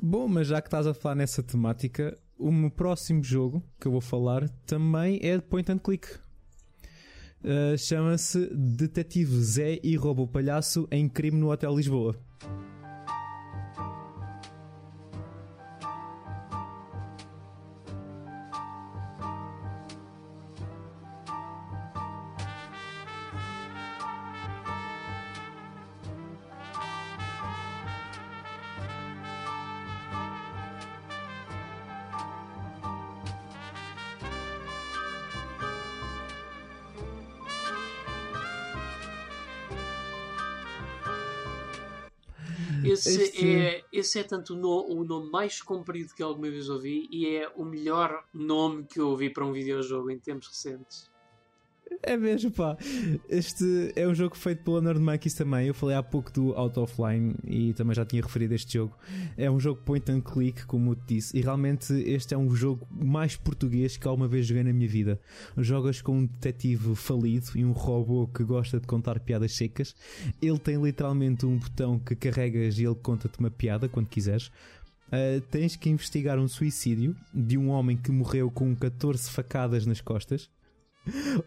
Bom, 0.02 0.28
mas 0.28 0.48
já 0.48 0.62
que 0.62 0.68
estás 0.68 0.88
a 0.88 0.94
falar 0.94 1.16
nessa 1.16 1.44
temática, 1.44 2.18
o 2.38 2.52
meu 2.52 2.70
próximo 2.72 3.22
jogo 3.24 3.62
que 3.80 3.88
eu 3.88 3.92
vou 3.92 4.02
falar 4.02 4.48
também 4.66 5.20
é 5.22 5.36
de 5.38 5.44
point 5.44 5.70
and 5.70 5.80
click. 5.80 6.08
Uh, 7.46 7.78
Chama-se 7.78 8.50
Detetive 8.52 9.40
Zé 9.40 9.80
e 9.84 9.96
Rouba 9.96 10.24
o 10.24 10.28
Palhaço 10.28 10.88
em 10.90 11.08
Crime 11.08 11.38
no 11.38 11.52
Hotel 11.52 11.76
Lisboa. 11.76 12.16
Esse 44.06 44.19
é 44.19 44.23
tanto 44.23 44.56
no- 44.56 44.86
o 44.88 45.03
nome 45.03 45.30
mais 45.32 45.61
comprido 45.61 46.14
que 46.14 46.22
alguma 46.22 46.49
vez 46.49 46.69
ouvi 46.69 47.07
e 47.11 47.27
é 47.36 47.52
o 47.56 47.65
melhor 47.65 48.23
nome 48.34 48.86
que 48.86 48.99
eu 48.99 49.10
ouvi 49.10 49.30
para 49.32 49.44
um 49.45 49.52
videojogo 49.52 50.11
em 50.11 50.19
tempos 50.19 50.48
recentes. 50.48 51.11
É 52.04 52.16
mesmo, 52.18 52.52
pá. 52.52 52.78
Este 53.30 53.94
é 53.96 54.08
um 54.08 54.14
jogo 54.14 54.36
feito 54.36 54.64
pela 54.64 54.82
Nerd 54.82 55.00
Monkeys 55.00 55.34
também. 55.34 55.68
Eu 55.68 55.74
falei 55.74 55.96
há 55.96 56.04
pouco 56.04 56.32
do 56.32 56.54
Out 56.54 56.80
of 56.80 56.94
Line 57.02 57.36
e 57.44 57.74
também 57.74 57.96
já 57.96 58.06
tinha 58.06 58.22
referido 58.22 58.54
este 58.54 58.74
jogo. 58.74 58.96
É 59.38 59.50
um 59.50 59.60
jogo 59.60 59.82
point 59.84 60.12
and 60.12 60.22
click, 60.22 60.66
como 60.66 60.92
eu 60.92 60.96
te 60.96 61.16
disse, 61.16 61.38
e 61.38 61.42
realmente 61.42 61.94
este 61.94 62.34
é 62.34 62.38
um 62.38 62.54
jogo 62.56 62.88
mais 62.92 63.36
português 63.36 63.98
que 63.98 64.08
alguma 64.08 64.28
vez 64.28 64.46
joguei 64.46 64.64
na 64.64 64.74
minha 64.74 64.88
vida. 64.88 65.20
Jogas 65.58 66.02
com 66.02 66.20
um 66.20 66.26
detetive 66.26 66.96
falido 66.96 67.48
e 67.56 67.66
um 67.66 67.72
robô 67.72 68.28
que 68.28 68.44
gosta 68.44 68.80
de 68.80 68.88
contar 68.88 69.20
piadas 69.20 69.54
secas. 69.54 69.96
Ele 70.42 70.60
tem 70.60 70.82
literalmente 70.82 71.46
um 71.46 71.58
botão 71.58 72.00
que 72.00 72.16
carregas 72.16 72.78
e 72.78 72.86
ele 72.86 72.96
conta-te 72.96 73.40
uma 73.40 73.50
piada 73.52 73.90
quando 73.90 74.08
quiseres. 74.08 74.52
Uh, 75.08 75.40
tens 75.52 75.76
que 75.76 75.90
investigar 75.90 76.40
um 76.40 76.48
suicídio 76.48 77.16
de 77.34 77.58
um 77.58 77.70
homem 77.70 77.96
que 77.96 78.12
morreu 78.12 78.50
com 78.50 78.76
14 78.76 79.30
facadas 79.30 79.86
nas 79.86 80.02
costas. 80.02 80.50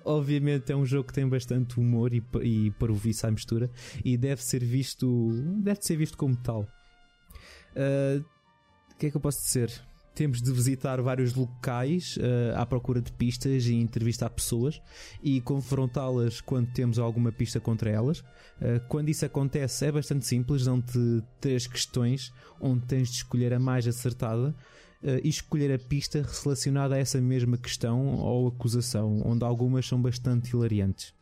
Obviamente 0.04 0.72
é 0.72 0.76
um 0.76 0.86
jogo 0.86 1.08
que 1.08 1.14
tem 1.14 1.28
bastante 1.28 1.78
humor 1.78 2.12
e, 2.12 2.22
e 2.42 2.70
parvoíce 2.72 3.26
à 3.26 3.30
mistura 3.30 3.70
e 4.04 4.16
deve 4.16 4.42
ser 4.42 4.64
visto 4.64 5.30
deve 5.62 5.80
ser 5.82 5.96
visto 5.96 6.16
como 6.16 6.36
tal. 6.36 6.66
Uh, 7.72 8.24
O 8.92 8.96
que 8.98 9.06
é 9.06 9.10
que 9.10 9.16
eu 9.16 9.20
posso 9.20 9.42
dizer? 9.44 9.70
Temos 10.14 10.42
de 10.42 10.50
visitar 10.50 11.00
vários 11.00 11.34
locais 11.34 12.16
uh, 12.16 12.56
à 12.56 12.66
procura 12.66 13.00
de 13.00 13.12
pistas 13.12 13.66
e 13.66 13.74
entrevistar 13.74 14.28
pessoas 14.30 14.82
e 15.22 15.40
confrontá-las 15.40 16.40
quando 16.40 16.72
temos 16.72 16.98
alguma 16.98 17.30
pista 17.30 17.60
contra 17.60 17.88
elas. 17.88 18.18
Uh, 18.18 18.80
quando 18.88 19.10
isso 19.10 19.24
acontece 19.24 19.86
é 19.86 19.92
bastante 19.92 20.26
simples, 20.26 20.64
dão-te 20.64 21.22
três 21.40 21.68
questões 21.68 22.32
onde 22.60 22.84
tens 22.86 23.10
de 23.10 23.16
escolher 23.18 23.54
a 23.54 23.60
mais 23.60 23.86
acertada 23.86 24.52
e 25.02 25.28
escolher 25.28 25.72
a 25.72 25.78
pista 25.78 26.26
relacionada 26.42 26.94
a 26.94 26.98
essa 26.98 27.20
mesma 27.20 27.56
questão 27.56 28.16
ou 28.16 28.48
acusação, 28.48 29.22
onde 29.24 29.44
algumas 29.44 29.86
são 29.86 30.00
bastante 30.00 30.50
hilariantes. 30.50 31.14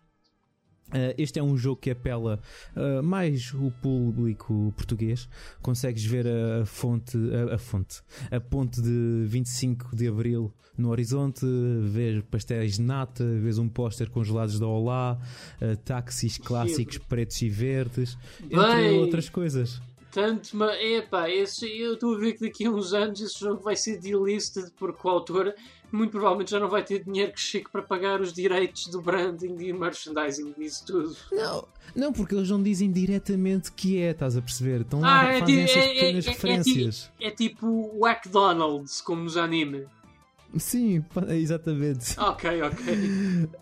Eh, 0.93 1.15
este 1.19 1.39
é 1.39 1.43
um 1.43 1.57
jogo 1.57 1.81
que 1.81 1.91
apela 1.91 2.41
eh, 2.75 3.03
mais 3.03 3.53
o 3.55 3.73
público 3.83 4.73
português. 4.77 5.29
Consegues 5.61 6.05
ver 6.05 6.27
a 6.27 6.65
fonte, 6.65 7.19
a, 7.51 7.55
a 7.55 7.59
fonte, 7.59 8.03
a 8.31 8.41
ponte 8.41 8.81
de 8.81 9.25
25 9.27 9.97
de 9.97 10.07
Abril 10.07 10.53
no 10.79 10.91
horizonte, 10.91 11.45
ver 11.83 12.23
pastéis 12.25 12.75
de 12.75 12.83
nata, 12.83 13.25
vês 13.25 13.59
um 13.59 13.69
póster 13.69 14.11
congelados 14.11 14.61
da 14.61 14.67
Olá, 14.67 15.19
eh, 15.61 15.75
táxis 15.77 16.39
clássicos 16.39 16.99
pretos 16.99 17.41
e 17.43 17.49
verdes, 17.49 18.17
entre 18.45 18.57
Bem, 18.57 18.99
outras 19.01 19.29
coisas. 19.29 19.81
Tanto, 20.17 20.57
mas 20.57 20.75
epá, 20.81 21.29
esse, 21.29 21.67
eu 21.79 21.93
estou 21.93 22.15
a 22.15 22.19
ver 22.19 22.33
que 22.33 22.41
daqui 22.47 22.65
a 22.65 22.71
uns 22.71 22.95
anos 22.95 23.21
esse 23.21 23.39
jogo 23.39 23.63
vai 23.63 23.77
ser 23.77 23.99
delisted 23.99 24.71
porque 24.79 25.07
o 25.07 25.11
autor 25.11 25.55
muito 25.93 26.11
provavelmente 26.13 26.51
já 26.53 26.59
não 26.59 26.71
vai 26.71 26.83
ter 26.83 27.05
dinheiro 27.05 27.33
que 27.33 27.41
chegue 27.41 27.67
para 27.71 27.83
pagar 27.83 28.23
os 28.23 28.33
direitos 28.33 28.87
do 28.87 29.03
branding 29.03 29.55
e 29.61 29.75
merchandising 29.75 30.55
disso 30.59 30.87
tudo. 30.87 31.15
Não, 31.31 31.69
não, 31.95 32.13
porque 32.15 32.35
eles 32.35 32.49
não 32.49 32.63
dizem 32.63 32.91
diretamente 32.91 33.71
que 33.73 33.99
é, 34.01 34.13
estás 34.13 34.39
a 34.39 34.41
perceber? 34.41 34.81
Estão 34.81 35.01
lá 35.03 35.21
Ah, 35.21 35.25
é 35.35 35.39
fazem 35.41 35.55
ti- 35.55 35.63
essas 35.71 35.77
é- 35.77 35.81
é- 35.87 35.93
pequenas 35.93 36.27
é- 36.27 36.29
é 36.29 36.33
referências. 36.33 37.11
É 37.21 37.31
tipo 37.31 37.67
o 37.67 38.09
McDonald's, 38.09 39.03
como 39.03 39.23
nos 39.23 39.37
anime. 39.37 39.85
Sim, 40.59 41.05
exatamente. 41.31 42.15
Ok, 42.21 42.63
ok. 42.63 42.85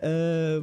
Ah, 0.03 0.63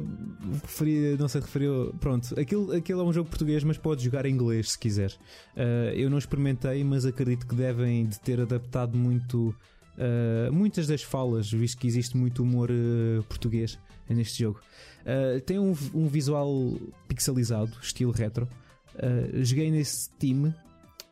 referi- 0.62 1.16
não 1.18 1.28
sei, 1.28 1.40
referiu. 1.40 1.94
Pronto, 2.00 2.38
aquilo, 2.38 2.72
aquilo 2.72 3.00
é 3.00 3.04
um 3.04 3.12
jogo 3.12 3.28
português, 3.28 3.62
mas 3.64 3.76
podes 3.78 4.04
jogar 4.04 4.26
em 4.26 4.32
inglês 4.34 4.72
se 4.72 4.78
quiser. 4.78 5.12
Ah, 5.56 5.92
eu 5.94 6.08
não 6.10 6.18
experimentei, 6.18 6.82
mas 6.84 7.04
acredito 7.04 7.46
que 7.46 7.54
devem 7.54 8.06
de 8.06 8.18
ter 8.20 8.40
adaptado 8.40 8.96
muito. 8.96 9.54
ah, 9.98 10.50
muitas 10.52 10.86
das 10.86 11.02
falas, 11.02 11.50
visto 11.50 11.78
que 11.78 11.86
existe 11.86 12.16
muito 12.16 12.42
humor 12.42 12.70
ah, 12.70 13.22
português 13.28 13.78
neste 14.08 14.42
jogo. 14.42 14.60
Ah, 15.06 15.40
tem 15.44 15.58
um, 15.58 15.74
um 15.94 16.06
visual 16.08 16.74
pixelizado, 17.08 17.72
estilo 17.80 18.12
retro. 18.12 18.48
Uh, 18.94 19.42
joguei 19.42 19.70
nesse 19.70 20.10
time. 20.18 20.52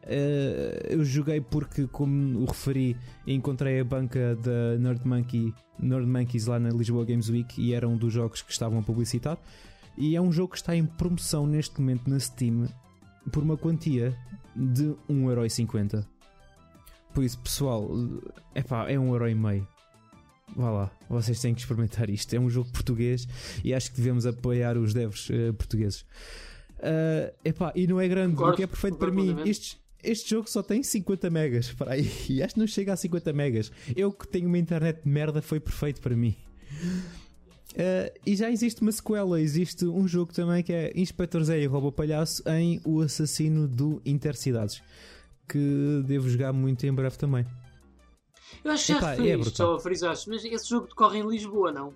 Uh, 0.02 0.86
eu 0.88 1.04
joguei 1.04 1.40
porque, 1.40 1.86
como 1.86 2.40
o 2.40 2.44
referi, 2.46 2.96
encontrei 3.26 3.80
a 3.80 3.84
banca 3.84 4.34
da 4.36 4.78
Nerd, 4.78 5.06
Monkey, 5.06 5.54
Nerd 5.78 6.06
Monkeys 6.06 6.46
lá 6.46 6.58
na 6.58 6.70
Lisboa 6.70 7.04
Games 7.04 7.28
Week 7.28 7.60
e 7.60 7.74
era 7.74 7.86
um 7.88 7.96
dos 7.96 8.12
jogos 8.12 8.42
que 8.42 8.50
estavam 8.50 8.78
a 8.78 8.82
publicitar. 8.82 9.38
E 9.96 10.16
é 10.16 10.20
um 10.20 10.32
jogo 10.32 10.52
que 10.52 10.56
está 10.56 10.74
em 10.74 10.86
promoção 10.86 11.46
neste 11.46 11.80
momento 11.80 12.08
na 12.08 12.18
Steam 12.18 12.66
por 13.30 13.42
uma 13.42 13.56
quantia 13.56 14.16
de 14.56 14.94
1,50€. 15.08 16.04
Por 17.12 17.24
isso, 17.24 17.38
pessoal, 17.40 17.90
epá, 18.54 18.88
é 18.90 18.94
1,5€. 18.94 19.66
Vá 20.56 20.70
lá, 20.70 20.90
vocês 21.08 21.40
têm 21.40 21.54
que 21.54 21.60
experimentar 21.60 22.08
isto. 22.10 22.34
É 22.34 22.40
um 22.40 22.48
jogo 22.48 22.70
português 22.70 23.28
e 23.62 23.74
acho 23.74 23.90
que 23.90 23.98
devemos 23.98 24.26
apoiar 24.26 24.76
os 24.76 24.94
devs 24.94 25.28
uh, 25.28 25.52
portugueses. 25.54 26.02
Uh, 26.78 27.32
epá, 27.44 27.72
e 27.74 27.86
não 27.86 28.00
é 28.00 28.08
grande, 28.08 28.34
Concordo, 28.34 28.54
o 28.54 28.56
que 28.56 28.62
é 28.62 28.66
perfeito 28.66 28.96
para 28.96 29.10
mim. 29.10 29.34
plenamente. 29.34 29.78
Este, 30.02 30.30
jogo 30.30 30.48
só 30.48 30.62
tem 30.62 30.82
50 30.82 31.30
megas 31.30 31.72
para 31.74 31.92
aí. 31.92 32.10
E 32.28 32.42
acho 32.42 32.54
que 32.54 32.60
não 32.60 32.66
chega 32.66 32.92
a 32.92 32.96
50 32.96 33.32
megas. 33.32 33.70
Eu 33.94 34.12
que 34.12 34.26
tenho 34.26 34.48
uma 34.48 34.58
internet 34.58 35.02
de 35.02 35.08
merda, 35.08 35.42
foi 35.42 35.60
perfeito 35.60 36.00
para 36.00 36.16
mim. 36.16 36.36
Uh, 37.72 38.10
e 38.26 38.34
já 38.34 38.50
existe 38.50 38.82
uma 38.82 38.90
sequela, 38.90 39.40
existe 39.40 39.84
um 39.84 40.06
jogo 40.06 40.32
também 40.32 40.62
que 40.62 40.72
é 40.72 40.92
Inspector 40.94 41.42
Zé 41.44 41.60
e 41.60 41.66
Rouba 41.66 41.92
Palhaço 41.92 42.42
em 42.48 42.80
O 42.84 43.00
Assassino 43.00 43.68
do 43.68 44.02
Intercidades, 44.04 44.82
que 45.48 46.02
devo 46.04 46.28
jogar 46.28 46.52
muito 46.52 46.84
em 46.84 46.92
breve 46.92 47.16
também. 47.16 47.46
Eu 48.64 48.72
acho 48.72 48.86
que 48.86 48.92
já 48.92 48.98
é 48.98 49.10
referiste, 49.10 49.50
brutal. 49.50 49.76
só 49.76 49.78
frisaste, 49.78 50.28
mas 50.28 50.44
esse 50.44 50.68
jogo 50.68 50.88
decorre 50.88 51.20
em 51.20 51.28
Lisboa, 51.28 51.70
não? 51.70 51.94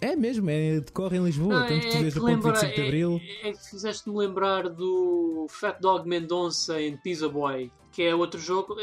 É 0.00 0.14
mesmo, 0.14 0.48
é, 0.48 0.78
decorre 0.80 1.16
em 1.16 1.24
Lisboa, 1.24 1.60
Não, 1.60 1.66
tanto 1.66 1.80
que 1.86 1.90
tu 1.92 1.98
vês 1.98 2.14
ponto 2.14 2.24
lembra- 2.26 2.52
25 2.52 2.74
de 2.76 2.82
Abril. 2.82 3.20
É, 3.42 3.48
é 3.48 3.52
que 3.52 3.68
fizeste-me 3.70 4.16
lembrar 4.16 4.68
do 4.68 5.46
Fat 5.50 5.80
Dog 5.80 6.08
Mendonça 6.08 6.80
em 6.80 6.96
Pizza 6.96 7.28
Boy, 7.28 7.72
que 7.92 8.02
é 8.04 8.14
outro 8.14 8.40
jogo. 8.40 8.76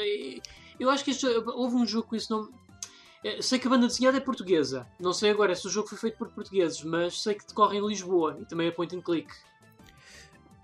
Eu 0.78 0.90
acho 0.90 1.06
que 1.06 1.12
este, 1.12 1.26
houve 1.26 1.76
um 1.76 1.86
jogo 1.88 2.08
com 2.10 2.16
esse 2.18 2.30
nome. 2.30 2.50
É, 3.24 3.42
Sei 3.42 3.58
que 3.58 3.66
a 3.66 3.70
banda 3.70 3.88
desenhada 3.88 4.18
é 4.18 4.20
portuguesa. 4.20 4.86
Não 5.00 5.14
sei 5.14 5.30
agora 5.32 5.56
se 5.56 5.66
o 5.66 5.70
jogo 5.70 5.88
foi 5.88 5.98
feito 5.98 6.18
por 6.18 6.28
portugueses, 6.30 6.84
mas 6.84 7.22
sei 7.24 7.34
que 7.34 7.48
decorre 7.48 7.78
em 7.78 7.88
Lisboa 7.88 8.38
e 8.42 8.46
também 8.46 8.68
é 8.68 8.72
point 8.72 8.94
and 8.96 9.02
click. 9.02 9.28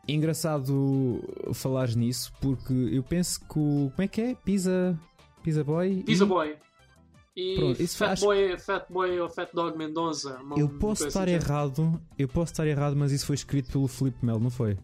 Engraçado 0.08 1.22
falares 1.54 1.96
nisso, 1.96 2.34
porque 2.42 2.74
eu 2.92 3.04
penso 3.04 3.40
que 3.40 3.58
o. 3.58 3.92
Como 3.96 4.02
é 4.02 4.08
que 4.08 4.22
é? 4.22 4.36
Pizza. 4.36 5.00
Pizza 5.44 5.64
Boy? 5.64 6.04
Pizza 6.04 6.24
e- 6.24 6.28
Boy. 6.28 6.56
E 7.36 7.56
Pronto, 7.56 7.82
isso 7.82 7.98
Fat, 7.98 8.20
Boy, 8.20 8.58
Fat 8.60 8.86
Boy 8.90 9.20
ou 9.22 9.30
Fat 9.30 9.50
Dog 9.54 9.78
Mendonça. 9.78 10.38
uma- 10.42 10.60
Eu 10.60 10.68
posso 10.68 11.08
estar 11.08 11.24
assim. 11.24 11.32
errado, 11.34 12.02
eu 12.20 12.28
posso 12.28 12.52
estar 12.52 12.68
errado, 12.68 12.96
mas 12.96 13.12
isso 13.14 13.26
foi 13.26 13.36
escrito 13.36 13.72
pelo 13.72 13.88
Felipe 13.88 14.26
Melo, 14.26 14.40
não 14.40 14.50
foi? 14.50 14.78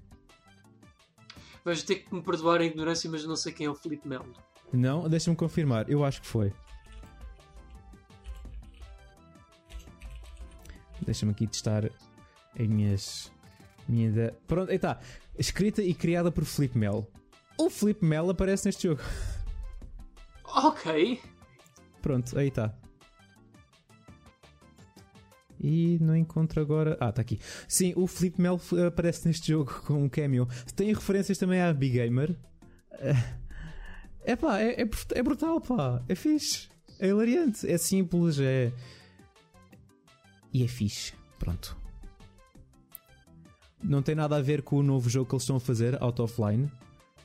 Vais 1.66 1.84
ter 1.84 1.96
que 1.96 2.16
me 2.16 2.22
perdoar 2.22 2.62
a 2.62 2.66
ignorância, 2.66 3.10
mas 3.10 3.26
não 3.26 3.36
sei 3.36 3.52
quem 3.52 3.66
é 3.66 3.70
o 3.70 3.76
Felipe 3.76 4.08
Melo. 4.08 4.32
Não? 4.72 5.10
Deixa-me 5.10 5.36
confirmar, 5.36 5.90
eu 5.90 6.06
acho 6.06 6.22
que 6.22 6.28
foi. 6.28 6.54
Deixa-me 11.02 11.32
aqui 11.32 11.48
testar 11.48 11.86
as 12.58 12.68
minhas. 12.68 13.32
Minha 13.88 14.08
ideia. 14.10 14.38
Pronto, 14.48 14.70
aí 14.70 14.76
está. 14.78 15.00
Escrita 15.38 15.82
e 15.82 15.94
criada 15.94 16.32
por 16.32 16.44
Felipe 16.44 16.78
Melo. 16.78 17.08
O 17.58 17.70
Felipe 17.70 18.06
Melo 18.06 18.30
aparece 18.32 18.66
neste 18.66 18.88
jogo. 18.88 19.02
Ok. 20.44 21.22
Pronto, 22.02 22.38
aí 22.38 22.48
está. 22.48 22.74
E 25.60 25.98
não 26.00 26.16
encontro 26.16 26.62
agora. 26.62 26.96
Ah, 27.00 27.10
está 27.10 27.22
aqui. 27.22 27.40
Sim, 27.68 27.94
o 27.96 28.06
Felipe 28.06 28.40
Melo 28.42 28.60
f- 28.60 28.80
aparece 28.86 29.28
neste 29.28 29.52
jogo 29.52 29.74
com 29.86 30.04
um 30.04 30.10
cameo. 30.10 30.48
Tem 30.76 30.94
referências 30.94 31.38
também 31.38 31.62
à 31.62 31.74
Big 31.74 31.94
Gamer. 31.98 32.36
É 34.24 34.36
pá, 34.36 34.60
é, 34.60 34.82
é, 34.82 34.90
é 35.16 35.24
brutal, 35.24 35.60
pá. 35.60 36.04
É 36.08 36.14
fixe. 36.16 36.70
É 37.00 37.08
hilariante. 37.08 37.70
É 37.70 37.78
simples, 37.78 38.40
é. 38.40 38.72
E 40.54 40.64
é 40.64 40.68
fixe. 40.68 41.14
Pronto. 41.40 41.76
Não 43.84 44.02
tem 44.02 44.16
nada 44.16 44.36
a 44.36 44.42
ver 44.42 44.62
com 44.64 44.78
o 44.78 44.84
novo 44.84 45.10
jogo 45.10 45.28
que 45.30 45.36
eles 45.36 45.44
estão 45.44 45.56
a 45.56 45.60
fazer, 45.60 46.02
Out 46.02 46.22
of 46.22 46.42
Line. 46.42 46.72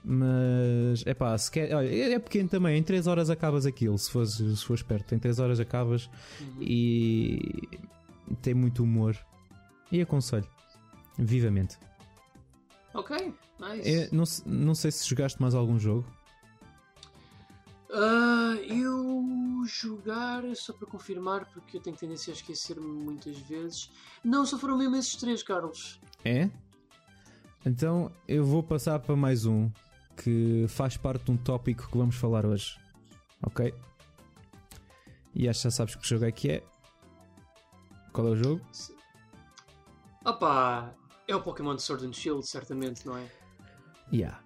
Mas 0.05 1.05
é 1.07 1.15
pá, 1.15 1.37
se 1.39 1.51
quer, 1.51 1.73
olha, 1.75 1.89
é 1.89 2.13
é 2.15 2.19
pequeno 2.19 2.49
também, 2.49 2.77
em 2.77 2.83
3 2.83 3.07
horas 3.07 3.31
acabas 3.31 3.67
aquilo, 3.67 3.97
se 3.97 4.11
fores, 4.11 4.33
se 4.33 4.65
fores 4.65 4.83
perto, 4.83 5.15
em 5.15 5.19
3 5.19 5.39
horas 5.39 5.61
acabas 5.61 6.11
e 6.61 7.69
tem 8.41 8.53
muito 8.53 8.83
humor. 8.83 9.17
E 9.93 10.01
aconselho, 10.01 10.49
vivamente. 11.19 11.79
Ok. 12.95 13.33
Nice. 13.61 13.89
É, 13.89 14.09
não, 14.11 14.25
não 14.47 14.75
sei 14.75 14.91
se 14.91 15.09
jogaste 15.09 15.41
mais 15.41 15.55
algum 15.55 15.79
jogo. 15.79 16.05
Ah, 17.95 18.57
eu 18.63 19.63
jogar, 19.67 20.43
só 20.57 20.73
para 20.73 20.87
confirmar, 20.89 21.45
porque 21.53 21.77
eu 21.77 21.81
tenho 21.81 21.95
tendência 21.95 22.33
a 22.33 22.35
esquecer-me 22.35 22.87
muitas 22.87 23.39
vezes. 23.39 23.91
Não, 24.25 24.45
só 24.47 24.59
foram 24.59 24.79
mesmo 24.79 24.97
esses 24.97 25.15
três, 25.17 25.43
Carlos. 25.43 26.01
É? 26.25 26.51
Então 27.65 28.11
eu 28.27 28.45
vou 28.45 28.63
passar 28.63 28.99
para 28.99 29.15
mais 29.15 29.47
um 29.47 29.71
que 30.17 30.67
faz 30.69 30.97
parte 30.97 31.25
de 31.25 31.31
um 31.31 31.37
tópico 31.37 31.89
que 31.91 31.97
vamos 31.97 32.17
falar 32.17 32.45
hoje. 32.47 32.79
Ok? 33.45 33.75
E 35.35 35.49
acho 35.49 35.61
que 35.61 35.65
já 35.65 35.71
sabes 35.71 35.95
que 35.95 36.07
jogo 36.07 36.25
é 36.25 36.33
que 36.33 36.51
é. 36.51 36.65
Qual 38.13 38.27
é 38.27 38.31
o 38.31 38.37
jogo? 38.37 38.61
Opa, 40.25 40.95
é 41.27 41.35
o 41.35 41.43
Pokémon 41.43 41.79
Sword 41.79 42.07
and 42.07 42.13
Shield, 42.13 42.47
certamente, 42.47 43.07
não 43.07 43.17
é? 43.17 43.27
Yeah. 44.13 44.42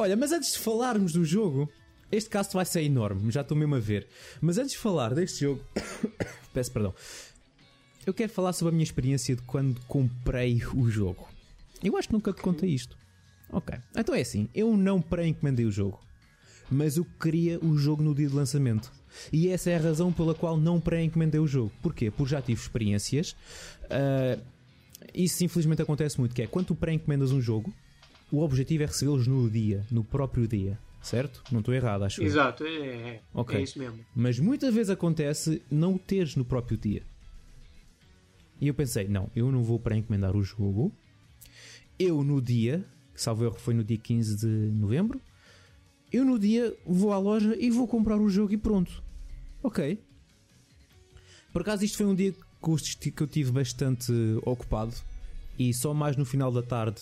Olha, 0.00 0.16
mas 0.16 0.30
antes 0.30 0.52
de 0.52 0.60
falarmos 0.60 1.12
do 1.12 1.24
jogo, 1.24 1.68
este 2.12 2.30
caso 2.30 2.50
vai 2.52 2.64
ser 2.64 2.82
enorme, 2.82 3.32
já 3.32 3.40
estou 3.40 3.56
mesmo 3.56 3.74
a 3.74 3.80
ver. 3.80 4.06
Mas 4.40 4.56
antes 4.56 4.70
de 4.70 4.78
falar 4.78 5.12
deste 5.12 5.40
jogo, 5.40 5.60
peço 6.54 6.70
perdão, 6.70 6.94
eu 8.06 8.14
quero 8.14 8.30
falar 8.30 8.52
sobre 8.52 8.70
a 8.70 8.74
minha 8.74 8.84
experiência 8.84 9.34
de 9.34 9.42
quando 9.42 9.80
comprei 9.88 10.62
o 10.72 10.88
jogo. 10.88 11.28
Eu 11.82 11.96
acho 11.96 12.06
que 12.06 12.14
nunca 12.14 12.32
te 12.32 12.40
contei 12.40 12.70
isto. 12.70 12.96
Ok, 13.50 13.76
então 13.96 14.14
é 14.14 14.20
assim, 14.20 14.48
eu 14.54 14.76
não 14.76 15.02
pré-encomendei 15.02 15.66
o 15.66 15.72
jogo, 15.72 15.98
mas 16.70 16.96
eu 16.96 17.04
queria 17.20 17.58
o 17.58 17.76
jogo 17.76 18.00
no 18.00 18.14
dia 18.14 18.28
de 18.28 18.34
lançamento. 18.34 18.92
E 19.32 19.48
essa 19.48 19.70
é 19.70 19.76
a 19.76 19.80
razão 19.80 20.12
pela 20.12 20.32
qual 20.32 20.56
não 20.56 20.80
pré-encomendei 20.80 21.40
o 21.40 21.46
jogo. 21.46 21.72
Porquê? 21.82 22.08
Porque 22.08 22.30
já 22.30 22.40
tive 22.40 22.60
experiências. 22.60 23.34
ah, 23.90 24.38
isso 25.14 25.42
infelizmente 25.44 25.82
acontece 25.82 26.18
muito, 26.18 26.34
que 26.34 26.42
é 26.42 26.46
quando 26.46 26.66
tu 26.66 26.74
pré-encomendas 26.74 27.32
um 27.32 27.40
jogo, 27.40 27.72
o 28.30 28.40
objetivo 28.42 28.82
é 28.82 28.86
recebê-los 28.86 29.26
no 29.26 29.48
dia, 29.50 29.86
no 29.90 30.04
próprio 30.04 30.46
dia, 30.46 30.78
certo? 31.02 31.42
Não 31.50 31.60
estou 31.60 31.74
errado, 31.74 32.04
acho 32.04 32.20
eu. 32.20 32.26
Exato, 32.26 32.64
é, 32.64 32.76
é, 32.76 33.22
Ok. 33.32 33.56
é 33.58 33.62
isso 33.62 33.78
mesmo. 33.78 34.04
Mas 34.14 34.38
muitas 34.38 34.72
vezes 34.74 34.90
acontece 34.90 35.62
não 35.70 35.94
o 35.94 35.98
teres 35.98 36.36
no 36.36 36.44
próprio 36.44 36.76
dia. 36.76 37.02
E 38.60 38.66
eu 38.68 38.74
pensei, 38.74 39.06
não, 39.08 39.30
eu 39.36 39.50
não 39.52 39.62
vou 39.62 39.78
para 39.78 39.96
encomendar 39.96 40.36
o 40.36 40.42
jogo. 40.42 40.92
Eu 41.98 42.22
no 42.24 42.40
dia, 42.42 42.84
salvo 43.14 43.44
erro 43.44 43.54
foi 43.58 43.72
no 43.74 43.84
dia 43.84 43.98
15 43.98 44.36
de 44.36 44.46
novembro, 44.46 45.20
eu 46.12 46.24
no 46.24 46.38
dia 46.38 46.74
vou 46.86 47.12
à 47.12 47.18
loja 47.18 47.56
e 47.58 47.70
vou 47.70 47.86
comprar 47.86 48.16
o 48.18 48.28
jogo 48.28 48.52
e 48.52 48.56
pronto. 48.56 49.02
Ok. 49.62 49.98
Por 51.52 51.62
acaso 51.62 51.84
isto 51.84 51.96
foi 51.98 52.06
um 52.06 52.14
dia 52.14 52.32
que 52.32 52.38
eu 52.68 52.74
esti- 52.74 53.10
que 53.10 53.22
eu 53.22 53.26
tive 53.26 53.50
bastante 53.52 54.12
ocupado 54.44 54.94
e 55.58 55.72
só 55.74 55.92
mais 55.94 56.16
no 56.16 56.24
final 56.24 56.50
da 56.52 56.62
tarde 56.62 57.00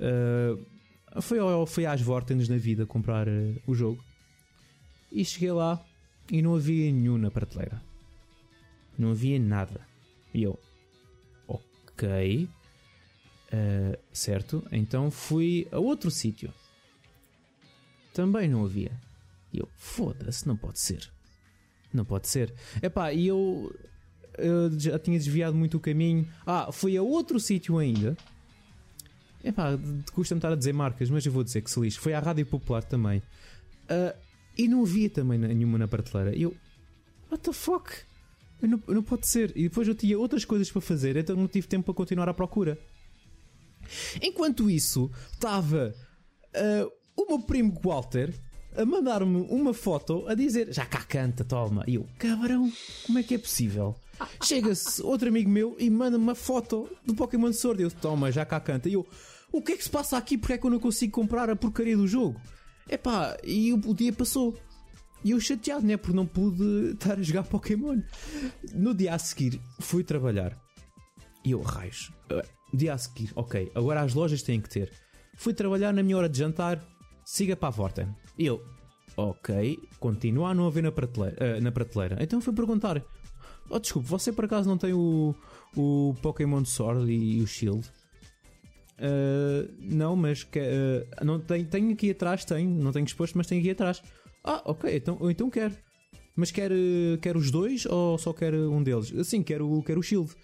uh, 0.00 1.20
foi, 1.22 1.38
ao- 1.38 1.66
foi 1.66 1.86
às 1.86 2.00
Vortens 2.00 2.48
na 2.48 2.56
vida 2.56 2.86
comprar 2.86 3.28
uh, 3.28 3.60
o 3.66 3.74
jogo. 3.74 4.02
E 5.12 5.24
cheguei 5.24 5.52
lá 5.52 5.84
e 6.30 6.40
não 6.40 6.54
havia 6.54 6.90
nenhum 6.92 7.18
na 7.18 7.30
prateleira. 7.30 7.82
Não 8.98 9.10
havia 9.10 9.38
nada. 9.38 9.80
E 10.32 10.42
eu, 10.42 10.58
ok, 11.48 12.48
uh, 13.52 13.98
certo. 14.12 14.64
Então 14.70 15.10
fui 15.10 15.66
a 15.72 15.78
outro 15.78 16.10
sítio. 16.10 16.52
Também 18.14 18.48
não 18.48 18.64
havia. 18.64 18.92
E 19.52 19.58
eu, 19.58 19.68
foda-se, 19.76 20.46
não 20.46 20.56
pode 20.56 20.78
ser. 20.80 21.10
Não 21.92 22.04
pode 22.04 22.28
ser. 22.28 22.54
Epá, 22.80 23.12
e 23.12 23.26
eu, 23.26 23.74
eu 24.38 24.78
já 24.78 24.98
tinha 24.98 25.18
desviado 25.18 25.56
muito 25.56 25.76
o 25.76 25.80
caminho. 25.80 26.28
Ah, 26.46 26.70
fui 26.70 26.96
a 26.96 27.02
outro 27.02 27.40
sítio 27.40 27.78
ainda. 27.78 28.16
Epá, 29.42 29.78
custa-me 30.12 30.38
estar 30.38 30.52
a 30.52 30.56
dizer 30.56 30.72
marcas, 30.72 31.08
mas 31.08 31.24
eu 31.24 31.32
vou 31.32 31.42
dizer 31.42 31.62
que 31.62 31.70
se 31.70 31.80
lixe. 31.80 31.98
Foi 31.98 32.12
à 32.12 32.20
Rádio 32.20 32.44
Popular 32.46 32.82
também. 32.82 33.22
Ah, 33.88 34.14
e 34.56 34.68
não 34.68 34.82
havia 34.82 35.08
também 35.08 35.38
nenhuma 35.38 35.78
na 35.78 35.88
prateleira. 35.88 36.36
E 36.36 36.42
eu, 36.42 36.54
what 37.30 37.42
the 37.42 37.52
fuck? 37.52 37.90
Não, 38.60 38.82
não 38.88 39.02
pode 39.02 39.26
ser. 39.26 39.52
E 39.56 39.64
depois 39.64 39.88
eu 39.88 39.94
tinha 39.94 40.18
outras 40.18 40.44
coisas 40.44 40.70
para 40.70 40.82
fazer, 40.82 41.16
então 41.16 41.34
não 41.34 41.48
tive 41.48 41.66
tempo 41.66 41.86
para 41.86 41.94
continuar 41.94 42.28
à 42.28 42.34
procura. 42.34 42.78
Enquanto 44.20 44.68
isso, 44.70 45.10
estava 45.32 45.94
ah, 46.54 46.86
o 47.16 47.26
meu 47.26 47.40
primo 47.40 47.78
Walter 47.82 48.34
a 48.76 48.84
mandar-me 48.84 49.46
uma 49.50 49.74
foto 49.74 50.26
a 50.28 50.34
dizer 50.34 50.72
já 50.72 50.86
cá 50.86 51.02
canta, 51.02 51.44
toma. 51.44 51.82
E 51.86 51.94
eu, 51.94 52.06
cabrão, 52.18 52.70
como 53.06 53.18
é 53.18 53.22
que 53.22 53.34
é 53.34 53.38
possível? 53.38 53.96
Chega-se 54.42 55.02
outro 55.02 55.28
amigo 55.28 55.50
meu 55.50 55.76
e 55.78 55.88
manda-me 55.90 56.22
uma 56.22 56.34
foto 56.34 56.88
do 57.04 57.14
Pokémon 57.14 57.52
Sword. 57.52 57.82
Eu, 57.82 57.90
toma, 57.90 58.30
já 58.30 58.44
cá 58.44 58.60
canta. 58.60 58.88
E 58.88 58.94
eu, 58.94 59.06
o 59.52 59.62
que 59.62 59.72
é 59.72 59.76
que 59.76 59.84
se 59.84 59.90
passa 59.90 60.16
aqui? 60.16 60.36
Porque 60.38 60.54
é 60.54 60.58
que 60.58 60.66
eu 60.66 60.70
não 60.70 60.78
consigo 60.78 61.12
comprar 61.12 61.48
a 61.50 61.56
porcaria 61.56 61.96
do 61.96 62.06
jogo? 62.06 62.40
Epá, 62.88 63.36
e 63.44 63.72
o, 63.72 63.76
o 63.76 63.94
dia 63.94 64.12
passou. 64.12 64.56
E 65.24 65.32
eu 65.32 65.40
chateado, 65.40 65.86
né? 65.86 65.96
Porque 65.96 66.16
não 66.16 66.26
pude 66.26 66.92
estar 66.92 67.18
a 67.18 67.22
jogar 67.22 67.44
Pokémon. 67.44 68.00
No 68.72 68.94
dia 68.94 69.14
a 69.14 69.18
seguir, 69.18 69.60
fui 69.78 70.02
trabalhar. 70.02 70.58
E 71.44 71.52
eu, 71.52 71.60
raios. 71.60 72.12
Uh, 72.30 72.42
dia 72.72 72.94
a 72.94 72.98
seguir, 72.98 73.30
ok, 73.34 73.70
agora 73.74 74.02
as 74.02 74.14
lojas 74.14 74.42
têm 74.42 74.60
que 74.60 74.68
ter. 74.68 74.92
Fui 75.36 75.52
trabalhar 75.52 75.92
na 75.92 76.02
minha 76.02 76.16
hora 76.16 76.28
de 76.28 76.38
jantar, 76.38 76.82
siga 77.24 77.56
para 77.56 77.68
a 77.68 77.72
Vorten. 77.72 78.08
E 78.38 78.46
eu, 78.46 78.62
ok, 79.16 79.78
continua 79.98 80.50
a 80.50 80.54
não 80.54 80.66
haver 80.66 80.82
na 80.82 80.92
prateleira. 80.92 81.36
ah, 81.56 81.60
na 81.60 81.72
prateleira. 81.72 82.18
Então 82.20 82.40
fui 82.40 82.52
perguntar: 82.52 83.02
Oh, 83.70 83.78
desculpe, 83.78 84.08
você 84.08 84.32
por 84.32 84.44
acaso 84.44 84.68
não 84.68 84.76
tem 84.76 84.92
o, 84.92 85.34
o 85.76 86.14
Pokémon 86.20 86.64
Sword 86.64 87.10
e, 87.10 87.40
o 87.40 87.46
Shield? 87.46 87.88
Ah, 88.98 89.66
não, 89.78 90.14
mas 90.14 90.42
que, 90.42 90.58
ah, 91.16 91.24
não 91.24 91.40
tenho, 91.40 91.66
tenho 91.66 91.92
aqui 91.92 92.10
atrás, 92.10 92.44
tenho, 92.44 92.70
não 92.70 92.92
tenho 92.92 93.06
exposto, 93.06 93.38
mas 93.38 93.46
tenho 93.46 93.60
aqui 93.60 93.70
atrás. 93.70 94.02
Ah, 94.44 94.62
ok, 94.64 94.94
então, 94.94 95.18
então 95.30 95.48
quero. 95.48 95.74
Mas 96.36 96.50
quer, 96.50 96.70
eh, 96.72 97.18
quer 97.20 97.36
os 97.36 97.50
dois 97.50 97.84
ou 97.86 98.16
só 98.16 98.32
quer 98.32 98.54
um 98.54 98.82
deles? 98.82 99.12
Sim, 99.26 99.42
quero, 99.42 99.82
quero 99.82 100.00
o 100.00 100.02
Shield. 100.02 100.34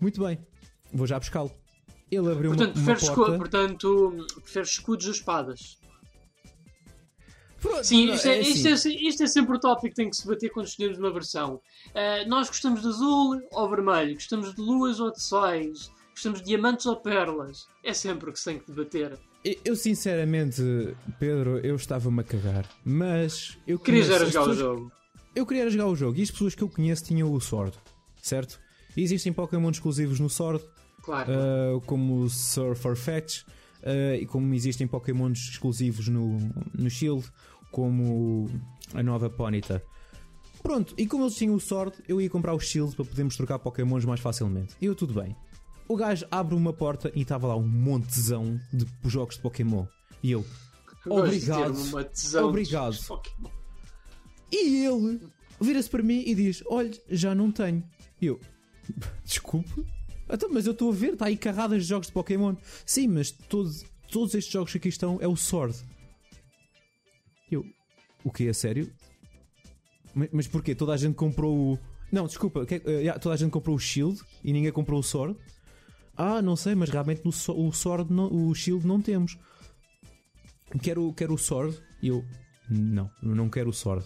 Muito 0.00 0.22
bem, 0.22 0.38
vou 0.92 1.06
já 1.06 1.18
buscá-lo. 1.18 1.50
Ele 2.10 2.30
abriu 2.30 2.54
Portanto, 2.54 2.76
uma, 2.76 2.92
uma 2.92 2.96
porta. 2.96 3.36
portanto, 3.36 4.26
preferes 4.42 4.70
escudos 4.70 5.06
ou 5.06 5.12
espadas? 5.12 5.79
Pronto, 7.60 7.84
Sim, 7.84 8.10
isto 8.12 8.26
é, 8.28 8.40
assim. 8.40 8.50
isto, 8.50 8.88
é, 8.88 8.92
isto 8.92 9.22
é 9.22 9.26
sempre 9.26 9.56
o 9.56 9.60
tópico 9.60 9.88
que 9.90 9.94
tem 9.94 10.08
que 10.10 10.16
se 10.16 10.26
bater 10.26 10.50
quando 10.50 10.66
escolhemos 10.66 10.98
uma 10.98 11.12
versão. 11.12 11.60
Ah, 11.94 12.24
nós 12.26 12.48
gostamos 12.48 12.80
de 12.82 12.88
azul 12.88 13.38
ou 13.52 13.68
vermelho, 13.70 14.14
gostamos 14.14 14.54
de 14.54 14.60
luas 14.60 14.98
ou 14.98 15.12
de 15.12 15.22
sóis, 15.22 15.90
gostamos 16.10 16.40
de 16.40 16.46
diamantes 16.46 16.86
ou 16.86 16.96
perlas. 16.96 17.66
É 17.84 17.92
sempre 17.92 18.30
o 18.30 18.32
que 18.32 18.38
se 18.38 18.46
tem 18.46 18.58
que 18.58 18.66
debater. 18.72 19.18
Eu, 19.64 19.74
sinceramente, 19.76 20.62
Pedro, 21.18 21.58
eu 21.58 21.74
estava-me 21.76 22.20
a 22.20 22.24
cagar. 22.24 22.66
Mas 22.84 23.58
eu 23.66 23.78
Querias 23.78 24.06
conheço 24.08 24.12
era 24.22 24.26
as 24.26 24.32
jogar 24.32 24.44
o 24.44 24.48
pessoas- 24.50 24.58
jogo. 24.78 24.92
Eu 25.34 25.46
queria 25.46 25.62
era 25.62 25.70
jogar 25.70 25.86
o 25.86 25.94
jogo 25.96 26.18
e 26.18 26.22
as 26.22 26.30
pessoas 26.30 26.54
que 26.54 26.62
eu 26.62 26.68
conheço 26.68 27.04
tinham 27.04 27.32
o 27.32 27.40
Sword, 27.40 27.76
certo? 28.20 28.58
E 28.96 29.02
existem 29.02 29.32
Pokémon 29.32 29.70
exclusivos 29.70 30.18
no 30.18 30.28
Sword, 30.28 30.64
Claro. 31.02 31.30
uh, 31.76 31.80
como 31.82 32.22
o 32.22 32.28
Surfer 32.28 32.96
Fetch, 32.96 33.42
uh, 33.42 34.14
e 34.20 34.26
como 34.26 34.52
existem 34.52 34.86
Pokémons 34.88 35.38
exclusivos 35.52 36.08
no, 36.08 36.38
no 36.74 36.90
Shield, 36.90 37.30
como 37.70 38.48
a 38.94 39.02
nova 39.02 39.30
Ponyta. 39.30 39.82
Pronto, 40.62 40.94
e 40.98 41.06
como 41.06 41.24
eles 41.24 41.36
tinham 41.36 41.54
o 41.54 41.60
Sword, 41.60 41.96
eu 42.06 42.20
ia 42.20 42.28
comprar 42.28 42.54
o 42.54 42.60
Shield 42.60 42.94
para 42.94 43.04
podermos 43.04 43.36
trocar 43.36 43.58
Pokémons 43.58 44.04
mais 44.04 44.20
facilmente. 44.20 44.74
E 44.80 44.86
eu, 44.86 44.94
tudo 44.94 45.14
bem. 45.14 45.34
O 45.88 45.96
gajo 45.96 46.26
abre 46.30 46.54
uma 46.54 46.72
porta 46.72 47.10
e 47.14 47.22
estava 47.22 47.48
lá 47.48 47.56
um 47.56 47.66
montezão 47.66 48.60
de 48.72 48.86
jogos 49.06 49.36
de 49.36 49.42
Pokémon. 49.42 49.86
E 50.22 50.30
eu, 50.32 50.44
obrigado. 51.06 51.74
Obrigado. 52.44 52.96
E 54.52 54.84
ele 54.84 55.20
vira-se 55.60 55.88
para 55.88 56.02
mim 56.02 56.22
e 56.26 56.34
diz: 56.34 56.62
Olha, 56.66 56.90
já 57.08 57.34
não 57.34 57.50
tenho. 57.50 57.82
E 58.20 58.26
eu, 58.26 58.38
desculpe. 59.24 59.84
Então, 60.32 60.48
mas 60.52 60.66
eu 60.66 60.72
estou 60.72 60.90
a 60.90 60.94
ver, 60.94 61.14
está 61.14 61.26
aí 61.26 61.36
carradas 61.36 61.82
de 61.82 61.88
jogos 61.88 62.06
de 62.06 62.12
Pokémon. 62.12 62.54
Sim, 62.86 63.08
mas 63.08 63.30
todos, 63.30 63.84
todos 64.10 64.34
estes 64.34 64.52
jogos 64.52 64.72
que 64.72 64.78
aqui 64.78 64.88
estão 64.88 65.18
é 65.20 65.26
o 65.26 65.34
Sword. 65.34 65.76
O 68.24 68.30
que 68.30 68.46
é 68.48 68.52
sério? 68.52 68.90
Mas, 70.14 70.28
mas 70.32 70.46
porquê? 70.46 70.74
Toda 70.74 70.92
a 70.92 70.96
gente 70.96 71.14
comprou 71.14 71.56
o. 71.74 71.78
Não, 72.12 72.26
desculpa, 72.26 72.66
que- 72.66 72.82
eh, 72.84 72.90
yeah, 73.02 73.18
toda 73.18 73.34
a 73.34 73.38
gente 73.38 73.50
comprou 73.50 73.76
o 73.76 73.78
Shield 73.78 74.20
e 74.42 74.52
ninguém 74.52 74.72
comprou 74.72 74.98
o 74.98 75.02
Sword. 75.02 75.36
Ah, 76.16 76.42
não 76.42 76.56
sei, 76.56 76.74
mas 76.74 76.90
realmente 76.90 77.22
no, 77.24 77.30
o 77.30 77.72
Sword, 77.72 78.12
não- 78.12 78.30
o 78.48 78.54
Shield 78.54 78.86
não 78.86 79.00
temos. 79.00 79.38
Quero, 80.82 81.12
quero 81.14 81.34
o 81.34 81.38
Sword. 81.38 81.76
E 82.02 82.08
eu, 82.08 82.24
não, 82.68 83.10
não 83.22 83.48
quero 83.48 83.70
o 83.70 83.72
Sword. 83.72 84.04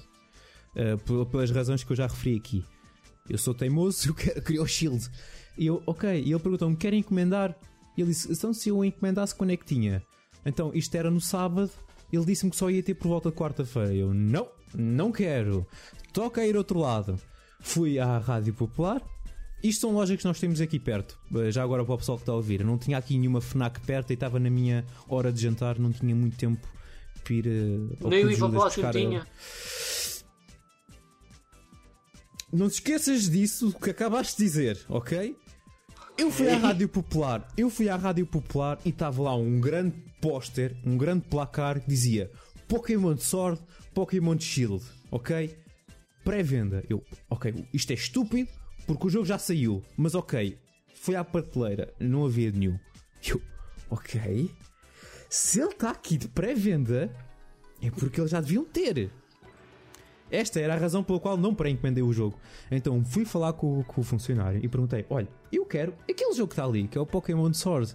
Uh, 0.77 0.99
pel- 1.05 1.27
pelas 1.27 1.51
razões 1.51 1.85
que 1.85 1.93
eu 1.93 1.97
já 1.97 2.07
referi 2.07 2.37
aqui. 2.37 2.65
Eu 3.29 3.39
sou 3.39 3.55
teimoso, 3.55 4.09
eu 4.11 4.15
quero, 4.15 4.43
queria 4.43 4.63
o 4.63 4.67
Shield. 4.67 5.09
E 5.57 5.67
eu, 5.67 5.83
ok. 5.87 6.09
E 6.23 6.31
ele 6.33 6.39
perguntou-me: 6.41 6.77
querem 6.77 7.01
encomendar? 7.01 7.57
E 7.97 8.01
ele 8.03 8.11
disse: 8.11 8.31
então, 8.31 8.53
se 8.53 8.69
eu 8.69 8.85
encomendasse, 8.85 9.35
quando 9.35 9.51
é 9.51 9.57
que 9.57 9.65
tinha? 9.65 10.03
Então, 10.45 10.73
isto 10.75 10.95
era 10.95 11.11
no 11.11 11.21
sábado. 11.21 11.71
Ele 12.15 12.25
disse-me 12.25 12.51
que 12.51 12.57
só 12.57 12.71
ia 12.71 12.83
ter 12.83 12.95
por 12.95 13.09
volta 13.09 13.31
de 13.31 13.37
quarta-feira. 13.37 13.93
Eu, 13.95 14.15
não, 14.15 14.49
não 14.75 15.11
quero. 15.11 15.67
Toca 16.13 16.41
a 16.41 16.47
ir 16.47 16.57
outro 16.57 16.79
lado. 16.79 17.19
Fui 17.61 17.99
à 17.99 18.19
Rádio 18.19 18.55
Popular. 18.55 19.03
Isto 19.63 19.81
são 19.81 19.93
lojas 19.93 20.19
que 20.19 20.25
nós 20.25 20.39
temos 20.39 20.61
aqui 20.61 20.79
perto. 20.79 21.19
Uh, 21.33 21.51
Já 21.51 21.63
agora 21.63 21.85
para 21.85 21.95
o 21.95 21.99
pessoal 21.99 22.19
que 22.19 22.23
está 22.23 22.33
a 22.33 22.37
ouvir. 22.37 22.61
Eu 22.61 22.67
não 22.67 22.79
tinha 22.79 22.99
aqui 22.99 23.17
nenhuma 23.19 23.41
FNAC 23.41 23.81
perto 23.81 24.11
e 24.11 24.15
estava 24.15 24.39
na 24.39 24.51
minha 24.51 24.85
hora 25.09 25.33
de 25.33 25.41
jantar. 25.41 25.79
Não 25.79 25.91
tinha 25.91 26.15
muito 26.15 26.37
tempo 26.37 26.69
para 27.25 27.35
ir. 27.35 27.47
Ao 28.03 28.11
Nem 28.11 28.25
o 28.27 28.31
Ivan 28.31 28.53
tinha. 28.93 29.27
Não 32.53 32.69
te 32.69 32.75
esqueças 32.75 33.29
disso 33.29 33.73
que 33.73 33.91
acabaste 33.91 34.37
de 34.37 34.45
dizer, 34.45 34.79
ok? 34.89 35.37
Eu 36.17 36.31
fui 36.31 36.49
à 36.49 36.57
Rádio 36.57 36.89
Popular, 36.89 37.49
eu 37.57 37.69
fui 37.69 37.89
à 37.89 37.97
Rádio 37.97 38.25
Popular 38.25 38.79
e 38.85 38.91
estava 38.91 39.21
lá 39.21 39.35
um 39.35 39.61
grande 39.61 39.97
póster, 40.25 40.75
um 40.87 40.97
grande 40.97 41.27
placar 41.29 41.79
que 41.79 41.87
dizia 41.87 42.31
Pokémon 42.67 43.15
Sword, 43.19 43.61
Pokémon 43.93 44.39
Shield, 44.41 44.83
ok? 45.11 45.55
Pré-venda. 46.25 46.83
Eu, 46.89 47.05
ok, 47.29 47.67
isto 47.75 47.91
é 47.91 47.95
estúpido 47.95 48.49
porque 48.87 49.07
o 49.07 49.11
jogo 49.11 49.27
já 49.27 49.37
saiu, 49.37 49.85
mas 49.99 50.15
ok, 50.15 50.59
foi 50.95 51.15
à 51.15 51.23
prateleira, 51.23 51.93
não 52.01 52.25
havia 52.25 52.51
nenhum. 52.51 52.79
Eu, 53.23 53.39
ok, 53.91 54.51
se 55.29 55.61
ele 55.61 55.69
está 55.69 55.91
aqui 55.91 56.17
de 56.17 56.27
pré-venda 56.29 57.15
é 57.83 57.91
porque 57.91 58.19
eles 58.19 58.31
já 58.31 58.41
deviam 58.41 58.65
ter. 58.65 59.11
Esta 60.31 60.59
era 60.59 60.73
a 60.73 60.79
razão 60.79 61.05
pela 61.05 61.21
qual 61.21 61.37
não 61.37 61.55
pré-encomendei 61.55 62.03
o 62.03 62.15
jogo. 62.15 62.41
Então 62.71 63.05
fui 63.05 63.27
falar 63.27 63.53
com, 63.53 63.85
com 63.85 64.01
o 64.01 64.05
funcionário 64.05 64.59
e 64.65 64.69
perguntei: 64.71 65.05
Olha, 65.11 65.29
eu 65.53 65.67
quero 65.67 65.95
aquele 66.11 66.33
jogo 66.33 66.49
que 66.49 66.55
está 66.55 66.65
ali, 66.65 66.89
que 66.89 66.97
é 66.97 67.01
o 67.01 67.05
Pokémon 67.05 67.53
Sword. 67.53 67.95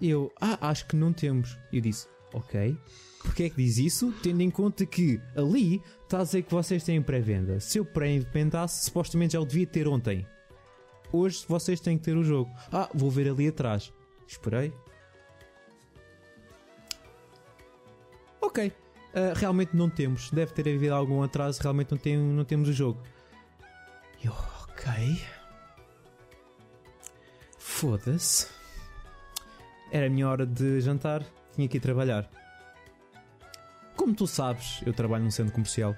Eu, 0.00 0.32
ah, 0.40 0.58
acho 0.68 0.86
que 0.86 0.96
não 0.96 1.12
temos. 1.12 1.58
E 1.72 1.76
eu 1.76 1.82
disse: 1.82 2.06
Ok. 2.32 2.76
Porquê 3.22 3.44
é 3.44 3.50
que 3.50 3.56
diz 3.56 3.78
isso? 3.78 4.12
Tendo 4.22 4.40
em 4.42 4.50
conta 4.50 4.84
que 4.86 5.20
ali 5.34 5.82
está 6.02 6.20
a 6.20 6.22
dizer 6.22 6.42
que 6.42 6.52
vocês 6.52 6.84
têm 6.84 7.02
pré-venda. 7.02 7.58
Se 7.60 7.78
eu 7.78 7.84
pré-encomendasse, 7.84 8.84
supostamente 8.84 9.32
já 9.32 9.40
o 9.40 9.46
devia 9.46 9.66
ter 9.66 9.88
ontem. 9.88 10.26
Hoje 11.12 11.44
vocês 11.48 11.80
têm 11.80 11.96
que 11.96 12.04
ter 12.04 12.16
o 12.16 12.22
jogo. 12.22 12.50
Ah, 12.70 12.88
vou 12.94 13.10
ver 13.10 13.28
ali 13.28 13.48
atrás. 13.48 13.92
Esperei. 14.28 14.72
Ok. 18.40 18.72
Ah, 19.14 19.32
realmente 19.34 19.74
não 19.74 19.88
temos. 19.88 20.30
Deve 20.30 20.52
ter 20.52 20.72
havido 20.72 20.94
algum 20.94 21.22
atraso. 21.22 21.60
Realmente 21.62 21.90
não, 21.90 21.98
tem, 21.98 22.16
não 22.16 22.44
temos 22.44 22.68
o 22.68 22.72
jogo. 22.72 23.02
Eu, 24.22 24.32
ok. 24.62 25.20
Foda-se. 27.58 28.55
Era 29.90 30.06
a 30.06 30.10
minha 30.10 30.28
hora 30.28 30.46
de 30.46 30.80
jantar. 30.80 31.24
Tinha 31.54 31.68
que 31.68 31.78
ir 31.78 31.80
trabalhar. 31.80 32.28
Como 33.96 34.14
tu 34.14 34.26
sabes, 34.26 34.82
eu 34.84 34.92
trabalho 34.92 35.24
num 35.24 35.30
centro 35.30 35.52
comercial. 35.52 35.96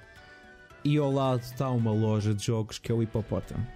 E 0.85 0.97
ao 0.97 1.11
lado 1.11 1.41
está 1.41 1.69
uma 1.71 1.93
loja 1.93 2.33
de 2.33 2.45
jogos 2.45 2.79
que 2.79 2.93
é 2.93 2.95
o 2.95 3.03
Hipopótamo. 3.03 3.67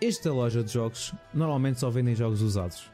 Esta 0.00 0.32
loja 0.32 0.62
de 0.62 0.72
jogos 0.72 1.12
normalmente 1.34 1.80
só 1.80 1.90
vendem 1.90 2.14
jogos 2.14 2.40
usados. 2.40 2.88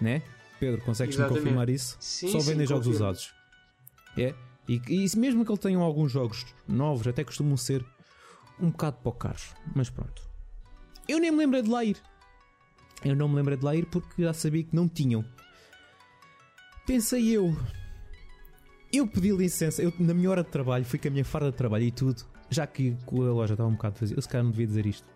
Né? 0.00 0.22
Pedro, 0.58 0.80
consegues-me 0.82 1.28
confirmar 1.28 1.68
isso? 1.68 1.96
Sim, 2.00 2.32
só 2.32 2.40
sim, 2.40 2.50
vendem 2.50 2.66
jogos 2.66 2.86
confirmo. 2.86 3.06
usados. 3.06 3.34
É? 4.18 4.34
E, 4.68 4.82
e 4.88 5.16
mesmo 5.16 5.44
que 5.44 5.52
ele 5.52 5.58
tenham 5.58 5.82
alguns 5.82 6.10
jogos 6.10 6.44
novos, 6.66 7.06
até 7.06 7.22
costumam 7.22 7.56
ser 7.56 7.84
um 8.60 8.70
bocado 8.70 8.96
pouco 9.02 9.18
caros. 9.18 9.54
Mas 9.74 9.88
pronto. 9.88 10.28
Eu 11.08 11.20
nem 11.20 11.30
me 11.30 11.38
lembrei 11.38 11.62
de 11.62 11.70
lá 11.70 11.84
ir. 11.84 12.02
Eu 13.04 13.14
não 13.14 13.28
me 13.28 13.36
lembrei 13.36 13.56
de 13.56 13.64
lá 13.64 13.74
ir 13.74 13.86
porque 13.86 14.22
já 14.22 14.32
sabia 14.32 14.64
que 14.64 14.74
não 14.74 14.88
tinham. 14.88 15.24
Pensei 16.86 17.30
eu. 17.30 17.56
Eu 18.92 19.06
pedi 19.06 19.30
licença. 19.32 19.82
Eu, 19.82 19.92
na 19.98 20.14
minha 20.14 20.30
hora 20.30 20.42
de 20.42 20.50
trabalho, 20.50 20.84
fui 20.84 20.98
com 20.98 21.08
a 21.08 21.10
minha 21.10 21.24
farda 21.24 21.50
de 21.50 21.56
trabalho 21.56 21.84
e 21.84 21.90
tudo. 21.90 22.24
já 22.48 22.66
que 22.66 22.96
a 23.10 23.14
loja 23.14 23.54
estava 23.54 23.68
um 23.68 23.72
bocado 23.74 23.98
vazia, 24.00 24.16
eu 24.16 24.22
se 24.22 24.28
calhar 24.28 24.44
não 24.44 24.50
devia 24.50 24.66
dizer 24.66 24.86
isto. 24.86 25.06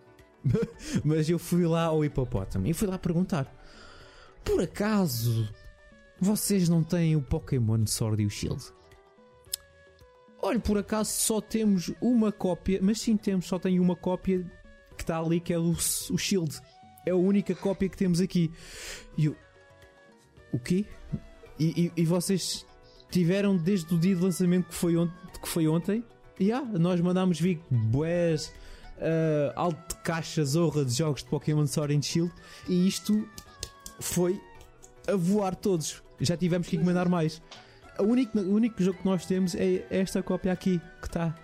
Mas 1.05 1.28
eu 1.28 1.39
fui 1.39 1.66
lá 1.66 1.85
ao 1.85 2.05
hipopótamo 2.05 2.66
e 2.66 2.74
fui 2.74 2.89
lá 2.89 2.98
perguntar: 2.98 3.52
Por 4.44 4.61
acaso 4.61 5.48
vocês 6.20 6.69
não 6.69 6.82
têm 6.82 7.16
o 7.16 7.23
Pokémon 7.23 7.86
Sword 7.86 8.23
e 8.23 8.27
o 8.27 8.31
Shield? 8.31 8.62
Olha, 10.43 10.59
por 10.59 10.78
acaso 10.78 11.12
só 11.12 11.40
temos 11.40 11.93
uma 12.01 12.32
cópia, 12.32 12.81
mas 12.82 13.01
sim 13.01 13.16
temos, 13.16 13.47
só 13.47 13.59
tenho 13.59 13.82
uma 13.82 13.94
cópia 13.94 14.44
que 14.97 15.02
está 15.02 15.19
ali 15.19 15.39
que 15.39 15.52
é 15.52 15.59
o, 15.59 15.70
o 15.70 16.19
Shield. 16.19 16.61
É 17.10 17.12
a 17.12 17.16
única 17.16 17.54
cópia 17.56 17.88
que 17.88 17.96
temos 17.96 18.20
aqui. 18.20 18.52
E 19.18 19.26
eu. 19.26 19.36
O 20.52 20.58
quê? 20.60 20.84
E, 21.58 21.86
e- 21.96 22.02
e 22.02 22.04
vocês 22.04 22.64
tiveram 23.10 23.56
desde 23.56 23.92
o 23.92 23.98
dia 23.98 24.14
de 24.14 24.22
lançamento 24.22 24.68
que 24.68 24.74
foi, 24.74 24.96
ont 24.96 25.10
que 25.42 25.48
foi 25.48 25.66
ontem? 25.66 26.04
E 26.38 26.44
yeah, 26.44 26.66
nós 26.78 27.00
mandámos 27.00 27.40
vir 27.40 27.60
boés, 27.68 28.52
uh, 28.98 29.52
alto 29.56 29.96
de 29.96 30.02
caixa, 30.02 30.44
zorra 30.44 30.84
de 30.84 30.92
jogos 30.92 31.22
de 31.24 31.28
Pokémon 31.28 31.66
Sword 31.66 31.96
and 31.96 32.02
Shield 32.02 32.32
e 32.68 32.86
isto 32.86 33.28
foi 34.00 34.40
a 35.08 35.16
voar 35.16 35.54
todos. 35.56 36.02
Já 36.20 36.36
tivemos 36.36 36.68
que 36.68 36.76
encomendar 36.76 37.08
mais. 37.08 37.42
O 37.98 38.04
único, 38.04 38.38
o 38.38 38.54
único 38.54 38.80
jogo 38.82 38.98
que 38.98 39.04
nós 39.04 39.26
temos 39.26 39.54
é 39.56 39.84
esta 39.90 40.22
cópia 40.22 40.52
aqui 40.52 40.80
que 41.00 41.06
está, 41.08 41.34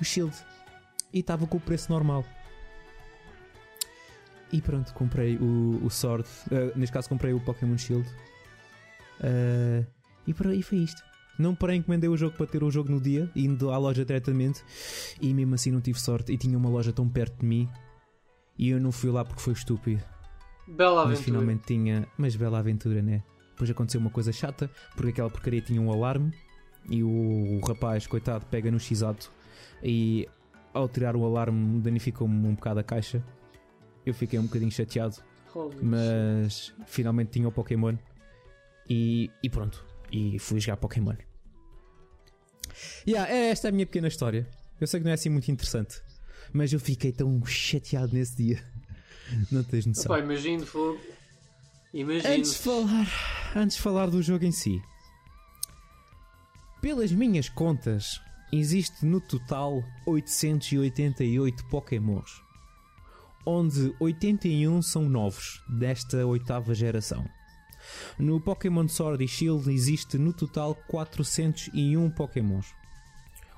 o 0.00 0.04
Shield. 0.04 0.34
E 1.12 1.18
estava 1.20 1.46
com 1.46 1.56
o 1.56 1.60
preço 1.60 1.90
normal. 1.90 2.24
E 4.52 4.60
pronto, 4.62 4.92
comprei 4.94 5.36
o, 5.36 5.80
o 5.84 5.90
Sword. 5.90 6.26
uh, 6.50 6.78
neste 6.78 6.92
caso, 6.92 7.08
comprei 7.08 7.32
o 7.32 7.40
Pokémon 7.40 7.76
Shield. 7.76 8.08
Uh, 9.20 9.86
e 10.26 10.32
por 10.32 10.46
aí 10.46 10.62
foi 10.62 10.78
isto. 10.78 11.02
Não 11.38 11.54
parei, 11.54 11.76
encomendei 11.76 12.08
o 12.08 12.16
jogo 12.16 12.36
para 12.36 12.46
ter 12.46 12.64
o 12.64 12.70
jogo 12.70 12.90
no 12.90 13.00
dia, 13.00 13.30
indo 13.36 13.70
à 13.70 13.78
loja 13.78 14.04
diretamente. 14.04 14.64
E 15.20 15.32
mesmo 15.32 15.54
assim 15.54 15.70
não 15.70 15.80
tive 15.80 16.00
sorte. 16.00 16.32
E 16.32 16.36
tinha 16.36 16.56
uma 16.56 16.68
loja 16.68 16.92
tão 16.92 17.08
perto 17.08 17.40
de 17.40 17.46
mim. 17.46 17.68
E 18.58 18.70
eu 18.70 18.80
não 18.80 18.90
fui 18.90 19.10
lá 19.10 19.24
porque 19.24 19.40
foi 19.40 19.52
estúpido. 19.52 20.02
Bela 20.66 20.96
Mas 20.96 21.04
aventura. 21.04 21.24
finalmente 21.24 21.62
tinha. 21.66 22.08
Mas 22.16 22.34
bela 22.34 22.58
aventura, 22.58 23.00
né? 23.00 23.22
Depois 23.50 23.70
aconteceu 23.70 24.00
uma 24.00 24.10
coisa 24.10 24.32
chata, 24.32 24.70
porque 24.94 25.10
aquela 25.10 25.30
porcaria 25.30 25.60
tinha 25.60 25.80
um 25.80 25.92
alarme 25.92 26.32
e 26.88 27.02
o, 27.02 27.60
rapaz, 27.66 28.06
coitado, 28.06 28.46
pega 28.46 28.70
no 28.70 28.78
x-ato 28.78 29.30
e 29.82 30.28
ao 30.72 30.88
tirar 30.88 31.16
o 31.16 31.24
alarme 31.24 31.80
danificou-me 31.80 32.46
um 32.46 32.54
bocado 32.54 32.80
a 32.80 32.82
caixa. 32.84 33.22
Eu 34.08 34.14
fiquei 34.14 34.38
um 34.38 34.44
bocadinho 34.44 34.70
chateado, 34.70 35.16
Holy 35.54 35.72
shit. 35.72 35.84
mas 35.84 36.72
finalmente 36.86 37.32
tinha 37.32 37.46
o 37.48 37.52
Pokémon 37.52 37.96
e, 38.88 39.30
e 39.42 39.50
pronto. 39.50 39.84
E 40.10 40.38
fui 40.38 40.60
jogar 40.60 40.78
Pokémon. 40.78 41.14
Yeah, 43.06 43.30
é 43.30 43.50
esta 43.50 43.68
a 43.68 43.72
minha 43.72 43.86
pequena 43.86 44.08
história. 44.08 44.48
Eu 44.80 44.86
sei 44.86 45.00
que 45.00 45.04
não 45.04 45.10
é 45.10 45.14
assim 45.14 45.28
muito 45.28 45.50
interessante, 45.50 46.00
mas 46.52 46.72
eu 46.72 46.80
fiquei 46.80 47.12
tão 47.12 47.44
chateado 47.44 48.14
nesse 48.14 48.36
dia. 48.36 48.64
Não 49.52 49.62
tens 49.62 49.84
noção. 49.84 50.16
Imagino 50.18 50.64
fogo. 50.64 50.98
Imagino. 51.92 52.32
Antes 52.32 52.52
de 52.52 52.58
falar, 52.58 53.52
antes 53.54 53.76
de 53.76 53.82
falar 53.82 54.06
do 54.06 54.22
jogo 54.22 54.44
em 54.46 54.52
si, 54.52 54.80
pelas 56.80 57.12
minhas 57.12 57.48
contas, 57.48 58.20
existe 58.52 59.04
no 59.04 59.20
total 59.20 59.82
888 60.06 61.64
Pokémons, 61.66 62.42
onde 63.44 63.94
81 63.98 64.82
são 64.82 65.08
novos 65.08 65.62
desta 65.68 66.26
oitava 66.26 66.74
geração. 66.74 67.24
No 68.18 68.40
Pokémon 68.40 68.86
Sword 68.88 69.24
e 69.24 69.28
Shield 69.28 69.72
existe 69.72 70.18
no 70.18 70.32
total 70.32 70.74
401 70.88 72.10
Pokémons, 72.10 72.66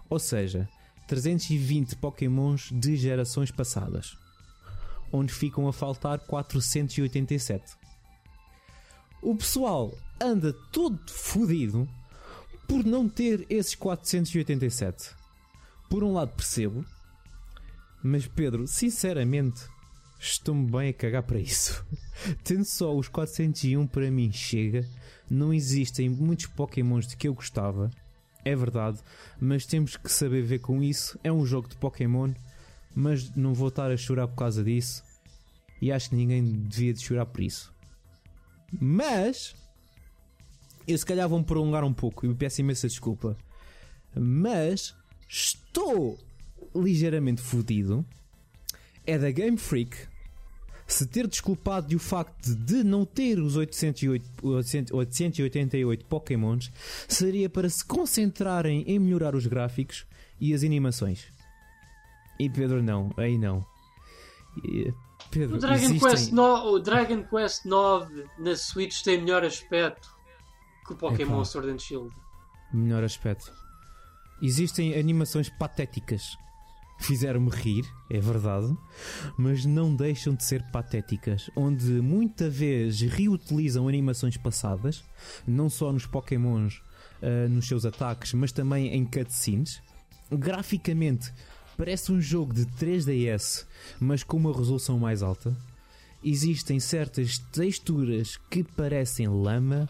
ou 0.08 0.18
seja, 0.18 0.68
320 1.08 1.96
Pokémons 1.96 2.68
de 2.70 2.96
gerações 2.96 3.50
passadas, 3.50 4.16
onde 5.12 5.32
ficam 5.32 5.66
a 5.66 5.72
faltar 5.72 6.20
487 6.20 7.80
o 9.22 9.36
pessoal 9.36 9.92
anda 10.20 10.52
todo 10.72 10.98
fodido 11.10 11.88
por 12.66 12.84
não 12.84 13.08
ter 13.08 13.46
esses 13.50 13.74
487. 13.74 15.14
Por 15.88 16.02
um 16.02 16.12
lado 16.12 16.32
percebo, 16.34 16.84
mas 18.02 18.26
Pedro, 18.26 18.66
sinceramente, 18.66 19.62
estou-me 20.18 20.70
bem 20.70 20.90
a 20.90 20.92
cagar 20.92 21.22
para 21.22 21.38
isso. 21.38 21.84
Tendo 22.44 22.64
só 22.64 22.94
os 22.96 23.08
401 23.08 23.86
para 23.86 24.10
mim 24.10 24.32
chega, 24.32 24.86
não 25.28 25.52
existem 25.52 26.08
muitos 26.08 26.46
Pokémons 26.46 27.06
de 27.06 27.16
que 27.16 27.28
eu 27.28 27.34
gostava, 27.34 27.90
é 28.44 28.56
verdade, 28.56 29.00
mas 29.38 29.66
temos 29.66 29.96
que 29.96 30.10
saber 30.10 30.42
ver 30.42 30.60
com 30.60 30.82
isso. 30.82 31.18
É 31.22 31.30
um 31.30 31.44
jogo 31.44 31.68
de 31.68 31.76
Pokémon, 31.76 32.32
mas 32.94 33.30
não 33.34 33.54
vou 33.54 33.68
estar 33.68 33.90
a 33.90 33.96
chorar 33.96 34.28
por 34.28 34.36
causa 34.36 34.64
disso. 34.64 35.02
E 35.80 35.92
acho 35.92 36.10
que 36.10 36.16
ninguém 36.16 36.44
devia 36.44 36.92
de 36.92 37.00
chorar 37.00 37.26
por 37.26 37.40
isso. 37.40 37.72
Mas 38.72 39.54
eu 40.86 40.96
se 40.96 41.06
calhar 41.06 41.28
vou-me 41.28 41.44
prolongar 41.44 41.84
um 41.84 41.92
pouco 41.92 42.24
e 42.24 42.28
me 42.28 42.34
peço 42.34 42.60
imensa 42.60 42.88
desculpa. 42.88 43.36
Mas 44.14 44.94
estou 45.28 46.18
ligeiramente 46.74 47.40
fodido. 47.40 48.04
É 49.06 49.18
da 49.18 49.30
Game 49.30 49.56
Freak 49.56 49.96
se 50.86 51.06
ter 51.06 51.26
desculpado 51.28 51.86
de 51.88 51.96
o 51.96 52.00
facto 52.00 52.54
de 52.54 52.82
não 52.82 53.04
ter 53.04 53.38
os 53.38 53.54
808, 53.56 54.24
800 54.42 54.92
888 54.92 56.04
Pokémons 56.06 56.70
seria 57.08 57.48
para 57.48 57.70
se 57.70 57.84
concentrarem 57.84 58.82
em 58.86 58.98
melhorar 58.98 59.34
os 59.36 59.46
gráficos 59.46 60.04
e 60.40 60.52
as 60.52 60.64
animações. 60.64 61.26
E 62.40 62.48
Pedro, 62.50 62.82
não, 62.82 63.12
aí 63.16 63.38
não. 63.38 63.64
Pedro, 65.30 65.56
O 65.56 65.58
Dragon, 65.60 65.84
existem- 65.84 66.00
Quest 66.10 66.32
no... 66.32 66.72
o 66.72 66.78
Dragon 66.80 67.22
Quest 67.24 67.64
9 67.66 68.24
na 68.38 68.56
Switch 68.56 69.02
tem 69.02 69.20
melhor 69.20 69.44
aspecto 69.44 70.08
que 70.86 70.92
o 70.92 70.96
Pokémon 70.96 71.36
Epá. 71.36 71.44
Sword 71.44 71.70
and 71.70 71.78
Shield. 71.78 72.12
Melhor 72.72 73.04
aspecto. 73.04 73.52
Existem 74.42 74.98
animações 74.98 75.48
patéticas. 75.50 76.36
Fizeram-me 77.00 77.50
rir, 77.50 77.84
é 78.10 78.20
verdade, 78.20 78.76
mas 79.36 79.64
não 79.64 79.94
deixam 79.96 80.34
de 80.34 80.44
ser 80.44 80.62
patéticas, 80.70 81.50
onde 81.56 81.84
muita 81.84 82.48
vez 82.48 83.00
reutilizam 83.00 83.88
animações 83.88 84.36
passadas, 84.36 85.02
não 85.46 85.70
só 85.70 85.92
nos 85.92 86.06
Pokémons, 86.06 86.82
ah, 87.22 87.48
nos 87.48 87.66
seus 87.66 87.84
ataques, 87.84 88.32
mas 88.34 88.52
também 88.52 88.94
em 88.94 89.04
cutscenes. 89.04 89.82
Graficamente, 90.30 91.32
parece 91.76 92.12
um 92.12 92.20
jogo 92.20 92.52
de 92.52 92.66
3DS, 92.66 93.66
mas 93.98 94.22
com 94.22 94.36
uma 94.36 94.56
resolução 94.56 94.98
mais 94.98 95.22
alta. 95.22 95.56
Existem 96.22 96.78
certas 96.78 97.38
texturas 97.38 98.36
que 98.50 98.62
parecem 98.62 99.26
lama, 99.26 99.88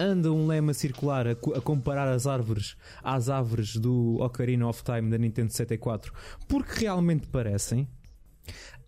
anda 0.00 0.32
um 0.32 0.46
lema 0.46 0.72
circular 0.72 1.28
a, 1.28 1.32
a 1.32 1.60
comparar 1.60 2.08
as 2.08 2.26
árvores 2.26 2.74
às 3.04 3.28
árvores 3.28 3.76
do 3.76 4.16
Ocarina 4.18 4.66
of 4.66 4.82
Time 4.82 5.10
da 5.10 5.18
Nintendo 5.18 5.52
64 5.52 6.12
porque 6.48 6.80
realmente 6.80 7.26
parecem. 7.26 7.86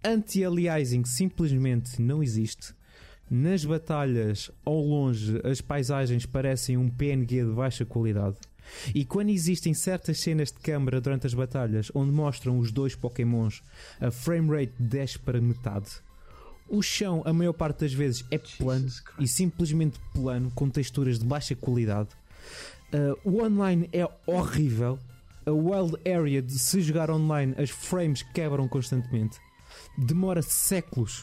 Anti-aliasing 0.02 1.05
simplesmente 1.05 2.01
não 2.01 2.22
existe. 2.22 2.74
Nas 3.30 3.64
batalhas, 3.64 4.51
ao 4.64 4.80
longe, 4.80 5.40
as 5.44 5.60
paisagens 5.60 6.26
parecem 6.26 6.76
um 6.76 6.89
PNG 6.89 7.44
de 7.44 7.52
baixa 7.52 7.84
qualidade. 7.84 8.36
E 8.94 9.05
quando 9.05 9.30
existem 9.30 9.74
certas 9.74 10.20
cenas 10.20 10.51
de 10.51 10.59
câmara 10.59 11.01
durante 11.01 11.26
as 11.26 11.34
batalhas 11.34 11.90
onde 11.94 12.10
mostram 12.12 12.59
os 12.59 12.72
dois 12.72 12.94
Pokémons, 12.94 13.62
a 14.01 14.10
framerate 14.10 14.74
desce 14.78 15.18
para 15.18 15.40
metade. 15.40 15.90
O 16.72 16.80
chão, 16.80 17.22
a 17.26 17.34
maior 17.34 17.52
parte 17.52 17.80
das 17.80 17.92
vezes, 17.92 18.24
é 18.30 18.38
plano 18.38 18.88
e 19.18 19.28
simplesmente 19.28 20.00
plano, 20.14 20.50
com 20.54 20.70
texturas 20.70 21.18
de 21.18 21.24
baixa 21.26 21.54
qualidade. 21.54 22.08
Uh, 22.90 23.30
o 23.30 23.44
online 23.44 23.90
é 23.92 24.08
horrível. 24.26 24.98
A 25.44 25.50
Wild 25.50 25.98
Area, 26.10 26.40
de 26.40 26.58
se 26.58 26.80
jogar 26.80 27.10
online, 27.10 27.54
as 27.58 27.68
frames 27.68 28.22
quebram 28.22 28.66
constantemente. 28.66 29.38
Demora 29.98 30.40
séculos 30.40 31.22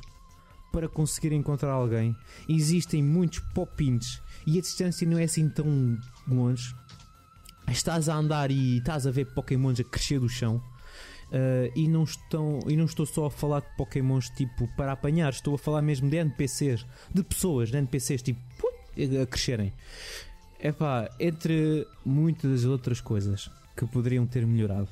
para 0.72 0.88
conseguir 0.88 1.34
encontrar 1.34 1.72
alguém. 1.72 2.16
Existem 2.48 3.02
muitos 3.02 3.40
pop-ins 3.56 4.22
e 4.46 4.60
a 4.60 4.62
distância 4.62 5.08
não 5.08 5.18
é 5.18 5.24
assim 5.24 5.50
tão 5.50 5.98
longe. 6.28 6.76
Estás 7.68 8.08
a 8.08 8.16
andar 8.16 8.52
e 8.52 8.78
estás 8.78 9.08
a 9.08 9.12
ver 9.12 9.26
Pokémons 9.34 9.80
a 9.80 9.84
crescer 9.84 10.20
do 10.20 10.30
chão. 10.30 10.62
Uh, 11.30 11.72
e, 11.76 11.88
não 11.88 12.04
estão, 12.04 12.60
e 12.68 12.76
não 12.76 12.86
estou 12.86 13.06
só 13.06 13.28
a 13.28 13.32
falar 13.32 13.60
de 13.60 13.68
Pokémons 13.78 14.30
tipo 14.32 14.68
para 14.76 14.94
apanhar, 14.94 15.32
estou 15.32 15.54
a 15.54 15.58
falar 15.60 15.82
mesmo 15.82 16.10
de 16.10 16.18
NPCs, 16.18 16.86
de 17.14 17.24
pessoas, 17.24 17.70
de 17.70 17.78
NPCs 17.78 18.24
tipo 18.24 18.42
a 19.22 19.26
crescerem. 19.28 19.72
É 20.60 20.72
pá, 20.72 21.10
entre 21.20 21.88
muitas 22.04 22.66
outras 22.66 23.00
coisas 23.00 23.50
que 23.78 23.86
poderiam 23.86 24.26
ter 24.26 24.46
melhorado. 24.46 24.90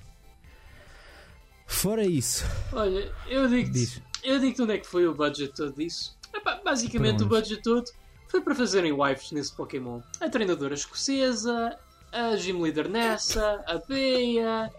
Fora 1.66 2.06
isso, 2.06 2.46
Olha, 2.72 3.12
eu 3.28 3.50
digo-te 3.50 4.02
eu 4.28 4.40
digo 4.40 4.64
onde 4.64 4.74
é 4.74 4.78
que 4.78 4.88
foi 4.88 5.08
o 5.08 5.14
budget 5.14 5.54
todo 5.54 5.74
disso. 5.74 6.18
Epá, 6.34 6.60
basicamente 6.64 7.24
o 7.24 7.28
budget 7.28 7.62
todo 7.62 7.90
foi 8.28 8.42
para 8.42 8.54
fazerem 8.54 8.92
wives 8.92 9.32
nesse 9.32 9.56
Pokémon. 9.56 10.02
A 10.20 10.30
treinadora 10.30 10.74
escocesa, 10.74 11.78
a 12.12 12.36
gym 12.36 12.62
leader 12.62 12.90
nessa, 12.90 13.64
a 13.66 13.78
Beia, 13.88 14.70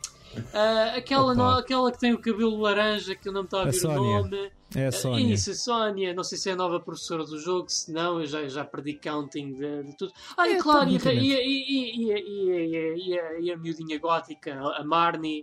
Ah, 0.52 0.94
aquela, 0.96 1.34
no- 1.34 1.50
aquela 1.59 1.90
que 1.90 1.98
tem 1.98 2.12
o 2.12 2.18
cabelo 2.20 2.60
laranja, 2.60 3.14
que 3.14 3.28
eu 3.28 3.32
não 3.32 3.42
me 3.42 3.46
está 3.46 3.62
a 3.62 3.64
vir 3.66 3.84
o 3.86 3.94
nome. 3.94 4.52
É 4.76 4.86
a 4.86 4.92
Sónia. 4.92 5.34
Isso, 5.34 5.50
a 5.50 5.55
Sónia. 5.55 6.12
Não 6.14 6.22
sei 6.22 6.36
se 6.36 6.50
é 6.50 6.52
a 6.52 6.56
nova 6.56 6.78
professora 6.78 7.24
do 7.24 7.38
jogo, 7.38 7.68
se 7.70 7.90
não, 7.90 8.20
eu 8.20 8.26
já, 8.26 8.46
já 8.48 8.64
perdi 8.64 8.94
counting 8.94 9.55
de, 9.55 9.82
de 9.84 9.96
tudo. 9.96 10.12
Ah, 10.36 10.46
e 10.48 10.52
É, 10.55 10.59
claro, 10.59 10.90
e, 10.90 10.96
a- 10.96 11.00
tecnicamente. 11.00 11.26
e, 11.26 11.34
e, 11.34 12.12
e, 12.12 12.12
e, 12.12 13.09
e, 13.09 13.18
a- 13.18 13.40
e, 13.40 13.52
a- 13.52 13.56
miudinha 13.56 13.98
gótica, 13.98 14.55
a 14.76 14.84
Marnie. 14.84 15.42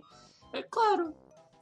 Ah, 0.54 0.62
Claro, 0.70 1.12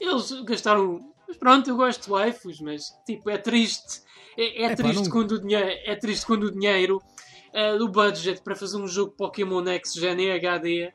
eles 0.01 0.31
gastaram. 0.43 1.01
Mas 1.27 1.39
pronto, 1.39 1.69
eu 1.71 1.77
gosto 1.77 2.05
de 2.05 2.11
waifus, 2.11 2.61
mas 2.61 2.93
tipo, 3.07 3.31
é 3.31 3.39
triste. 3.39 4.03
É, 4.37 4.65
é 4.65 4.67
Epá, 4.67 4.77
triste 4.77 5.05
não- 5.05 5.11
quando 5.11 5.33
o 5.33 5.41
dinheiro. 5.41 5.69
É 5.87 5.97
triste 5.97 6.27
quando 6.27 6.45
o 6.45 6.51
dinheiro 6.53 7.01
ah, 7.55 7.77
do 7.79 7.89
budget 7.89 8.43
para 8.43 8.55
fazer 8.55 8.77
um 8.77 8.87
jogo 8.87 9.13
Pokémon 9.17 9.63
Next 9.63 9.99
Gen 9.99 10.21
em 10.21 10.33
HD 10.33 10.93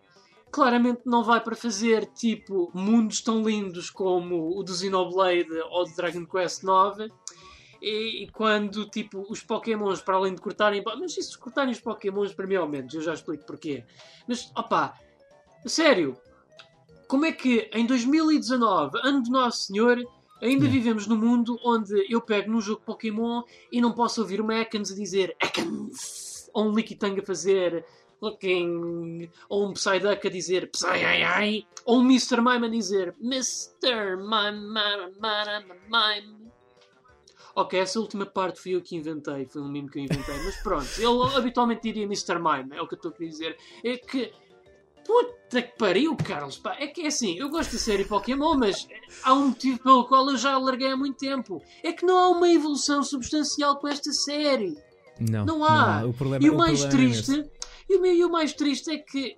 claramente 0.51 1.01
não 1.05 1.23
vai 1.23 1.41
para 1.41 1.55
fazer 1.55 2.05
tipo 2.07 2.71
mundos 2.73 3.21
tão 3.21 3.43
lindos 3.43 3.89
como 3.89 4.57
o 4.57 4.63
do 4.63 4.73
Xenoblade 4.73 5.51
ou 5.69 5.85
do 5.85 5.95
Dragon 5.95 6.25
Quest 6.25 6.63
IX 6.63 7.13
e, 7.81 8.23
e 8.23 8.31
quando 8.31 8.89
tipo 8.89 9.25
os 9.29 9.41
Pokémons 9.41 10.01
para 10.01 10.15
além 10.15 10.35
de 10.35 10.41
cortarem 10.41 10.83
mas 10.83 11.17
isso 11.17 11.31
de 11.31 11.37
cortarem 11.37 11.71
os 11.71 11.79
Pokémons 11.79 12.33
para 12.33 12.47
mim 12.47 12.55
ao 12.55 12.67
menos 12.67 12.93
eu 12.93 13.01
já 13.01 13.13
explico 13.13 13.45
porquê. 13.45 13.83
Mas 14.27 14.51
opá 14.55 14.97
sério 15.65 16.17
como 17.07 17.25
é 17.25 17.31
que 17.31 17.69
em 17.73 17.85
2019 17.85 18.99
ano 19.03 19.23
de 19.23 19.29
Nosso 19.29 19.67
Senhor 19.67 19.97
ainda 20.41 20.65
Yeah. 20.65 20.69
vivemos 20.69 21.05
num 21.05 21.17
mundo 21.17 21.59
onde 21.63 22.05
eu 22.09 22.21
pego 22.21 22.51
num 22.51 22.61
jogo 22.61 22.81
Pokémon 22.85 23.43
e 23.71 23.81
não 23.81 23.91
posso 23.91 24.21
ouvir 24.21 24.39
uma 24.39 24.55
Ekans 24.55 24.91
a 24.91 24.95
dizer 24.95 25.35
Ekans 25.41 26.49
ou 26.53 26.69
um 26.69 26.73
Lickitung 26.73 27.19
a 27.19 27.25
fazer 27.25 27.85
looking 28.21 29.29
ou 29.47 29.67
um 29.67 29.73
Psyduck 29.73 30.27
a 30.27 30.29
dizer 30.29 30.69
Psy 30.71 30.87
ai 30.87 31.23
ai 31.23 31.67
ou 31.85 31.99
um 31.99 32.03
Mr. 32.03 32.37
Mime 32.41 32.67
a 32.67 32.69
dizer 32.69 33.15
Mr. 33.21 34.15
Mime 34.17 34.59
Mime 34.59 35.13
Mime 35.19 35.79
Mime 35.89 36.49
Ok, 37.55 37.77
essa 37.77 37.99
última 37.99 38.25
parte 38.25 38.59
fui 38.61 38.75
eu 38.75 38.81
que 38.81 38.95
inventei, 38.95 39.45
foi 39.45 39.61
um 39.61 39.67
mimo 39.67 39.89
que 39.89 39.99
eu 39.99 40.03
inventei, 40.03 40.35
mas 40.45 40.55
pronto, 40.57 40.87
ele 40.97 41.35
habitualmente 41.35 41.81
diria 41.81 42.05
Mr. 42.05 42.35
Mime, 42.35 42.77
é 42.77 42.81
o 42.81 42.87
que 42.87 42.93
eu 42.93 42.97
estou 42.97 43.11
a 43.11 43.13
querer 43.13 43.29
dizer. 43.29 43.57
É 43.83 43.97
que. 43.97 44.31
Puta 45.05 45.61
que 45.63 45.75
pariu, 45.75 46.15
Carlos, 46.15 46.57
pá, 46.57 46.77
é 46.79 46.85
que 46.85 47.01
é 47.01 47.07
assim, 47.07 47.35
eu 47.37 47.49
gosto 47.49 47.71
da 47.73 47.79
série 47.79 48.05
Pokémon, 48.05 48.55
mas 48.55 48.87
há 49.23 49.33
um 49.33 49.47
motivo 49.47 49.79
pelo 49.79 50.07
qual 50.07 50.29
eu 50.29 50.37
já 50.37 50.55
larguei 50.57 50.91
há 50.91 50.95
muito 50.95 51.17
tempo. 51.17 51.61
É 51.83 51.91
que 51.91 52.05
não 52.05 52.17
há 52.17 52.29
uma 52.29 52.47
evolução 52.47 53.01
substancial 53.01 53.77
com 53.77 53.87
esta 53.87 54.11
série. 54.13 54.77
Não, 55.19 55.45
Não 55.45 55.65
há. 55.65 56.05
O 56.05 56.13
problema, 56.13 56.45
E 56.45 56.49
o 56.49 56.55
mais 56.55 56.85
é 56.85 56.89
triste, 56.89 57.43
e 57.89 58.23
o, 58.23 58.29
mais 58.29 58.53
triste 58.53 58.91
é 58.91 58.97
que 58.97 59.37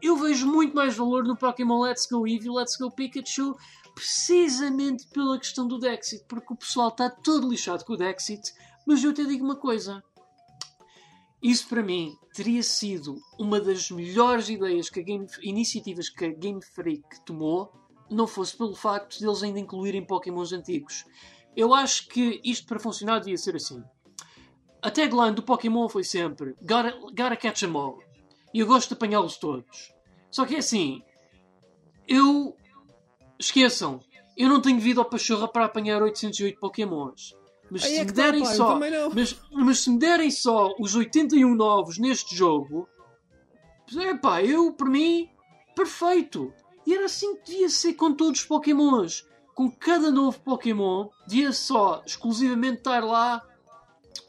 eu 0.00 0.16
vejo 0.16 0.46
muito 0.46 0.74
mais 0.74 0.96
valor 0.96 1.24
no 1.24 1.36
Pokémon 1.36 1.82
Let's 1.82 2.06
Go 2.06 2.26
Eevee, 2.26 2.50
Let's 2.50 2.76
Go 2.76 2.90
Pikachu, 2.90 3.54
precisamente 3.94 5.06
pela 5.08 5.38
questão 5.38 5.68
do 5.68 5.78
Dexit, 5.78 6.24
porque 6.26 6.52
o 6.52 6.56
pessoal 6.56 6.88
está 6.88 7.08
todo 7.08 7.48
lixado 7.48 7.84
com 7.84 7.92
o 7.92 7.96
Dexit, 7.96 8.52
mas 8.86 9.04
eu 9.04 9.12
te 9.12 9.26
digo 9.26 9.44
uma 9.44 9.56
coisa. 9.56 10.02
Isso 11.42 11.68
para 11.68 11.82
mim 11.82 12.16
teria 12.32 12.62
sido 12.62 13.16
uma 13.38 13.60
das 13.60 13.90
melhores 13.90 14.48
ideias 14.48 14.88
que 14.88 15.00
a 15.00 15.02
Game, 15.02 15.26
iniciativas 15.42 16.08
que 16.08 16.24
a 16.24 16.32
Game 16.32 16.62
Freak 16.62 17.22
tomou, 17.24 17.70
não 18.10 18.26
fosse 18.26 18.56
pelo 18.56 18.74
facto 18.74 19.18
de 19.18 19.26
eles 19.26 19.42
ainda 19.42 19.60
incluírem 19.60 20.06
Pokémons 20.06 20.52
antigos. 20.52 21.04
Eu 21.54 21.74
acho 21.74 22.08
que 22.08 22.40
isto 22.42 22.66
para 22.66 22.80
funcionar 22.80 23.18
devia 23.18 23.36
ser 23.36 23.56
assim. 23.56 23.82
A 24.84 24.90
tagline 24.90 25.34
do 25.34 25.42
Pokémon 25.42 25.88
foi 25.88 26.04
sempre 26.04 26.54
Gotta, 26.60 26.92
gotta 27.16 27.36
catch 27.36 27.62
'em 27.62 27.74
all. 27.74 28.02
E 28.52 28.60
eu 28.60 28.66
gosto 28.66 28.88
de 28.88 28.94
apanhá-los 28.94 29.38
todos. 29.38 29.94
Só 30.30 30.44
que 30.44 30.56
é 30.56 30.58
assim, 30.58 31.02
eu. 32.06 32.54
Esqueçam, 33.38 33.98
eu 34.36 34.46
não 34.46 34.60
tenho 34.60 34.78
vida 34.78 35.00
ao 35.00 35.08
pachorra 35.08 35.48
para 35.48 35.64
apanhar 35.64 36.02
808 36.02 36.60
Pokémons. 36.60 37.34
Mas 37.70 37.82
Aí 37.82 37.94
se 37.94 37.96
é 37.96 38.04
me 38.04 38.12
tá, 38.12 38.22
derem 38.22 38.44
eu 38.44 38.46
só. 38.46 38.78
Mas, 39.14 39.40
mas 39.50 39.78
se 39.78 39.90
me 39.90 39.98
derem 39.98 40.30
só 40.30 40.74
os 40.78 40.94
81 40.94 41.54
novos 41.54 41.98
neste 41.98 42.36
jogo, 42.36 42.86
é 43.96 44.14
pá, 44.14 44.42
eu, 44.42 44.70
por 44.72 44.90
mim, 44.90 45.30
perfeito. 45.74 46.52
E 46.86 46.94
era 46.94 47.06
assim 47.06 47.36
que 47.36 47.52
devia 47.52 47.70
ser 47.70 47.94
com 47.94 48.12
todos 48.12 48.40
os 48.40 48.46
Pokémons. 48.46 49.26
Com 49.54 49.70
cada 49.70 50.10
novo 50.10 50.38
Pokémon, 50.40 51.08
devia 51.26 51.52
só 51.52 52.02
exclusivamente 52.04 52.78
estar 52.78 53.02
lá 53.02 53.42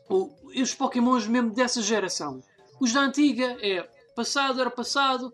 os 0.09 0.73
Pokémons 0.73 1.27
mesmo 1.27 1.51
dessa 1.51 1.81
geração. 1.81 2.41
Os 2.79 2.93
da 2.93 3.01
antiga 3.01 3.57
é 3.61 3.87
passado 4.15 4.61
era 4.61 4.71
passado, 4.71 5.31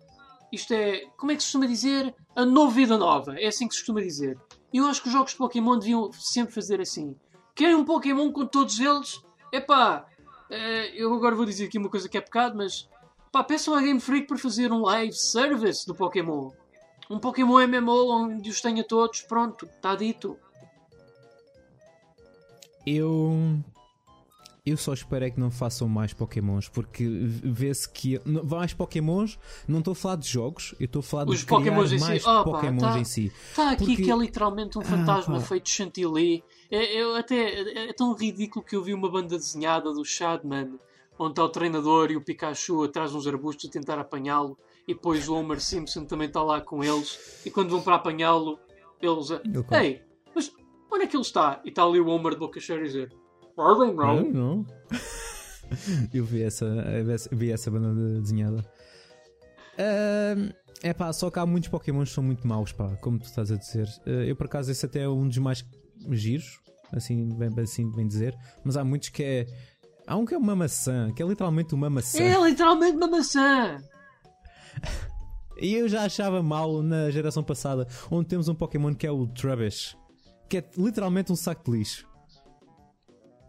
isto 0.51 0.73
é, 0.73 1.05
como 1.17 1.31
é 1.31 1.35
que 1.35 1.41
se 1.41 1.47
costuma 1.47 1.65
dizer? 1.65 2.13
A 2.35 2.45
nova 2.45 2.71
vida 2.71 2.97
nova, 2.97 3.39
é 3.39 3.47
assim 3.47 3.67
que 3.67 3.73
se 3.73 3.81
costuma 3.81 4.01
dizer. 4.01 4.37
E 4.73 4.77
eu 4.77 4.85
acho 4.85 5.01
que 5.01 5.07
os 5.07 5.13
jogos 5.13 5.31
de 5.31 5.37
Pokémon 5.37 5.77
deviam 5.77 6.11
sempre 6.13 6.53
fazer 6.53 6.81
assim. 6.81 7.15
Querem 7.55 7.75
um 7.75 7.85
Pokémon 7.85 8.31
com 8.31 8.45
todos 8.45 8.79
eles? 8.79 9.21
Epá, 9.51 10.05
eh, 10.49 10.91
eu 10.95 11.13
agora 11.13 11.35
vou 11.35 11.45
dizer 11.45 11.65
aqui 11.65 11.77
uma 11.77 11.89
coisa 11.89 12.07
que 12.07 12.17
é 12.17 12.21
pecado, 12.21 12.57
mas 12.57 12.89
pá, 13.31 13.43
peçam 13.43 13.75
à 13.75 13.81
Game 13.81 13.99
Freak 13.99 14.27
para 14.27 14.37
fazer 14.37 14.71
um 14.71 14.81
live 14.81 15.13
service 15.13 15.85
do 15.85 15.93
Pokémon. 15.93 16.51
Um 17.09 17.19
Pokémon 17.19 17.67
MMO 17.67 18.09
onde 18.09 18.49
os 18.49 18.61
tenha 18.61 18.83
todos, 18.83 19.21
pronto, 19.21 19.65
está 19.65 19.95
dito. 19.95 20.37
Eu. 22.85 23.59
Eu 24.63 24.77
só 24.77 24.93
espero 24.93 25.25
é 25.25 25.29
que 25.31 25.39
não 25.39 25.49
façam 25.49 25.89
mais 25.89 26.13
Pokémons, 26.13 26.69
porque 26.69 27.03
vê-se 27.07 27.89
que. 27.89 28.21
Mais 28.25 28.73
Pokémons, 28.75 29.39
não 29.67 29.79
estou 29.79 29.93
a 29.93 29.95
falar 29.95 30.17
de 30.17 30.29
jogos, 30.29 30.75
eu 30.79 30.85
estou 30.85 30.99
a 30.99 31.03
falar 31.03 31.27
Os 31.27 31.39
de 31.39 31.45
criar 31.47 31.57
Pokémons 31.57 31.91
em 31.91 31.97
si. 31.97 32.03
mais 32.05 32.25
Opa, 32.27 32.43
Pokémons 32.43 32.81
tá. 32.83 32.99
em 32.99 33.03
si. 33.03 33.31
Está 33.49 33.71
aqui 33.71 33.85
Porque- 33.85 34.03
que 34.03 34.11
é 34.11 34.15
literalmente 34.15 34.77
um 34.77 34.81
fantasma 34.83 35.39
pá. 35.39 35.45
feito 35.45 35.63
de 35.63 35.71
chantilly. 35.71 36.43
É, 36.69 37.01
eu 37.01 37.15
até, 37.15 37.87
é 37.89 37.93
tão 37.93 38.13
ridículo 38.13 38.63
que 38.63 38.75
eu 38.75 38.83
vi 38.83 38.93
uma 38.93 39.09
banda 39.09 39.35
desenhada 39.35 39.91
do 39.91 40.05
Shadman, 40.05 40.77
onde 41.17 41.31
está 41.31 41.43
o 41.43 41.49
treinador 41.49 42.11
e 42.11 42.17
o 42.17 42.21
Pikachu 42.21 42.83
atrás 42.83 43.15
uns 43.15 43.25
arbustos 43.25 43.67
a 43.67 43.71
tentar 43.73 43.97
apanhá-lo, 43.97 44.55
e 44.87 44.93
depois 44.93 45.27
o 45.27 45.33
Homer 45.33 45.59
Simpson 45.59 46.05
também 46.05 46.27
está 46.27 46.43
lá 46.43 46.61
com 46.61 46.83
eles, 46.83 47.41
e 47.43 47.49
quando 47.49 47.71
vão 47.71 47.81
para 47.81 47.95
apanhá-lo, 47.95 48.59
eles. 49.01 49.29
Ei, 49.71 50.03
mas 50.35 50.51
onde 50.91 51.05
é 51.05 51.07
que 51.07 51.15
ele 51.15 51.23
está? 51.23 51.59
E 51.65 51.69
está 51.69 51.83
ali 51.83 51.99
o 51.99 52.05
Homer 52.07 52.33
de 52.33 52.39
boca 52.39 52.59
cheia 52.59 52.79
a 52.79 52.83
dizer: 52.83 53.11
I 53.61 53.75
don't 53.77 53.95
Não, 53.95 54.23
know. 54.33 54.33
não. 54.33 54.65
Eu 56.13 56.25
vi 56.25 56.43
essa, 56.43 56.65
vi 57.31 57.51
essa 57.51 57.71
banda 57.71 57.93
de- 57.93 58.19
desenhada. 58.21 58.65
é 60.83 60.93
pá, 60.93 61.11
só 61.13 61.29
que 61.29 61.39
há 61.39 61.45
muitos 61.45 61.69
Pokémons 61.69 62.09
que 62.09 62.15
são 62.15 62.23
muito 62.23 62.45
maus, 62.47 62.71
pá, 62.71 62.89
como 62.97 63.19
tu 63.19 63.25
estás 63.25 63.51
a 63.51 63.55
dizer. 63.55 63.87
Eh, 64.05 64.29
eu 64.31 64.35
por 64.35 64.47
acaso 64.47 64.69
esse 64.71 64.85
até 64.85 65.01
é 65.03 65.09
um 65.09 65.27
dos 65.27 65.37
mais 65.37 65.63
giros, 66.09 66.59
assim 66.91 67.29
bem, 67.29 67.49
assim 67.63 67.89
bem 67.91 68.07
dizer, 68.07 68.35
mas 68.63 68.75
há 68.75 68.83
muitos 68.83 69.09
que 69.09 69.23
é. 69.23 69.47
Há 70.07 70.17
um 70.17 70.25
que 70.25 70.33
é 70.33 70.37
uma 70.37 70.55
maçã, 70.55 71.11
que 71.15 71.21
é 71.23 71.25
literalmente 71.25 71.73
uma 71.73 71.89
maçã. 71.89 72.19
É 72.21 72.37
literalmente 72.49 72.97
uma 72.97 73.07
maçã! 73.07 73.77
E 75.63 75.75
eu 75.75 75.87
já 75.87 76.05
achava 76.05 76.41
mal 76.41 76.81
na 76.81 77.11
geração 77.11 77.43
passada, 77.43 77.87
onde 78.09 78.27
temos 78.27 78.47
um 78.47 78.55
Pokémon 78.55 78.95
que 78.95 79.05
é 79.05 79.11
o 79.11 79.27
Trubbish, 79.27 79.95
que 80.49 80.57
é 80.57 80.63
literalmente 80.75 81.31
um 81.31 81.35
saco 81.35 81.69
de 81.71 81.77
lixo. 81.77 82.07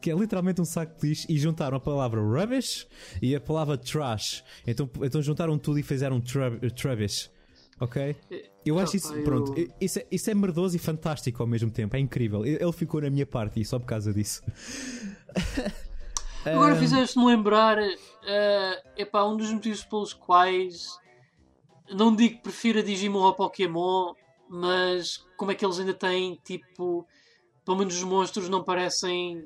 Que 0.03 0.11
é 0.11 0.15
literalmente 0.15 0.61
um 0.61 0.65
saco 0.65 1.01
de 1.01 1.09
lixo 1.09 1.27
e 1.31 1.39
juntaram 1.39 1.77
a 1.77 1.81
palavra 1.81 2.21
rubbish 2.21 2.87
e 3.23 3.35
a 3.37 3.41
palavra 3.41 3.79
trash. 3.79 4.43
Então, 4.67 4.91
então 5.01 5.23
juntaram 5.23 5.57
tudo 5.57 5.79
e 5.79 5.83
fizeram 5.83 6.21
trub, 6.21 6.59
Trubbish. 6.73 7.31
Ok? 7.81 8.15
Eu 8.65 8.79
acho 8.79 8.97
isso, 8.97 9.15
eu- 9.15 9.25
pronto, 9.25 9.55
isso 9.81 9.99
é, 9.99 10.07
isso 10.11 10.31
é 10.31 10.35
merdoso 10.35 10.77
e 10.77 10.79
fantástico 10.79 11.43
ao 11.43 11.49
mesmo 11.49 11.71
tempo, 11.71 11.97
é 11.97 11.99
incrível. 11.99 12.45
Ele 12.45 12.73
ficou 12.73 13.01
na 13.01 13.11
minha 13.11 13.27
parte 13.27 13.61
e 13.61 13.65
só 13.65 13.79
por 13.79 13.87
causa 13.87 14.13
disso. 14.13 14.43
Agora 16.45 16.75
fizeste-me 16.77 17.25
lembrar, 17.27 17.79
é 17.79 18.83
epá, 18.97 19.25
um 19.25 19.37
dos 19.37 19.51
motivos 19.53 19.85
pelos 19.85 20.13
quais 20.13 20.99
não 21.95 22.15
digo 22.15 22.37
que 22.37 22.43
prefiro 22.43 22.81
a 22.81 22.83
Digimon 22.83 23.23
ao 23.25 23.35
Pokémon, 23.35 24.15
mas 24.49 25.25
como 25.37 25.51
é 25.53 25.55
que 25.55 25.65
eles 25.65 25.79
ainda 25.79 25.95
têm, 25.95 26.39
tipo, 26.45 27.07
pelo 27.65 27.79
menos 27.79 27.95
os 27.97 28.03
monstros 28.03 28.49
não 28.49 28.63
parecem, 28.65 29.45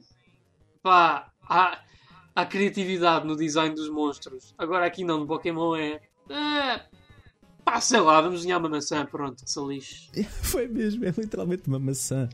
pá, 0.86 1.32
há, 1.42 1.80
há 2.32 2.46
criatividade 2.46 3.26
no 3.26 3.34
design 3.34 3.74
dos 3.74 3.90
monstros. 3.90 4.54
Agora 4.56 4.86
aqui 4.86 5.02
não, 5.02 5.18
no 5.18 5.26
Pokémon 5.26 5.74
é, 5.74 6.00
é 6.30 6.86
pá, 7.64 7.80
sei 7.80 7.98
lá, 7.98 8.20
vamos 8.20 8.38
desenhar 8.40 8.60
uma 8.60 8.68
maçã, 8.68 9.04
pronto, 9.04 9.44
que 9.44 9.50
se 9.50 9.60
lixe. 9.66 10.08
Foi 10.42 10.68
mesmo, 10.68 11.04
é 11.04 11.10
literalmente 11.10 11.66
uma 11.66 11.80
maçã. 11.80 12.28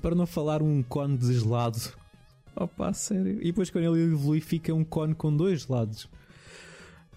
Para 0.00 0.14
não 0.14 0.26
falar 0.26 0.62
um 0.62 0.82
cone 0.82 1.18
de 1.18 1.38
gelado. 1.38 1.78
Opa, 2.56 2.94
sério. 2.94 3.38
E 3.42 3.46
depois 3.46 3.68
quando 3.68 3.84
ele 3.94 4.10
evolui 4.14 4.40
fica 4.40 4.72
um 4.72 4.82
cone 4.84 5.14
com 5.14 5.36
dois 5.36 5.68
lados. 5.68 6.08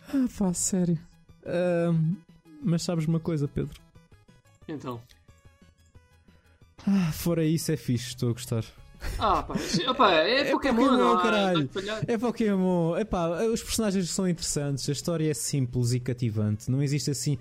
Ah, 0.09 0.27
pá, 0.37 0.53
sério. 0.53 0.99
Ahm, 1.45 2.15
mas 2.61 2.83
sabes 2.83 3.05
uma 3.05 3.19
coisa, 3.21 3.47
Pedro? 3.47 3.79
Então, 4.67 5.01
Ah, 6.85 7.11
fora 7.13 7.45
isso 7.45 7.71
é 7.71 7.77
fixe, 7.77 8.09
estou 8.09 8.29
a 8.29 8.33
gostar. 8.33 8.65
Ah, 9.19 9.43
pá, 9.43 10.13
é, 10.13 10.49
É 10.49 10.51
Pokémon, 10.51 10.75
Pokémon, 10.75 10.97
não 10.97 11.21
caralho. 11.21 11.69
É 12.07 12.17
Pokémon. 12.17 12.97
Epá, 12.97 13.43
os 13.45 13.61
personagens 13.61 14.09
são 14.09 14.27
interessantes, 14.27 14.87
a 14.87 14.91
história 14.91 15.29
é 15.29 15.33
simples 15.33 15.93
e 15.93 15.99
cativante. 15.99 16.69
Não 16.69 16.81
existe 16.81 17.11
assim. 17.11 17.37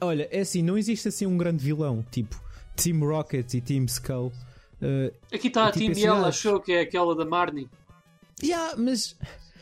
Olha, 0.00 0.28
é 0.30 0.40
assim, 0.40 0.62
não 0.62 0.78
existe 0.78 1.08
assim 1.08 1.26
um 1.26 1.36
grande 1.36 1.62
vilão, 1.64 2.04
tipo 2.10 2.40
Team 2.76 3.00
Rocket 3.00 3.54
e 3.54 3.60
Team 3.60 3.84
Skull. 3.84 4.32
Uh, 4.80 5.12
Aqui 5.32 5.48
está 5.48 5.66
a 5.66 5.72
tipo 5.72 5.94
Team 5.94 6.14
Yell, 6.14 6.24
achou 6.24 6.60
que 6.60 6.72
é 6.72 6.80
aquela 6.80 7.14
da 7.14 7.24
Marnie. 7.24 7.68
yeah, 8.42 8.74
mas, 8.76 9.16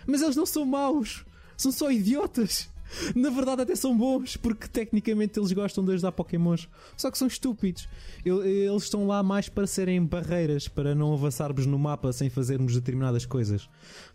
mas 0.06 0.22
eles 0.22 0.36
não 0.36 0.46
são 0.46 0.64
maus, 0.64 1.24
são 1.56 1.72
só 1.72 1.90
idiotas. 1.90 2.68
Na 3.14 3.30
verdade, 3.30 3.62
até 3.62 3.76
são 3.76 3.96
bons, 3.96 4.36
porque 4.36 4.68
tecnicamente 4.68 5.38
eles 5.38 5.52
gostam 5.52 5.84
de 5.84 5.92
ajudar 5.92 6.12
Pokémons. 6.12 6.68
Só 6.96 7.10
que 7.10 7.18
são 7.18 7.28
estúpidos. 7.28 7.88
Eles 8.24 8.84
estão 8.84 9.06
lá 9.06 9.22
mais 9.22 9.48
para 9.48 9.66
serem 9.66 10.04
barreiras, 10.04 10.68
para 10.68 10.94
não 10.94 11.12
avançarmos 11.12 11.66
no 11.66 11.78
mapa 11.78 12.12
sem 12.12 12.30
fazermos 12.30 12.74
determinadas 12.74 13.26
coisas. 13.26 13.68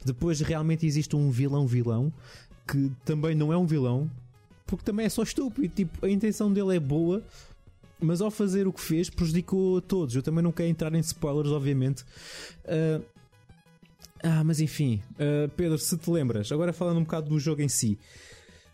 Depois, 0.04 0.40
realmente, 0.42 0.86
existe 0.86 1.16
um 1.16 1.30
vilão-vilão 1.30 2.12
que 2.68 2.92
também 3.04 3.36
não 3.36 3.52
é 3.52 3.58
um 3.58 3.66
vilão, 3.66 4.10
porque 4.66 4.84
também 4.84 5.06
é 5.06 5.10
só 5.10 5.24
estúpido. 5.24 5.74
Tipo, 5.74 6.06
a 6.06 6.10
intenção 6.10 6.52
dele 6.52 6.76
é 6.76 6.80
boa, 6.80 7.22
mas 8.00 8.22
ao 8.22 8.32
fazer 8.32 8.68
o 8.68 8.74
que 8.74 8.82
fez, 8.82 9.10
prejudicou 9.10 9.78
a 9.78 9.82
todos. 9.82 10.16
Eu 10.16 10.24
também 10.24 10.44
não 10.44 10.52
quero 10.52 10.70
entrar 10.70 10.94
em 10.94 11.00
spoilers, 11.00 11.50
obviamente. 11.50 12.04
Ah, 12.66 13.02
ah, 14.24 14.44
mas 14.44 14.62
enfim, 14.62 15.02
ah, 15.20 15.50
Pedro, 15.56 15.78
se 15.78 15.98
te 15.98 16.10
lembras, 16.10 16.52
agora 16.52 16.72
falando 16.72 16.98
um 16.98 17.04
bocado 17.04 17.30
do 17.30 17.40
jogo 17.40 17.62
em 17.62 17.68
si, 17.68 18.00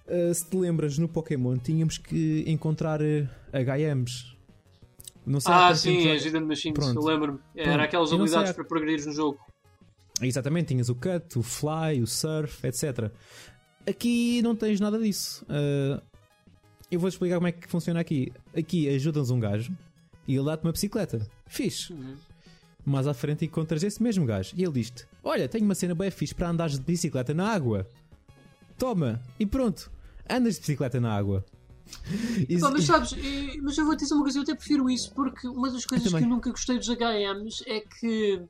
ah, 0.10 0.34
se 0.34 0.46
te 0.46 0.58
lembras 0.58 0.98
no 0.98 1.08
Pokémon 1.08 1.58
tínhamos 1.58 1.98
que 1.98 2.44
encontrar 2.48 3.00
ah, 3.02 3.58
HMs. 3.60 4.36
Não 5.26 5.40
sei 5.40 5.54
Ah, 5.54 5.76
sim, 5.76 6.10
as 6.12 6.26
Hidden 6.26 6.42
Machines, 6.46 6.74
Pronto. 6.80 7.00
eu 7.00 7.04
lembro-me. 7.06 7.40
Era 7.56 7.84
aquelas 7.84 8.12
habilidades 8.12 8.52
a- 8.52 8.54
para 8.54 8.64
progredir 8.64 9.06
no 9.06 9.14
jogo. 9.14 9.40
Exatamente, 10.22 10.68
tinhas 10.70 10.90
o 10.90 10.96
cut, 10.96 11.38
o 11.38 11.44
fly, 11.44 12.02
o 12.02 12.08
surf, 12.08 12.66
etc. 12.68 13.12
Aqui 13.88 14.42
não 14.42 14.56
tens 14.56 14.80
nada 14.80 14.98
disso. 15.00 15.46
Ah, 15.48 16.02
eu 16.92 17.00
vou-te 17.00 17.14
explicar 17.14 17.36
como 17.36 17.48
é 17.48 17.52
que 17.52 17.68
funciona 17.68 18.00
aqui. 18.00 18.32
Aqui 18.56 18.90
ajudas 18.90 19.30
um 19.30 19.40
gajo 19.40 19.72
e 20.28 20.36
ele 20.36 20.46
dá-te 20.46 20.64
uma 20.64 20.72
bicicleta. 20.72 21.28
Fixe. 21.48 21.94
Uhum. 21.94 22.16
Mais 22.86 23.06
à 23.06 23.14
frente 23.14 23.46
encontras 23.46 23.84
esse 23.84 24.02
mesmo 24.02 24.26
gajo 24.26 24.54
e 24.58 24.64
ele 24.64 24.72
diz-te: 24.74 25.06
Olha, 25.24 25.48
tenho 25.48 25.66
uma 25.66 25.76
cena 25.76 25.94
bem 25.94 26.10
fixe 26.10 26.34
para 26.34 26.50
andares 26.50 26.80
de 26.80 26.86
bicicleta 26.86 27.34
na 27.34 27.48
água. 27.52 27.86
Toma, 28.78 29.22
e 29.40 29.46
pronto, 29.46 29.92
andas 30.30 30.56
de 30.56 30.62
bicicleta 30.62 31.00
na 31.00 31.16
água. 31.16 31.46
E- 32.48 32.60
Pá, 32.60 32.70
mas 32.70 32.86
sabes, 32.86 33.14
mas 33.64 33.78
eu 33.78 33.86
vou 33.86 33.96
te 33.96 34.02
dizer 34.02 34.14
uma 34.14 34.22
coisa, 34.24 34.38
eu 34.38 34.44
até 34.44 34.54
prefiro 34.56 34.90
isso 34.90 35.12
porque 35.14 35.48
uma 35.48 35.72
das 35.72 35.86
coisas 35.86 36.08
que 36.08 36.14
também. 36.14 36.30
eu 36.30 36.36
nunca 36.36 36.52
gostei 36.52 36.78
dos 36.78 36.88
HMs 36.90 37.64
é 37.66 37.80
que 37.82 38.42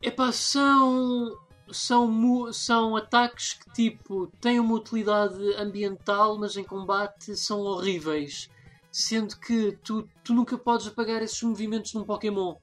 epá, 0.00 0.30
são, 0.30 1.36
são, 1.72 2.52
são 2.52 2.96
ataques 2.96 3.54
que 3.54 3.72
tipo 3.72 4.28
têm 4.40 4.60
uma 4.60 4.74
utilidade 4.74 5.34
ambiental, 5.56 6.38
mas 6.38 6.56
em 6.56 6.62
combate 6.64 7.36
são 7.36 7.60
horríveis. 7.60 8.48
Sendo 8.92 9.36
que 9.38 9.76
tu, 9.84 10.08
tu 10.24 10.32
nunca 10.32 10.56
podes 10.56 10.86
apagar 10.86 11.20
esses 11.22 11.42
movimentos 11.42 11.92
num 11.92 12.04
Pokémon. 12.04 12.54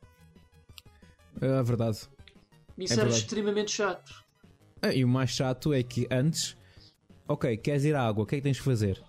É 1.41 1.61
verdade. 1.63 1.99
Isso 2.77 2.93
É 2.93 2.95
era 2.95 3.03
verdade. 3.03 3.21
extremamente 3.23 3.71
chato. 3.71 4.23
Ah, 4.81 4.93
e 4.93 5.03
o 5.03 5.07
mais 5.07 5.29
chato 5.31 5.73
é 5.73 5.83
que 5.83 6.07
antes, 6.11 6.57
ok, 7.27 7.57
queres 7.57 7.83
ir 7.85 7.95
à 7.95 8.03
água, 8.07 8.23
o 8.23 8.25
que 8.27 8.35
é 8.35 8.37
que 8.39 8.43
tens 8.43 8.57
de 8.57 8.61
fazer? 8.63 9.01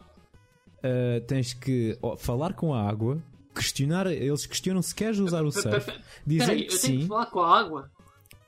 Ah, 0.82 1.20
tens 1.26 1.52
que 1.54 1.98
ó, 2.02 2.16
falar 2.16 2.52
com 2.54 2.72
a 2.74 2.82
água, 2.88 3.18
questionar, 3.54 4.06
eles 4.06 4.46
questionam 4.46 4.82
se 4.82 4.94
queres 4.94 5.18
usar 5.18 5.44
o 5.44 5.50
surf, 5.50 5.90
dizer 6.26 6.46
Peraí, 6.46 6.64
que 6.66 6.74
eu 6.74 6.80
tenho 6.80 6.96
que 6.96 7.02
sim. 7.02 7.08
falar 7.08 7.26
com 7.26 7.40
a 7.40 7.58
água. 7.58 7.90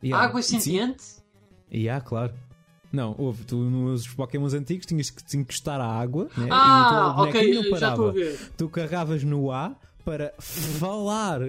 e 0.03 0.13
A 0.13 0.19
água 0.19 0.41
é 0.41 0.43
sim. 0.43 0.61
sentiente? 0.61 1.05
E 1.71 1.89
há, 1.89 2.01
claro. 2.01 2.33
Não, 2.91 3.15
houve, 3.19 3.45
tu 3.45 3.57
nos 3.57 4.07
Pokémons 4.09 4.55
antigos 4.55 4.87
tinhas 4.87 5.11
que 5.11 5.23
te 5.23 5.37
encostar 5.37 5.79
à 5.79 5.87
água 5.87 6.25
né? 6.37 6.49
Ah, 6.51 6.57
e 6.57 6.81
o 6.81 6.89
teu 6.89 7.15
bonequinho 7.43 7.61
ok, 7.61 7.71
não 7.71 7.79
já 7.79 7.89
estou 7.91 8.09
a 8.09 8.13
parava. 8.13 8.13
ver. 8.13 8.39
Tu 8.57 8.69
carregavas 8.71 9.25
no 9.25 9.53
A 9.53 9.77
para 10.07 10.33
falar 10.39 11.41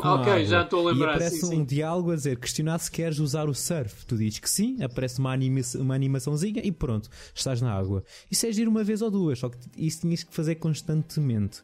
com 0.00 0.08
ok, 0.08 0.32
água. 0.32 0.44
já 0.44 0.62
estou 0.62 0.88
a 0.88 0.92
lembrar, 0.92 1.06
E 1.06 1.10
aparece 1.14 1.40
sim, 1.40 1.46
um 1.46 1.48
sim. 1.50 1.64
diálogo 1.64 2.10
a 2.12 2.16
dizer 2.16 2.38
questionar 2.38 2.78
se 2.78 2.90
queres 2.90 3.18
usar 3.18 3.48
o 3.48 3.54
surf. 3.54 4.06
Tu 4.06 4.16
dizes 4.16 4.38
que 4.38 4.48
sim, 4.50 4.82
aparece 4.82 5.18
uma, 5.18 5.32
anima 5.32 5.60
uma 5.76 5.94
animaçãozinha 5.94 6.62
e 6.64 6.72
pronto, 6.72 7.08
estás 7.34 7.60
na 7.60 7.72
água. 7.72 8.02
Isso 8.30 8.46
é 8.46 8.52
giro 8.52 8.70
uma 8.70 8.82
vez 8.84 9.02
ou 9.02 9.10
duas, 9.10 9.38
só 9.38 9.48
que 9.48 9.58
isso 9.76 10.00
tinhas 10.00 10.22
que 10.22 10.34
fazer 10.34 10.56
constantemente. 10.56 11.62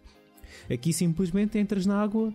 Aqui 0.71 0.93
simplesmente 0.93 1.59
entras 1.59 1.87
na 1.87 2.01
água 2.01 2.33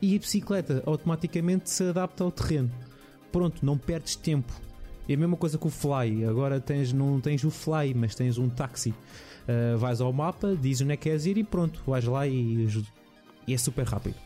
e 0.00 0.16
a 0.16 0.18
bicicleta 0.18 0.82
automaticamente 0.86 1.70
se 1.70 1.84
adapta 1.84 2.24
ao 2.24 2.30
terreno. 2.30 2.70
Pronto, 3.32 3.64
não 3.64 3.76
perdes 3.78 4.16
tempo. 4.16 4.52
É 5.08 5.14
a 5.14 5.16
mesma 5.16 5.36
coisa 5.36 5.58
com 5.58 5.68
o 5.68 5.70
Fly. 5.70 6.24
Agora 6.24 6.60
tens, 6.60 6.92
não 6.92 7.20
tens 7.20 7.44
o 7.44 7.50
Fly, 7.50 7.92
mas 7.94 8.14
tens 8.14 8.38
um 8.38 8.48
táxi. 8.48 8.90
Uh, 8.90 9.76
vais 9.76 10.00
ao 10.00 10.12
mapa, 10.12 10.56
dizes 10.56 10.82
onde 10.82 10.92
é 10.92 10.96
que 10.96 11.02
queres 11.10 11.26
ir 11.26 11.36
e 11.36 11.44
pronto, 11.44 11.82
vais 11.86 12.04
lá 12.06 12.26
e, 12.26 12.66
e 13.46 13.52
é 13.52 13.58
super 13.58 13.84
rápido. 13.86 14.16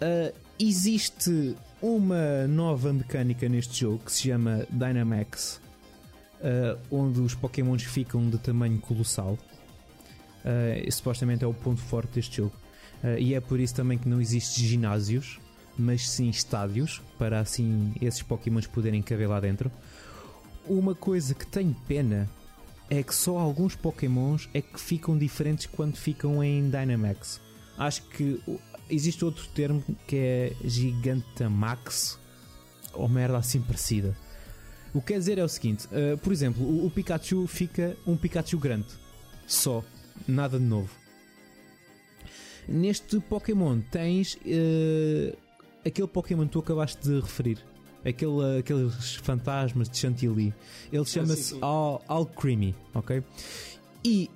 Uh, 0.00 0.34
existe 0.58 1.56
uma 1.82 2.46
nova 2.46 2.92
mecânica 2.92 3.48
neste 3.48 3.80
jogo 3.80 4.04
que 4.04 4.12
se 4.12 4.28
chama 4.28 4.66
Dynamax, 4.70 5.60
uh, 6.40 6.78
onde 6.90 7.20
os 7.20 7.34
Pokémons 7.34 7.82
ficam 7.82 8.28
de 8.28 8.38
tamanho 8.38 8.78
colossal. 8.78 9.38
Uh, 10.44 10.90
supostamente 10.90 11.44
é 11.44 11.46
o 11.46 11.54
ponto 11.54 11.80
forte 11.80 12.14
deste 12.14 12.38
jogo. 12.38 12.54
Uh, 13.02 13.18
e 13.18 13.34
é 13.34 13.40
por 13.40 13.60
isso 13.60 13.74
também 13.74 13.98
que 13.98 14.08
não 14.08 14.20
existe 14.20 14.64
ginásios, 14.66 15.38
mas 15.78 16.08
sim 16.08 16.28
estádios, 16.28 17.00
para 17.18 17.40
assim 17.40 17.92
esses 18.00 18.22
Pokémons 18.22 18.66
poderem 18.66 19.02
caber 19.02 19.28
lá 19.28 19.38
dentro. 19.38 19.70
Uma 20.66 20.94
coisa 20.94 21.34
que 21.34 21.46
tenho 21.46 21.74
pena 21.86 22.28
é 22.90 23.02
que 23.02 23.14
só 23.14 23.38
alguns 23.38 23.76
Pokémons 23.76 24.48
é 24.52 24.60
que 24.60 24.80
ficam 24.80 25.16
diferentes 25.16 25.66
quando 25.66 25.96
ficam 25.96 26.42
em 26.42 26.68
Dynamax. 26.68 27.40
Acho 27.76 28.02
que 28.02 28.40
existe 28.90 29.24
outro 29.24 29.46
termo 29.48 29.82
que 30.06 30.16
é 30.16 30.52
Gigantamax 30.64 32.18
ou 32.92 33.08
merda 33.08 33.38
assim 33.38 33.60
parecida. 33.60 34.16
O 34.94 35.00
que 35.00 35.08
quer 35.08 35.18
dizer 35.18 35.38
é 35.38 35.44
o 35.44 35.48
seguinte: 35.48 35.86
uh, 35.86 36.16
por 36.18 36.32
exemplo, 36.32 36.64
o, 36.64 36.86
o 36.86 36.90
Pikachu 36.90 37.46
fica 37.46 37.96
um 38.06 38.16
Pikachu 38.16 38.58
grande, 38.58 38.88
só, 39.46 39.84
nada 40.26 40.58
de 40.58 40.64
novo. 40.64 40.90
Neste 42.66 43.18
Pokémon 43.20 43.80
tens 43.90 44.34
uh, 44.34 45.36
aquele 45.84 46.08
Pokémon 46.08 46.44
que 46.44 46.52
tu 46.52 46.58
acabaste 46.58 47.02
de 47.02 47.20
referir, 47.20 47.58
aquele, 48.04 48.58
aqueles 48.58 49.16
fantasmas 49.16 49.88
de 49.88 49.96
Chantilly. 49.98 50.54
Ele 50.92 51.04
chama-se 51.04 51.54
sim. 51.54 51.58
Al 51.62 52.02
Alcremie, 52.06 52.74
ok? 52.94 53.22
E 54.04 54.30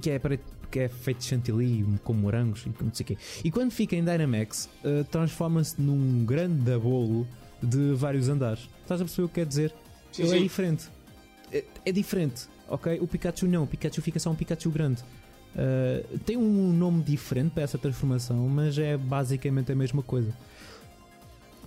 que 0.00 0.10
é, 0.10 0.18
para, 0.18 0.38
que 0.72 0.80
é 0.80 0.88
feito 0.88 1.18
de 1.18 1.24
chantilly 1.26 1.84
com 2.02 2.14
morangos 2.14 2.64
e 2.64 2.82
não 2.82 2.92
sei 2.92 3.04
o 3.04 3.06
quê. 3.08 3.18
E 3.44 3.50
quando 3.50 3.70
fica 3.70 3.94
em 3.94 4.02
Dynamax, 4.02 4.70
uh, 4.82 5.04
transforma-se 5.04 5.80
num 5.80 6.24
grande 6.24 6.76
bolo 6.78 7.26
de 7.62 7.92
vários 7.94 8.28
andares. 8.28 8.68
Estás 8.80 9.00
a 9.00 9.04
perceber 9.04 9.26
o 9.26 9.28
que 9.28 9.34
quer 9.34 9.46
dizer? 9.46 9.74
Sim, 10.10 10.22
é 10.22 10.26
sim. 10.26 10.42
diferente. 10.42 10.88
É, 11.52 11.64
é 11.84 11.92
diferente, 11.92 12.48
ok? 12.66 12.98
O 13.00 13.06
Pikachu 13.06 13.46
não. 13.46 13.64
O 13.64 13.66
Pikachu 13.66 14.00
fica 14.00 14.18
só 14.18 14.30
um 14.30 14.34
Pikachu 14.34 14.70
grande. 14.70 15.02
Uh, 15.54 16.18
tem 16.20 16.38
um 16.38 16.72
nome 16.72 17.02
diferente 17.02 17.52
para 17.52 17.62
essa 17.62 17.76
transformação, 17.76 18.48
mas 18.48 18.78
é 18.78 18.96
basicamente 18.96 19.70
a 19.70 19.74
mesma 19.74 20.02
coisa. 20.02 20.34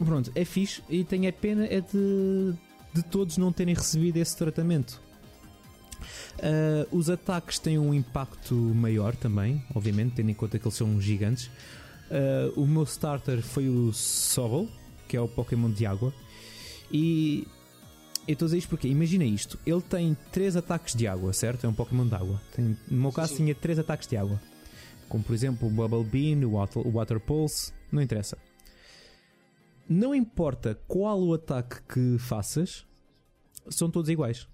Pronto, 0.03 0.32
é 0.34 0.44
fixe 0.44 0.82
e 0.90 1.03
tenho 1.03 1.30
a 1.30 1.32
pena 1.32 1.65
é 1.65 1.80
de, 1.80 2.53
de 2.91 3.03
todos 3.03 3.38
não 3.38 3.53
terem 3.53 3.76
recebido 3.76 4.18
esse 4.18 4.36
tratamento. 4.36 4.99
Uh, 6.38 6.98
os 6.98 7.10
ataques 7.10 7.60
têm 7.60 7.77
um 7.77 7.94
impacto 7.94 8.53
maior 8.53 9.15
também, 9.15 9.64
obviamente, 9.73 10.15
tendo 10.15 10.32
em 10.32 10.34
conta 10.34 10.60
que 10.60 10.65
eles 10.65 10.77
são 10.77 10.99
gigantes. 10.99 11.48
Uh, 12.10 12.60
o 12.60 12.68
meu 12.68 12.84
starter 12.84 13.41
foi 13.41 13.69
o 13.69 13.91
Sobble, 13.94 14.69
que 15.07 15.18
é 15.18 15.22
o 15.22 15.27
Pokémon 15.27 15.72
de 15.72 15.86
água. 15.86 16.14
E 16.91 17.48
eu 18.27 18.34
estou 18.34 18.45
a 18.45 18.48
dizer 18.48 18.57
isto 18.57 18.69
porque, 18.69 18.88
imagina 18.88 19.23
isto: 19.23 19.60
ele 19.65 19.82
tem 19.82 20.18
3 20.32 20.57
ataques 20.57 20.95
de 20.95 21.07
água, 21.07 21.32
certo? 21.34 21.65
É 21.65 21.69
um 21.69 21.73
Pokémon 21.73 22.07
de 22.07 22.15
água. 22.15 22.41
Tem, 22.53 22.77
no 22.90 23.02
meu 23.02 23.11
caso, 23.11 23.30
Sim. 23.30 23.38
tinha 23.38 23.56
3 23.56 23.80
ataques 23.80 24.07
de 24.07 24.18
água, 24.18 24.41
como 25.07 25.23
por 25.23 25.34
exemplo 25.34 25.68
o 25.68 25.72
Bubble 25.72 26.03
Bean, 26.03 26.45
o 26.48 26.53
Water, 26.53 26.86
o 26.86 26.91
Water 26.91 27.19
Pulse, 27.19 27.72
não 27.91 28.02
interessa. 28.02 28.38
Não 29.88 30.15
importa 30.15 30.80
qual 30.88 31.22
o 31.22 31.34
ataque 31.34 31.82
que 31.88 32.18
faças, 32.18 32.86
são 33.69 33.90
todos 33.90 34.10
iguais. 34.10 34.48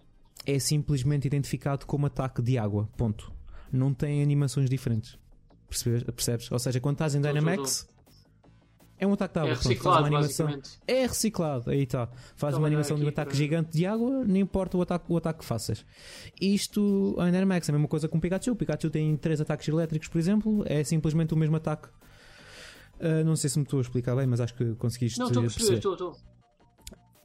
É 0.45 0.57
simplesmente 0.59 1.25
identificado 1.27 1.85
como 1.85 2.05
ataque 2.07 2.41
de 2.41 2.57
água. 2.57 2.89
Ponto. 2.97 3.31
Não 3.71 3.93
tem 3.93 4.21
animações 4.23 4.69
diferentes. 4.69 5.17
Percebes? 5.69 6.03
Percebes? 6.03 6.51
Ou 6.51 6.59
seja, 6.59 6.79
quando 6.79 6.95
estás 6.95 7.15
em 7.15 7.21
Dynamax, 7.21 7.87
é 8.97 9.07
um 9.07 9.13
ataque 9.13 9.33
de 9.35 9.39
água. 9.39 9.51
É 9.51 9.53
Pronto, 9.53 9.63
faz 9.63 9.69
reciclado, 9.69 9.99
uma 10.07 10.17
animação. 10.17 10.61
É 10.87 11.01
reciclado, 11.05 11.69
aí 11.69 11.83
está. 11.83 12.07
Faz 12.35 12.53
Então, 12.53 12.59
uma 12.59 12.67
animação 12.67 12.97
de 12.97 13.05
um 13.05 13.07
ataque 13.07 13.29
para- 13.29 13.37
gigante 13.37 13.71
de 13.71 13.85
água, 13.85 14.25
não 14.25 14.35
importa 14.37 14.77
o 14.77 14.81
ataque, 14.81 15.05
o 15.07 15.15
ataque 15.17 15.39
que 15.39 15.45
faças. 15.45 15.85
Isto 16.41 17.15
em 17.19 17.31
Dynamax 17.31 17.69
é 17.69 17.71
a 17.71 17.73
mesma 17.73 17.87
coisa 17.87 18.07
com 18.09 18.17
o 18.17 18.21
Pikachu. 18.21 18.51
O 18.51 18.55
Pikachu 18.55 18.89
tem 18.89 19.15
3 19.15 19.39
ataques 19.41 19.67
elétricos, 19.67 20.07
por 20.09 20.17
exemplo, 20.17 20.63
é 20.65 20.83
simplesmente 20.83 21.33
o 21.33 21.37
mesmo 21.37 21.55
ataque. 21.55 21.87
Ah, 22.99 23.23
não 23.23 23.35
sei 23.35 23.49
se 23.49 23.57
me 23.57 23.63
estou 23.63 23.79
a 23.79 23.81
explicar 23.81 24.15
bem, 24.15 24.27
mas 24.27 24.41
acho 24.41 24.53
que 24.55 24.75
conseguiste 24.75 25.17
Não, 25.19 25.27
estou 25.27 25.43
a 25.43 25.45
perceber. 25.45 25.75
estou, 25.77 25.93
estou. 25.93 26.17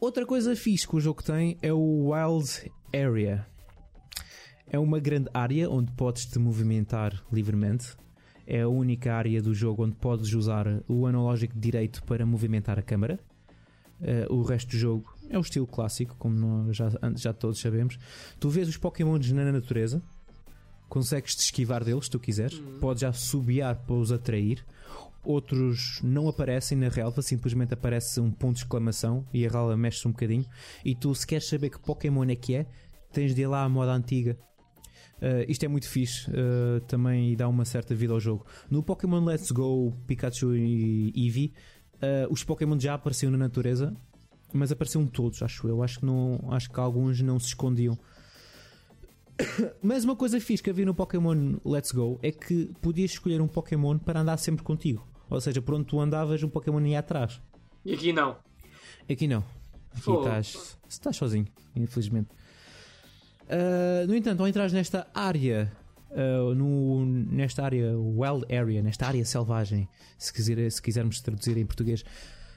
Outra 0.01 0.25
coisa 0.27 0.55
fixe 0.55 0.87
que 0.87 0.95
o 0.95 1.01
jogo 1.01 1.23
tem 1.23 1.59
é 1.63 1.73
o 1.73 2.11
Wild 2.13 2.71
Area. 2.97 3.47
É 4.67 4.79
uma 4.79 4.99
grande 4.99 5.29
área 5.35 5.71
onde 5.71 5.93
podes 5.93 6.27
te 6.27 6.39
movimentar 6.39 7.23
livremente. 7.33 7.95
É 8.47 8.63
a 8.63 8.69
única 8.69 9.15
área 9.15 9.43
do 9.43 9.55
jogo 9.55 9.85
onde 9.85 9.97
podes 9.97 10.33
usar 10.33 10.67
o 10.89 11.07
analógico 11.07 11.59
direito 11.59 12.03
para 12.05 12.25
movimentar 12.25 12.79
a 12.79 12.83
câmera. 12.83 13.19
Eh, 14.01 14.27
o 14.31 14.43
resto 14.43 14.71
do 14.71 14.79
jogo 14.79 15.15
é 15.29 15.39
o 15.39 15.41
estilo 15.41 15.67
clássico, 15.67 16.17
como 16.19 16.37
nós 16.37 16.77
já, 16.77 16.91
já 17.17 17.33
todos 17.33 17.61
sabemos. 17.61 17.99
Tu 18.39 18.49
vês 18.49 18.69
os 18.69 18.77
Pokémons 18.77 19.31
na 19.33 19.51
natureza, 19.51 20.03
consegues 20.89 21.35
te 21.35 21.41
esquivar 21.41 21.85
deles 21.85 22.05
se 22.05 22.11
tu 22.11 22.19
quiseres, 22.19 22.59
podes 22.81 23.03
já 23.03 23.13
subiar 23.13 23.77
para 23.77 23.95
os 23.95 24.13
atrair. 24.13 24.65
Outros 25.25 26.01
não 26.05 26.29
aparecem 26.29 26.79
na 26.79 26.89
relva, 26.89 27.21
simplesmente 27.21 27.75
aparece 27.75 28.21
um 28.21 28.31
ponto 28.31 28.57
de 28.57 28.63
exclamação 28.63 29.27
e 29.33 29.45
a 29.45 29.51
relva 29.51 29.77
mexe-se 29.77 30.07
um 30.07 30.13
bocadinho. 30.13 30.47
E 30.85 30.95
tu, 30.95 31.13
se 31.15 31.27
queres 31.27 31.49
saber 31.49 31.71
que 31.71 31.81
Pokémon 31.81 32.25
é 32.25 32.37
que 32.37 32.55
é, 32.55 32.67
tens 33.17 33.35
de 33.35 33.41
ir 33.43 33.47
lá 33.47 33.65
à 33.65 33.69
moda 33.69 33.93
antiga. 33.93 34.39
Uh, 35.17 35.49
isto 35.49 35.65
é 35.65 35.69
muito 35.69 35.89
fixe 35.89 36.31
uh, 36.31 36.81
também 36.83 37.33
e 37.33 37.37
dá 37.37 37.49
uma 37.49 37.65
certa 37.65 37.95
vida 37.95 38.13
ao 38.13 38.21
jogo. 38.21 38.45
No 38.71 38.83
Pokémon 38.83 39.25
Let's 39.25 39.51
Go 39.51 39.97
Pikachu 40.07 40.55
e 40.55 41.11
Eevee, 41.17 41.55
uh, 41.95 42.31
os 42.31 42.45
Pokémon 42.45 42.79
já 42.79 42.93
apareciam 42.93 43.33
na 43.33 43.39
natureza, 43.39 43.95
mas 44.53 44.71
apareciam 44.71 45.07
todos, 45.07 45.43
acho 45.43 45.67
eu. 45.67 45.83
Acho 45.83 46.01
que, 46.01 46.07
não, 46.07 46.39
acho 46.51 46.71
que 46.71 46.79
alguns 46.79 47.23
não 47.23 47.39
se 47.39 47.49
escondiam. 47.49 47.99
Mas 49.83 50.05
uma 50.05 50.17
coisa 50.17 50.41
fixe 50.41 50.63
que 50.63 50.71
havia 50.71 50.87
no 50.87 50.95
Pokémon 50.95 51.57
Let's 51.65 51.93
Go 51.93 52.19
é 52.23 52.31
que 52.31 52.71
podias 52.81 53.13
escolher 53.13 53.41
um 53.41 53.49
Pokémon 53.49 53.99
para 53.99 54.21
andar 54.21 54.37
sempre 54.39 54.63
contigo. 54.63 55.07
Ou 55.29 55.41
seja, 55.41 55.61
por 55.61 55.75
onde 55.75 55.87
tu 55.87 56.01
andavas, 56.01 56.43
um 56.43 56.49
Pokémon 56.49 56.81
ia 56.87 57.01
atrás. 57.01 57.41
E 57.85 57.93
aqui 57.93 58.13
não. 58.13 58.37
Aqui 59.11 59.27
não. 59.27 59.45
Aqui 59.95 60.11
estás 60.89 61.17
sozinho, 61.17 61.47
infelizmente. 61.75 62.29
Ah, 63.49 64.07
no 64.07 64.15
entanto, 64.15 64.41
ao 64.41 64.49
entrar 64.49 64.71
nesta 64.71 65.07
área, 65.15 65.73
ah, 66.11 66.55
no, 66.55 67.05
nesta 67.07 67.65
área 67.65 67.97
Wild 67.97 68.45
Area, 68.55 68.83
nesta 68.83 69.07
área 69.07 69.25
selvagem, 69.25 69.89
se, 70.19 70.33
quiser, 70.33 70.71
se 70.71 70.83
quisermos 70.83 71.21
traduzir 71.21 71.57
em 71.57 71.67
português, 71.67 72.05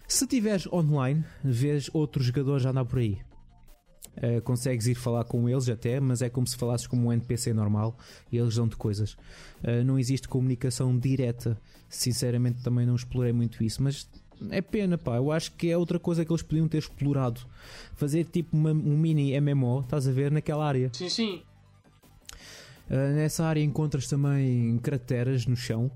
se 0.07 0.25
tiveres 0.25 0.67
online, 0.67 1.23
vês 1.43 1.89
outros 1.93 2.25
jogadores 2.25 2.65
andar 2.65 2.85
por 2.85 2.99
aí. 2.99 3.19
Ah, 4.17 4.41
consegues 4.41 4.87
ir 4.87 4.95
falar 4.95 5.23
com 5.23 5.47
eles 5.47 5.69
até, 5.69 5.99
mas 5.99 6.21
é 6.21 6.29
como 6.29 6.47
se 6.47 6.57
falasses 6.57 6.87
como 6.87 7.07
um 7.07 7.13
NPC 7.13 7.53
normal 7.53 7.97
e 8.31 8.37
eles 8.37 8.55
dão-te 8.55 8.75
coisas. 8.75 9.15
Ah, 9.63 9.83
não 9.83 9.97
existe 9.99 10.27
comunicação 10.27 10.97
direta. 10.97 11.59
Sinceramente, 11.87 12.61
também 12.61 12.85
não 12.85 12.95
explorei 12.95 13.33
muito 13.33 13.63
isso, 13.63 13.81
mas 13.81 14.07
é 14.49 14.61
pena, 14.61 14.97
pá. 14.97 15.17
Eu 15.17 15.31
acho 15.31 15.51
que 15.53 15.69
é 15.69 15.77
outra 15.77 15.99
coisa 15.99 16.23
que 16.25 16.31
eles 16.31 16.41
podiam 16.41 16.67
ter 16.67 16.77
explorado. 16.79 17.41
Fazer 17.95 18.23
tipo 18.25 18.55
uma- 18.55 18.71
um 18.71 18.97
mini 18.97 19.33
MMO, 19.39 19.81
estás 19.81 20.07
a 20.07 20.11
ver, 20.11 20.31
naquela 20.31 20.65
área. 20.67 20.89
Sim, 20.93 21.09
sim. 21.09 21.41
Uh, 22.89 23.13
nessa 23.15 23.45
área 23.45 23.61
encontras 23.61 24.07
também 24.07 24.77
crateras 24.79 25.45
no 25.45 25.55
chão. 25.55 25.91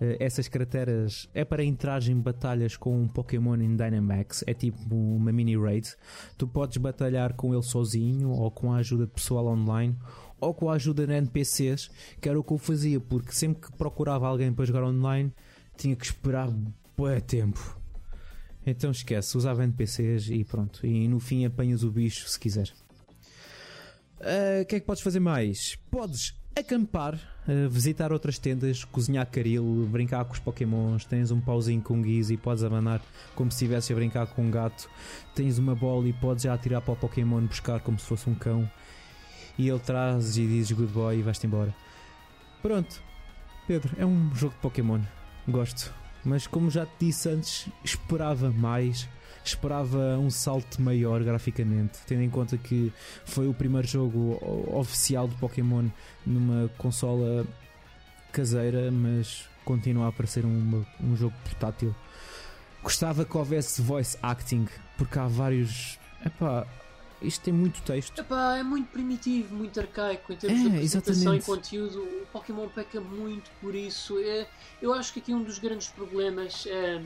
Uh, 0.00 0.16
essas 0.18 0.48
crateras 0.48 1.28
é 1.32 1.44
para 1.44 1.62
entrar 1.64 2.02
em 2.08 2.18
batalhas 2.18 2.76
com 2.76 3.00
um 3.00 3.06
Pokémon 3.06 3.54
em 3.56 3.76
Dynamax. 3.76 4.42
É 4.46 4.52
tipo 4.54 4.94
uma 4.94 5.30
mini 5.32 5.56
raid. 5.56 5.88
Tu 6.36 6.48
podes 6.48 6.78
batalhar 6.78 7.34
com 7.34 7.54
ele 7.54 7.62
sozinho 7.62 8.30
ou 8.30 8.50
com 8.50 8.72
a 8.72 8.78
ajuda 8.78 9.06
de 9.06 9.12
pessoal 9.12 9.46
online 9.46 9.96
ou 10.40 10.52
com 10.52 10.68
a 10.68 10.74
ajuda 10.74 11.06
de 11.06 11.12
NPCs, 11.12 11.88
que 12.20 12.28
era 12.28 12.38
o 12.40 12.42
que 12.42 12.52
eu 12.52 12.58
fazia, 12.58 12.98
porque 12.98 13.30
sempre 13.30 13.62
que 13.62 13.76
procurava 13.76 14.26
alguém 14.26 14.52
para 14.52 14.64
jogar 14.64 14.82
online 14.82 15.32
tinha 15.76 15.94
que 15.94 16.04
esperar 16.04 16.50
bué 16.96 17.20
tempo. 17.20 17.80
Então 18.64 18.90
esquece, 18.90 19.36
usava 19.36 19.64
NPCs 19.64 20.28
e 20.30 20.44
pronto. 20.44 20.86
E 20.86 21.08
no 21.08 21.18
fim 21.18 21.44
apanhas 21.44 21.82
o 21.82 21.90
bicho 21.90 22.28
se 22.28 22.38
quiser. 22.38 22.70
Ah, 24.20 24.62
O 24.62 24.66
que 24.66 24.76
é 24.76 24.80
que 24.80 24.86
podes 24.86 25.02
fazer 25.02 25.20
mais? 25.20 25.76
Podes 25.90 26.34
acampar, 26.56 27.18
ah, 27.48 27.68
visitar 27.68 28.12
outras 28.12 28.38
tendas, 28.38 28.84
cozinhar 28.84 29.26
caril, 29.28 29.88
brincar 29.90 30.24
com 30.24 30.32
os 30.32 30.38
pokémons. 30.38 31.04
Tens 31.04 31.30
um 31.30 31.40
pauzinho 31.40 31.82
com 31.82 32.00
guiz 32.00 32.30
e 32.30 32.36
podes 32.36 32.62
abanar 32.62 33.02
como 33.34 33.50
se 33.50 33.56
estivesse 33.56 33.92
a 33.92 33.96
brincar 33.96 34.26
com 34.28 34.42
um 34.44 34.50
gato. 34.50 34.88
Tens 35.34 35.58
uma 35.58 35.74
bola 35.74 36.06
e 36.06 36.12
podes 36.12 36.44
já 36.44 36.54
atirar 36.54 36.80
para 36.82 36.92
o 36.92 36.96
pokémon 36.96 37.44
buscar 37.46 37.80
como 37.80 37.98
se 37.98 38.06
fosse 38.06 38.30
um 38.30 38.34
cão. 38.34 38.70
E 39.58 39.68
ele 39.68 39.80
traz 39.80 40.36
e 40.36 40.46
dizes 40.46 40.72
good 40.72 40.92
boy 40.92 41.18
e 41.18 41.22
vais-te 41.22 41.46
embora. 41.46 41.74
Pronto, 42.62 43.02
Pedro, 43.66 43.94
é 43.98 44.06
um 44.06 44.32
jogo 44.34 44.54
de 44.54 44.60
pokémon. 44.60 45.00
Gosto. 45.48 45.92
Mas 46.24 46.46
como 46.46 46.70
já 46.70 46.86
te 46.86 47.06
disse 47.06 47.28
antes, 47.28 47.66
esperava 47.84 48.50
mais. 48.50 49.08
Esperava 49.44 49.98
um 50.18 50.30
salto 50.30 50.80
maior 50.80 51.22
graficamente, 51.24 51.98
tendo 52.06 52.22
em 52.22 52.30
conta 52.30 52.56
que 52.56 52.92
foi 53.24 53.48
o 53.48 53.52
primeiro 53.54 53.88
jogo 53.88 54.38
oficial 54.78 55.26
de 55.26 55.34
Pokémon 55.34 55.88
numa 56.24 56.68
consola 56.78 57.44
caseira, 58.30 58.90
mas 58.92 59.48
continua 59.64 60.08
a 60.08 60.12
parecer 60.12 60.44
uma- 60.44 60.86
um 61.00 61.16
jogo 61.16 61.34
portátil. 61.42 61.92
Gostava 62.84 63.24
que 63.24 63.36
houvesse 63.36 63.82
voice 63.82 64.16
acting, 64.22 64.66
porque 64.96 65.18
há 65.18 65.26
vários. 65.26 65.98
Epá, 66.24 66.64
isto 67.22 67.42
tem 67.42 67.52
muito 67.52 67.82
texto. 67.82 68.18
Epá, 68.18 68.56
é 68.56 68.62
muito 68.62 68.88
primitivo, 68.90 69.54
muito 69.54 69.78
arcaico 69.78 70.32
em 70.32 70.36
termos 70.36 70.60
É, 70.60 70.62
de 70.62 70.68
apresentação 70.68 71.34
exatamente. 71.34 71.42
e 71.42 71.46
conteúdo. 71.46 72.02
O 72.02 72.26
Pokémon 72.32 72.68
peca 72.68 73.00
muito 73.00 73.50
por 73.60 73.74
isso. 73.74 74.18
É, 74.18 74.46
eu 74.80 74.92
acho 74.92 75.12
que 75.12 75.20
aqui 75.20 75.32
um 75.34 75.42
dos 75.42 75.58
grandes 75.58 75.88
problemas 75.88 76.66
é 76.66 77.02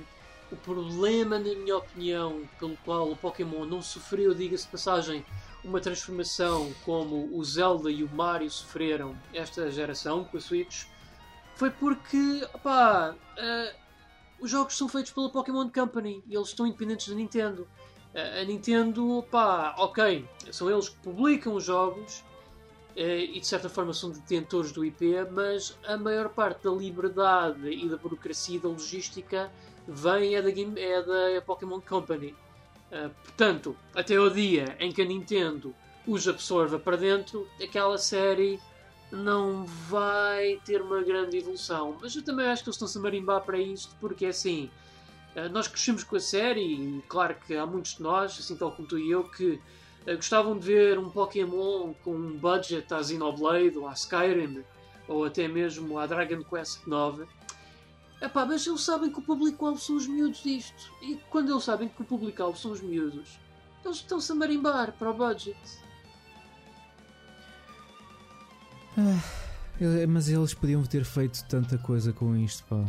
o 0.50 0.56
problema, 0.56 1.38
na 1.38 1.54
minha 1.54 1.76
opinião, 1.76 2.42
pelo 2.58 2.76
qual 2.84 3.10
o 3.10 3.16
Pokémon 3.16 3.64
não 3.64 3.82
sofreu, 3.82 4.32
diga-se 4.34 4.66
passagem, 4.66 5.24
uma 5.64 5.80
transformação 5.80 6.72
como 6.84 7.28
o 7.36 7.44
Zelda 7.44 7.90
e 7.90 8.04
o 8.04 8.08
Mario 8.08 8.48
sofreram 8.48 9.16
esta 9.34 9.68
geração 9.70 10.22
com 10.24 10.36
a 10.36 10.40
Switch, 10.40 10.84
foi 11.56 11.70
porque, 11.70 12.46
opá, 12.54 13.16
eh, 13.36 13.74
os 14.38 14.50
jogos 14.50 14.76
são 14.76 14.88
feitos 14.88 15.10
pela 15.10 15.28
Pokémon 15.30 15.68
Company 15.68 16.22
e 16.28 16.36
eles 16.36 16.48
estão 16.48 16.66
independentes 16.66 17.08
da 17.08 17.14
Nintendo. 17.14 17.66
A 18.16 18.44
Nintendo, 18.44 19.22
pá, 19.30 19.74
ok, 19.76 20.24
são 20.50 20.70
eles 20.70 20.88
que 20.88 20.96
publicam 20.96 21.54
os 21.54 21.64
jogos 21.64 22.24
eh, 22.96 23.24
e 23.24 23.40
de 23.40 23.46
certa 23.46 23.68
forma 23.68 23.92
são 23.92 24.10
detentores 24.10 24.72
do 24.72 24.82
IP, 24.82 25.14
mas 25.30 25.78
a 25.86 25.98
maior 25.98 26.30
parte 26.30 26.64
da 26.64 26.70
liberdade 26.70 27.68
e 27.68 27.86
da 27.86 27.98
burocracia 27.98 28.56
e 28.56 28.58
da 28.58 28.68
logística 28.68 29.52
vem 29.86 30.34
é 30.34 30.40
da, 30.40 30.50
Game, 30.50 30.80
é 30.80 31.02
da 31.02 31.42
Pokémon 31.42 31.78
Company. 31.78 32.34
Eh, 32.90 33.10
portanto, 33.22 33.76
até 33.94 34.18
o 34.18 34.30
dia 34.30 34.76
em 34.80 34.90
que 34.90 35.02
a 35.02 35.04
Nintendo 35.04 35.74
os 36.06 36.26
absorva 36.26 36.78
para 36.78 36.96
dentro, 36.96 37.46
aquela 37.62 37.98
série 37.98 38.58
não 39.10 39.64
vai 39.64 40.58
ter 40.64 40.80
uma 40.80 41.02
grande 41.02 41.36
evolução. 41.36 41.98
Mas 42.00 42.16
eu 42.16 42.24
também 42.24 42.46
acho 42.46 42.62
que 42.62 42.68
eles 42.70 42.76
estão-se 42.76 42.96
a 42.96 43.00
marimbar 43.00 43.42
para 43.42 43.58
isto, 43.58 43.94
porque 44.00 44.24
é 44.24 44.28
assim. 44.28 44.70
Uh, 45.36 45.48
nós 45.50 45.68
crescemos 45.68 46.02
com 46.02 46.16
a 46.16 46.20
série 46.20 46.62
e 46.62 47.02
claro 47.08 47.36
que 47.46 47.54
há 47.54 47.66
muitos 47.66 47.96
de 47.96 48.02
nós, 48.02 48.38
assim 48.40 48.56
tal 48.56 48.72
como 48.72 48.88
tu 48.88 48.98
e 48.98 49.10
eu, 49.10 49.22
que 49.24 49.52
uh, 50.06 50.16
gostavam 50.16 50.58
de 50.58 50.66
ver 50.66 50.98
um 50.98 51.10
Pokémon 51.10 51.92
com 52.02 52.14
um 52.14 52.38
budget 52.38 52.92
à 52.94 53.02
Xenoblade 53.02 53.76
ou 53.76 53.86
à 53.86 53.92
Skyrim 53.92 54.64
ou 55.06 55.24
até 55.26 55.46
mesmo 55.46 55.98
à 55.98 56.06
Dragon 56.06 56.42
Quest 56.42 56.86
9. 56.86 57.26
Epá, 58.22 58.46
mas 58.46 58.66
eles 58.66 58.80
sabem 58.80 59.12
que 59.12 59.18
o 59.18 59.22
público-alvo 59.22 59.78
são 59.78 59.96
os 59.96 60.06
miúdos 60.06 60.42
disto. 60.42 60.90
E 61.02 61.16
quando 61.28 61.52
eles 61.52 61.64
sabem 61.64 61.86
que 61.88 62.00
o 62.00 62.04
público-alvo 62.04 62.56
são 62.58 62.72
os 62.72 62.80
miúdos, 62.80 63.38
eles 63.84 63.98
estão-se 63.98 64.32
a 64.32 64.34
marimbar 64.34 64.92
para 64.92 65.10
o 65.10 65.14
budget. 65.14 65.58
Eu- 69.78 70.08
Mas 70.08 70.28
eles 70.28 70.54
podiam 70.54 70.82
ter 70.84 71.04
feito 71.04 71.44
tanta 71.46 71.76
coisa 71.76 72.12
com 72.12 72.34
isto, 72.36 72.64
pá. 72.64 72.82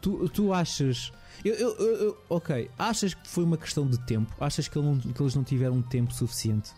Tu, 0.00 0.28
tu 0.28 0.52
achas. 0.52 1.12
Eu, 1.44 1.54
eu- 1.54 1.76
eu- 1.96 2.18
ok, 2.30 2.70
achas 2.78 3.14
que 3.14 3.26
foi 3.28 3.42
uma 3.44 3.56
questão 3.56 3.86
de 3.86 3.98
tempo? 4.06 4.32
Achas 4.40 4.68
que, 4.68 4.78
ele 4.78 4.86
não- 4.86 4.98
que 4.98 5.20
eles 5.22 5.34
não 5.34 5.42
tiveram 5.42 5.82
tempo 5.82 6.12
suficiente? 6.14 6.70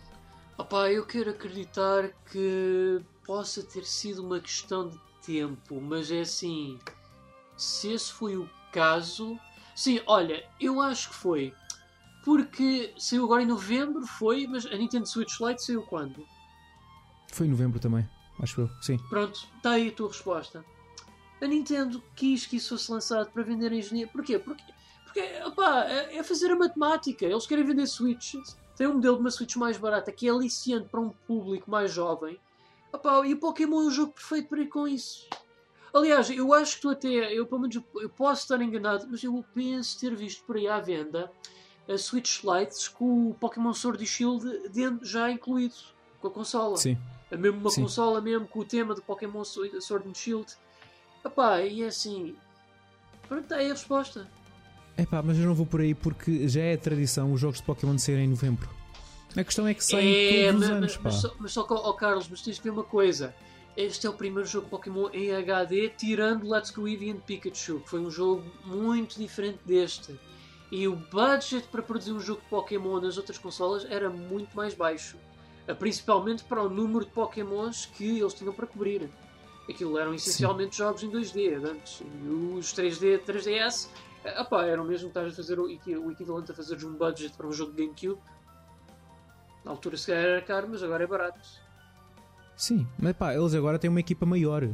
Opá, 0.57 0.89
eu 0.91 1.05
quero 1.05 1.31
acreditar 1.31 2.09
que 2.31 3.01
possa 3.25 3.61
ter 3.61 3.83
sido 3.85 4.23
uma 4.25 4.39
questão 4.39 4.89
de 4.89 4.99
tempo, 5.25 5.79
mas 5.81 6.09
é 6.09 6.21
assim. 6.21 6.79
Se 7.57 7.91
esse 7.91 8.11
foi 8.11 8.37
o 8.37 8.49
caso. 8.71 9.37
Sim, 9.75 10.01
olha, 10.07 10.43
eu 10.59 10.81
acho 10.81 11.09
que 11.09 11.15
foi. 11.15 11.53
Porque 12.23 12.93
saiu 12.97 13.25
agora 13.25 13.43
em 13.43 13.45
novembro, 13.45 14.05
foi, 14.07 14.47
mas 14.47 14.65
a 14.65 14.75
Nintendo 14.75 15.05
Switch 15.07 15.39
Lite 15.39 15.63
saiu 15.63 15.83
quando? 15.83 16.25
Foi 17.31 17.45
em 17.45 17.49
novembro 17.51 17.79
também, 17.79 18.07
acho 18.39 18.61
eu, 18.61 18.69
sim. 18.81 18.97
Pronto, 19.09 19.47
está 19.57 19.71
aí 19.71 19.89
a 19.89 19.91
tua 19.91 20.07
resposta. 20.07 20.65
A 21.41 21.47
Nintendo 21.47 22.01
quis 22.15 22.45
que 22.45 22.57
isso 22.57 22.69
fosse 22.69 22.91
lançado 22.91 23.31
para 23.31 23.43
vender 23.43 23.71
a 23.71 23.75
engenharia. 23.75 24.07
Porquê? 24.07 24.39
Porque, 24.39 24.63
porque 25.03 25.21
opá, 25.45 25.85
é 25.85 26.17
é 26.17 26.23
fazer 26.23 26.51
a 26.51 26.55
matemática. 26.55 27.25
Eles 27.25 27.45
querem 27.45 27.65
vender 27.65 27.87
Switches. 27.87 28.57
Tem 28.75 28.87
um 28.87 28.95
modelo 28.95 29.15
de 29.15 29.21
uma 29.21 29.31
Switch 29.31 29.55
mais 29.55 29.77
barata 29.77 30.11
que 30.11 30.27
é 30.27 30.31
aliciante 30.31 30.89
para 30.89 30.99
um 30.99 31.09
público 31.09 31.69
mais 31.69 31.91
jovem. 31.91 32.39
Opá, 32.91 33.25
e 33.25 33.33
o 33.33 33.39
Pokémon 33.39 33.81
é 33.81 33.85
um 33.85 33.91
jogo 33.91 34.13
perfeito 34.13 34.49
para 34.49 34.61
ir 34.61 34.67
com 34.67 34.87
isso. 34.87 35.27
Aliás, 35.93 36.29
eu 36.29 36.53
acho 36.53 36.75
que 36.75 36.81
tu 36.81 36.89
até, 36.89 37.33
eu 37.33 37.45
pelo 37.45 37.61
menos 37.61 37.77
eu 37.95 38.09
posso 38.09 38.41
estar 38.41 38.61
enganado, 38.61 39.07
mas 39.09 39.23
eu 39.23 39.45
penso 39.53 39.97
ter 39.97 40.13
visto 40.13 40.43
por 40.43 40.57
aí 40.57 40.67
à 40.67 40.79
venda 40.79 41.31
a 41.87 41.97
Switch 41.97 42.43
Lites 42.43 42.87
com 42.87 43.29
o 43.29 43.33
Pokémon 43.33 43.73
Sword 43.73 44.03
e 44.03 44.07
Shield 44.07 44.69
dentro, 44.69 45.05
já 45.05 45.29
incluído 45.29 45.75
com 46.19 46.27
a 46.27 46.31
consola 46.31 46.75
Sim. 46.77 46.97
a 47.31 47.37
mesmo 47.37 47.59
uma 47.59 47.69
Sim. 47.69 47.83
consola 47.83 48.19
mesmo 48.19 48.47
com 48.47 48.59
o 48.59 48.65
tema 48.65 48.93
do 48.93 49.01
Pokémon 49.01 49.43
Sword 49.43 49.81
Sword 49.81 50.09
and 50.09 50.13
Shield. 50.13 50.53
Epá, 51.25 51.61
e 51.61 51.83
é 51.83 51.87
assim. 51.87 52.35
Pronto, 53.27 53.43
está 53.43 53.55
aí 53.57 53.67
a 53.67 53.73
resposta. 53.73 54.27
Epá, 54.97 55.21
mas 55.21 55.37
eu 55.37 55.45
não 55.45 55.53
vou 55.55 55.65
por 55.65 55.81
aí 55.81 55.93
porque 55.93 56.47
já 56.47 56.61
é 56.61 56.77
tradição 56.77 57.33
os 57.33 57.39
jogos 57.41 57.57
de 57.59 57.63
Pokémon 57.65 57.97
saírem 57.97 58.25
em 58.25 58.29
novembro. 58.29 58.69
A 59.35 59.43
questão 59.43 59.67
é 59.67 59.73
que 59.73 59.83
saem 59.83 60.13
É, 60.13 60.45
todos 60.51 60.61
mas, 60.61 60.69
os 60.69 60.75
anos, 60.75 60.81
mas, 60.81 60.97
pá. 60.97 61.01
mas 61.03 61.15
só, 61.15 61.35
mas 61.39 61.51
só 61.51 61.63
que, 61.63 61.73
ó 61.73 61.93
Carlos, 61.93 62.27
mas 62.29 62.41
tens 62.41 62.55
de 62.57 62.61
ver 62.61 62.69
uma 62.69 62.83
coisa. 62.83 63.35
Este 63.75 64.07
é 64.07 64.09
o 64.09 64.13
primeiro 64.13 64.47
jogo 64.47 64.69
Pokémon 64.69 65.09
em 65.11 65.33
HD, 65.35 65.89
tirando 65.89 66.49
Let's 66.49 66.71
Go 66.71 66.87
Eevee 66.87 67.11
and 67.11 67.19
Pikachu, 67.19 67.81
que 67.81 67.89
foi 67.89 67.99
um 67.99 68.09
jogo 68.09 68.43
muito 68.63 69.17
diferente 69.17 69.59
deste. 69.65 70.17
E 70.71 70.87
o 70.87 70.95
budget 70.95 71.67
para 71.67 71.81
produzir 71.81 72.13
um 72.13 72.19
jogo 72.19 72.41
de 72.41 72.47
Pokémon 72.47 73.01
nas 73.01 73.17
outras 73.17 73.37
consolas 73.37 73.85
era 73.89 74.09
muito 74.09 74.55
mais 74.55 74.73
baixo. 74.73 75.17
Principalmente 75.79 76.43
para 76.45 76.61
o 76.63 76.69
número 76.69 77.03
de 77.03 77.11
Pokémons 77.11 77.85
que 77.85 78.19
eles 78.19 78.33
tinham 78.33 78.53
para 78.53 78.65
cobrir. 78.67 79.09
Aquilo 79.69 79.97
eram 79.97 80.13
essencialmente 80.13 80.77
jogos 80.77 81.01
em 81.03 81.09
2D 81.09 81.63
antes. 81.63 82.01
E 82.01 82.27
os 82.27 82.73
3D, 82.73 83.19
3DS, 83.25 83.89
eh, 84.23 84.41
opá, 84.41 84.65
eram 84.65 84.83
mesmo 84.85 85.09
que 85.09 85.17
estás 85.17 85.33
a 85.33 85.35
fazer 85.35 85.59
o, 85.59 85.65
o 85.65 86.11
equivalente 86.11 86.51
a 86.51 86.53
fazeres 86.53 86.83
um 86.83 86.93
budget 86.93 87.35
para 87.35 87.47
um 87.47 87.51
jogo 87.51 87.73
de 87.73 87.83
GameCube. 87.83 88.21
Na 89.63 89.71
altura 89.71 89.97
se 89.97 90.07
calhar 90.07 90.23
era 90.23 90.41
caro, 90.41 90.67
mas 90.69 90.83
agora 90.83 91.03
é 91.03 91.07
barato. 91.07 91.39
Sim, 92.55 92.87
mas 92.97 93.15
pá, 93.15 93.33
eles 93.33 93.53
agora 93.53 93.79
têm 93.79 93.89
uma 93.89 93.99
equipa 93.99 94.25
maior. 94.25 94.69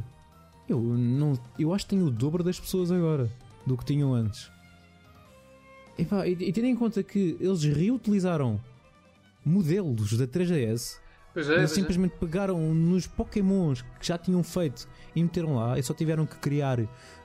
Eu, 0.68 0.80
não, 0.80 1.38
eu 1.58 1.72
acho 1.74 1.86
que 1.86 1.90
tenho 1.90 2.06
o 2.06 2.10
dobro 2.10 2.44
das 2.44 2.60
pessoas 2.60 2.92
agora 2.92 3.30
do 3.66 3.76
que 3.76 3.84
tinham 3.84 4.12
antes. 4.12 4.50
E, 5.98 6.04
pá, 6.04 6.26
e, 6.26 6.32
e 6.32 6.52
tendo 6.52 6.66
em 6.66 6.76
conta 6.76 7.02
que 7.02 7.36
eles 7.40 7.64
reutilizaram 7.64 8.60
modelos 9.44 10.16
da 10.16 10.26
3DS, 10.26 10.98
Pois 11.34 11.48
é, 11.48 11.52
eles 11.52 11.62
pois 11.62 11.72
é. 11.72 11.74
simplesmente 11.74 12.14
pegaram 12.18 12.58
nos 12.74 13.06
Pokémons 13.06 13.82
que 13.98 14.06
já 14.06 14.18
tinham 14.18 14.42
feito 14.42 14.86
e 15.14 15.22
meteram 15.22 15.56
lá 15.56 15.78
e 15.78 15.82
só 15.82 15.94
tiveram 15.94 16.26
que 16.26 16.36
criar 16.36 16.78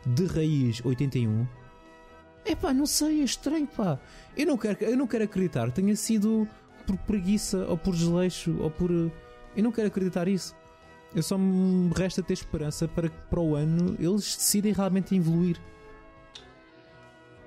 de 0.06 0.26
raiz 0.26 0.84
81. 0.84 1.46
É 2.46 2.56
pá, 2.56 2.74
não 2.74 2.86
sei, 2.86 3.22
é 3.22 3.24
estranho, 3.26 3.68
pá. 3.68 4.00
Eu 4.36 4.46
não 4.46 4.58
quero, 4.58 4.78
eu 4.82 4.96
não 4.96 5.08
quero 5.08 5.26
acreditar 5.26 5.70
tenha 5.72 5.96
sido 5.96 6.48
por 6.86 6.98
preguiça 7.00 7.66
ou 7.68 7.78
por 7.78 7.94
desleixo 7.94 8.58
ou 8.62 8.72
por. 8.72 8.90
Eu 8.90 9.64
não 9.64 9.72
quero 9.72 9.88
acreditar 9.88 10.28
isso. 10.28 10.56
Eu 11.14 11.22
só 11.22 11.38
me 11.38 11.92
resta 11.94 12.24
ter 12.24 12.34
esperança 12.34 12.88
para 12.88 13.10
que 13.10 13.18
para 13.30 13.40
o 13.40 13.56
ano 13.56 13.96
eles 14.00 14.36
decidem 14.36 14.72
realmente 14.72 15.16
evoluir. 15.16 15.60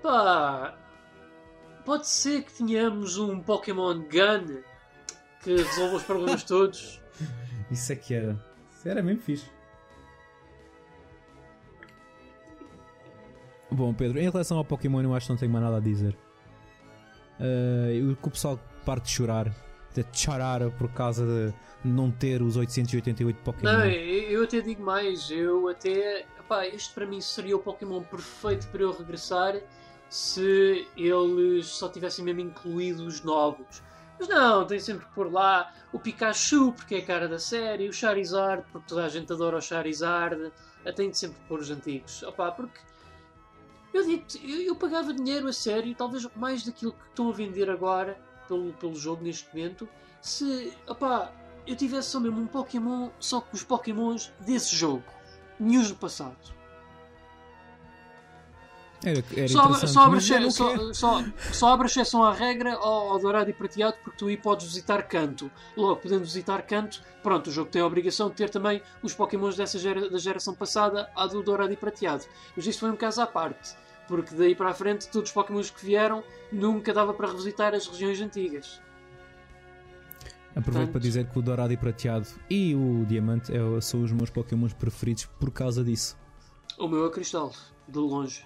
Pá, 0.02 0.76
pode 1.84 2.06
ser 2.08 2.42
que 2.42 2.52
tenhamos 2.52 3.16
um 3.16 3.40
Pokémon 3.40 4.00
Gun 4.00 4.62
que 5.42 5.56
resolva 5.56 5.96
os 5.96 6.02
problemas 6.02 6.42
todos. 6.44 7.00
Isso 7.70 7.92
é 7.92 7.96
que 7.96 8.14
era. 8.14 8.38
Isso 8.72 8.88
era 8.88 9.02
mesmo 9.02 9.22
fixe. 9.22 9.50
Bom, 13.70 13.94
Pedro, 13.94 14.18
em 14.18 14.28
relação 14.28 14.58
ao 14.58 14.64
Pokémon, 14.64 15.00
eu 15.00 15.14
acho 15.14 15.26
que 15.26 15.32
não 15.32 15.38
tenho 15.38 15.52
mais 15.52 15.64
nada 15.64 15.76
a 15.76 15.80
dizer. 15.80 16.16
Eh, 17.38 18.00
o 18.22 18.30
pessoal 18.30 18.58
parte 18.84 19.04
de 19.04 19.10
chorar, 19.12 19.54
de 19.94 20.04
chorar 20.12 20.70
por 20.72 20.92
causa 20.92 21.24
de 21.24 21.54
não 21.84 22.10
ter 22.10 22.42
os 22.42 22.56
888 22.56 23.42
Pokémon. 23.42 23.72
Não, 23.72 23.86
eu 23.86 24.44
até 24.44 24.60
digo 24.60 24.82
mais, 24.82 25.30
eu 25.30 25.68
até. 25.68 26.26
Pá, 26.48 26.66
este 26.66 26.92
para 26.92 27.06
mim 27.06 27.20
seria 27.20 27.56
o 27.56 27.60
Pokémon 27.60 28.02
perfeito 28.02 28.66
para 28.68 28.82
eu 28.82 28.90
regressar 28.90 29.54
se 30.08 30.88
eles 30.96 31.66
só 31.66 31.88
tivessem 31.88 32.24
mesmo 32.24 32.40
incluído 32.40 33.06
os 33.06 33.22
novos. 33.22 33.80
Mas 34.20 34.28
não, 34.28 34.66
tem 34.66 34.78
sempre 34.78 35.06
que 35.06 35.12
pôr 35.14 35.32
lá 35.32 35.72
o 35.94 35.98
Pikachu, 35.98 36.72
porque 36.72 36.96
é 36.96 36.98
a 36.98 37.06
cara 37.06 37.26
da 37.26 37.38
série, 37.38 37.88
o 37.88 37.92
Charizard, 37.92 38.62
porque 38.70 38.86
toda 38.86 39.06
a 39.06 39.08
gente 39.08 39.32
adora 39.32 39.56
o 39.56 39.62
Charizard. 39.62 40.52
Ah, 40.84 40.92
Tem 40.92 41.08
de 41.10 41.16
sempre 41.16 41.38
pôr 41.48 41.58
os 41.60 41.70
antigos. 41.70 42.22
Opá, 42.22 42.52
porque 42.52 42.78
eu 43.94 44.02
eu, 44.08 44.60
eu 44.60 44.76
pagava 44.76 45.14
dinheiro 45.14 45.48
a 45.48 45.52
sério, 45.54 45.94
talvez 45.94 46.28
mais 46.36 46.62
daquilo 46.64 46.92
que 46.92 47.08
estão 47.08 47.30
a 47.30 47.32
vender 47.32 47.70
agora 47.70 48.20
pelo, 48.46 48.74
pelo 48.74 48.94
jogo 48.94 49.24
neste 49.24 49.48
momento, 49.48 49.88
se 50.20 50.70
opá, 50.86 51.32
eu 51.66 51.74
tivesse 51.74 52.10
só 52.10 52.20
mesmo 52.20 52.42
um 52.42 52.46
Pokémon, 52.46 53.08
só 53.18 53.40
com 53.40 53.56
os 53.56 53.64
Pokémons 53.64 54.30
desse 54.40 54.76
jogo. 54.76 55.04
Nenhum 55.58 55.82
do 55.82 55.96
passado. 55.96 56.36
Era, 59.02 59.24
era 59.34 59.48
Só, 59.48 59.72
só, 59.86 60.00
abre, 60.02 60.20
quero. 60.20 60.50
só, 60.50 60.92
só, 60.92 61.24
só 61.52 61.72
abre 61.72 61.86
exceção 61.86 62.22
à 62.22 62.34
regra 62.34 62.74
ao, 62.74 63.12
ao 63.12 63.18
dourado 63.18 63.48
e 63.48 63.52
prateado 63.52 63.96
porque 64.04 64.18
tu 64.18 64.26
aí 64.26 64.36
podes 64.36 64.66
visitar 64.66 65.02
canto. 65.04 65.50
Logo, 65.76 66.00
podendo 66.02 66.20
visitar 66.24 66.60
canto, 66.62 67.02
pronto, 67.22 67.46
o 67.48 67.50
jogo 67.50 67.70
tem 67.70 67.80
a 67.80 67.86
obrigação 67.86 68.28
de 68.28 68.34
ter 68.34 68.50
também 68.50 68.82
os 69.02 69.14
pokémons 69.14 69.56
dessa 69.56 69.78
gera, 69.78 70.10
da 70.10 70.18
geração 70.18 70.54
passada 70.54 71.10
à 71.16 71.26
do 71.26 71.42
dourado 71.42 71.72
e 71.72 71.76
prateado. 71.76 72.24
Mas 72.54 72.66
isto 72.66 72.80
foi 72.80 72.90
um 72.90 72.96
caso 72.96 73.22
à 73.22 73.26
parte, 73.26 73.74
porque 74.06 74.34
daí 74.34 74.54
para 74.54 74.68
a 74.68 74.74
frente 74.74 75.08
todos 75.08 75.30
os 75.30 75.34
pokémons 75.34 75.70
que 75.70 75.82
vieram 75.86 76.22
nunca 76.52 76.92
dava 76.92 77.14
para 77.14 77.28
revisitar 77.28 77.74
as 77.74 77.86
regiões 77.86 78.20
antigas. 78.20 78.82
Aproveito 80.50 80.64
Portanto- 80.64 80.90
para 80.92 81.00
dizer 81.00 81.26
que 81.26 81.38
o 81.38 81.42
Dourado 81.42 81.72
e 81.72 81.76
Prateado 81.76 82.26
e 82.50 82.74
o 82.74 83.04
Diamante 83.06 83.52
é- 83.54 83.80
são 83.80 84.02
os 84.02 84.12
meus 84.12 84.30
Pokémons 84.30 84.74
preferidos 84.74 85.24
por 85.38 85.50
causa 85.52 85.82
disso. 85.84 86.18
O 86.76 86.88
meu 86.88 87.06
é 87.06 87.10
cristal, 87.10 87.52
de 87.88 87.98
longe. 87.98 88.44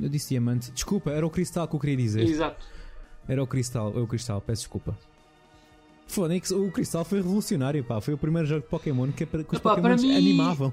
Eu 0.00 0.08
disse 0.08 0.30
Diamante. 0.30 0.70
Desculpa, 0.70 1.10
era 1.10 1.26
o 1.26 1.30
Cristal 1.30 1.66
que 1.68 1.74
eu 1.76 1.80
queria 1.80 1.96
dizer. 1.96 2.22
Exato. 2.22 2.64
Era 3.28 3.42
o 3.42 3.46
Cristal, 3.46 3.92
é 3.96 4.00
o 4.00 4.06
Cristal, 4.06 4.40
peço 4.40 4.62
desculpa. 4.62 4.96
Que 6.06 6.54
o 6.54 6.72
Cristal 6.72 7.04
foi 7.04 7.18
revolucionário, 7.18 7.84
pá. 7.84 8.00
Foi 8.00 8.14
o 8.14 8.18
primeiro 8.18 8.48
jogo 8.48 8.62
de 8.62 8.68
Pokémon 8.68 9.12
que, 9.12 9.26
que 9.26 9.36
os 9.54 9.58
Pokémons 9.60 10.02
mim- 10.02 10.16
animavam. 10.16 10.72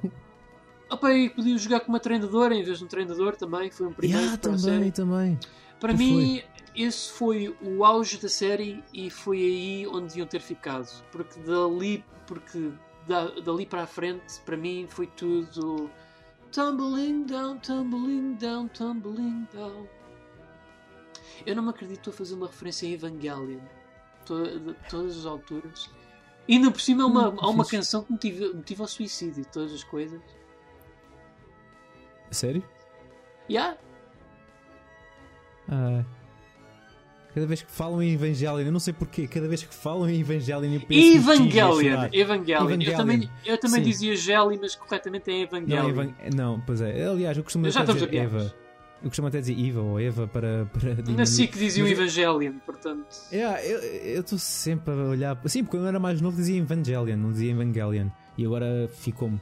Opa, 0.90 1.12
e 1.14 1.30
podia 1.30 1.58
jogar 1.58 1.82
com 1.82 1.90
uma 1.90 2.00
treinadora 2.00 2.56
em 2.56 2.64
vez 2.64 2.78
de 2.78 2.86
um 2.86 2.88
treinador 2.88 3.36
também, 3.36 3.70
foi 3.72 3.88
um 3.88 3.92
primeiro 3.94 4.26
Ah, 4.34 4.38
para 4.38 4.52
também, 4.52 4.92
também. 4.92 5.40
Para 5.80 5.94
mim, 5.94 6.42
esse 6.76 7.12
foi 7.12 7.54
o 7.62 7.84
auge 7.84 8.18
da 8.18 8.30
série 8.30 8.82
e 8.94 9.10
foi 9.10 9.38
aí 9.40 9.88
onde 9.88 10.08
deviam 10.08 10.28
ter 10.28 10.40
ficado. 10.40 10.88
Porque 11.12 11.38
dali, 11.42 12.04
porque 12.26 12.70
da- 13.06 13.32
dali 13.44 13.66
para 13.66 13.84
a 13.84 13.88
frente, 13.88 14.40
para 14.46 14.56
mim, 14.56 14.86
foi 14.88 15.08
tudo 15.08 15.90
tumbling 16.56 17.26
down, 17.26 17.60
tumbling 17.60 18.36
down, 18.36 18.70
tumbling 18.70 19.46
down. 19.54 19.86
Eu 21.46 21.54
não 21.54 21.64
me 21.64 21.70
acredito 21.70 22.10
a 22.10 22.14
fazer 22.14 22.34
uma 22.34 22.48
referência 22.48 22.88
a 22.88 22.92
Evangelion. 22.92 23.60
De 24.26 24.74
todas 24.90 25.18
as 25.20 25.26
alturas. 25.26 25.92
E 26.48 26.54
ainda 26.54 26.72
por 26.72 26.80
cima 26.80 27.04
há 27.04 27.08
uma, 27.08 27.30
Hum, 27.30 27.38
há 27.40 27.50
uma 27.50 27.66
canção 27.66 28.04
que 28.04 28.14
motiva, 28.14 28.54
motiva 28.54 28.84
ao 28.84 28.88
suicídio, 28.88 29.46
todas 29.52 29.74
as 29.74 29.84
coisas. 29.84 30.22
Sério? 32.32 32.64
Yeah. 33.50 33.78
Ah. 35.70 36.06
Cada 37.36 37.46
vez 37.46 37.62
que 37.62 37.70
falam 37.72 38.02
em 38.02 38.14
Evangelion, 38.14 38.60
eu 38.66 38.72
não 38.72 38.80
sei 38.80 38.94
porquê, 38.94 39.28
cada 39.28 39.46
vez 39.48 39.62
que 39.62 39.76
falam 39.76 40.10
em 40.10 40.22
Evangelion 40.22 40.74
eu 40.74 40.80
penso 40.80 41.02
Shinji 41.02 41.60
a 41.60 41.66
Evangelion. 41.70 42.10
Evangelion. 42.14 42.14
Eu 42.14 42.22
Evangelion. 42.22 42.98
também, 42.98 43.30
eu 43.46 43.58
também 43.60 43.84
Sim. 43.84 43.90
dizia 43.90 44.16
Gelly, 44.16 44.58
mas 44.60 44.74
corretamente 44.76 45.30
é 45.30 45.34
Não, 45.34 45.42
Evangelion. 45.44 45.90
Evan... 45.90 46.14
não, 46.34 46.62
pois 46.62 46.80
é. 46.82 47.06
Aliás, 47.06 47.38
eu 47.38 47.44
costumo 47.44 47.70
Já 47.70 47.82
até 47.82 47.92
estamos 47.92 48.10
dizer. 48.10 48.24
Eva. 48.24 48.54
Eu 49.04 49.10
costumo 49.10 49.28
até 49.28 49.40
dizer 49.42 49.68
Eva 49.68 49.82
ou 49.82 50.00
Eva 50.00 50.28
para. 50.28 50.66
para 50.72 50.90
Na 50.96 51.02
diminuir. 51.02 51.28
SIC 51.28 51.58
diziam 51.58 51.86
Mas 51.88 51.98
eu- 51.98 52.04
Evangelion, 52.04 52.54
portanto. 52.66 53.06
Yeah, 53.32 53.62
eu 53.64 54.22
estou 54.22 54.40
sempre 54.40 54.94
a 54.94 54.98
olhar. 54.98 55.38
Sim, 55.46 55.64
porque 55.64 55.76
quando 55.78 55.84
eu 55.84 55.90
era 55.90 56.00
mais 56.00 56.22
novo 56.22 56.38
dizia 56.38 56.58
Evangelion, 56.58 57.18
não 57.18 57.32
dizia 57.34 57.52
Evangelion. 57.52 58.08
E 58.38 58.46
agora 58.46 58.90
ficou-me. 58.98 59.40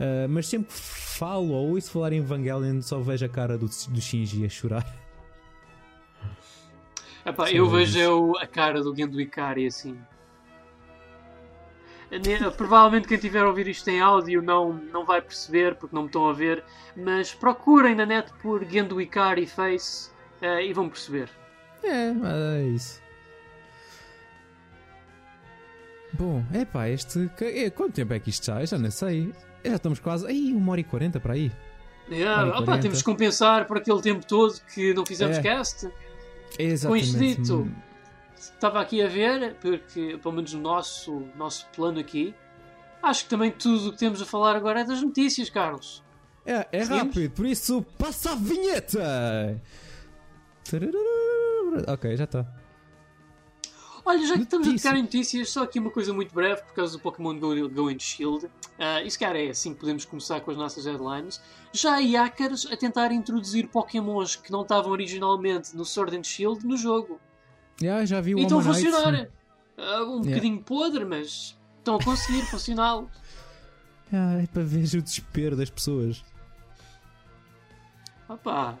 Ah, 0.00 0.26
mas 0.28 0.48
sempre 0.48 0.66
que 0.66 0.74
falo 0.74 1.50
ou 1.52 1.70
ouço 1.70 1.90
falar 1.92 2.12
em 2.12 2.18
Evangelion, 2.18 2.82
só 2.82 2.98
vejo 2.98 3.24
a 3.24 3.28
cara 3.28 3.56
do, 3.56 3.66
do 3.66 4.00
Shinji 4.00 4.44
a 4.44 4.48
chorar. 4.48 4.84
Epá, 7.26 7.46
Sim, 7.46 7.56
eu 7.56 7.64
eu 7.64 7.70
vejo 7.70 7.92
disse. 8.32 8.40
é 8.40 8.44
a 8.44 8.46
cara 8.46 8.80
do 8.82 8.94
Gendo 8.94 9.20
Ikari 9.20 9.66
assim. 9.66 9.98
Provavelmente 12.56 13.08
quem 13.08 13.18
tiver 13.18 13.40
a 13.40 13.48
ouvir 13.48 13.66
isto 13.66 13.88
em 13.88 14.00
áudio 14.00 14.40
não, 14.40 14.72
não 14.72 15.04
vai 15.04 15.20
perceber 15.20 15.74
porque 15.74 15.94
não 15.94 16.02
me 16.02 16.08
estão 16.08 16.28
a 16.28 16.32
ver, 16.32 16.62
mas 16.96 17.34
procurem 17.34 17.96
na 17.96 18.06
net 18.06 18.32
por 18.40 18.64
Gendo 18.64 19.00
Ikari 19.00 19.44
Face 19.46 20.10
eh, 20.40 20.66
e 20.66 20.72
vão 20.72 20.88
perceber. 20.88 21.28
É, 21.82 22.12
é 22.60 22.62
isso. 22.68 23.02
Bom, 26.12 26.44
é 26.52 26.64
pá, 26.64 26.88
este. 26.88 27.28
é, 27.40 27.68
Quanto 27.70 27.94
tempo 27.94 28.14
é 28.14 28.20
que 28.20 28.30
isto 28.30 28.46
já? 28.46 28.60
Eu 28.60 28.66
já 28.66 28.78
não 28.78 28.90
sei. 28.90 29.32
Já 29.64 29.74
estamos 29.74 29.98
quase. 29.98 30.26
Aí, 30.26 30.52
uma 30.54 30.72
hora 30.72 30.80
e 30.80 30.84
quarenta 30.84 31.18
para 31.20 31.34
aí. 31.34 31.50
Yeah, 32.08 32.50
opa, 32.50 32.66
40. 32.66 32.82
temos 32.82 32.98
de 32.98 33.04
compensar 33.04 33.66
por 33.66 33.78
aquele 33.78 34.00
tempo 34.00 34.24
todo 34.24 34.54
que 34.72 34.94
não 34.94 35.04
fizemos 35.04 35.38
É. 35.38 35.42
cast. 35.42 35.90
Exatamente. 36.58 37.04
isto 37.04 37.18
dito, 37.18 37.70
Estava 38.36 38.80
aqui 38.80 39.02
a 39.02 39.08
ver, 39.08 39.56
porque 39.60 40.18
pelo 40.22 40.34
menos 40.34 40.52
o 40.52 40.58
nosso, 40.58 41.22
nosso 41.36 41.66
plano 41.74 41.98
aqui, 41.98 42.34
acho 43.02 43.24
que 43.24 43.30
também 43.30 43.50
tudo 43.50 43.88
o 43.88 43.92
que 43.92 43.98
temos 43.98 44.20
a 44.20 44.26
falar 44.26 44.54
agora 44.56 44.80
é 44.80 44.84
das 44.84 45.02
notícias, 45.02 45.48
Carlos. 45.48 46.04
É, 46.44 46.66
é 46.70 46.82
rápido, 46.82 47.32
por 47.32 47.46
isso 47.46 47.82
passa 47.98 48.32
a 48.32 48.34
vinheta! 48.34 49.60
Ok, 51.88 52.16
já 52.16 52.24
está. 52.24 52.46
Olha, 54.06 54.24
já 54.24 54.36
que 54.36 54.44
estamos 54.44 54.68
a 54.68 54.72
tocar 54.72 54.96
em 54.96 55.02
notícias, 55.02 55.50
só 55.50 55.64
aqui 55.64 55.80
uma 55.80 55.90
coisa 55.90 56.12
muito 56.14 56.32
breve 56.32 56.62
por 56.62 56.74
causa 56.74 56.92
do 56.92 57.00
Pokémon 57.00 57.36
Go, 57.40 57.68
Go 57.68 57.88
and 57.88 57.98
Shield. 57.98 58.48
Ah, 58.78 59.02
isso, 59.02 59.18
cara, 59.18 59.36
é 59.36 59.48
assim 59.48 59.74
que 59.74 59.80
podemos 59.80 60.04
começar 60.04 60.40
com 60.40 60.52
as 60.52 60.56
nossas 60.56 60.86
headlines. 60.86 61.40
Já 61.72 61.96
há 61.96 62.00
hackers 62.00 62.66
a 62.70 62.76
tentar 62.76 63.10
introduzir 63.10 63.66
Pokémons 63.66 64.36
que 64.36 64.52
não 64.52 64.62
estavam 64.62 64.92
originalmente 64.92 65.76
no 65.76 65.84
Sword 65.84 66.16
and 66.16 66.22
Shield 66.22 66.64
no 66.64 66.76
jogo. 66.76 67.20
Yeah, 67.82 68.06
já 68.06 68.20
vi 68.20 68.36
o 68.36 68.38
E 68.38 68.42
estão 68.42 68.60
a 68.60 68.62
Ammonite, 68.62 68.90
funcionar. 68.92 69.28
Ah, 69.76 70.02
um 70.04 70.20
bocadinho 70.22 70.62
podre, 70.62 71.04
mas 71.04 71.58
estão 71.78 71.96
a 71.96 72.04
conseguir 72.04 72.42
funcioná-lo. 72.46 73.10
Ah, 74.12 74.40
é 74.40 74.46
para 74.46 74.62
ver 74.62 74.84
o 74.96 75.02
desespero 75.02 75.56
das 75.56 75.68
pessoas. 75.68 76.24
Opa. 78.28 78.78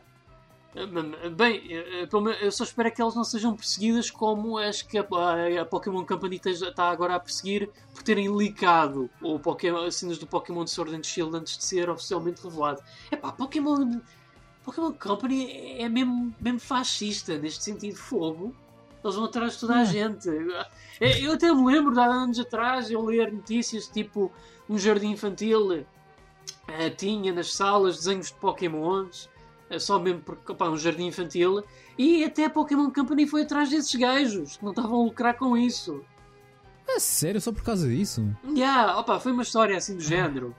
Bem, 1.34 1.62
eh, 1.70 2.06
eu 2.42 2.52
só 2.52 2.62
espero 2.62 2.88
é 2.88 2.90
que 2.90 3.00
elas 3.00 3.14
não 3.14 3.24
sejam 3.24 3.56
perseguidas 3.56 4.10
como 4.10 4.58
as 4.58 4.82
que 4.82 4.98
a, 4.98 5.04
Pokémon 5.64 6.04
Company 6.04 6.38
está 6.44 6.90
agora 6.90 7.14
a 7.14 7.20
perseguir 7.20 7.70
por 7.94 8.02
terem 8.02 8.28
leakado 8.28 9.08
o 9.22 9.38
Pokémon, 9.38 9.84
as 9.84 9.96
cenas 9.96 10.18
do 10.18 10.26
Pokémon 10.26 10.66
Sword 10.66 10.94
and 10.94 11.02
Shield 11.02 11.34
antes 11.34 11.56
de 11.56 11.64
ser 11.64 11.88
oficialmente 11.88 12.42
revelado. 12.44 12.82
Epá, 13.10 13.32
Pokémon, 13.32 14.00
Pokémon 14.62 14.92
Company 14.92 15.50
é 15.50 15.82
é 15.84 15.88
mesmo, 15.88 16.34
mesmo 16.38 16.60
fascista 16.60 17.38
neste 17.38 17.64
sentido 17.64 17.96
fogo. 17.96 18.54
Eles 19.02 19.16
vão 19.16 19.24
atrás 19.24 19.54
de 19.54 19.60
toda 19.60 19.76
a 19.76 19.84
gente. 19.84 20.28
Eh, 21.00 21.22
Eu 21.22 21.32
até 21.32 21.50
me 21.54 21.64
lembro 21.64 21.94
de 21.94 22.00
há 22.00 22.04
anos 22.04 22.38
atrás 22.38 22.90
eu 22.90 23.02
ler 23.02 23.32
notícias 23.32 23.86
tipo 23.88 24.30
um 24.68 24.76
jardim 24.76 25.12
infantil 25.12 25.86
eh, 26.68 26.90
tinha 26.90 27.32
nas 27.32 27.54
salas 27.54 27.96
desenhos 27.96 28.26
de 28.28 28.34
Pokémons, 28.34 29.30
só 29.78 29.98
mesmo 29.98 30.20
porque 30.20 30.52
opá, 30.52 30.68
um 30.68 30.76
jardim 30.76 31.06
infantil, 31.06 31.62
e 31.98 32.24
até 32.24 32.44
a 32.44 32.50
Pokémon 32.50 32.90
Company 32.90 33.26
foi 33.26 33.42
atrás 33.42 33.68
desses 33.70 33.94
gajos 33.94 34.56
que 34.56 34.64
não 34.64 34.70
estavam 34.70 35.00
a 35.00 35.04
lucrar 35.04 35.34
com 35.36 35.56
isso. 35.56 36.02
Ah, 36.88 37.00
sério? 37.00 37.40
Só 37.40 37.52
por 37.52 37.62
causa 37.64 37.88
disso? 37.88 38.24
Yeah, 38.48 38.96
opa, 38.98 39.18
foi 39.18 39.32
uma 39.32 39.42
história 39.42 39.76
assim 39.76 39.96
do 39.96 40.02
género. 40.02 40.54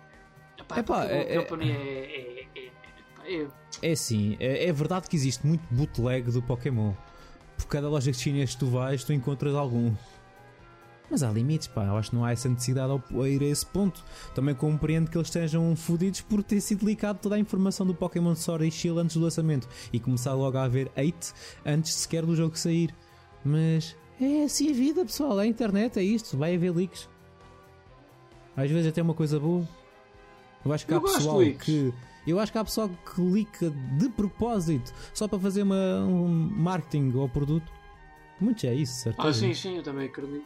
Epá, 0.57 0.75
a 0.75 0.79
Epá, 0.79 1.01
Pokémon 1.01 1.15
é- 1.21 1.35
é- 1.35 1.41
Company 1.41 1.71
é. 1.71 1.75
é, 1.75 2.47
é, 2.55 3.31
é- 3.33 3.43
é- 3.43 3.47
É 3.81 3.91
assim, 3.91 4.35
é, 4.39 4.65
é 4.67 4.73
verdade 4.73 5.07
que 5.07 5.15
existe 5.15 5.45
muito 5.45 5.63
bootleg 5.71 6.29
do 6.31 6.41
Pokémon. 6.41 6.93
Por 7.57 7.67
cada 7.67 7.87
loja 7.89 8.11
de 8.11 8.17
chinês 8.17 8.53
que 8.53 8.59
tu 8.59 8.67
vais, 8.67 9.03
tu 9.03 9.13
encontras 9.13 9.55
algum. 9.55 9.93
Mas 11.09 11.23
há 11.23 11.31
limites, 11.31 11.67
pá. 11.67 11.85
Eu 11.85 11.95
acho 11.97 12.09
que 12.09 12.15
não 12.15 12.25
há 12.25 12.31
essa 12.31 12.49
necessidade 12.49 12.91
a 12.91 13.27
ir 13.27 13.41
a 13.41 13.45
esse 13.45 13.65
ponto. 13.65 14.03
Também 14.35 14.53
compreendo 14.53 15.09
que 15.09 15.17
eles 15.17 15.27
estejam 15.27 15.75
fodidos 15.75 16.21
por 16.21 16.43
ter 16.43 16.59
sido 16.59 16.85
licado 16.85 17.19
toda 17.21 17.35
a 17.35 17.39
informação 17.39 17.85
do 17.85 17.93
Pokémon 17.93 18.35
Sword 18.35 18.67
e 18.67 18.71
Shield 18.71 18.99
antes 18.99 19.15
do 19.15 19.23
lançamento 19.23 19.67
e 19.91 19.99
começar 19.99 20.33
logo 20.33 20.57
a 20.57 20.63
haver 20.63 20.91
hate 20.97 21.33
antes 21.65 21.93
sequer 21.93 22.25
do 22.25 22.35
jogo 22.35 22.57
sair. 22.57 22.93
Mas 23.43 23.95
é 24.19 24.43
assim 24.43 24.69
a 24.69 24.73
vida, 24.73 25.05
pessoal. 25.05 25.39
É 25.39 25.43
a 25.43 25.47
internet, 25.47 25.97
é 25.97 26.03
isto. 26.03 26.37
Vai 26.37 26.55
haver 26.55 26.75
leaks. 26.75 27.07
Às 28.55 28.69
vezes 28.69 28.87
até 28.87 29.01
uma 29.01 29.13
coisa 29.13 29.39
boa. 29.39 29.67
Eu 30.65 30.73
acho 30.73 30.85
que 30.85 30.93
há 30.93 30.99
pessoal 30.99 31.39
que. 31.63 31.93
Eu 32.25 32.39
acho 32.39 32.51
que 32.51 32.57
há 32.57 32.63
pessoal 32.65 32.89
que 32.89 33.21
lica 33.21 33.69
de 33.97 34.09
propósito 34.09 34.93
só 35.13 35.29
para 35.29 35.39
fazer 35.39 35.61
uma, 35.61 35.99
um 35.99 36.27
marketing 36.27 37.13
ao 37.17 37.29
produto. 37.29 37.71
Muitos 38.41 38.65
é 38.65 38.73
isso, 38.73 38.93
certo? 38.95 39.21
Ah, 39.21 39.31
sim, 39.31 39.53
sim, 39.53 39.77
eu 39.77 39.83
também 39.83 40.07
acredito. 40.07 40.43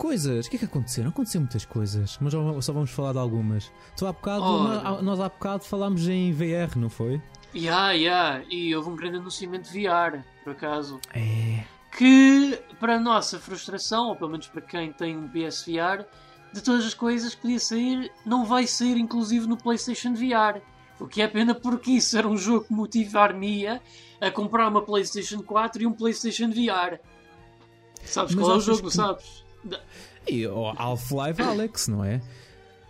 Coisas, 0.00 0.46
o 0.46 0.50
que 0.50 0.56
é 0.56 0.58
que 0.60 0.64
aconteceram? 0.64 1.10
Aconteceram 1.10 1.42
muitas 1.42 1.66
coisas, 1.66 2.16
mas 2.22 2.32
só 2.64 2.72
vamos 2.72 2.90
falar 2.90 3.12
de 3.12 3.18
algumas. 3.18 3.70
Tu 3.94 4.06
há 4.06 4.12
bocado, 4.12 4.42
Ora. 4.44 5.02
nós, 5.02 5.20
há 5.20 5.28
bocado 5.28 5.62
falámos 5.64 6.08
em 6.08 6.32
VR, 6.32 6.74
não 6.78 6.88
foi? 6.88 7.20
Yeah, 7.54 7.90
yeah, 7.92 8.42
e 8.48 8.74
houve 8.74 8.88
um 8.88 8.96
grande 8.96 9.18
anunciamento 9.18 9.68
VR, 9.70 10.24
por 10.42 10.52
acaso. 10.52 10.98
É. 11.12 11.64
que, 11.98 12.58
para 12.78 12.96
a 12.96 12.98
nossa 12.98 13.38
frustração, 13.38 14.08
ou 14.08 14.16
pelo 14.16 14.30
menos 14.30 14.46
para 14.46 14.62
quem 14.62 14.90
tem 14.90 15.18
um 15.18 15.28
PSVR, 15.28 16.06
de 16.54 16.62
todas 16.62 16.86
as 16.86 16.94
coisas 16.94 17.34
que 17.34 17.42
podia 17.42 17.60
sair, 17.60 18.10
não 18.24 18.46
vai 18.46 18.66
sair 18.66 18.96
inclusive 18.96 19.46
no 19.46 19.58
PlayStation 19.58 20.14
VR. 20.14 20.62
O 20.98 21.06
que 21.06 21.20
é 21.20 21.28
pena 21.28 21.54
porque 21.54 21.90
isso 21.90 22.16
era 22.16 22.26
um 22.26 22.38
jogo 22.38 22.64
que 22.64 22.72
motivar-me 22.72 23.66
a 24.18 24.30
comprar 24.32 24.66
uma 24.68 24.80
PlayStation 24.80 25.42
4 25.42 25.82
e 25.82 25.86
um 25.86 25.92
PlayStation 25.92 26.48
VR. 26.50 26.98
Sabes 28.02 28.34
Mas 28.34 28.44
qual 28.44 28.54
é 28.54 28.58
o 28.58 28.60
jogo, 28.62 28.88
que- 28.88 28.96
sabes? 28.96 29.44
E 30.28 30.46
o 30.46 30.66
Half-Life 30.66 31.42
Alex, 31.42 31.88
não 31.88 32.04
é? 32.04 32.20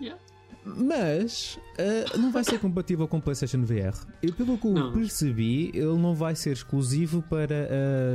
Yeah. 0.01 0.21
Mas 0.65 1.59
ah, 1.79 2.17
não 2.19 2.31
vai 2.31 2.45
ser 2.45 2.59
compatível 2.59 3.09
com 3.09 3.19
o 3.19 3.23
PlayStation 3.23 3.63
VR. 3.65 3.97
Eu, 4.23 4.33
pelo 4.35 4.59
que 4.59 4.67
eu 4.67 4.73
Não. 4.73 4.93
percebi, 4.93 5.69
ele 5.75 5.97
não 5.99 6.15
vai 6.15 6.35
ser 6.35 6.53
exclusivo 6.53 7.23
para 7.23 7.69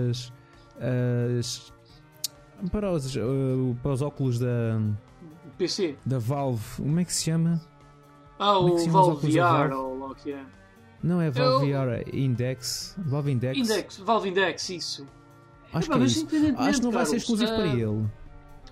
as. 0.10 0.32
as 0.80 1.73
para 2.72 2.91
os, 2.91 3.18
ah, 3.18 3.22
para 3.82 3.91
os 3.91 4.02
óculos 4.02 4.40
da, 4.40 4.80
PC. 5.57 5.98
da 6.06 6.19
Valve. 6.19 6.64
Como 6.77 6.99
é 6.99 7.06
que 7.06 7.14
se 7.14 7.26
chama? 7.26 7.61
Ah, 8.40 8.53
Como 8.56 8.69
é 8.69 8.72
o 8.72 8.76
os 8.76 8.88
Valve 8.88 9.32
VR, 9.32 9.73
ou 9.73 10.15
que 10.15 10.32
é. 10.32 10.44
Não 11.03 11.22
é 11.22 11.30
Valve 11.30 11.69
Eu- 11.69 11.82
VR 11.82 12.10
Index? 12.15 12.95
Valve 12.98 13.32
Index? 13.32 13.57
Index, 13.57 13.98
Valve 13.98 14.30
Index, 14.30 14.69
isso. 14.69 15.07
Acho 15.73 15.88
Epá, 15.88 15.98
que 15.98 16.03
é 16.03 16.06
isso. 16.06 16.27
Acho 16.57 16.80
que 16.80 16.84
não 16.86 16.91
vai 16.91 17.06
ser 17.06 17.18
exclusivo 17.18 17.52
ah, 17.52 17.56
para 17.56 17.68
ele. 17.68 18.06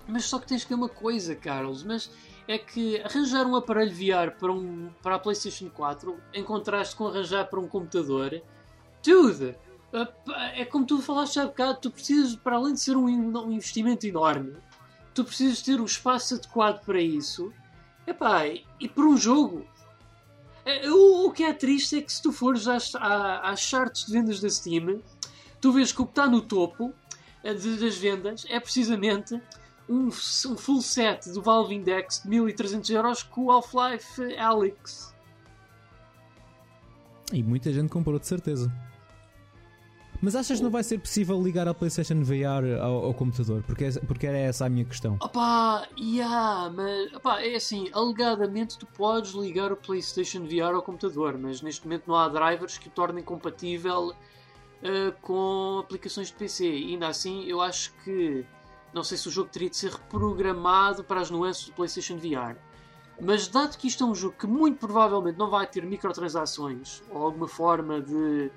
Mas 0.06 0.24
só 0.26 0.38
que 0.38 0.46
tens 0.46 0.62
que 0.64 0.68
ver 0.70 0.74
uma 0.74 0.88
coisa, 0.88 1.34
Carlos, 1.34 1.82
mas 1.82 2.10
é 2.46 2.58
que 2.58 3.00
arranjar 3.00 3.46
um 3.46 3.56
aparelho 3.56 3.90
VR 3.94 4.36
para, 4.38 4.52
um, 4.52 4.90
para 5.02 5.14
a 5.16 5.18
PlayStation 5.18 5.70
4 5.70 6.18
em 6.34 6.44
contraste 6.44 6.94
com 6.94 7.06
arranjar 7.06 7.46
para 7.48 7.58
um 7.58 7.66
computador, 7.66 8.42
tudo! 9.02 9.54
É 10.54 10.64
como 10.64 10.84
tu 10.84 11.00
falaste 11.00 11.38
há 11.38 11.46
bocado, 11.46 11.78
tu 11.80 11.90
precisas, 11.90 12.34
para 12.34 12.56
além 12.56 12.74
de 12.74 12.80
ser 12.80 12.96
um, 12.96 13.08
in- 13.08 13.36
um 13.36 13.52
investimento 13.52 14.04
enorme, 14.06 14.56
tu 15.14 15.24
precisas 15.24 15.62
ter 15.62 15.80
o 15.80 15.84
espaço 15.84 16.34
adequado 16.34 16.84
para 16.84 17.00
isso. 17.00 17.52
Epá, 18.06 18.42
e 18.46 18.88
por 18.88 19.06
um 19.06 19.16
jogo. 19.16 19.64
É, 20.66 20.90
O, 20.90 21.30
que 21.30 21.44
é 21.44 21.52
triste 21.52 21.96
é 21.98 22.02
que 22.02 22.12
se 22.12 22.20
tu 22.20 22.32
fores 22.32 22.66
às, 22.66 22.92
às 22.96 23.60
charts 23.60 24.06
de 24.06 24.12
vendas 24.12 24.40
da 24.40 24.50
Steam, 24.50 25.00
tu 25.60 25.70
vês 25.72 25.92
que 25.92 26.02
o 26.02 26.06
que 26.06 26.10
está 26.12 26.26
no 26.26 26.40
topo 26.40 26.92
eh, 27.44 27.54
das 27.54 27.96
vendas 27.96 28.44
é 28.50 28.58
precisamente 28.58 29.40
um, 29.88 30.08
um 30.08 30.10
full 30.56 30.82
set 30.82 31.30
do 31.30 31.42
Valve 31.42 31.74
Index 31.74 32.22
de 32.22 32.28
1300 32.28 32.90
euros 32.90 33.22
com 33.22 33.44
o 33.46 33.50
Half-Life 33.50 34.36
Alyx. 34.36 35.14
E 37.32 37.42
muita 37.42 37.72
gente 37.72 37.88
comprou, 37.88 38.18
de 38.18 38.26
certeza. 38.26 38.72
Mas 40.24 40.34
achas 40.34 40.58
que 40.58 40.64
não 40.64 40.70
vai 40.70 40.82
ser 40.82 40.98
possível 40.98 41.42
ligar 41.42 41.68
a 41.68 41.74
PlayStation 41.74 42.22
VR 42.22 42.80
ao, 42.80 43.06
ao 43.06 43.14
computador? 43.14 43.62
Porque, 43.66 43.90
porque 44.06 44.26
era 44.26 44.38
essa 44.38 44.64
a 44.64 44.68
minha 44.70 44.84
questão. 44.84 45.18
Opá, 45.20 45.86
yeah, 45.98 46.70
mas 46.70 47.12
opá, 47.12 47.42
é 47.42 47.56
assim, 47.56 47.90
alegadamente 47.92 48.78
tu 48.78 48.86
podes 48.86 49.32
ligar 49.32 49.70
o 49.70 49.76
PlayStation 49.76 50.44
VR 50.44 50.74
ao 50.74 50.82
computador, 50.82 51.36
mas 51.36 51.60
neste 51.60 51.84
momento 51.84 52.04
não 52.06 52.14
há 52.14 52.28
drivers 52.28 52.78
que 52.78 52.88
o 52.88 52.90
tornem 52.90 53.22
compatível 53.22 54.14
eh, 54.82 55.12
com 55.20 55.80
aplicações 55.80 56.28
de 56.28 56.34
PC. 56.34 56.70
E 56.70 56.92
ainda 56.92 57.08
assim, 57.08 57.44
eu 57.44 57.60
acho 57.60 57.92
que 58.02 58.46
não 58.94 59.02
sei 59.02 59.18
se 59.18 59.28
o 59.28 59.30
jogo 59.30 59.50
teria 59.50 59.68
de 59.68 59.76
ser 59.76 59.90
reprogramado 59.90 61.02
para 61.02 61.20
as 61.20 61.30
nuances 61.30 61.66
do 61.66 61.72
PlayStation 61.72 62.16
VR. 62.16 62.56
Mas 63.20 63.48
dado 63.48 63.76
que 63.76 63.88
isto 63.88 64.04
é 64.04 64.06
um 64.06 64.14
jogo 64.14 64.36
que 64.38 64.46
muito 64.46 64.78
provavelmente 64.78 65.38
não 65.38 65.50
vai 65.50 65.66
ter 65.66 65.84
microtransações 65.84 67.02
ou 67.10 67.22
alguma 67.22 67.46
forma 67.48 68.00
de 68.00 68.50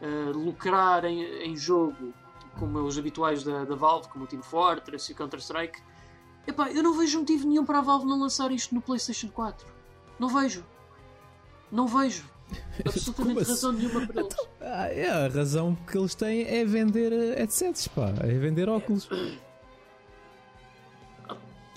eh, 0.00 0.32
lucrar 0.34 1.04
em, 1.04 1.22
em 1.44 1.56
jogo 1.56 2.12
como 2.58 2.80
os 2.80 2.98
habituais 2.98 3.42
da, 3.42 3.64
da 3.64 3.74
Valve, 3.74 4.08
como 4.08 4.24
o 4.24 4.26
Team 4.26 4.42
Fortress 4.42 5.10
e 5.10 5.14
o 5.14 5.16
Counter-Strike, 5.16 5.80
epá, 6.46 6.70
eu 6.70 6.82
não 6.82 6.92
vejo 6.92 7.18
motivo 7.20 7.48
nenhum 7.48 7.64
para 7.64 7.78
a 7.78 7.82
Valve 7.82 8.06
não 8.06 8.20
lançar 8.20 8.50
isto 8.50 8.74
no 8.74 8.82
PlayStation 8.82 9.28
4. 9.28 9.66
Não 10.18 10.28
vejo. 10.28 10.64
Não 11.70 11.86
vejo. 11.86 12.24
Absolutamente 12.84 13.14
Como 13.14 13.40
assim? 13.40 13.50
razão 13.52 13.72
nenhuma 13.72 14.06
para 14.06 14.20
eles. 14.20 14.36
Ah, 14.60 14.88
é, 14.88 15.08
a 15.08 15.28
razão 15.28 15.74
que 15.74 15.96
eles 15.96 16.14
têm 16.14 16.42
é 16.46 16.64
vender 16.64 17.12
eh, 17.12 17.38
headsets, 17.38 17.88
pá. 17.88 18.12
É 18.20 18.38
vender 18.38 18.68
óculos. 18.68 19.08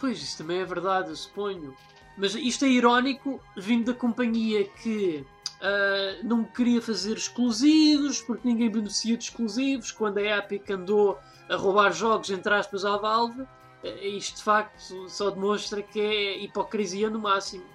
Pois, 0.05 0.21
isso 0.21 0.37
também 0.37 0.59
é 0.59 0.65
verdade, 0.65 1.09
eu 1.09 1.15
suponho. 1.15 1.75
Mas 2.15 2.35
isto 2.35 2.63
é 2.63 2.67
irónico, 2.67 3.41
vindo 3.57 3.91
da 3.91 3.93
companhia 3.97 4.63
que 4.63 5.25
ah, 5.59 6.19
não 6.23 6.43
queria 6.43 6.79
fazer 6.79 7.17
exclusivos, 7.17 8.21
porque 8.21 8.47
ninguém 8.47 8.69
beneficia 8.69 9.17
de 9.17 9.23
exclusivos, 9.23 9.91
quando 9.91 10.19
a 10.19 10.37
Epic 10.37 10.69
andou 10.69 11.17
a 11.49 11.55
roubar 11.55 11.91
jogos, 11.91 12.29
entre 12.29 12.53
aspas, 12.53 12.85
à 12.85 12.97
Valve. 12.97 13.47
eh, 13.83 14.09
Isto 14.09 14.35
de 14.37 14.43
facto 14.43 15.09
só 15.09 15.31
demonstra 15.31 15.81
que 15.81 15.99
é 15.99 16.37
hipocrisia 16.37 17.09
no 17.09 17.17
máximo. 17.17 17.65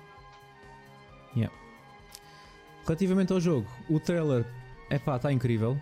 Relativamente 2.87 3.33
ao 3.33 3.41
jogo, 3.41 3.69
o 3.89 3.99
trailer, 3.99 4.47
é 4.89 5.01
pá, 5.01 5.17
está 5.17 5.33
incrível. 5.33 5.77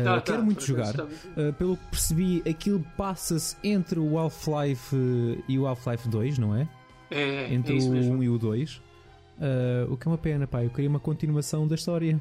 Uh, 0.00 0.04
Tá, 0.04 0.20
quero 0.20 0.38
tá, 0.38 0.44
muito 0.44 0.58
por 0.58 0.64
jogar. 0.66 0.94
Uh, 1.00 1.52
pelo 1.58 1.76
que 1.76 1.84
percebi, 1.86 2.42
aquilo 2.48 2.84
passa-se 2.96 3.56
entre 3.62 3.98
o 3.98 4.18
Half-Life 4.18 4.94
uh, 4.96 5.44
e 5.48 5.58
o 5.58 5.66
Half-Life 5.66 6.08
2, 6.08 6.38
não 6.38 6.54
é? 6.56 6.68
É, 7.10 7.52
Entre 7.54 7.78
é 7.78 7.82
o 7.82 7.90
mesmo. 7.90 8.14
1 8.14 8.22
e 8.24 8.28
o 8.28 8.38
2. 8.38 8.76
Uh, 8.76 9.92
o 9.92 9.96
que 9.96 10.08
é 10.08 10.10
uma 10.10 10.18
pena, 10.18 10.46
pá. 10.46 10.64
Eu 10.64 10.70
queria 10.70 10.88
uma 10.88 10.98
continuação 11.00 11.66
da 11.68 11.74
história. 11.74 12.20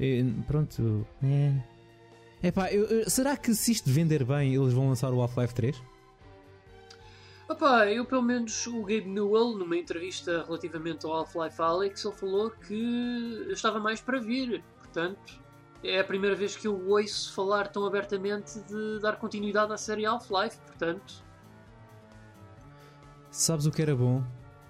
E, 0.00 0.24
pronto, 0.46 1.06
é. 1.22 1.52
Epá, 2.42 2.72
eu- 2.72 2.86
eu- 2.86 3.10
será 3.10 3.36
que 3.36 3.54
se 3.54 3.72
isto 3.72 3.90
vender 3.90 4.24
bem, 4.24 4.54
eles 4.54 4.72
vão 4.72 4.88
lançar 4.88 5.12
o 5.12 5.20
Half-Life 5.20 5.54
3? 5.54 5.80
Opa, 7.48 7.86
eu 7.86 8.04
pelo 8.04 8.22
menos 8.22 8.66
o 8.66 8.82
Gabe 8.82 9.06
Newell, 9.08 9.56
numa 9.56 9.76
entrevista 9.76 10.44
relativamente 10.44 11.06
ao 11.06 11.12
Half-Life 11.14 11.60
Alyx, 11.62 12.04
ele 12.04 12.14
falou 12.14 12.50
que 12.50 13.46
estava 13.50 13.80
mais 13.80 14.00
para 14.00 14.20
vir. 14.20 14.62
Portanto, 14.78 15.40
é 15.82 16.00
a 16.00 16.04
primeira 16.04 16.34
vez 16.34 16.56
que 16.56 16.66
eu 16.66 16.88
ouço 16.88 17.32
falar 17.32 17.68
tão 17.68 17.86
abertamente 17.86 18.58
de 18.60 19.00
dar 19.00 19.16
continuidade 19.16 19.72
à 19.72 19.76
série 19.76 20.04
Half-Life. 20.04 20.58
Portanto, 20.66 21.28
Sabes 23.30 23.66
o 23.66 23.70
que 23.70 23.82
era 23.82 23.94
bom? 23.94 24.24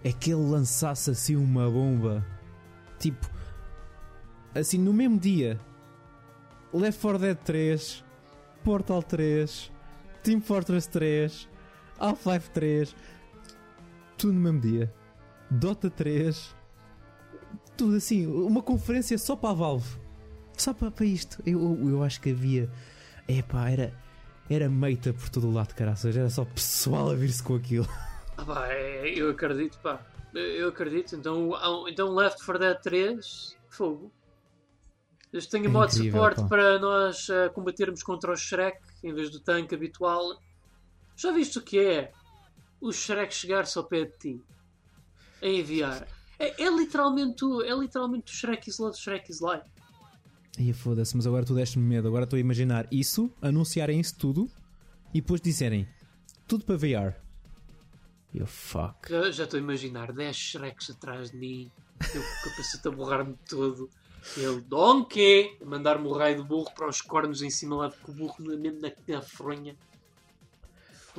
É 0.05 0.13
que 0.13 0.31
ele 0.31 0.43
lançasse 0.43 1.11
assim 1.11 1.37
uma 1.37 1.71
bomba. 1.71 2.25
Tipo, 2.99 3.27
assim 4.55 4.79
no 4.79 4.93
mesmo 4.93 5.19
dia. 5.19 5.59
Left 6.73 7.01
4 7.01 7.19
Dead 7.19 7.39
3, 7.39 8.05
Portal 8.63 9.03
3, 9.03 9.73
Team 10.23 10.41
Fortress 10.41 10.87
3, 10.89 11.49
Half-Life 11.99 12.51
3. 12.51 12.95
Tudo 14.19 14.35
no 14.35 14.41
mesmo 14.41 14.61
dia. 14.61 14.93
Dota 15.51 15.89
3. 15.89 16.55
Tudo 17.77 17.97
assim. 17.97 18.27
Uma 18.27 18.61
conferência 18.61 19.17
só 19.17 19.35
para 19.35 19.51
a 19.51 19.55
Valve. 19.55 19.99
Só 20.59 20.75
para, 20.75 20.91
para 20.91 21.07
isto. 21.07 21.43
Eu, 21.47 21.79
eu, 21.89 22.03
acho 22.03 22.21
que 22.21 22.31
havia. 22.31 22.71
Epá, 23.29 23.71
era. 23.71 23.93
Era 24.51 24.69
meita 24.69 25.13
por 25.13 25.29
todo 25.29 25.47
o 25.49 25.53
lado, 25.53 25.75
caraças. 25.75 26.17
Era 26.17 26.31
só 26.31 26.45
pessoal 26.45 27.11
a 27.11 27.15
vir-se 27.15 27.43
com 27.43 27.55
aquilo. 27.55 27.87
ah 28.37 28.45
pá, 28.45 28.67
é- 28.69 29.09
eu 29.11 29.31
acredito, 29.31 29.79
pá. 29.79 30.01
Eu 30.35 30.69
acredito. 30.69 31.15
Então, 31.17 31.51
então 31.89 32.15
Left 32.15 32.45
4 32.45 32.59
Dead 32.59 32.81
3, 32.81 33.57
fogo. 33.69 34.13
Este 35.33 35.51
tem 35.51 35.65
É 35.65 35.69
modo 35.69 35.91
de 35.91 35.97
suporte 35.97 36.41
pá. 36.43 36.49
para 36.49 36.79
nós 36.79 37.29
eh, 37.29 37.49
combatermos 37.51 38.03
contra 38.03 38.33
o 38.33 38.37
Shrek 38.37 38.79
em 39.05 39.13
vez 39.13 39.31
do 39.31 39.41
tanque 39.41 39.75
habitual. 39.75 40.41
Já 41.15 41.31
viste 41.33 41.59
o 41.59 41.63
que 41.63 41.79
é? 41.79 42.13
O 42.81 42.91
Shrek 42.93 43.35
chegar-se 43.35 43.77
ao 43.77 43.85
pé 43.85 44.05
de 44.07 44.19
ti 44.19 44.43
a 45.43 45.47
enviar. 45.47 46.09
É, 46.39 46.63
é 46.63 46.71
literalmente 46.71 47.45
o, 47.45 47.63
é 47.63 47.75
literalmente 47.75 48.33
o 48.33 48.35
Shrek 48.37 48.71
is 48.71 48.79
Love, 48.79 48.97
Shrek 48.97 49.31
is 49.31 49.41
Life. 49.41 49.69
Ia 50.59 50.75
foda-se, 50.75 51.17
mas 51.17 51.27
agora 51.27 51.45
tu 51.45 51.55
deste-me 51.55 51.85
medo. 51.85 52.09
Agora 52.09 52.25
estou 52.25 52.37
a 52.37 52.41
imaginar 52.41 52.89
isso, 52.91 53.33
anunciarem 53.41 54.01
isso 54.01 54.17
tudo 54.17 54.51
e 55.15 55.21
depois 55.21 55.41
dizerem 55.41 55.89
tudo 56.49 56.65
para 56.65 56.77
VR. 56.77 57.15
Eu 58.35 58.47
fuck. 58.47 59.09
Já 59.33 59.45
estou 59.45 59.59
a 59.59 59.63
imaginar 59.63 60.13
10 60.13 60.37
Shreks 60.37 60.91
atrás 60.91 61.31
de 61.31 61.37
mim, 61.37 61.71
eu 62.15 62.23
capacete 62.43 62.89
a 62.89 62.91
borrar-me 62.91 63.35
todo. 63.49 63.89
Ele, 64.37 64.61
Donkey! 64.61 65.57
A 65.63 65.65
mandar-me 65.65 66.07
o 66.09 66.13
raio 66.13 66.39
do 66.39 66.45
burro 66.45 66.71
para 66.75 66.89
os 66.89 67.01
cornos 67.01 67.41
em 67.41 67.51
cima 67.51 67.77
lá 67.77 67.93
com 68.03 68.11
o 68.11 68.15
burro 68.15 68.37
mesmo 68.41 68.81
na, 68.81 68.91
na 69.07 69.23
fronha. 69.23 69.77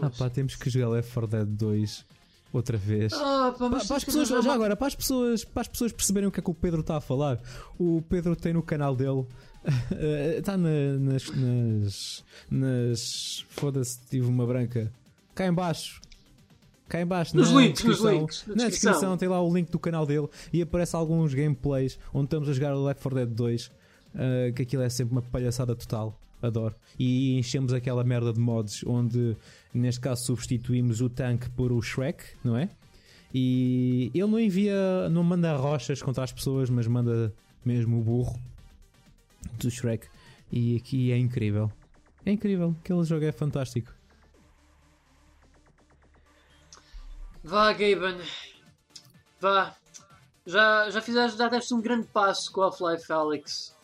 Ah 0.02 0.10
pá, 0.10 0.30
temos 0.30 0.56
que 0.56 0.70
jogar 0.70 0.90
Left 0.90 1.14
4 1.14 1.30
Dead 1.30 1.48
2 1.48 2.06
outra 2.52 2.78
vez. 2.78 3.14
Ah, 3.14 3.54
pá, 3.58 3.70
para 3.70 3.78
as 3.98 4.04
pessoas, 4.04 4.28
já 4.30 4.54
agora, 4.54 4.76
para 4.76 4.88
as 4.88 4.96
pessoas, 4.96 5.44
para 5.44 5.62
as 5.62 5.68
pessoas 5.68 5.92
perceberem 5.92 6.28
o 6.28 6.32
que 6.32 6.40
é 6.40 6.44
que 6.44 6.50
o 6.50 6.54
Pedro 6.54 6.82
está 6.82 6.98
a 6.98 7.02
falar, 7.02 7.40
o 7.78 8.02
Pedro 8.10 8.36
tem 8.36 8.54
no 8.54 8.62
canal 8.64 8.96
dele, 8.96 9.26
eh, 9.92 10.36
está 10.40 10.58
na- 10.58 10.98
nas, 11.00 11.30
nas, 11.32 12.24
nas 12.50 13.46
foda-se, 13.50 14.00
tive 14.10 14.28
uma 14.28 14.46
branca, 14.46 14.92
cá 15.36 15.46
em 15.48 15.54
baixo, 15.54 16.02
cá 16.88 17.02
em 17.02 17.06
baixo, 17.06 17.36
Nos 17.38 17.52
na 17.52 17.62
links, 17.62 17.84
nos 17.84 18.00
links, 18.00 18.44
na 18.48 18.56
na 18.56 18.64
descrição. 18.68 18.92
descrição 18.92 19.18
tem 19.18 19.30
lá 19.30 19.42
o 19.42 19.54
link 19.54 19.70
do 19.70 19.78
canal 19.80 20.06
dele 20.06 20.28
e 20.52 20.62
aparece 20.62 20.96
alguns 20.96 21.34
gameplays 21.34 22.00
onde 22.14 22.26
estamos 22.26 22.50
a 22.50 22.54
jogar 22.54 22.74
o 22.76 22.84
Left 22.84 23.02
4 23.04 23.20
Dead 23.20 23.30
2, 23.36 23.72
eh, 24.16 24.52
que 24.56 24.62
aquilo 24.64 24.82
é 24.82 24.90
sempre 24.90 25.12
uma 25.14 25.22
palhaçada 25.22 25.76
total. 25.76 26.20
Adoro. 26.42 26.74
E 26.98 27.38
enchemos 27.38 27.74
aquela 27.74 28.02
merda 28.02 28.32
de 28.32 28.40
mods 28.40 28.82
onde, 28.88 29.36
neste 29.74 30.02
caso, 30.02 30.26
substituímos 30.26 31.02
o 31.02 31.10
tanque 31.10 31.50
por 31.50 31.72
o 31.72 31.82
Shrek, 31.82 32.24
não 32.44 32.58
é? 32.58 32.70
E 33.34 34.12
ele 34.14 34.28
não 34.28 34.40
envia, 34.40 35.10
não 35.10 35.24
manda 35.24 35.56
rochas 35.56 36.02
contra 36.02 36.24
as 36.24 36.32
pessoas, 36.32 36.70
mas 36.70 36.88
manda 36.88 37.34
mesmo 37.64 38.00
o 38.00 38.04
burro 38.04 38.40
do 39.60 39.70
Shrek. 39.70 40.08
E 40.52 40.78
aqui 40.78 41.12
é 41.12 41.18
incrível. 41.18 41.72
É 42.26 42.32
incrível, 42.32 42.76
aquele 42.80 43.04
jogo 43.04 43.26
é 43.26 43.32
fantástico. 43.32 43.94
Vá, 47.44 47.72
Gaben. 47.72 48.20
Vá. 49.40 49.76
Já, 50.46 50.90
já 50.90 51.02
fizeste, 51.02 51.38
já 51.38 51.48
deste 51.48 51.74
um 51.74 51.82
grande 51.82 52.08
passo 52.08 52.52
com 52.52 52.62
o 52.62 52.64
Half-Life 52.64 53.12
Alex. 53.12 53.76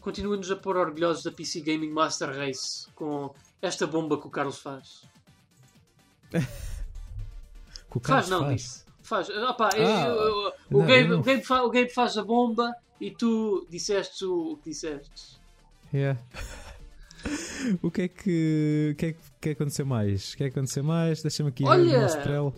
Continua-nos 0.00 0.50
a 0.50 0.56
pôr 0.56 0.76
orgulhosos 0.76 1.24
da 1.24 1.32
PC 1.32 1.60
Gaming 1.60 1.90
Master 1.90 2.34
Race 2.34 2.88
com 2.94 3.34
esta 3.60 3.86
bomba 3.86 4.20
que 4.20 4.26
o 4.26 4.30
Carlos 4.30 4.58
faz. 4.58 5.02
O 7.94 8.00
Faz 8.00 8.28
não, 8.28 8.40
faz. 8.40 8.60
disse. 8.60 8.84
Faz. 9.02 9.30
Ah, 9.30 9.54
pá, 9.54 9.70
eu- 9.74 9.86
Ah, 9.86 10.06
eu- 10.06 10.14
eu- 10.14 10.52
o, 10.70 10.80
Gabe, 10.80 11.08
não- 11.08 11.20
o, 11.20 11.22
Gabe 11.22 11.42
fa- 11.42 11.62
o 11.62 11.70
Gabe 11.70 11.88
faz 11.88 12.18
a 12.18 12.22
bomba 12.24 12.74
e 13.00 13.10
tu 13.10 13.66
disseste 13.70 14.24
o 14.26 14.58
que 14.62 14.68
disseste. 14.70 15.38
Yeah. 15.94 16.20
o 17.82 17.90
que 17.90 18.02
é 18.02 18.08
que, 18.08 18.90
o 18.92 18.96
que 18.96 19.06
é 19.06 19.16
que, 19.40 19.50
aconteceu 19.50 19.86
mais? 19.86 20.32
O 20.32 20.36
que 20.36 20.44
é 20.44 20.50
que 20.50 20.58
aconteceu 20.58 20.84
mais? 20.84 21.22
Deixa-me 21.22 21.48
aqui 21.48 21.64
Olha! 21.64 21.98
o 21.98 22.02
nosso 22.02 22.20
trelo. 22.20 22.54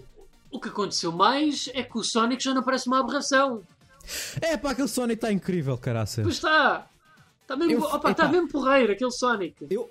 O 0.50 0.58
que 0.58 0.68
aconteceu 0.70 1.12
mais 1.12 1.68
é 1.72 1.84
que 1.84 1.96
o 1.96 2.02
Sonic 2.02 2.42
já 2.42 2.52
não 2.54 2.62
parece 2.64 2.88
uma 2.88 2.98
aberração. 2.98 3.62
É 4.40 4.56
pá, 4.56 4.70
aquele 4.72 4.88
Sonic 4.88 5.14
está 5.18 5.30
incrível, 5.30 5.78
caraça. 5.78 6.22
Pois 6.22 6.34
está. 6.36 6.88
Está 7.42 7.54
mesmo, 7.54 7.74
Eu- 7.74 7.82
opa, 7.94 8.10
está 8.10 8.26
mesmo 8.26 8.48
porreiro 8.48 8.92
aquele 8.92 9.12
Sonic. 9.12 9.66
Eu. 9.70 9.88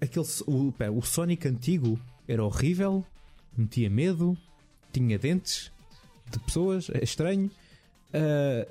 Aquele, 0.00 0.24
o, 0.46 0.72
pera, 0.72 0.92
o 0.92 1.02
Sonic 1.02 1.46
antigo 1.46 2.00
era 2.28 2.44
horrível, 2.44 3.04
metia 3.56 3.90
medo, 3.90 4.36
tinha 4.92 5.18
dentes 5.18 5.72
de 6.30 6.38
pessoas, 6.40 6.90
é 6.90 7.02
estranho. 7.02 7.50
ah, 8.12 8.66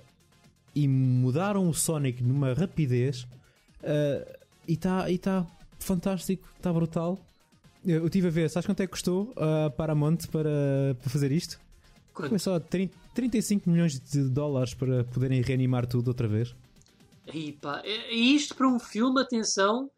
e 0.76 0.88
mudaram 0.88 1.68
o 1.68 1.74
Sonic 1.74 2.24
numa 2.24 2.54
rapidez 2.54 3.28
ah, 3.84 4.38
e 4.68 4.74
está 4.74 5.10
e 5.10 5.18
tá 5.18 5.46
fantástico, 5.80 6.48
está 6.56 6.72
brutal. 6.72 7.20
Eu 7.86 7.98
eu 8.02 8.06
estive 8.06 8.28
a 8.28 8.32
ver, 8.32 8.50
sabes 8.50 8.66
quanto 8.66 8.82
é 8.82 8.86
que 8.86 8.92
custou 8.92 9.34
a 9.36 9.70
Paramount 9.70 10.28
para, 10.32 10.96
para 11.02 11.10
fazer 11.10 11.32
isto? 11.32 11.60
Quanto? 12.14 12.30
Foi 12.30 12.40
só 12.40 12.60
30, 12.60 12.94
35 13.14 13.70
milhões 13.70 14.00
de 14.00 14.24
dólares 14.30 14.74
para 14.74 15.04
poderem 15.06 15.42
reanimar 15.42 15.86
tudo 15.86 16.10
outra 16.10 16.28
vez. 16.28 16.56
Aí, 17.28 17.54
pá, 17.54 17.82
é, 17.84 18.12
é 18.12 18.16
isto 18.16 18.56
para 18.56 18.68
um 18.68 18.80
filme, 18.80 19.22
atenção, 19.22 19.90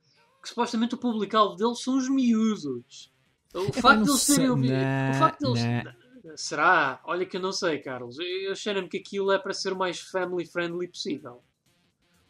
que 0.42 0.50
supostamente 0.50 0.96
o 0.96 0.98
público-alvo 0.98 1.56
deles 1.56 1.82
são 1.82 1.98
os 1.98 2.10
miúdos. 2.10 3.12
O 3.54 3.74
facto 3.74 4.04
de 4.04 4.10
eles 4.10 4.26
terem 4.26 4.50
ouvido. 4.50 4.74
O 4.74 5.14
facto 5.20 5.54
deles. 5.54 5.64
nah. 5.84 5.94
Será? 6.36 7.02
Olha 7.06 7.26
que 7.26 7.38
eu 7.38 7.42
não 7.42 7.52
sei, 7.52 7.80
Carlos. 7.80 8.18
Eu 8.20 8.56
cheiro-me 8.56 8.88
que 8.88 8.98
aquilo 8.98 9.32
é 9.32 9.40
para 9.40 9.54
ser 9.54 9.74
o 9.74 9.78
mais 9.78 10.00
family 10.00 10.46
friendly 10.46 10.88
possível. 10.88 11.42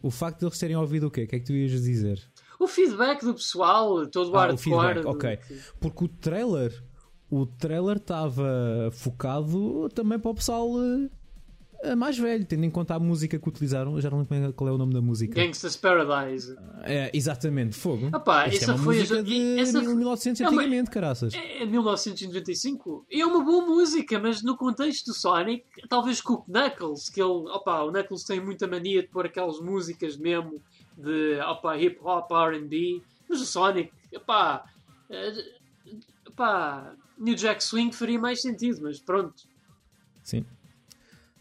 O 0.01 0.09
facto 0.09 0.39
de 0.39 0.45
eles 0.45 0.57
terem 0.57 0.77
ouvido 0.77 1.07
o 1.07 1.11
quê? 1.11 1.23
O 1.23 1.27
que 1.27 1.35
é 1.35 1.39
que 1.39 1.45
tu 1.45 1.51
ias 1.53 1.71
dizer? 1.71 2.21
O 2.57 2.67
feedback 2.67 3.21
do 3.25 3.33
pessoal, 3.33 4.07
todo 4.07 4.27
Ah, 4.29 4.31
o 4.31 4.37
hardcore. 4.55 4.57
feedback, 4.63 5.05
ok. 5.05 5.39
Porque 5.81 6.05
o 6.05 6.07
trailer, 6.07 6.83
o 7.29 7.45
trailer 7.45 7.97
estava 7.97 8.89
focado 8.93 9.89
também 9.89 10.17
para 10.17 10.31
o 10.31 10.35
pessoal 10.35 10.69
eh, 10.81 11.09
mais 11.95 12.18
velho, 12.18 12.45
tendo 12.45 12.64
em 12.65 12.69
conta 12.69 12.95
a 12.95 12.99
música 12.99 13.39
que 13.39 13.47
utilizaram. 13.47 13.95
Eu 13.95 14.01
já 14.01 14.10
não 14.10 14.19
lembro 14.19 14.35
é- 14.35 14.51
qual 14.51 14.68
é 14.69 14.72
o 14.73 14.77
nome 14.77 14.93
da 14.93 15.01
música. 15.01 15.34
Gangsta's 15.34 15.76
Paradise. 15.77 16.56
É, 16.84 17.10
exatamente, 17.14 17.76
fogo. 17.76 18.07
Isto 18.07 18.64
essa 18.64 18.72
é 18.72 18.76
uma 18.76 18.84
foi 18.84 18.97
a- 18.97 18.99
música 18.99 19.23
de 19.23 19.60
essa 19.60 19.84
foi- 19.84 19.95
1900 19.95 20.41
É 20.41 20.43
uma- 20.49 20.61
antigamente, 20.61 20.89
caraças. 20.89 21.34
É 21.34 21.65
1995 21.65 23.06
e 23.10 23.22
é 23.22 23.26
uma 23.26 23.43
boa 23.43 23.65
música, 23.65 24.19
mas 24.19 24.43
no 24.43 24.57
contexto 24.57 25.06
do 25.07 25.14
Sonic, 25.14 25.64
talvez 25.88 26.22
com 26.22 26.34
o 26.34 26.43
Knuckles, 26.47 27.10
que 27.10 27.22
ele, 27.22 27.31
opa, 27.49 27.81
o 27.84 27.91
Knuckles 27.91 28.23
tem 28.23 28.39
muita 28.43 28.68
mania 28.68 29.01
de 29.01 29.07
pôr 29.07 29.26
aquelas 29.26 29.60
músicas 29.60 30.18
mesmo 30.18 30.61
de 30.97 31.39
opa, 31.41 31.77
hip 31.77 31.97
hop, 32.03 32.30
RB, 32.31 33.01
mas 33.30 33.41
o 33.41 33.45
Sonic, 33.45 33.91
opá, 34.15 34.65
eh, 35.10 35.34
opá, 36.27 36.93
New 37.18 37.35
Jack 37.35 37.64
Swing 37.64 37.93
faria 37.95 38.19
mais 38.19 38.41
sentido, 38.41 38.80
mas 38.81 38.99
pronto. 38.99 39.43
Sim. 40.23 40.45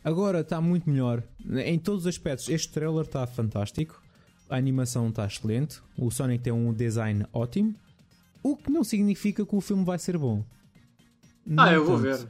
Agora 0.08 0.40
está 0.40 0.58
muito 0.58 0.88
melhor. 0.88 1.22
Em 1.66 1.78
todos 1.78 2.04
os 2.04 2.06
aspectos, 2.06 2.48
este 2.48 2.72
trailer 2.72 3.04
está 3.04 3.26
fantástico. 3.26 4.02
A 4.48 4.56
animação 4.56 5.10
está 5.10 5.26
excelente. 5.26 5.82
O 5.98 6.10
Sonic 6.10 6.44
tem 6.44 6.50
um 6.50 6.72
design 6.72 7.26
ótimo. 7.30 7.74
O 8.42 8.56
que 8.56 8.70
não 8.70 8.82
significa 8.82 9.44
que 9.44 9.54
o 9.54 9.60
filme 9.60 9.84
vai 9.84 9.98
ser 9.98 10.16
bom. 10.16 10.42
Ah, 11.58 11.66
No 11.66 11.72
eu 11.72 11.84
vou 11.84 11.98
entanto, 11.98 12.26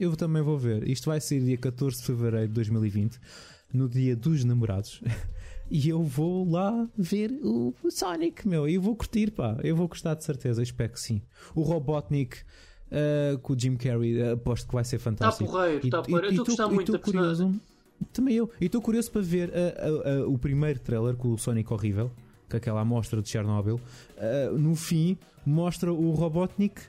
Eu 0.00 0.16
também 0.16 0.42
vou 0.42 0.58
ver. 0.58 0.88
Isto 0.88 1.06
vai 1.10 1.20
ser 1.20 1.40
dia 1.44 1.56
14 1.56 1.98
de 1.98 2.02
fevereiro 2.02 2.48
de 2.48 2.54
2020, 2.54 3.20
no 3.72 3.88
dia 3.88 4.16
dos 4.16 4.42
namorados. 4.44 5.00
E 5.68 5.88
eu 5.88 6.00
vou 6.00 6.48
lá 6.48 6.88
ver 6.96 7.40
o 7.42 7.74
Sonic, 7.90 8.46
meu. 8.46 8.68
E 8.68 8.74
eu 8.76 8.80
vou 8.80 8.94
curtir, 8.94 9.32
pá. 9.32 9.58
Eu 9.64 9.74
vou 9.74 9.88
gostar 9.88 10.14
de 10.14 10.22
certeza. 10.22 10.60
Eu 10.60 10.62
espero 10.62 10.92
que 10.92 11.00
sim. 11.00 11.20
O 11.56 11.62
Robotnik 11.62 12.36
ah, 12.92 13.38
com 13.42 13.52
o 13.52 13.58
Jim 13.58 13.76
Carrey, 13.76 14.20
ah, 14.22 14.32
aposto 14.32 14.66
que 14.68 14.74
vai 14.74 14.84
ser 14.84 14.98
fantástico. 14.98 15.50
porreiro, 15.50 15.86
E- 15.86 15.90
tá 15.90 15.98
e- 16.06 16.10
porreiro. 16.10 16.34
Eu 16.36 16.42
estou 16.44 16.70
muito 16.70 16.92
da 16.92 16.98
curioso. 16.98 17.54
Também 18.12 18.34
eu. 18.34 18.50
E 18.60 18.66
estou 18.66 18.80
curioso 18.82 19.10
para 19.10 19.22
ver 19.22 19.52
ah, 19.54 20.26
o 20.28 20.36
primeiro 20.38 20.78
trailer 20.80 21.16
com 21.16 21.32
o 21.32 21.38
Sonic 21.38 21.72
horrível. 21.72 22.10
com 22.48 22.56
aquela 22.56 22.80
amostra 22.80 23.20
de 23.20 23.28
Chernobyl, 23.28 23.80
ah, 24.18 24.50
no 24.56 24.76
fim 24.76 25.18
mostra 25.44 25.92
o 25.92 26.12
Robotnik 26.12 26.80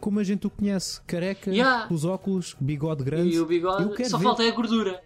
como 0.00 0.18
a 0.20 0.24
gente 0.24 0.46
o 0.46 0.50
conhece, 0.50 1.00
careca, 1.02 1.50
Yeah. 1.52 1.86
os 1.92 2.04
óculos, 2.04 2.56
bigode 2.60 3.02
grande. 3.04 3.30
E 3.34 3.40
o 3.40 3.46
bigode, 3.46 4.08
só 4.08 4.16
ver. 4.18 4.24
falta 4.24 4.42
é 4.44 4.48
a 4.48 4.54
gordura. 4.54 5.00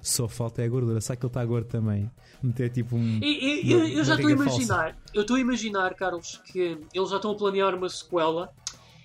Só 0.00 0.28
falta 0.28 0.60
é 0.60 0.66
a 0.66 0.68
gordura, 0.68 1.00
sabe 1.00 1.18
que 1.20 1.24
ele 1.26 1.30
está 1.30 1.44
gordo 1.44 1.66
também. 1.66 2.10
Meter 2.42 2.68
tipo 2.70 2.94
um. 2.96 3.18
E- 3.22 3.62
e- 3.66 3.72
eu, 3.72 3.78
Uma 3.78 3.88
eu 3.88 4.04
já 4.04 4.14
estou 4.16 4.28
a 4.28 4.32
imaginar, 4.32 4.96
eu 5.14 5.22
estou 5.22 5.36
a 5.36 5.40
imaginar, 5.40 5.94
Carlos, 5.94 6.40
que 6.44 6.78
eles 6.92 7.08
já 7.10 7.16
estão 7.16 7.30
a 7.30 7.34
planear 7.36 7.74
uma 7.74 7.88
sequela 7.88 8.52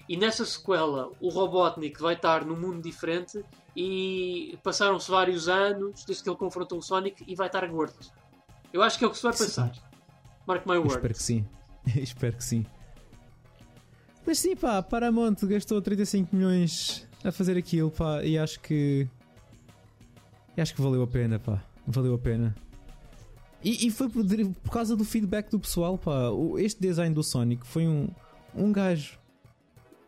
e 0.09 0.17
nessa 0.17 0.43
sequela 0.43 1.11
o 1.21 1.29
Robotnik 1.29 2.01
vai 2.01 2.15
estar 2.15 2.43
num 2.43 2.59
mundo 2.59 2.81
diferente 2.81 3.41
e 3.75 4.57
passaram-se 4.63 5.09
vários 5.09 5.47
anos 5.47 6.03
desde 6.03 6.23
que 6.23 6.29
ele 6.29 6.35
confrontou 6.37 6.79
o 6.79 6.81
Sonic 6.81 7.23
e 7.27 7.35
vai 7.35 7.45
estar 7.47 7.65
gordo. 7.67 7.95
Eu 8.73 8.81
acho 8.81 8.97
que 8.97 9.05
é 9.05 9.07
o 9.07 9.11
que 9.11 9.17
se 9.17 9.23
vai 9.23 9.31
passar. 9.31 9.71
Mark 10.47 10.65
my 10.65 10.73
Eu 10.73 10.79
word. 10.81 10.95
espero 10.95 11.13
que 11.13 11.23
sim. 11.23 11.45
espero 11.95 12.35
que 12.37 12.43
sim. 12.43 12.65
Mas 14.25 14.39
sim, 14.39 14.55
pá, 14.55 14.81
Paramount 14.81 15.35
gastou 15.43 15.79
35 15.81 16.35
milhões 16.35 17.07
a 17.23 17.31
fazer 17.31 17.55
aquilo, 17.57 17.91
pá, 17.91 18.23
e 18.23 18.37
acho 18.37 18.59
que. 18.59 19.07
e 20.57 20.61
acho 20.61 20.73
que 20.73 20.81
valeu 20.81 21.03
a 21.03 21.07
pena, 21.07 21.37
pá. 21.39 21.63
Valeu 21.85 22.15
a 22.15 22.17
pena. 22.17 22.55
E, 23.63 23.87
e 23.87 23.91
foi 23.91 24.09
por, 24.09 24.23
por 24.63 24.71
causa 24.71 24.95
do 24.95 25.03
feedback 25.05 25.49
do 25.51 25.59
pessoal, 25.59 25.97
pá. 25.99 26.29
O- 26.29 26.57
este 26.57 26.79
design 26.81 27.13
do 27.13 27.21
Sonic 27.23 27.65
foi 27.67 27.87
um, 27.87 28.07
um 28.55 28.71
gajo 28.71 29.18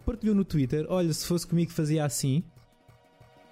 partilhou 0.02 0.36
no 0.36 0.44
Twitter: 0.44 0.86
olha, 0.90 1.14
se 1.14 1.26
fosse 1.26 1.48
comigo 1.48 1.72
fazia 1.72 2.06
assim. 2.06 2.44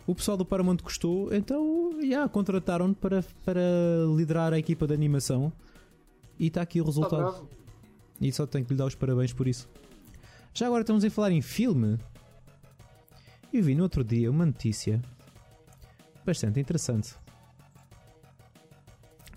O 0.06 0.16
pessoal 0.16 0.36
do 0.36 0.44
Paramount 0.44 0.78
gostou, 0.78 1.32
então 1.32 1.92
já 2.02 2.28
contrataram-no 2.28 2.96
para, 2.96 3.24
para 3.46 3.62
liderar 4.18 4.54
a 4.54 4.58
equipa 4.58 4.88
de 4.88 4.94
animação. 4.94 5.54
E 6.40 6.48
está 6.48 6.62
aqui 6.62 6.82
o 6.82 6.86
resultado. 6.86 7.18
bravo. 7.18 7.50
E 8.20 8.32
só 8.32 8.48
tenho 8.48 8.66
que 8.66 8.74
lhe 8.74 8.78
dar 8.78 8.86
os 8.86 8.96
parabéns 8.96 9.34
por 9.34 9.48
isso. 9.48 9.70
Já 10.54 10.66
agora 10.66 10.82
estamos 10.82 11.06
a 11.06 11.10
falar 11.12 11.32
em 11.32 11.42
filme. 11.42 11.98
Eu 13.54 13.64
vi 13.64 13.76
no 13.76 13.84
outro 13.84 14.04
dia 14.04 14.30
uma 14.32 14.46
notícia 14.46 15.02
bastante 16.26 16.60
interessante. 16.60 17.16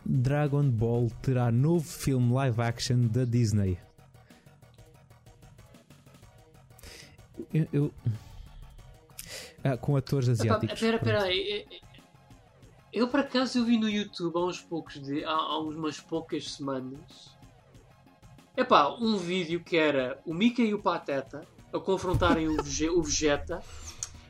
Dragon 0.05 0.69
Ball 0.69 1.11
terá 1.23 1.53
novo 1.53 1.87
filme 1.87 2.33
live 2.33 2.61
action 2.61 3.07
da 3.07 3.25
Disney. 3.25 3.79
Eu. 7.53 7.67
eu- 7.73 7.95
Ah, 9.65 9.77
com 9.77 9.97
atores 9.97 10.29
asiáticos. 10.29 10.73
Espera, 10.75 10.97
espera 10.97 11.23
aí. 11.23 11.67
Eu 12.93 13.09
por 13.09 13.21
acaso 13.21 13.59
eu 13.59 13.65
vi 13.65 13.79
no 13.79 13.89
YouTube 13.89 14.37
há 14.37 14.45
uns 14.45 14.61
poucos 14.61 15.01
de, 15.01 15.25
há, 15.25 15.31
há 15.31 15.59
umas 15.61 16.01
poucas 16.01 16.53
semanas. 16.53 17.31
Epá, 18.57 18.89
um 19.01 19.17
vídeo 19.17 19.63
que 19.63 19.77
era 19.77 20.21
o 20.27 20.35
Mickey 20.35 20.65
e 20.67 20.75
o 20.75 20.79
Pateta 20.83 21.47
a 21.73 21.79
confrontarem 21.79 22.49
o, 22.49 22.63
Vege- 22.63 22.91
o 22.91 23.03
Vegeta 23.03 23.63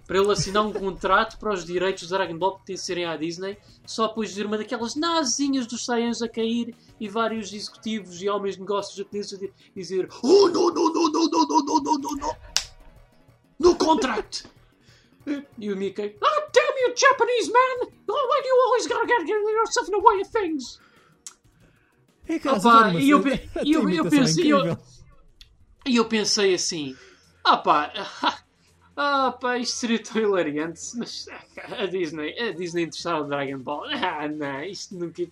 para 0.06 0.18
ele 0.18 0.30
assinar 0.30 0.64
um 0.66 0.72
contrato 0.72 1.38
para 1.38 1.52
os 1.54 1.64
direitos 1.64 2.06
do 2.06 2.14
Dragon 2.14 2.36
Ball 2.36 2.56
pertencerem 2.56 3.04
à 3.06 3.16
Disney, 3.16 3.56
só 3.86 4.08
depois 4.08 4.28
de 4.30 4.34
ver 4.36 4.46
uma 4.46 4.58
daquelas 4.58 4.94
nazinhas 4.94 5.66
dos 5.66 5.84
Saiyans 5.84 6.20
a 6.22 6.28
cair 6.28 6.74
e 7.00 7.08
vários 7.08 7.52
executivos 7.52 8.20
e 8.22 8.28
homens 8.28 8.54
de 8.56 8.60
negócios 8.60 8.94
japoneses 8.96 9.32
a 9.32 9.38
di- 9.38 9.52
dizer 9.74 10.08
Oh, 10.22 10.48
não, 10.48 10.68
não, 10.68 10.92
não, 10.92 11.10
não, 11.10 11.28
não, 11.30 11.46
não, 11.48 11.80
não, 11.82 11.94
não, 11.98 12.10
não. 12.16 12.36
No 13.58 13.76
contract! 13.76 14.44
E 15.58 15.72
o 15.72 15.76
Mickey, 15.76 16.16
Oh, 16.20 16.42
damn 16.52 16.76
you, 16.78 16.94
Japanese 16.96 17.52
man! 17.52 17.92
Oh, 18.08 18.26
why 18.28 18.40
do 18.42 18.48
you 18.48 18.62
always 18.66 18.86
gotta 18.88 19.06
get 19.06 19.28
yourself 19.28 19.88
in 19.88 19.92
the 19.92 20.00
way 20.00 20.20
of 20.20 20.28
things? 20.28 20.80
É, 22.28 22.38
cara, 22.38 22.56
Opa, 22.56 22.94
e 22.94 23.10
eu, 23.10 23.22
eu, 23.64 23.90
eu 23.90 24.08
pensei, 24.08 24.52
eu, 24.52 24.78
eu 25.84 26.04
pensei 26.06 26.54
assim, 26.54 26.96
ah 27.44 27.56
pá, 27.56 27.92
ah 28.96 29.32
pá, 29.32 29.58
isto 29.58 29.76
seria 29.76 30.02
tão 30.02 30.22
hilariante, 30.22 30.80
mas 30.96 31.26
a 31.78 31.86
Disney, 31.86 32.38
a 32.38 32.52
Disney 32.52 32.84
interessada 32.84 33.20
no 33.20 33.28
Dragon 33.28 33.58
Ball, 33.58 33.84
ah 33.94 34.28
não, 34.28 34.64
isto 34.64 34.94
nunca... 34.96 35.22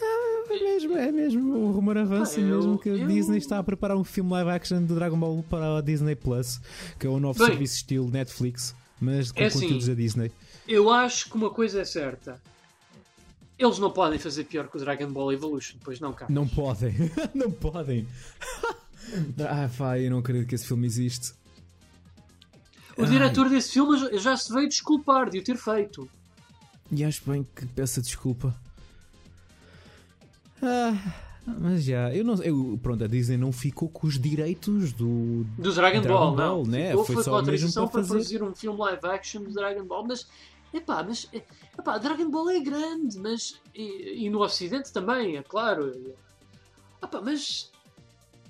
É 0.00 0.58
mesmo, 0.60 0.96
é 0.96 1.10
mesmo. 1.12 1.54
O 1.56 1.72
rumor 1.72 1.98
avança 1.98 2.38
Ah, 2.38 2.42
eu- 2.42 2.56
mesmo 2.56 2.78
que 2.78 2.88
a 2.88 2.92
eu- 2.94 3.06
Disney 3.08 3.38
está 3.38 3.58
a 3.58 3.62
preparar 3.64 3.96
um 3.96 4.04
filme 4.04 4.30
live 4.30 4.50
action 4.50 4.84
de 4.84 4.94
Dragon 4.94 5.18
Ball 5.18 5.42
para 5.48 5.78
a 5.78 5.80
Disney 5.80 6.14
Plus, 6.14 6.60
que 6.98 7.06
é 7.06 7.10
o 7.10 7.18
novo 7.18 7.38
Bem, 7.38 7.48
serviço 7.48 7.76
estilo 7.76 8.10
Netflix, 8.10 8.74
mas 9.00 9.32
com 9.32 9.40
é 9.42 9.46
assim, 9.46 9.60
conteúdos 9.62 9.86
da 9.88 9.94
Disney. 9.94 10.30
Eu 10.68 10.90
acho 10.90 11.28
que 11.30 11.36
uma 11.36 11.50
coisa 11.50 11.80
é 11.80 11.84
certa. 11.84 12.40
Eles 13.58 13.78
não 13.78 13.90
podem 13.90 14.18
fazer 14.18 14.44
pior 14.44 14.68
que 14.68 14.76
o 14.76 14.80
Dragon 14.80 15.10
Ball 15.10 15.32
Evolution, 15.32 15.78
pois 15.82 15.98
não, 15.98 16.12
cara. 16.12 16.30
Não 16.32 16.46
podem, 16.46 16.94
não 17.34 17.50
podem. 17.50 18.06
ah, 19.48 19.68
pá, 19.76 19.98
eu 19.98 20.10
não 20.10 20.18
acredito 20.18 20.48
que 20.48 20.54
esse 20.54 20.66
filme 20.66 20.86
existe. 20.86 21.32
O 22.96 23.04
diretor 23.04 23.48
desse 23.48 23.72
filme 23.72 23.98
já- 23.98 24.16
já 24.18 24.36
se 24.36 24.52
veio 24.52 24.68
desculpar 24.68 25.28
de 25.30 25.38
o 25.38 25.44
ter 25.44 25.56
feito. 25.56 26.08
E 26.90 27.02
acho 27.04 27.22
bem 27.28 27.46
que 27.54 27.66
peça 27.66 28.00
desculpa. 28.00 28.54
Ah, 30.62 30.94
mas 31.46 31.84
já, 31.84 32.12
eu 32.14 32.24
não 32.24 32.34
eu, 32.42 32.78
Pronto, 32.82 33.04
a 33.04 33.06
Disney 33.06 33.36
não 33.36 33.52
ficou 33.52 33.88
com 33.88 34.06
os 34.06 34.18
direitos 34.18 34.92
do. 34.92 35.44
Do 35.56 35.72
Dragon, 35.72 36.00
Dragon 36.00 36.18
Ball, 36.18 36.36
Ball, 36.36 36.64
não. 36.64 36.70
né? 36.70 36.88
Ficou, 36.90 37.04
Foi 37.04 37.14
foi, 37.16 37.24
só 37.24 37.42
mesmo 37.42 37.72
para 37.72 37.86
para 37.86 38.02
fazer. 38.02 38.18
fazer 38.18 38.42
um 38.42 38.54
filme 38.54 38.78
live 38.80 39.06
action 39.06 39.42
do 39.42 39.52
Dragon 39.52 39.84
Ball, 39.84 40.04
mas. 40.06 40.26
Epá, 40.74 41.02
mas. 41.04 41.28
Epá, 41.78 41.98
Dragon 41.98 42.28
Ball 42.30 42.50
é 42.50 42.60
grande, 42.60 43.18
mas. 43.18 43.60
E, 43.74 44.24
e 44.26 44.30
no 44.30 44.42
Ocidente 44.42 44.92
também, 44.92 45.36
é 45.36 45.42
claro. 45.42 45.92
Epá, 47.02 47.20
mas. 47.22 47.70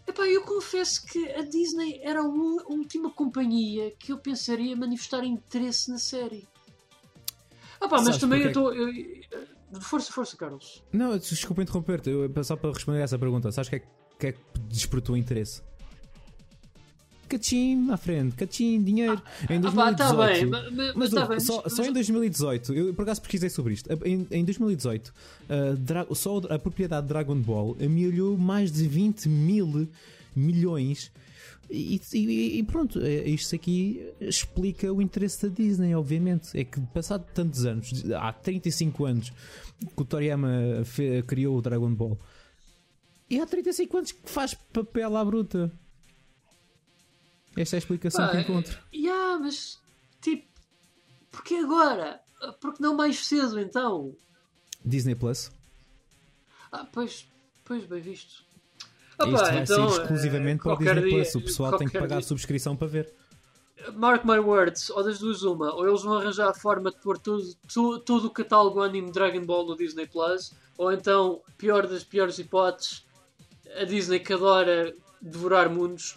Epá, 0.07 0.27
eu 0.27 0.43
confesso 0.43 1.05
que 1.05 1.31
a 1.33 1.43
Disney 1.43 2.01
era 2.03 2.20
a 2.20 2.24
última 2.24 3.11
companhia 3.11 3.93
que 3.99 4.12
eu 4.12 4.19
pensaria 4.19 4.74
manifestar 4.77 5.24
interesse 5.24 5.91
na 5.91 5.99
série. 5.99 6.49
Epá, 7.83 7.97
mas 7.97 8.05
Sabes 8.05 8.19
também 8.20 8.43
eu 8.43 8.53
porque 8.53 9.28
estou. 9.28 9.56
Força, 9.80 10.12
força, 10.12 10.36
Carlos. 10.36 10.82
Não, 10.93 11.16
desculpa 11.18 11.62
interromper-te, 11.62 12.09
eu- 12.10 12.30
só 12.44 12.56
para 12.56 12.72
responder 12.72 12.98
a 12.98 13.02
essa 13.02 13.18
pergunta, 13.18 13.51
sabes 13.52 13.68
o 13.68 13.70
que 13.70 13.76
é, 13.76 13.82
que 14.18 14.26
é 14.28 14.32
que 14.32 14.38
despertou 14.68 15.16
interesse? 15.16 15.60
Cachim 17.28 17.90
à 17.90 17.97
frente, 17.97 18.36
cachim, 18.36 18.80
dinheiro. 18.80 19.20
em 19.51 19.56
Ah, 19.59 19.72
pá, 19.72 19.90
2018. 19.90 19.93
está 20.01 20.14
bem, 20.14 20.47
ma- 20.47 20.62
ma- 20.62 20.70
mas 20.70 20.94
Mas 20.94 21.12
ouve, 21.14 21.28
bem. 21.30 21.40
só, 21.40 21.60
mas- 21.64 21.72
só 21.74 21.82
em 21.84 21.93
2018, 21.93 22.72
eu 22.72 22.94
por 22.94 23.02
acaso 23.02 23.20
pesquisei 23.20 23.48
sobre 23.51 23.74
isto. 23.74 23.90
Em, 24.05 24.28
em 24.30 24.44
2018, 24.44 25.12
a 25.48 25.74
Dra- 25.76 26.06
só 26.14 26.38
a 26.48 26.56
propriedade 26.56 27.02
de 27.02 27.09
Dragon 27.09 27.34
Ball 27.34 27.76
amealhou 27.84 28.38
mais 28.38 28.70
de 28.70 28.86
20 28.86 29.28
mil 29.28 29.88
milhões. 30.36 31.10
E, 31.68 32.01
e- 32.14 32.59
e 32.59 32.62
pronto, 32.62 33.01
é- 33.01 33.28
isto 33.28 33.55
aqui 33.55 34.01
explica 34.20 34.93
o 34.93 35.02
interesse 35.02 35.48
da 35.48 35.55
Disney, 35.55 35.94
obviamente. 35.94 36.56
É 36.59 36.64
que, 36.64 36.80
passado 36.94 37.26
tantos 37.34 37.64
anos, 37.66 38.05
há 38.12 38.32
35 38.32 39.05
anos, 39.05 39.30
que 39.94 40.02
o 40.02 40.05
Toriyama 40.05 40.84
fe- 40.84 41.22
criou 41.22 41.59
o 41.59 41.62
Dragon 41.62 41.93
Ball, 41.93 42.18
e 43.28 43.40
há 43.40 43.47
35 43.47 43.97
anos 43.98 44.12
que 44.12 44.30
faz 44.30 44.55
papel 44.55 45.16
à 45.16 45.24
bruta. 45.24 45.72
Esta 47.56 47.74
é 47.74 47.78
a 47.78 47.80
explicação 47.80 48.26
Pá, 48.26 48.32
que 48.32 48.38
encontro. 48.43 48.78
Yeah, 48.94 49.38
mas 49.40 49.80
tipo, 50.20 50.47
porque 51.30 51.55
agora? 51.55 52.20
Porque 52.60 52.82
não 52.82 52.94
mais 52.94 53.26
cedo 53.26 53.59
então? 53.59 54.14
Disney 54.84 55.14
Plus. 55.16 55.51
Ah, 56.70 56.84
pois, 56.93 57.26
pois 57.64 57.84
bem 57.86 58.01
visto. 58.01 58.44
Isto 59.18 59.30
pá, 59.32 59.43
vai 59.44 59.62
então, 59.62 59.88
ser 59.90 60.01
exclusivamente 60.02 60.60
eh, 60.60 60.62
para 60.62 60.72
o 60.74 60.78
Disney 60.78 61.01
dia- 61.02 61.10
Plus. 61.10 61.34
O 61.34 61.40
pessoal 61.40 61.78
tem 61.78 61.88
que 61.88 61.98
pagar 61.98 62.16
a 62.16 62.18
dia- 62.20 62.28
subscrição 62.28 62.76
para 62.76 62.86
ver. 62.88 63.12
Mark 63.94 64.24
my 64.24 64.38
words, 64.38 64.90
ou 64.90 65.02
das 65.05 65.18
duas 65.18 65.43
uma, 65.43 65.72
ou 65.74 65.86
eles 65.86 66.02
vão 66.02 66.14
arranjar 66.14 66.48
a 66.48 66.55
forma 66.55 66.90
de 66.90 66.98
pôr 66.98 67.18
todo, 67.18 67.43
to- 67.72 67.98
todo 68.01 68.26
o 68.26 68.30
catálogo 68.30 68.82
anime 68.82 69.12
Dragon 69.12 69.44
Ball 69.44 69.64
no 69.66 69.76
Disney 69.76 70.06
Plus, 70.06 70.52
ou 70.76 70.93
então, 70.93 71.40
pior 71.56 71.86
das 71.86 72.02
piores 72.02 72.38
hipóteses, 72.38 73.05
a 73.80 73.84
Disney 73.84 74.18
que 74.20 74.32
adora 74.32 74.93
devorar 75.22 75.70
mundos, 75.70 76.16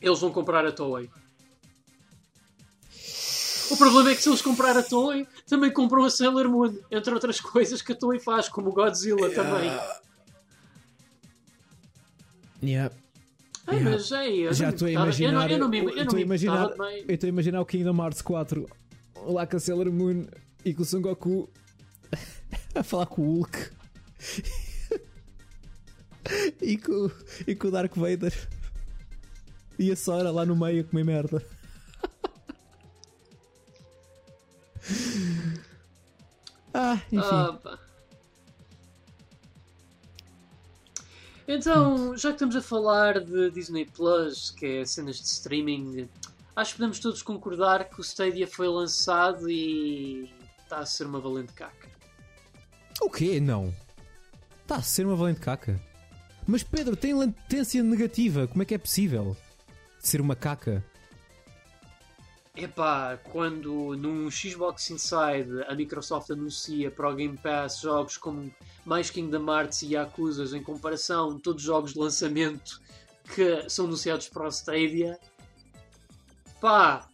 eles 0.00 0.18
vão 0.20 0.32
comprar 0.32 0.66
a 0.66 0.72
Toei. 0.72 1.08
O 3.70 3.76
problema 3.76 4.10
é 4.10 4.14
que 4.14 4.22
se 4.22 4.28
eles 4.28 4.42
comprar 4.42 4.76
a 4.76 4.82
Toei, 4.82 5.26
também 5.48 5.70
compram 5.72 6.04
a 6.04 6.10
Sailor 6.10 6.48
Moon, 6.48 6.74
entre 6.90 7.14
outras 7.14 7.38
coisas 7.40 7.80
que 7.80 7.92
a 7.92 7.96
Toei 7.96 8.18
faz, 8.20 8.48
como 8.48 8.70
o 8.70 8.72
Godzilla 8.72 9.30
também. 9.30 9.70
Yeah. 12.62 12.94
Ai, 13.66 13.80
mas 13.80 14.12
aí, 14.12 14.40
eu 14.42 14.52
Já 14.54 14.66
não 14.66 14.72
estou 14.74 14.88
a 14.88 14.90
importava- 14.90 15.22
eu 15.22 15.32
não- 15.32 15.44
imaginar. 15.44 15.50
eu 15.50 15.58
não 15.58 15.66
eu 15.96 16.04
não 16.04 16.12
me 16.14 16.22
imaginar. 16.22 16.70
Eu 17.08 17.14
estou 17.14 17.26
a 17.26 17.28
imaginar 17.28 17.60
o 17.60 17.66
Kingdom 17.66 17.96
Hearts 18.02 18.22
4 18.22 18.68
lá 19.26 19.46
com 19.46 19.56
a 19.56 19.60
Sailor 19.60 19.90
Moon 19.92 20.26
e 20.64 20.74
com 20.74 20.82
o 20.82 20.84
Son 20.84 21.00
Goku 21.00 21.48
a 22.74 22.82
falar 22.82 23.06
com 23.06 23.22
o 23.22 23.34
Hulk 23.36 23.58
e, 26.60 26.76
com, 26.76 27.10
e 27.46 27.54
com 27.54 27.68
o 27.68 27.70
Dark 27.70 27.94
Vader 27.96 28.32
e 29.78 29.90
a 29.92 29.96
Sora 29.96 30.30
lá 30.30 30.44
no 30.44 30.56
meio 30.56 30.82
a 30.82 30.84
comer 30.84 31.04
merda. 31.04 31.42
Ah, 36.74 36.98
enfim. 37.12 37.26
Ah, 37.30 37.78
Então, 41.46 42.16
já 42.16 42.28
que 42.28 42.34
estamos 42.34 42.56
a 42.56 42.62
falar 42.62 43.20
de 43.20 43.50
Disney 43.50 43.84
Plus, 43.84 44.50
que 44.50 44.66
é 44.66 44.84
cenas 44.84 45.16
de 45.16 45.26
streaming, 45.26 46.08
acho 46.54 46.72
que 46.72 46.78
podemos 46.78 46.98
todos 46.98 47.22
concordar 47.22 47.88
que 47.88 48.00
o 48.00 48.04
Stadia 48.04 48.46
foi 48.46 48.68
lançado 48.68 49.50
e 49.50 50.32
está 50.62 50.78
a 50.78 50.86
ser 50.86 51.06
uma 51.06 51.20
valente 51.20 51.52
caca. 51.52 51.88
O 53.00 53.10
quê? 53.10 53.40
Não. 53.40 53.74
Está 54.62 54.76
a 54.76 54.82
ser 54.82 55.04
uma 55.04 55.16
valente 55.16 55.40
caca. 55.40 55.80
Mas 56.46 56.62
Pedro, 56.62 56.96
tem 56.96 57.14
latência 57.14 57.82
negativa. 57.82 58.46
Como 58.46 58.62
é 58.62 58.66
que 58.66 58.74
é 58.74 58.78
possível? 58.78 59.36
Ser 59.98 60.20
uma 60.20 60.36
caca? 60.36 60.84
Epá, 62.54 63.18
quando 63.30 63.96
num 63.96 64.30
Xbox 64.30 64.90
Inside 64.90 65.64
a 65.66 65.74
Microsoft 65.74 66.30
anuncia 66.30 66.90
para 66.90 67.08
o 67.08 67.14
Game 67.14 67.38
Pass 67.38 67.80
jogos 67.80 68.18
como 68.18 68.54
mais 68.84 69.08
Kingdom 69.08 69.50
Hearts 69.50 69.80
e 69.82 69.94
Yakuza 69.94 70.56
em 70.56 70.62
comparação 70.62 71.38
todos 71.38 71.62
os 71.62 71.66
jogos 71.66 71.94
de 71.94 71.98
lançamento 71.98 72.78
que 73.34 73.68
são 73.70 73.86
anunciados 73.86 74.28
para 74.28 74.44
o 74.44 74.48
Stadia, 74.48 75.18
pá, 76.60 77.08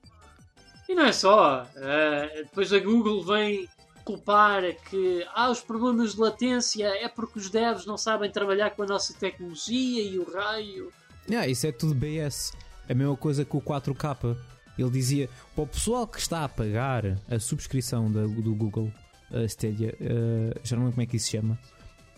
e 0.89 0.95
não 0.95 1.05
é 1.05 1.13
só, 1.13 1.69
eh, 1.77 2.43
depois 2.45 2.73
a 2.73 2.79
Google 2.81 3.23
vem 3.23 3.69
culpar 4.05 4.63
que 4.91 5.25
ah, 5.35 5.51
os 5.51 5.61
problemas 5.61 6.15
de 6.15 6.21
latência 6.21 6.87
é 6.87 7.09
porque 7.09 7.39
os 7.39 7.51
devs 7.51 7.85
não 7.85 7.99
sabem 7.99 8.31
trabalhar 8.31 8.71
com 8.71 8.83
a 8.83 8.87
nossa 8.87 9.13
tecnologia 9.13 10.03
e 10.03 10.19
o 10.19 10.25
raio. 10.33 10.91
Ah, 11.31 11.47
isso 11.47 11.67
é 11.67 11.73
tudo 11.73 11.95
BS. 11.95 12.55
A 12.89 12.95
mesma 12.95 13.17
coisa 13.19 13.45
que 13.45 13.55
o 13.55 13.61
4K. 13.61 14.35
Ele 14.79 14.91
dizia 14.91 15.29
para 15.55 15.65
o 15.65 15.67
pessoal 15.67 16.07
que 16.07 16.19
está 16.19 16.45
a 16.45 16.49
pagar 16.49 17.05
a 17.29 17.39
subscrição 17.41 18.11
da- 18.11 18.27
do 18.27 18.55
Google 18.55 18.93
a 19.31 19.43
Stadia, 19.45 19.95
eh, 20.01 20.59
já 20.63 20.77
não 20.77 20.85
lembro 20.85 20.95
como 20.95 21.03
é 21.03 21.07
que 21.07 21.17
isso 21.17 21.27
se 21.27 21.33
chama. 21.33 21.59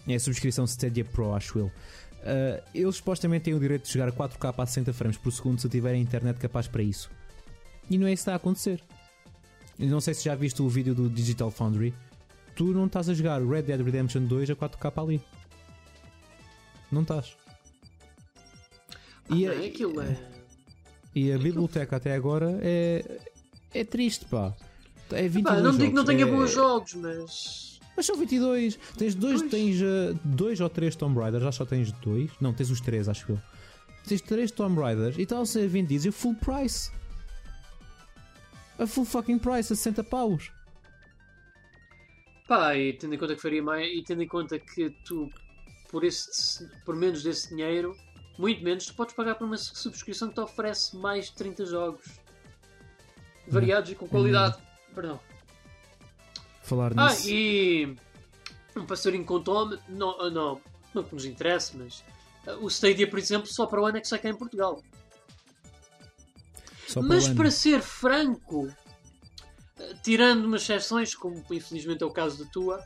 É 0.07 0.15
a 0.15 0.21
subscrição 0.21 0.65
Stadia 0.67 1.05
Pro, 1.05 1.35
acho 1.35 1.59
eu. 1.59 1.73
Eh, 2.23 2.63
eles 2.75 2.97
supostamente 2.97 3.45
têm 3.47 3.55
o 3.55 3.59
direito 3.61 3.85
de 3.87 3.93
jogar 3.93 4.09
a 4.09 4.13
4K 4.13 4.55
a 4.63 4.67
60 4.67 4.93
frames 4.93 5.17
por 5.17 5.33
segundo 5.33 5.59
se 5.61 5.69
tiverem 5.69 6.03
internet 6.03 6.37
capaz 6.39 6.69
para 6.69 6.83
isso. 6.83 7.11
E 7.89 7.97
não 7.99 8.07
é 8.07 8.13
isso 8.13 8.21
que 8.21 8.23
está 8.23 8.33
a 8.35 8.37
acontecer. 8.37 8.81
Eu 9.79 9.89
não 9.89 10.01
sei 10.01 10.13
se 10.15 10.25
já 10.25 10.35
viste 10.35 10.61
o 10.63 10.69
vídeo 10.69 10.95
do 10.95 11.09
Digital 11.09 11.51
Foundry. 11.51 11.95
Tu 12.55 12.65
não 12.75 12.87
estás 12.87 13.09
a 13.09 13.15
jogar 13.15 13.41
Red 13.43 13.63
Dead 13.63 13.81
Redemption 13.81 14.25
2 14.27 14.51
a 14.51 14.55
4K 14.55 15.01
ali. 15.01 15.21
Não 16.93 17.03
estás. 17.03 17.35
E 19.31 19.47
Ah, 19.47 19.53
a- 19.53 19.55
não 19.55 19.63
é 19.63 19.67
aquilo 19.67 20.01
é. 20.03 20.17
E 21.15 21.33
a 21.33 21.39
biblioteca 21.39 21.97
até 21.97 22.15
agora 22.15 22.59
é, 22.63 23.21
é 23.75 23.85
triste, 23.85 24.25
pá. 24.27 24.55
É 25.13 25.27
22 25.29 25.43
Pá, 25.45 25.61
não 25.61 25.73
digo 25.77 25.91
que 25.91 25.97
não 25.97 26.05
tenha 26.05 26.23
é- 26.23 26.31
bons 26.31 26.53
jogos, 26.53 26.95
mas. 26.95 27.81
Mas 27.97 28.07
são 28.07 28.17
22. 28.17 28.79
Tens 28.97 29.15
dois, 29.15 29.41
Pois. 29.41 29.51
tens 29.51 29.83
uh, 29.83 30.19
dois 30.25 30.61
ou 30.61 30.69
três 30.71 30.95
Tomb 30.97 31.19
Raiders, 31.19 31.43
já 31.43 31.53
só 31.53 31.67
tens 31.67 31.91
dois. 31.93 32.31
Não, 32.41 32.53
tens 32.55 32.71
os 32.71 32.81
três, 32.81 33.09
acho 33.09 33.33
eu. 33.33 33.39
Tens 34.07 34.21
três 34.23 34.51
Tomb 34.51 34.81
Raiders 34.81 35.19
e 35.19 35.23
estão 35.23 35.43
a 35.43 35.47
ser 35.47 35.69
vendidos 35.69 36.07
a 36.07 36.13
full 36.13 36.35
price. 36.37 36.91
A 38.79 38.87
full 38.87 39.05
fucking 39.05 39.39
price, 39.39 39.73
a 39.73 39.77
60 39.77 40.05
paus. 40.05 40.51
Pá, 42.49 42.75
e 42.77 42.93
tendo 42.95 43.15
em 43.15 43.19
conta 43.19 43.35
que 43.37 43.43
faria 43.43 43.63
mais. 43.63 43.87
E 43.93 44.03
tendo 44.03 44.23
em 44.23 44.29
conta 44.29 44.59
que 44.59 44.91
tu, 45.05 45.31
por, 45.91 46.03
esse, 46.05 46.67
por 46.87 46.97
menos 46.97 47.23
desse 47.23 47.49
dinheiro, 47.51 47.95
muito 48.41 48.63
menos, 48.65 48.87
tu 48.87 48.95
podes 48.95 49.15
pagar 49.15 49.35
por 49.35 49.45
uma 49.45 49.57
subscrição 49.59 50.29
que 50.29 50.35
te 50.35 50.41
oferece 50.41 50.97
mais 50.97 51.27
de 51.27 51.33
30 51.35 51.67
jogos. 51.67 52.05
Variados 53.47 53.91
e 53.91 53.95
com 53.95 54.09
qualidade. 54.09 54.57
Perdão. 54.95 55.21
Falar 56.63 56.93
Ah, 56.97 57.11
nisso. 57.11 57.29
e. 57.29 57.97
Um 58.77 58.87
passarinho 58.87 59.25
contou-me. 59.25 59.79
Não, 59.89 60.21
ah, 60.21 60.31
não, 60.31 60.61
não 60.95 61.03
que 61.05 61.15
nos 61.15 61.25
interesse, 61.25 61.77
mas. 61.77 62.05
ah, 62.47 62.57
O 62.61 62.69
Stadia, 62.69 63.09
por 63.11 63.19
exemplo, 63.19 63.47
só 63.49 63.67
para 63.67 63.81
o 63.83 63.87
ano 63.87 63.99
é 63.99 64.01
que 64.01 64.09
sai 64.09 64.19
cá 64.21 64.29
em 64.31 64.37
Portugal. 64.37 64.83
Só 66.87 67.01
para 67.01 67.09
Mas 67.09 67.29
para 67.29 67.51
ser 67.51 67.81
franco, 67.83 68.69
eh, 69.79 69.95
tirando 70.03 70.45
umas 70.45 70.63
exceções, 70.63 71.15
como 71.15 71.45
infelizmente 71.51 72.03
é 72.03 72.07
o 72.07 72.11
caso 72.11 72.45
da 72.45 72.51
tua, 72.51 72.85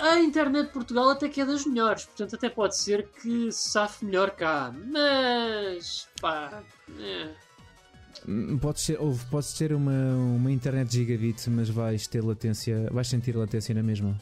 a 0.00 0.18
internet 0.20 0.66
de 0.66 0.72
Portugal 0.72 1.10
até 1.10 1.28
que 1.28 1.40
é 1.40 1.46
das 1.46 1.64
melhores. 1.66 2.04
Portanto, 2.04 2.34
até 2.36 2.48
pode 2.48 2.76
ser 2.76 3.08
que 3.08 3.50
se 3.52 3.70
safe 3.70 4.04
melhor 4.04 4.30
cá. 4.30 4.74
Mas. 4.86 6.08
pá. 6.20 6.62
é. 6.98 7.30
Podes 8.60 8.84
ter, 8.84 9.00
houve- 9.00 9.24
podes 9.26 9.52
ter 9.52 9.72
uma, 9.72 9.92
uma 9.92 10.50
internet 10.50 10.92
gigabit, 10.92 11.48
mas 11.50 11.68
vais 11.70 12.06
ter 12.06 12.22
latência, 12.22 12.88
vais 12.90 13.06
sentir 13.08 13.36
latência 13.36 13.74
na 13.74 13.82
mesma. 13.82 14.18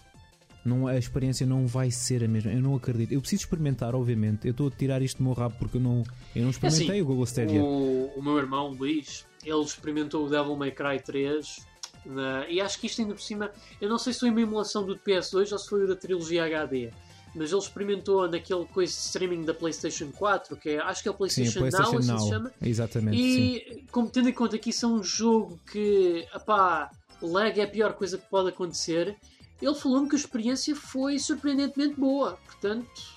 Não, 0.64 0.86
a 0.86 0.98
experiência 0.98 1.46
não 1.46 1.66
vai 1.66 1.90
ser 1.90 2.24
a 2.24 2.28
mesma. 2.28 2.52
Eu 2.52 2.60
não 2.60 2.74
acredito. 2.74 3.12
Eu 3.12 3.20
preciso 3.20 3.42
experimentar, 3.44 3.94
obviamente. 3.94 4.46
Eu 4.46 4.50
estou 4.50 4.66
a 4.66 4.70
tirar 4.70 5.00
isto 5.00 5.18
do 5.18 5.24
meu 5.24 5.32
rabo 5.32 5.54
porque 5.58 5.76
eu 5.76 5.80
não, 5.80 6.02
eu 6.34 6.42
não 6.42 6.50
experimentei 6.50 6.90
assim, 6.90 7.00
o 7.02 7.06
Google 7.06 7.24
Stadia. 7.24 7.62
O, 7.62 8.12
o 8.16 8.22
meu 8.22 8.36
irmão 8.36 8.68
Luís, 8.72 9.24
ele 9.44 9.62
experimentou 9.62 10.26
o 10.26 10.28
Devil 10.28 10.56
May 10.56 10.72
Cry 10.72 11.00
3 11.00 11.64
na- 12.06 12.46
e 12.48 12.60
acho 12.60 12.78
que 12.80 12.86
isto 12.86 13.00
ainda 13.02 13.14
por 13.14 13.20
cima, 13.22 13.50
eu 13.80 13.88
não 13.88 13.98
sei 13.98 14.12
se 14.12 14.20
foi 14.20 14.30
uma 14.30 14.40
emulação 14.40 14.84
do 14.86 14.96
PS2 14.96 15.52
ou 15.52 15.58
se 15.58 15.68
foi 15.68 15.84
o 15.84 15.88
da 15.88 15.96
trilogia 15.96 16.44
HD, 16.44 16.90
mas 17.34 17.50
ele 17.52 17.60
experimentou 17.60 18.28
naquele 18.30 18.64
coisa 18.66 18.92
de 18.92 18.98
streaming 19.00 19.44
da 19.44 19.52
PlayStation 19.52 20.10
4, 20.12 20.56
que 20.56 20.70
é, 20.70 20.78
acho 20.80 21.02
que 21.02 21.08
é 21.08 21.10
o 21.10 21.14
Sim, 21.14 21.18
PlayStation, 21.18 21.58
a 21.58 21.62
PlayStation 21.62 21.90
Now, 21.92 21.98
assim 22.00 22.08
Now. 22.12 22.18
se 22.20 22.28
chama. 22.28 22.52
Exatamente. 22.62 23.16
sim. 23.18 23.22
E 23.56 23.84
como 23.90 24.08
tendo 24.08 24.28
em 24.28 24.32
conta 24.32 24.56
que 24.58 24.70
isso 24.70 24.86
é 24.86 24.88
um 24.88 25.02
jogo 25.02 25.60
que, 25.70 26.26
apá, 26.32 26.90
lag 27.20 27.58
é 27.60 27.64
a 27.64 27.68
pior 27.68 27.92
coisa 27.94 28.16
que 28.18 28.28
pode 28.28 28.48
acontecer, 28.48 29.16
ele 29.60 29.74
falou-me 29.74 30.08
que 30.08 30.14
a 30.16 30.18
experiência 30.18 30.74
foi 30.76 31.18
surpreendentemente 31.18 31.98
boa. 31.98 32.38
Portanto, 32.46 33.16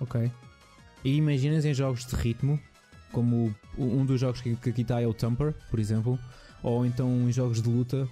Ok. 0.00 0.30
E 1.04 1.14
imaginas 1.16 1.64
em 1.64 1.72
jogos 1.72 2.04
de 2.04 2.14
ritmo, 2.16 2.60
como 3.12 3.54
o- 3.78 3.84
um 3.84 4.04
dos 4.04 4.20
jogos 4.20 4.40
que, 4.40 4.54
que 4.56 4.70
aqui 4.70 4.82
está 4.82 5.00
é 5.00 5.06
o 5.06 5.14
Thumper, 5.14 5.54
por 5.70 5.78
exemplo, 5.78 6.18
ou 6.62 6.84
então 6.84 7.28
em 7.28 7.32
jogos 7.32 7.62
de 7.62 7.68
luta, 7.68 8.08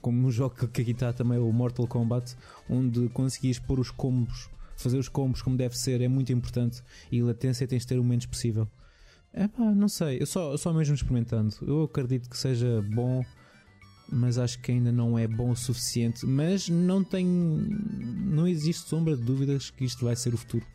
como 0.00 0.26
um 0.26 0.30
jogo 0.30 0.54
que, 0.54 0.82
aqui 0.82 0.90
está 0.90 1.12
também 1.12 1.38
o 1.38 1.52
Mortal 1.52 1.86
Kombat, 1.86 2.36
onde 2.68 3.08
conseguis 3.10 3.58
pôr 3.58 3.78
os 3.78 3.90
combos, 3.90 4.50
fazer 4.76 4.98
os 4.98 5.08
combos 5.08 5.42
como 5.42 5.56
deve 5.56 5.76
ser, 5.76 6.00
é 6.00 6.08
muito 6.08 6.32
importante 6.32 6.82
e 7.10 7.22
latência 7.22 7.66
tens 7.66 7.82
de 7.82 7.88
ter 7.88 7.98
o 7.98 8.04
menos 8.04 8.26
possível. 8.26 8.68
É 9.32 9.48
pá, 9.48 9.64
não 9.64 9.88
sei, 9.88 10.20
eu 10.20 10.26
só, 10.26 10.52
eu 10.52 10.58
só 10.58 10.72
mesmo 10.72 10.94
experimentando. 10.94 11.54
Eu 11.62 11.84
acredito 11.84 12.28
que 12.28 12.36
seja 12.36 12.82
bom, 12.92 13.24
mas 14.10 14.36
acho 14.36 14.60
que 14.60 14.72
ainda 14.72 14.92
não 14.92 15.18
é 15.18 15.26
bom 15.26 15.50
o 15.50 15.56
suficiente. 15.56 16.26
Mas 16.26 16.68
não 16.68 17.02
tenho. 17.02 17.30
Não 18.26 18.46
existe 18.46 18.88
sombra 18.88 19.16
de 19.16 19.22
dúvidas 19.22 19.70
que 19.70 19.84
isto 19.84 20.04
vai 20.04 20.14
ser 20.14 20.34
o 20.34 20.36
futuro. 20.36 20.66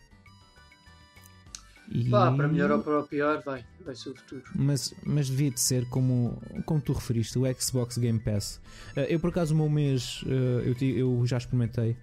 E- 1.90 2.10
pá, 2.10 2.32
para 2.32 2.48
melhor 2.48 2.72
ou 2.72 2.80
para 2.84 3.02
pior, 3.04 3.42
vai, 3.44 3.64
vai 3.86 3.96
ser 3.96 4.10
o 4.10 4.16
futuro. 4.16 4.44
mas, 4.54 4.94
mas 5.06 5.30
devia 5.30 5.52
de 5.52 5.60
ser 5.60 5.88
como, 5.90 6.42
como 6.66 6.82
tu 6.82 6.94
referiste, 6.94 7.38
o 7.40 7.44
Xbox 7.60 7.98
Game 7.98 8.20
Pass. 8.20 8.60
Eh, 8.96 9.14
eu 9.16 9.20
por 9.20 9.30
acaso 9.30 9.54
o 9.54 9.58
meu 9.58 9.70
mês 9.70 10.24
eh, 10.28 10.74
eu, 10.82 10.88
eu 11.20 11.26
já 11.26 11.38
experimentei. 11.38 11.96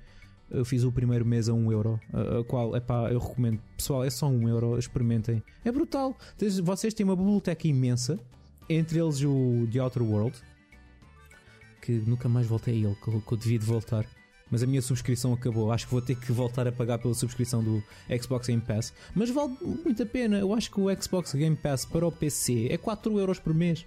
Eu 0.50 0.64
fiz 0.64 0.84
o 0.84 0.92
primeiro 0.92 1.24
mês 1.24 1.48
a 1.48 1.54
1 1.54 1.72
euro, 1.72 1.98
a, 2.12 2.38
a 2.40 2.44
qual 2.44 2.76
epá, 2.76 3.10
eu 3.10 3.18
recomendo. 3.18 3.60
Pessoal, 3.76 4.04
é 4.04 4.10
só 4.10 4.28
1 4.28 4.48
euro, 4.48 4.78
experimentem. 4.78 5.42
É 5.64 5.72
brutal. 5.72 6.16
Vocês 6.62 6.92
têm 6.94 7.04
uma 7.04 7.16
biblioteca 7.16 7.66
imensa, 7.66 8.18
entre 8.68 8.98
eles 9.00 9.20
o 9.22 9.66
The 9.72 9.80
Outer 9.80 10.02
World, 10.02 10.38
que 11.82 11.92
nunca 11.92 12.28
mais 12.28 12.46
voltei 12.46 12.74
a 12.74 12.86
ele, 12.88 12.94
que 13.02 13.08
eu, 13.08 13.20
que 13.20 13.32
eu 13.32 13.38
devia 13.38 13.58
de 13.58 13.66
voltar. 13.66 14.06
Mas 14.50 14.62
a 14.62 14.66
minha 14.66 14.82
subscrição 14.82 15.32
acabou. 15.32 15.72
Acho 15.72 15.86
que 15.86 15.92
vou 15.92 16.02
ter 16.02 16.14
que 16.14 16.30
voltar 16.30 16.68
a 16.68 16.72
pagar 16.72 16.98
pela 16.98 17.14
subscrição 17.14 17.62
do 17.62 17.82
Xbox 18.22 18.46
Game 18.46 18.62
Pass. 18.62 18.92
Mas 19.14 19.30
vale 19.30 19.56
muito 19.84 20.02
a 20.02 20.06
pena. 20.06 20.38
Eu 20.38 20.52
acho 20.54 20.70
que 20.70 20.80
o 20.80 21.02
Xbox 21.02 21.34
Game 21.34 21.56
Pass 21.56 21.84
para 21.84 22.06
o 22.06 22.12
PC 22.12 22.68
é 22.70 22.76
4 22.76 23.18
euros 23.18 23.38
por 23.38 23.54
mês. 23.54 23.86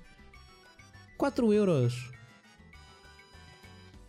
4 1.18 1.54
euros. 1.54 2.12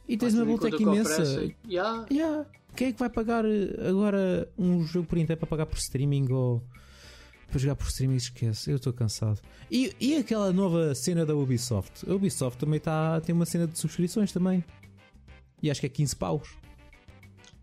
E 0.09 0.16
tens 0.16 0.35
uma 0.35 0.45
biblioteca 0.45 0.83
imensa. 0.83 1.53
yeah, 1.69 2.07
Yeah. 2.11 2.47
Quem 2.75 2.89
é 2.89 2.93
que 2.93 2.99
vai 2.99 3.11
pagar 3.11 3.45
eh, 3.45 3.89
agora 3.89 4.49
um 4.57 4.85
jogo 4.85 5.07
por 5.07 5.19
inteiro 5.19 5.39
para 5.39 5.49
pagar 5.49 5.66
por 5.66 5.77
streaming 5.79 6.31
ou 6.31 6.62
para 7.49 7.59
jogar 7.59 7.77
por 7.77 7.89
streaming? 7.89 8.16
Esquece, 8.16 8.70
eu 8.70 8.77
estou 8.77 8.93
cansado. 8.93 9.41
E, 9.70 9.93
e 10.01 10.16
aquela 10.16 10.53
nova 10.53 10.95
cena 10.95 11.27
da 11.27 11.35
Ubisoft? 11.35 12.09
A 12.09 12.15
Ubisoft 12.15 12.59
também 12.59 12.79
tá, 12.79 13.20
tem 13.20 13.35
uma 13.35 13.47
cena 13.47 13.66
de 13.66 13.79
subscrições 13.79 14.33
também. 14.33 14.65
E 15.62 15.70
acho 15.70 15.80
que 15.80 15.86
é 15.86 15.90
15 15.90 16.16
paus. 16.16 16.56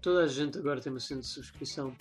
Toda 0.02 0.24
a 0.24 0.28
gente 0.28 0.58
agora 0.58 0.80
tem 0.82 0.92
uma 0.92 1.00
cena 1.00 1.22
de 1.22 1.28
subscrição. 1.28 1.96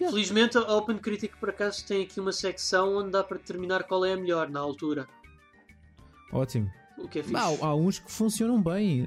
Yeah. 0.00 0.12
Felizmente 0.14 0.56
a 0.58 0.62
Open 0.76 0.98
Critic 0.98 1.36
por 1.38 1.50
acaso 1.50 1.86
tem 1.86 2.02
aqui 2.02 2.18
uma 2.18 2.32
secção 2.32 2.96
onde 2.96 3.10
dá 3.10 3.22
para 3.22 3.36
determinar 3.38 3.84
qual 3.84 4.04
é 4.04 4.12
a 4.14 4.16
melhor 4.16 4.48
na 4.48 4.60
altura. 4.60 5.06
Ótimo. 6.32 6.70
O 6.98 7.08
que 7.08 7.20
é 7.20 7.22
fixe. 7.22 7.36
Há, 7.36 7.66
há 7.66 7.74
uns 7.74 7.98
que 7.98 8.10
funcionam 8.10 8.60
bem, 8.62 9.06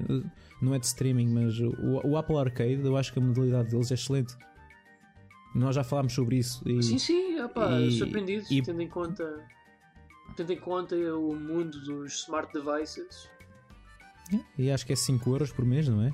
não 0.61 0.73
é 0.73 0.79
de 0.79 0.85
streaming, 0.85 1.27
mas 1.27 1.59
o, 1.59 2.01
o 2.05 2.17
Apple 2.17 2.37
Arcade, 2.37 2.81
eu 2.85 2.95
acho 2.95 3.11
que 3.11 3.19
a 3.19 3.21
modalidade 3.21 3.69
deles 3.69 3.91
é 3.91 3.95
excelente. 3.95 4.33
Nós 5.55 5.75
já 5.75 5.83
falámos 5.83 6.13
sobre 6.13 6.37
isso. 6.37 6.61
E, 6.67 6.83
Sim, 6.83 6.99
sim, 6.99 7.39
opá, 7.41 7.79
E- 7.81 7.97
surpreendido, 7.97 8.45
e- 8.51 8.61
tendo 8.61 8.81
em 8.81 8.87
conta 8.89 9.43
tendo 10.35 10.53
em 10.53 10.59
conta 10.59 10.95
o 10.95 11.35
mundo 11.35 11.79
dos 11.81 12.19
smart 12.21 12.53
devices. 12.53 13.27
E 14.57 14.71
acho 14.71 14.85
que 14.85 14.93
é 14.93 14.95
5 14.95 15.29
euros 15.29 15.51
por 15.51 15.65
mês, 15.65 15.87
não 15.87 16.01
é? 16.03 16.13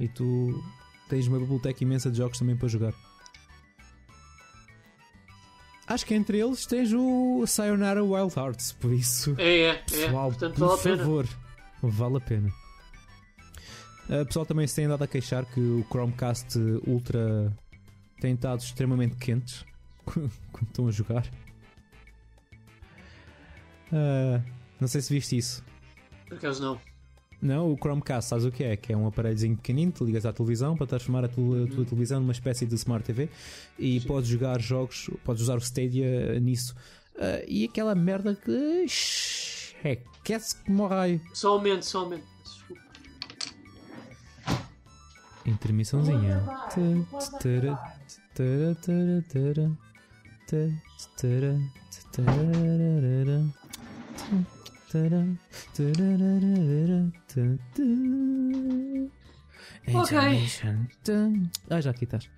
E 0.00 0.08
tu 0.08 0.62
tens 1.08 1.26
uma 1.26 1.38
biblioteca 1.38 1.82
imensa 1.82 2.10
de 2.10 2.18
jogos 2.18 2.38
também 2.38 2.56
para 2.56 2.68
jogar. 2.68 2.92
Acho 5.86 6.04
que 6.04 6.14
entre 6.14 6.38
eles 6.38 6.66
tens 6.66 6.92
o 6.92 7.46
Sayonara 7.46 8.02
Wild 8.02 8.36
Hearts, 8.36 8.72
por 8.72 8.92
isso. 8.92 9.36
É, 9.38 9.44
é, 9.44 9.68
é. 9.68 9.74
Pessoal, 9.76 10.30
Portanto, 10.30 10.54
por 10.54 10.66
vale 10.66 10.80
a 10.80 10.82
pena. 10.82 10.96
favor, 10.98 11.28
vale 11.82 12.16
a 12.16 12.20
pena. 12.20 12.52
Uh, 14.08 14.26
pessoal 14.26 14.46
também 14.46 14.66
se 14.66 14.74
tem 14.74 14.84
andado 14.86 15.02
a 15.02 15.06
queixar 15.06 15.44
que 15.46 15.60
o 15.60 15.84
Chromecast 15.88 16.58
Ultra 16.86 17.56
tem 18.20 18.34
estado 18.34 18.60
extremamente 18.60 19.16
quentes 19.16 19.64
quando 20.04 20.30
estão 20.68 20.88
a 20.88 20.90
jogar. 20.90 21.24
Uh, 23.92 24.42
não 24.80 24.88
sei 24.88 25.00
se 25.00 25.12
viste 25.14 25.36
isso. 25.36 25.64
Por 26.28 26.36
acaso 26.36 26.62
não. 26.62 26.80
Não, 27.46 27.72
o 27.72 27.76
Chromecast, 27.76 28.28
sabes 28.28 28.44
o 28.44 28.50
que 28.50 28.64
é? 28.64 28.76
Que 28.76 28.92
é 28.92 28.96
um 28.96 29.06
aparelhozinho 29.06 29.56
pequenino, 29.56 29.92
tu 29.92 30.04
ligas 30.04 30.26
à 30.26 30.32
televisão 30.32 30.76
para 30.76 30.86
transformar 30.86 31.24
a 31.24 31.28
tua, 31.28 31.64
a 31.64 31.66
tua 31.68 31.84
televisão 31.84 32.18
numa 32.20 32.32
espécie 32.32 32.66
de 32.66 32.74
Smart 32.74 33.04
TV 33.04 33.28
e 33.78 34.00
podes 34.00 34.28
jogar 34.28 34.60
jogos, 34.60 35.08
podes 35.24 35.42
usar 35.42 35.54
o 35.54 35.58
Stadia 35.58 36.40
nisso. 36.40 36.74
Ah, 37.18 37.42
e 37.46 37.64
aquela 37.64 37.94
merda 37.94 38.34
que. 38.34 38.86
É 39.84 39.98
aquece 40.20 40.56
como 40.64 40.82
o 40.82 40.86
raio. 40.88 41.20
Só 41.32 41.52
aumento, 41.52 41.84
só 41.84 42.00
aumento. 42.00 42.24
Desculpa. 42.42 42.82
Intermissãozinha. 45.46 46.42
Ok. 59.94 60.16
Intermission. 60.16 60.86
Tum. 61.04 61.48
Ah, 61.70 61.80
já 61.80 61.90
aqui 61.90 62.04
estás. 62.04 62.28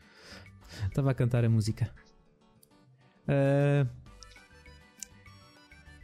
Estava 0.87 1.11
a 1.11 1.15
cantar 1.15 1.45
a 1.45 1.49
música. 1.49 1.91
Ah, 3.27 3.87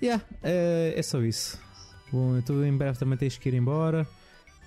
yeah, 0.03 0.23
é, 0.43 0.95
é 0.97 1.03
só 1.03 1.23
isso. 1.23 1.59
Bom, 2.13 2.35
eu 2.35 2.41
estou 2.41 2.65
em 2.65 2.77
breve 2.77 2.99
também 2.99 3.17
tens 3.17 3.39
que 3.39 3.49
ir 3.49 3.55
embora. 3.55 4.07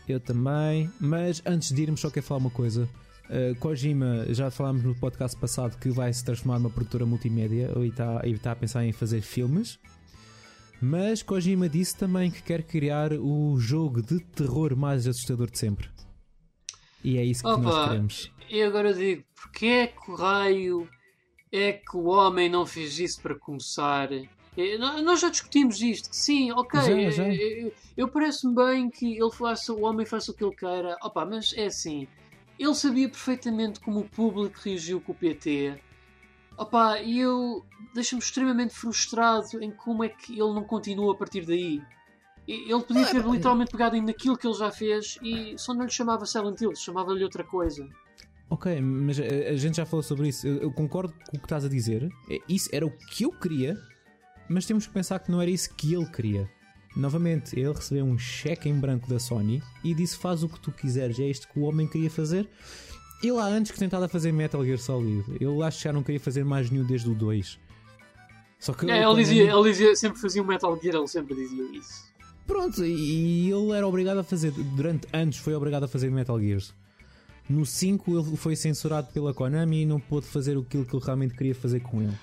Eu 0.08 0.20
também. 0.20 0.92
Mas 1.00 1.42
antes 1.46 1.72
de 1.72 1.84
irmos, 1.84 2.00
só 2.00 2.10
quero 2.10 2.26
falar 2.26 2.40
uma 2.40 2.50
coisa. 2.50 2.90
Uh, 3.30 3.56
Kojima, 3.60 4.26
já 4.30 4.50
falámos 4.50 4.84
no 4.84 4.96
podcast 4.96 5.38
passado 5.38 5.78
que 5.78 5.90
vai 5.90 6.14
se 6.14 6.24
transformar 6.24 6.60
numa 6.60 6.70
produtora 6.70 7.06
multimédia 7.06 7.70
e 7.78 7.88
está 7.88 8.22
tá 8.42 8.52
a 8.54 8.56
pensar 8.56 8.86
em 8.86 8.94
fazer 8.94 9.22
filmes. 9.22 9.78
Mas 10.82 11.24
Kojima 11.24 11.68
disse 11.68 11.96
também 11.98 12.30
que 12.30 12.42
quer 12.44 12.64
criar 12.64 13.12
o 13.14 13.58
jogo 13.60 14.02
de 14.02 14.20
terror 14.20 14.76
mais 14.76 15.08
assustador 15.08 15.50
de 15.50 15.58
sempre. 15.58 15.90
E 17.04 17.18
é 17.18 17.24
isso 17.24 17.44
que 17.44 17.60
nós 17.60 17.76
Opa, 17.76 17.84
queremos. 17.84 18.32
e 18.50 18.62
agora 18.62 18.94
digo, 18.94 19.24
porque 19.36 19.66
é 19.66 19.88
que 19.88 20.12
o 20.12 20.16
raio 20.16 20.88
é 21.52 21.74
que 21.74 21.96
o 21.98 22.06
homem 22.06 22.50
não 22.50 22.66
fez 22.66 23.00
isso 23.00 23.22
para 23.22 23.36
começar? 23.38 24.10
Nó- 24.80 25.02
Nós 25.02 25.20
já 25.22 25.30
discutimos 25.30 25.82
isto, 25.82 26.10
que 26.10 26.16
sim, 26.18 26.52
ok, 26.52 26.80
Já, 26.80 27.10
já. 27.12 27.24
eh, 27.24 27.68
eh, 27.68 27.72
eu 27.96 28.08
parece-me 28.10 28.56
bem 28.56 28.90
que 28.90 29.18
ele 29.18 29.32
faça, 29.32 29.72
o 29.74 29.82
homem 29.84 30.06
faça 30.06 30.32
o 30.32 30.36
que 30.36 30.44
ele 30.44 30.56
queira, 30.56 30.98
opa, 31.02 31.26
mas 31.26 31.54
é 31.56 31.68
assim, 31.68 32.08
ele 32.58 32.74
sabia 32.74 33.08
perfeitamente 33.08 33.80
como 33.80 34.00
o 34.00 34.10
público 34.10 34.60
reagiu 34.64 35.00
com 35.00 35.12
o 35.12 35.16
PT, 35.16 35.80
opa, 36.58 37.00
e 37.00 37.20
eu 37.20 37.66
deixo-me 37.94 38.22
extremamente 38.22 38.74
frustrado 38.74 39.62
em 39.62 39.72
como 39.72 40.04
é 40.04 40.10
que 40.10 40.34
ele 40.34 40.54
não 40.54 40.64
continua 40.64 41.14
a 41.14 41.16
partir 41.16 41.46
daí. 41.46 41.82
Ele 42.48 42.82
podia 42.82 43.06
ter 43.06 43.26
literalmente 43.26 43.72
pegado 43.72 43.96
em 43.96 44.02
naquilo 44.02 44.38
que 44.38 44.48
ele 44.48 44.56
já 44.56 44.72
fez 44.72 45.18
e 45.22 45.58
só 45.58 45.74
não 45.74 45.84
lhe 45.84 45.92
chamava 45.92 46.26
Silent 46.26 46.62
Hill, 46.62 46.74
chamava-lhe 46.76 47.24
outra 47.24 47.44
coisa. 47.44 47.88
Ok, 48.50 48.80
mas 48.80 49.20
a, 49.20 49.24
a 49.24 49.56
gente 49.58 49.76
já 49.76 49.86
falou 49.86 50.02
sobre 50.02 50.30
isso. 50.30 50.48
Eu, 50.48 50.58
eu 50.62 50.72
concordo 50.72 51.14
com 51.30 51.36
o 51.36 51.40
que 51.40 51.46
estás 51.46 51.66
a 51.66 51.70
dizer. 51.70 52.10
É, 52.30 52.40
Isso 52.48 52.70
era 52.72 52.86
o 52.86 52.92
que 52.92 53.26
eu 53.26 53.32
queria, 53.32 53.78
mas 54.48 54.66
temos 54.66 54.88
que 54.88 54.94
pensar 54.94 55.20
que 55.20 55.30
não 55.30 55.42
era 55.42 55.52
isso 55.52 55.74
que 55.76 55.94
ele 55.94 56.06
queria. 56.06 56.50
Novamente, 56.96 57.60
ele 57.60 57.74
recebeu 57.74 58.06
um 58.06 58.18
cheque 58.18 58.70
em 58.70 58.80
branco 58.80 59.10
da 59.10 59.20
Sony 59.20 59.62
e 59.84 59.94
disse: 59.94 60.18
Faz 60.18 60.42
o 60.42 60.50
que 60.50 60.60
tu 60.60 60.72
quiseres. 60.72 61.20
É 61.20 61.26
isto 61.26 61.48
que 61.50 61.60
o 61.60 61.64
homem 61.64 61.86
queria 61.86 62.10
fazer. 62.10 62.50
Ele 63.22 63.38
há 63.38 63.46
antes 63.46 63.72
que 63.72 63.80
tentava 63.80 64.08
fazer 64.08 64.32
Metal 64.32 64.64
Gear 64.64 64.78
Solid. 64.78 65.24
Ele 65.40 65.64
acho 65.64 65.78
que 65.78 65.84
já 65.86 65.94
não 65.94 66.04
queria 66.04 66.20
fazer 66.20 66.46
mais 66.46 66.70
nenhum 66.70 66.86
desde 66.86 67.10
o 67.10 67.16
2. 67.16 67.60
Só 68.60 68.74
que 68.74 68.90
É, 68.90 69.04
ele, 69.04 69.16
dizia, 69.16 69.52
ele 69.52 69.70
dizia, 69.72 69.96
sempre 69.96 70.20
fazia 70.20 70.42
um 70.42 70.46
Metal 70.46 70.80
Gear, 70.82 70.96
ele 70.96 71.08
sempre 71.08 71.36
dizia 71.36 71.64
isso. 71.78 72.08
Pronto, 72.46 72.84
e 72.86 73.52
ele 73.52 73.72
era 73.72 73.86
obrigado 73.86 74.20
a 74.20 74.24
fazer, 74.24 74.52
durante 74.52 75.06
anos 75.12 75.38
foi 75.38 75.54
obrigado 75.54 75.84
a 75.84 75.88
fazer 75.88 76.10
Metal 76.10 76.40
Gears. 76.40 76.74
No 77.50 77.66
5 77.66 78.20
ele 78.20 78.38
foi 78.38 78.56
censurado 78.56 79.08
pela 79.14 79.34
Konami 79.34 79.82
e 79.82 79.86
não 79.86 80.00
pôde 80.00 80.28
fazer 80.28 80.58
aquilo 80.58 80.86
que 80.86 80.96
ele 80.96 81.04
realmente 81.04 81.34
queria 81.34 81.56
fazer 81.56 81.82
com 81.82 82.02
ele. 82.02 82.18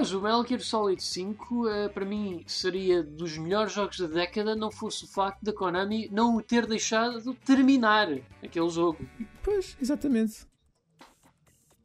Aliás, 0.00 0.14
o 0.14 0.22
Metal 0.22 0.46
Gear 0.46 0.60
Solid 0.62 1.02
5 1.02 1.68
eh, 1.68 1.88
para 1.90 2.06
mim 2.06 2.42
seria 2.46 3.02
dos 3.02 3.36
melhores 3.36 3.70
jogos 3.74 3.98
da 3.98 4.06
década, 4.06 4.56
não 4.56 4.70
fosse 4.70 5.04
o 5.04 5.06
facto 5.06 5.42
da 5.42 5.52
Konami 5.52 6.08
não 6.10 6.38
o 6.38 6.42
ter 6.42 6.64
deixado 6.64 7.34
terminar 7.44 8.08
aquele 8.42 8.70
jogo. 8.70 9.06
Pois, 9.42 9.76
exatamente. 9.78 10.46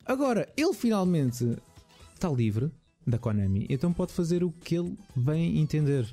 Agora, 0.06 0.48
ele 0.56 0.74
finalmente 0.74 1.58
está 2.14 2.30
livre 2.30 2.72
da 3.06 3.18
Konami, 3.20 3.66
então 3.70 3.92
pode 3.92 4.14
fazer 4.14 4.46
o 4.46 4.52
que 4.64 4.76
ele 4.76 4.98
bem 5.14 5.60
entender. 5.60 6.08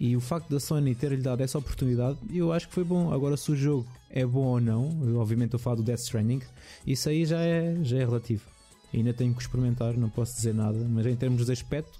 E 0.00 0.16
o 0.16 0.20
facto 0.20 0.48
da 0.48 0.58
Sony 0.58 0.96
ter-lhe 0.96 1.22
dado 1.22 1.42
essa 1.42 1.58
oportunidade, 1.58 2.18
eu 2.34 2.52
acho 2.52 2.66
que 2.66 2.74
foi 2.74 2.82
bom. 2.82 3.12
Agora, 3.12 3.36
se 3.36 3.52
o 3.52 3.56
jogo 3.56 3.86
é 4.10 4.26
bom 4.26 4.46
ou 4.46 4.60
não, 4.60 4.98
eu, 5.06 5.20
obviamente 5.20 5.54
a 5.54 5.60
falar 5.60 5.76
do 5.76 5.84
Death 5.84 6.00
Stranding, 6.00 6.42
isso 6.84 7.08
aí 7.08 7.24
já 7.24 7.38
é, 7.38 7.76
já 7.84 7.98
é 7.98 8.04
relativo. 8.04 8.42
Ainda 8.92 9.12
tenho 9.12 9.34
que 9.34 9.40
experimentar, 9.40 9.94
não 9.96 10.10
posso 10.10 10.34
dizer 10.34 10.52
nada, 10.54 10.78
mas 10.88 11.06
em 11.06 11.14
termos 11.16 11.46
de 11.46 11.52
aspecto, 11.52 11.98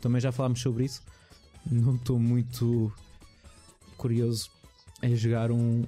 também 0.00 0.20
já 0.20 0.32
falámos 0.32 0.60
sobre 0.60 0.84
isso. 0.84 1.02
Não 1.64 1.94
estou 1.96 2.18
muito 2.18 2.92
curioso 3.96 4.50
em 5.02 5.14
jogar 5.14 5.50
um, 5.50 5.84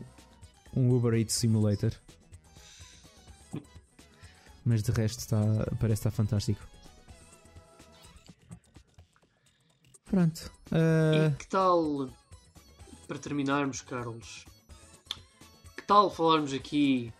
um 0.76 0.94
Uber 0.94 1.14
Eats 1.14 1.34
Simulator. 1.34 1.92
Mas 4.64 4.82
de 4.82 4.92
resto 4.92 5.20
está, 5.20 5.40
parece 5.80 6.00
estar 6.00 6.10
fantástico. 6.10 6.60
Pronto. 10.04 10.50
Ah, 10.70 11.30
E 11.32 11.36
que 11.36 11.46
tal, 11.48 12.08
para 13.06 13.18
terminarmos, 13.18 13.80
Carlos, 13.80 14.46
que 15.76 15.82
tal 15.82 16.10
falarmos 16.10 16.52
aqui 16.52 17.12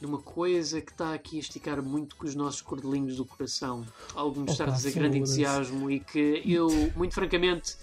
de 0.00 0.06
uma 0.06 0.18
coisa 0.18 0.80
que 0.80 0.90
está 0.90 1.12
aqui 1.12 1.36
a 1.36 1.40
esticar 1.40 1.82
muito 1.82 2.16
com 2.16 2.24
os 2.24 2.34
nossos 2.34 2.62
cordelinhos 2.62 3.16
do 3.16 3.24
coração? 3.24 3.86
Algo 4.14 4.32
que 4.32 4.40
nos 4.40 4.52
está 4.52 4.64
a 4.64 4.70
dizer 4.70 4.92
grande 4.92 5.18
entusiasmo 5.18 5.90
e 5.90 6.00
que 6.00 6.42
eu, 6.46 6.68
muito 6.96 7.14
francamente, 7.14 7.76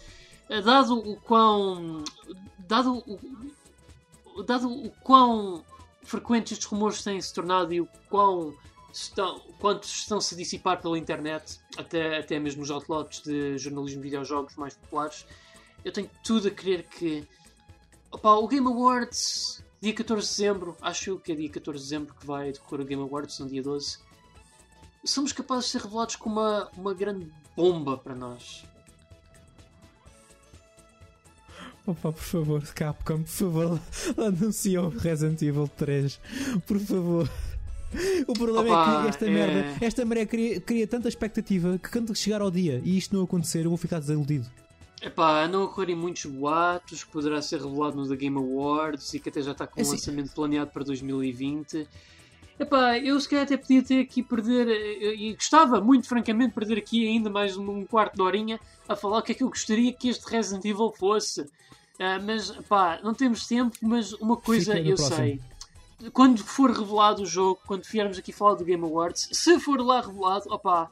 eh, 0.49 0.61
dado 0.61 0.97
o 0.97 1.15
quão. 1.17 2.03
dado 2.57 3.03
o, 4.35 4.43
dado 4.43 4.67
o 4.69 4.89
quão 5.03 5.63
frequentes 6.01 6.53
estes 6.53 6.67
rumores 6.67 7.03
têm 7.03 7.21
se 7.21 7.33
tornado 7.33 7.71
e 7.73 7.81
o 7.81 7.87
quão 8.09 8.53
estão, 8.91 9.39
quantos 9.59 9.89
estão-se 9.89 10.33
a 10.33 10.37
dissipar 10.37 10.81
pela 10.81 10.97
internet, 10.97 11.59
até, 11.77 12.17
até 12.17 12.39
mesmo 12.39 12.63
os 12.63 12.71
outlots 12.71 13.21
de 13.21 13.57
jornalismo 13.57 14.01
de 14.01 14.09
videojogos 14.09 14.55
mais 14.55 14.75
populares, 14.75 15.25
eu 15.85 15.91
tenho 15.91 16.09
tudo 16.23 16.47
a 16.47 16.51
crer 16.51 16.83
que 16.83 17.27
opa, 18.11 18.31
o 18.35 18.47
Game 18.47 18.65
Awards, 18.65 19.63
dia 19.81 19.93
14 19.93 20.21
de 20.27 20.29
dezembro, 20.35 20.77
acho 20.81 21.09
eu 21.11 21.19
que 21.19 21.31
é 21.31 21.35
dia 21.35 21.49
14 21.49 21.77
de 21.79 21.83
dezembro 21.89 22.13
que 22.15 22.25
vai 22.25 22.51
decorrer 22.51 22.81
o 22.85 22.87
Game 22.87 23.01
Awards, 23.03 23.39
no 23.39 23.47
dia 23.47 23.61
12, 23.61 23.99
somos 25.05 25.31
capazes 25.31 25.65
de 25.65 25.71
ser 25.71 25.81
revelados 25.81 26.15
com 26.15 26.29
uma, 26.29 26.69
uma 26.75 26.93
grande 26.93 27.27
bomba 27.55 27.97
para 27.97 28.15
nós. 28.15 28.63
Opa, 31.85 32.11
por 32.11 32.21
favor, 32.21 32.61
Capcom, 32.73 33.19
por 33.23 33.27
favor, 33.29 33.79
anuncia 34.17 34.81
o 34.81 34.89
Resident 34.89 35.41
Evil 35.41 35.69
3. 35.77 36.19
Por 36.65 36.79
favor. 36.79 37.29
O 38.27 38.33
problema 38.33 38.67
é 38.67 38.71
Opa, 38.71 39.01
que 39.03 39.07
esta 39.09 39.25
é- 39.25 39.29
merda, 39.29 39.85
esta 39.85 40.05
merda 40.05 40.25
cria, 40.25 40.59
cria 40.59 40.85
tanta 40.85 41.07
expectativa 41.07 41.77
que 41.79 41.89
quando 41.89 42.13
chegar 42.13 42.41
ao 42.41 42.51
dia 42.51 42.81
e 42.83 42.97
isto 42.97 43.15
não 43.15 43.23
acontecer, 43.23 43.63
eu 43.63 43.69
vou 43.69 43.77
ficar 43.77 43.99
desiludido. 43.99 44.45
Epá, 45.01 45.43
andam 45.43 45.61
a 45.61 45.65
ocorrerem 45.65 45.95
muitos 45.95 46.25
boatos 46.25 47.03
que 47.03 47.11
poderá 47.11 47.41
ser 47.41 47.61
revelado 47.61 47.95
no 47.95 48.07
The 48.07 48.15
Game 48.15 48.37
Awards 48.37 49.13
e 49.13 49.19
que 49.19 49.29
até 49.29 49.41
já 49.41 49.51
está 49.51 49.67
com 49.67 49.79
um 49.79 49.81
assim- 49.83 49.91
lançamento 49.91 50.33
planeado 50.33 50.71
para 50.71 50.83
2020. 50.83 51.87
Epá, 52.59 52.97
eu 52.97 53.19
se 53.19 53.29
calhar 53.29 53.45
até 53.45 53.55
podia 53.55 53.83
ter 53.83 53.99
aqui 54.01 54.23
perder, 54.23 54.67
eh, 54.67 55.13
e 55.13 55.33
gostava 55.35 55.79
muito 55.79 56.07
francamente 56.07 56.55
perder 56.55 56.79
aqui 56.79 57.07
ainda 57.07 57.29
mais 57.29 57.55
um, 57.55 57.85
quarto 57.85 58.15
de 58.15 58.21
horinha 58.23 58.59
a 58.89 58.95
falar 58.95 59.19
o 59.19 59.21
que 59.21 59.31
é 59.33 59.35
que 59.35 59.43
eu 59.43 59.49
gostaria 59.49 59.93
que 59.93 60.09
este 60.09 60.25
Resident 60.27 60.65
Evil 60.65 60.91
fosse. 60.97 61.47
Ah, 61.99 62.19
mas 62.19 62.49
pá, 62.67 62.99
não 63.03 63.13
temos 63.13 63.45
tempo, 63.45 63.77
mas 63.81 64.13
uma 64.13 64.35
coisa 64.37 64.79
eu 64.79 64.95
próximo. 64.95 65.15
sei. 65.15 65.39
Quando 66.11 66.43
for 66.43 66.71
revelado 66.71 67.21
o 67.21 67.25
jogo, 67.25 67.59
quando 67.67 67.83
viermos 67.83 68.17
aqui 68.17 68.31
falar 68.31 68.55
do 68.55 68.65
Game 68.65 68.83
Awards, 68.83 69.29
se 69.31 69.59
for 69.59 69.79
lá 69.79 70.01
revelado, 70.01 70.51
opá, 70.51 70.89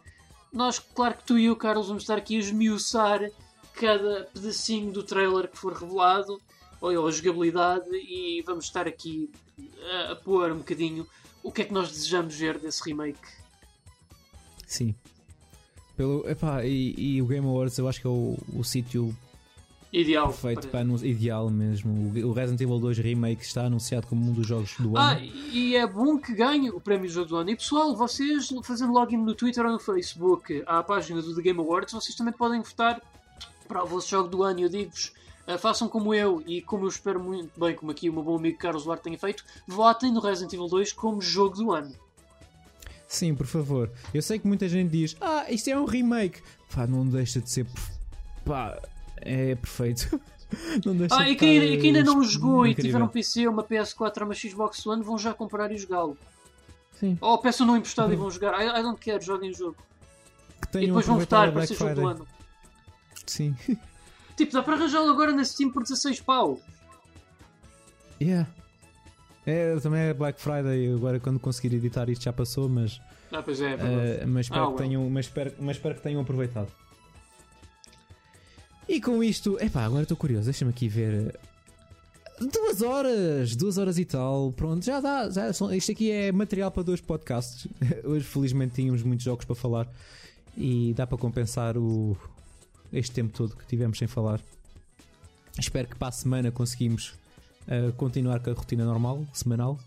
nós, 0.54 0.78
claro 0.80 1.16
que 1.16 1.24
tu 1.24 1.38
e 1.40 1.46
eu, 1.46 1.56
Carlos, 1.56 1.88
vamos 1.88 2.04
estar 2.04 2.18
aqui 2.18 2.36
a 2.36 2.40
esmiuçar 2.40 3.22
cada 3.76 4.26
pedacinho 4.34 4.92
do 4.92 5.04
trailer 5.04 5.48
que 5.50 5.58
for 5.58 5.74
revelado, 5.74 6.42
ou, 6.82 7.08
a 7.08 7.12
jogabilidade, 7.12 7.90
e 7.96 8.42
vamos 8.46 8.66
estar 8.66 8.88
aqui 8.88 9.30
a, 10.08 10.12
a 10.12 10.16
pôr 10.16 10.52
um 10.52 10.58
bocadinho 10.58 11.08
o 11.44 11.52
que 11.52 11.62
é 11.62 11.66
que 11.66 11.74
nós 11.74 11.92
desejamos 11.92 12.36
ver 12.36 12.58
desse 12.58 12.84
remake. 12.84 13.20
Sim. 14.66 14.96
Pelo, 15.96 16.28
epá, 16.30 16.66
e, 16.66 16.94
e 16.98 17.22
o 17.22 17.26
Game 17.26 17.46
Awards 17.48 17.78
eu 17.78 17.88
acho 17.88 18.02
que 18.02 18.08
é 18.08 18.10
o, 18.10 18.38
o 18.54 18.64
sítio 18.64 19.16
Ideal. 19.94 20.28
perfeito 20.28 20.68
para- 20.68 20.82
anun- 20.82 20.98
ideal 21.06 21.50
mesmo. 21.50 22.12
O, 22.28 22.34
Resident 22.34 22.60
Evil 22.62 22.80
2 22.80 22.98
Remake 22.98 23.44
está 23.44 23.66
anunciado 23.66 24.06
como 24.08 24.30
um 24.30 24.34
dos 24.34 24.46
jogos 24.46 24.74
do 24.78 24.98
Ah, 24.98 25.14
ano. 25.14 25.22
e 25.54 25.76
é 25.76 25.88
bom 25.88 26.18
que 26.18 26.34
ganhe 26.34 26.70
o 26.70 26.82
prémio 26.82 27.08
jogo 27.10 27.30
do 27.30 27.36
ano. 27.38 27.50
E 27.52 27.56
pessoal, 27.56 27.96
vocês 27.96 28.50
fazendo 28.64 28.92
login 28.92 29.18
no 29.18 29.34
Twitter 29.34 29.66
ou 29.66 29.72
no 29.72 29.80
Facebook 29.80 30.62
à 30.66 30.84
página 30.84 31.22
do 31.22 31.34
The 31.34 31.42
Game 31.42 31.60
Awards, 31.60 31.94
vocês 31.94 32.14
também 32.16 32.34
podem 32.34 32.62
votar 32.62 33.02
para 33.68 33.84
o 33.84 33.88
vosso 33.88 34.10
jogo 34.10 34.30
do 34.30 34.44
ano. 34.44 34.60
E 34.60 34.64
eu 34.64 34.70
digo-vos, 34.70 35.12
ah, 35.48 35.58
façam 35.58 35.88
como 35.88 36.14
eu 36.14 36.42
e 36.46 36.62
como 36.62 36.86
eu 36.86 36.90
espero 36.90 37.20
muito 37.20 37.60
bem, 37.60 37.76
como 37.76 37.92
aqui 37.92 38.10
o 38.10 38.14
meu 38.14 38.24
bom 38.24 38.36
amigo 38.38 38.58
Carlos 38.58 38.84
Duarte 38.86 39.04
tenha 39.04 39.18
feito, 39.18 39.44
votem 39.68 40.12
no 40.12 40.20
Resident 40.20 40.54
Evil 40.54 40.68
2 40.68 40.94
como 40.94 41.22
jogo 41.22 41.56
do 41.56 41.72
ano. 41.72 41.94
Sim, 43.08 43.36
por 43.36 43.46
favor. 43.46 43.92
Eu 44.14 44.22
sei 44.22 44.40
que 44.40 44.48
muita 44.48 44.68
gente 44.68 44.90
diz: 44.90 45.16
Ah, 45.22 45.46
isto 45.50 45.70
é 45.70 45.80
um 45.80 45.86
remake. 45.86 46.42
Pá, 46.74 46.88
não 46.88 47.06
deixa 47.06 47.40
de 47.40 47.50
ser. 47.50 47.68
Pá, 48.44 48.78
é 49.18 49.56
perfeito. 49.56 50.20
não 50.86 50.96
deixa 50.96 51.16
Ah, 51.16 51.24
de 51.24 51.32
e 51.32 51.36
quem, 51.36 51.56
estar, 51.58 51.86
e 51.86 51.88
ainda 51.88 52.04
não 52.04 52.24
jogou 52.24 52.66
e 52.66 52.72
incrível. 52.72 52.92
tiver 52.94 53.04
um 53.04 53.08
PC, 53.08 53.48
uma 53.48 53.64
PS4 53.64 54.18
ou 54.22 54.24
uma 54.26 54.34
Xbox 54.34 54.86
One, 54.88 55.04
vão 55.04 55.18
já 55.18 55.34
comprar 55.34 55.72
e 55.72 55.78
jogá-lo. 55.78 56.18
Sim. 57.00 57.18
Ou 57.22 57.38
peçam 57.38 57.68
no 57.68 57.78
emprestado 57.78 58.12
e 58.12 58.16
vão 58.16 58.30
jogar. 58.32 58.60
I, 58.60 58.80
I 58.80 58.82
don't 58.82 59.00
care, 59.00 59.24
joguem 59.24 59.52
o 59.52 59.54
jogo. 59.54 59.76
E 60.74 60.88
depois 60.88 61.06
vão 61.06 61.20
votar 61.20 61.52
para 61.52 61.68
ser 61.68 61.76
jogo 61.76 61.96
do 61.96 62.08
ano. 62.08 62.28
Sim. 63.26 63.56
Tipo, 64.36 64.52
dá 64.52 64.62
para 64.62 64.74
arranjá-lo 64.76 65.10
agora 65.10 65.32
na 65.32 65.46
Steam 65.46 65.72
por 65.72 65.82
16 65.84 66.20
pau. 66.20 66.60
yeah. 68.22 68.50
É, 69.46 69.76
também 69.80 70.02
é 70.02 70.14
Black 70.14 70.42
Friday. 70.42 70.92
Agora, 70.94 71.20
quando 71.22 71.40
conseguir 71.40 71.74
editar 71.76 72.10
isto, 72.10 72.24
já 72.24 72.34
passou, 72.34 72.68
mas. 72.68 73.00
Ah, 73.32 73.42
pois 73.42 73.62
é, 73.62 73.72
é. 73.72 74.24
Uh, 74.26 74.28
mas, 74.28 74.48
espero 74.48 74.66
Ah, 74.66 74.72
que 74.72 74.78
tenham, 74.78 75.10
mas, 75.10 75.26
espero, 75.28 75.54
mas 75.60 75.78
espero 75.78 75.96
que 75.96 76.02
tenham 76.02 76.22
aproveitado. 76.22 76.68
E 78.90 79.00
com 79.00 79.24
isto, 79.24 79.58
epá, 79.62 79.84
agora 79.86 80.04
estou 80.04 80.18
curioso, 80.18 80.46
deixa-me 80.46 80.72
aqui 80.72 80.88
ver. 80.88 81.40
Duas 82.52 82.82
horas, 82.82 83.56
duas 83.56 83.78
horas 83.78 83.98
e 83.98 84.04
tal, 84.04 84.52
pronto, 84.52 84.84
já 84.84 85.00
dá. 85.00 85.30
Já, 85.30 85.50
isto 85.50 85.92
aqui 85.92 86.12
é 86.12 86.32
material 86.32 86.70
para 86.72 86.84
dois 86.84 87.00
podcasts. 87.00 87.68
Hoje, 88.04 88.26
felizmente, 88.26 88.74
tínhamos 88.76 89.02
muitos 89.02 89.24
jogos 89.24 89.46
para 89.46 89.56
falar 89.56 89.88
e 90.58 90.94
dá 90.96 91.08
para 91.08 91.18
compensar 91.18 91.78
o, 91.78 92.18
este 92.98 93.14
tempo 93.14 93.34
todo 93.36 93.56
que 93.56 93.66
tivemos 93.66 93.98
sem 93.98 94.08
falar. 94.08 94.40
Espero 95.60 95.88
que 95.88 95.96
para 95.96 96.10
a 96.10 96.12
semana 96.12 96.52
conseguimos 96.52 97.14
uh, 97.68 97.94
continuar 97.94 98.40
com 98.40 98.50
a 98.50 98.54
rotina 98.54 98.86
normal, 98.86 99.26
semanal. 99.34 99.80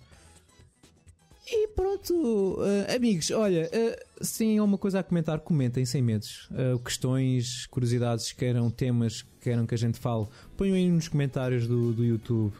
E 1.51 1.68
pronto, 1.68 2.59
eh, 2.62 2.94
amigos, 2.94 3.30
olha, 3.30 3.70
eh, 3.72 4.05
se 4.20 4.40
têm 4.40 4.59
alguma 4.59 4.76
coisa 4.76 5.01
a 5.01 5.02
comentar, 5.02 5.40
comentem 5.40 5.82
sem 5.86 6.02
medos. 6.02 6.47
Eh, 6.52 6.78
questões, 6.85 7.64
curiosidades, 7.66 8.32
queiram 8.32 8.70
temas, 8.70 9.24
queiram 9.40 9.66
que 9.66 9.74
a 9.74 9.78
gente 9.78 9.98
fale, 9.98 10.26
ponham 10.59 10.74
aí 10.74 10.90
nos 10.90 11.09
comentários 11.09 11.66
do, 11.66 11.94
do 11.94 12.05
YouTube. 12.05 12.52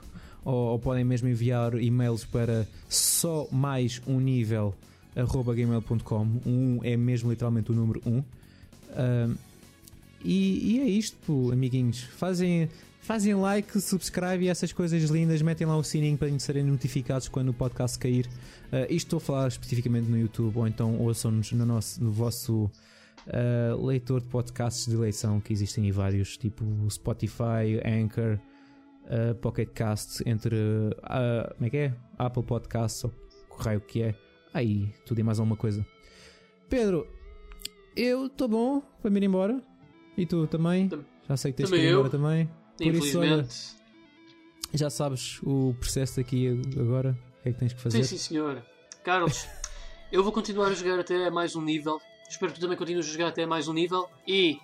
Ou, 0.43 0.71
ou 0.73 0.79
podem 0.79 1.05
mesmo 1.05 1.29
enviar 1.29 1.75
e-mails 1.75 2.25
para 2.25 2.67
só 2.89 3.47
mais 3.53 4.01
um 4.07 4.19
nível 4.19 4.75
arroba 5.15 5.55
gmail.com. 5.55 6.41
Um 6.47 6.81
é 6.83 6.97
mesmo 6.97 7.31
literalmente 7.31 7.71
o 7.71 7.75
número 7.75 8.01
1. 8.07 8.11
Um. 8.11 8.25
Ah, 8.91 9.29
e, 10.25 10.77
e 10.77 10.81
é 10.81 10.85
isto, 10.85 11.51
amiguinhos. 11.53 12.03
Fazem, 12.03 12.69
fazem 13.01 13.35
like, 13.35 13.81
subscribe 13.81 14.45
e 14.45 14.49
essas 14.49 14.73
coisas 14.73 15.03
lindas. 15.05 15.43
Metem 15.43 15.67
lá 15.67 15.77
o 15.77 15.85
sininho 15.85 16.17
para 16.17 16.37
serem 16.39 16.65
notificados 16.65 17.29
quando 17.29 17.51
o 17.51 17.55
podcast 17.55 17.99
cair. 17.99 18.27
Uh, 18.73 18.85
isto 18.85 19.07
estou 19.07 19.17
a 19.19 19.21
falar 19.21 19.49
especificamente 19.49 20.09
no 20.09 20.19
YouTube, 20.19 20.59
ou 20.59 20.67
então 20.67 20.99
ouçam-nos 20.99 21.53
no, 21.53 21.67
no 21.67 22.13
vosso 22.13 22.71
uh, 23.27 23.87
leitor 23.87 24.21
de 24.21 24.29
podcasts 24.29 24.87
de 24.87 24.95
eleição, 24.95 25.41
que 25.41 25.53
existem 25.53 25.91
vários, 25.91 26.37
tipo 26.37 26.65
Spotify, 26.91 27.81
Anchor, 27.85 28.39
uh, 29.05 29.35
Pocket 29.37 29.71
Cast, 29.71 30.23
entre 30.29 30.57
uh, 30.57 31.55
como 31.55 31.67
é 31.67 31.71
que 31.71 31.77
é? 31.77 31.95
Apple 32.19 32.43
Podcasts, 32.43 33.05
ou 33.05 33.13
raio 33.59 33.81
que 33.81 34.03
é. 34.03 34.15
Aí, 34.53 34.93
tudo 35.05 35.21
e 35.21 35.23
mais 35.23 35.39
alguma 35.39 35.57
coisa. 35.57 35.87
Pedro, 36.69 37.07
eu 37.97 38.27
estou 38.27 38.49
bom 38.49 38.81
para 39.01 39.11
me 39.11 39.21
ir 39.21 39.25
embora. 39.25 39.63
E 40.19 40.27
tu 40.27 40.47
também? 40.47 40.89
Tam- 40.89 41.05
Já 41.29 41.37
sei 41.37 41.53
que 41.53 41.59
tens 41.59 41.67
que 41.71 41.77
também 41.77 41.87
ir 41.87 41.91
eu. 41.93 41.99
embora 42.01 42.11
também. 42.11 42.51
Por 42.77 42.95
isso, 42.95 43.19
olha, 43.21 43.47
já 44.75 44.91
sabes 44.91 45.41
o 45.43 45.75
processo 45.79 46.17
daqui 46.17 46.61
agora. 46.79 47.17
O 47.39 47.43
que 47.43 47.49
é 47.49 47.53
que 47.53 47.59
tens 47.59 47.73
que 47.73 47.81
fazer? 47.81 48.03
Sim, 48.05 48.17
sim, 48.17 48.19
senhor. 48.19 48.63
Carlos, 49.05 49.47
eu 50.13 50.23
vou 50.23 50.33
continuar 50.33 50.67
a 50.69 50.75
jogar 50.75 50.99
até 50.99 51.31
mais 51.31 51.55
um 51.57 51.63
nível. 51.63 51.99
Espero 52.29 52.53
que 52.53 52.59
tu 52.59 52.63
também 52.63 52.77
continues 52.77 53.07
a 53.09 53.13
jogar 53.13 53.29
até 53.29 53.47
mais 53.47 53.69
um 53.69 53.73
nível. 53.73 54.09
E 54.27 54.59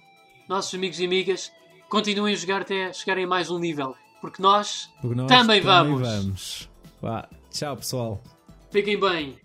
nossos 0.49 0.75
amigos 0.75 0.99
e 1.01 1.07
amigas 1.07 1.51
continuem 1.89 2.35
a 2.35 2.37
jogar 2.37 2.61
até 2.63 2.93
chegarem 2.93 3.25
a 3.25 3.29
mais 3.29 3.51
um 3.51 3.59
nível. 3.59 3.95
Porque 4.21 4.43
nós 4.43 4.91
Porque 5.01 5.15
nós 5.17 5.29
Também 5.29 5.61
vamos. 5.61 6.01
vamos. 6.09 6.71
Vá, 7.01 7.29
tchau 7.51 7.77
pessoal. 7.77 8.23
fiquem 8.71 8.99
bem. 8.99 9.37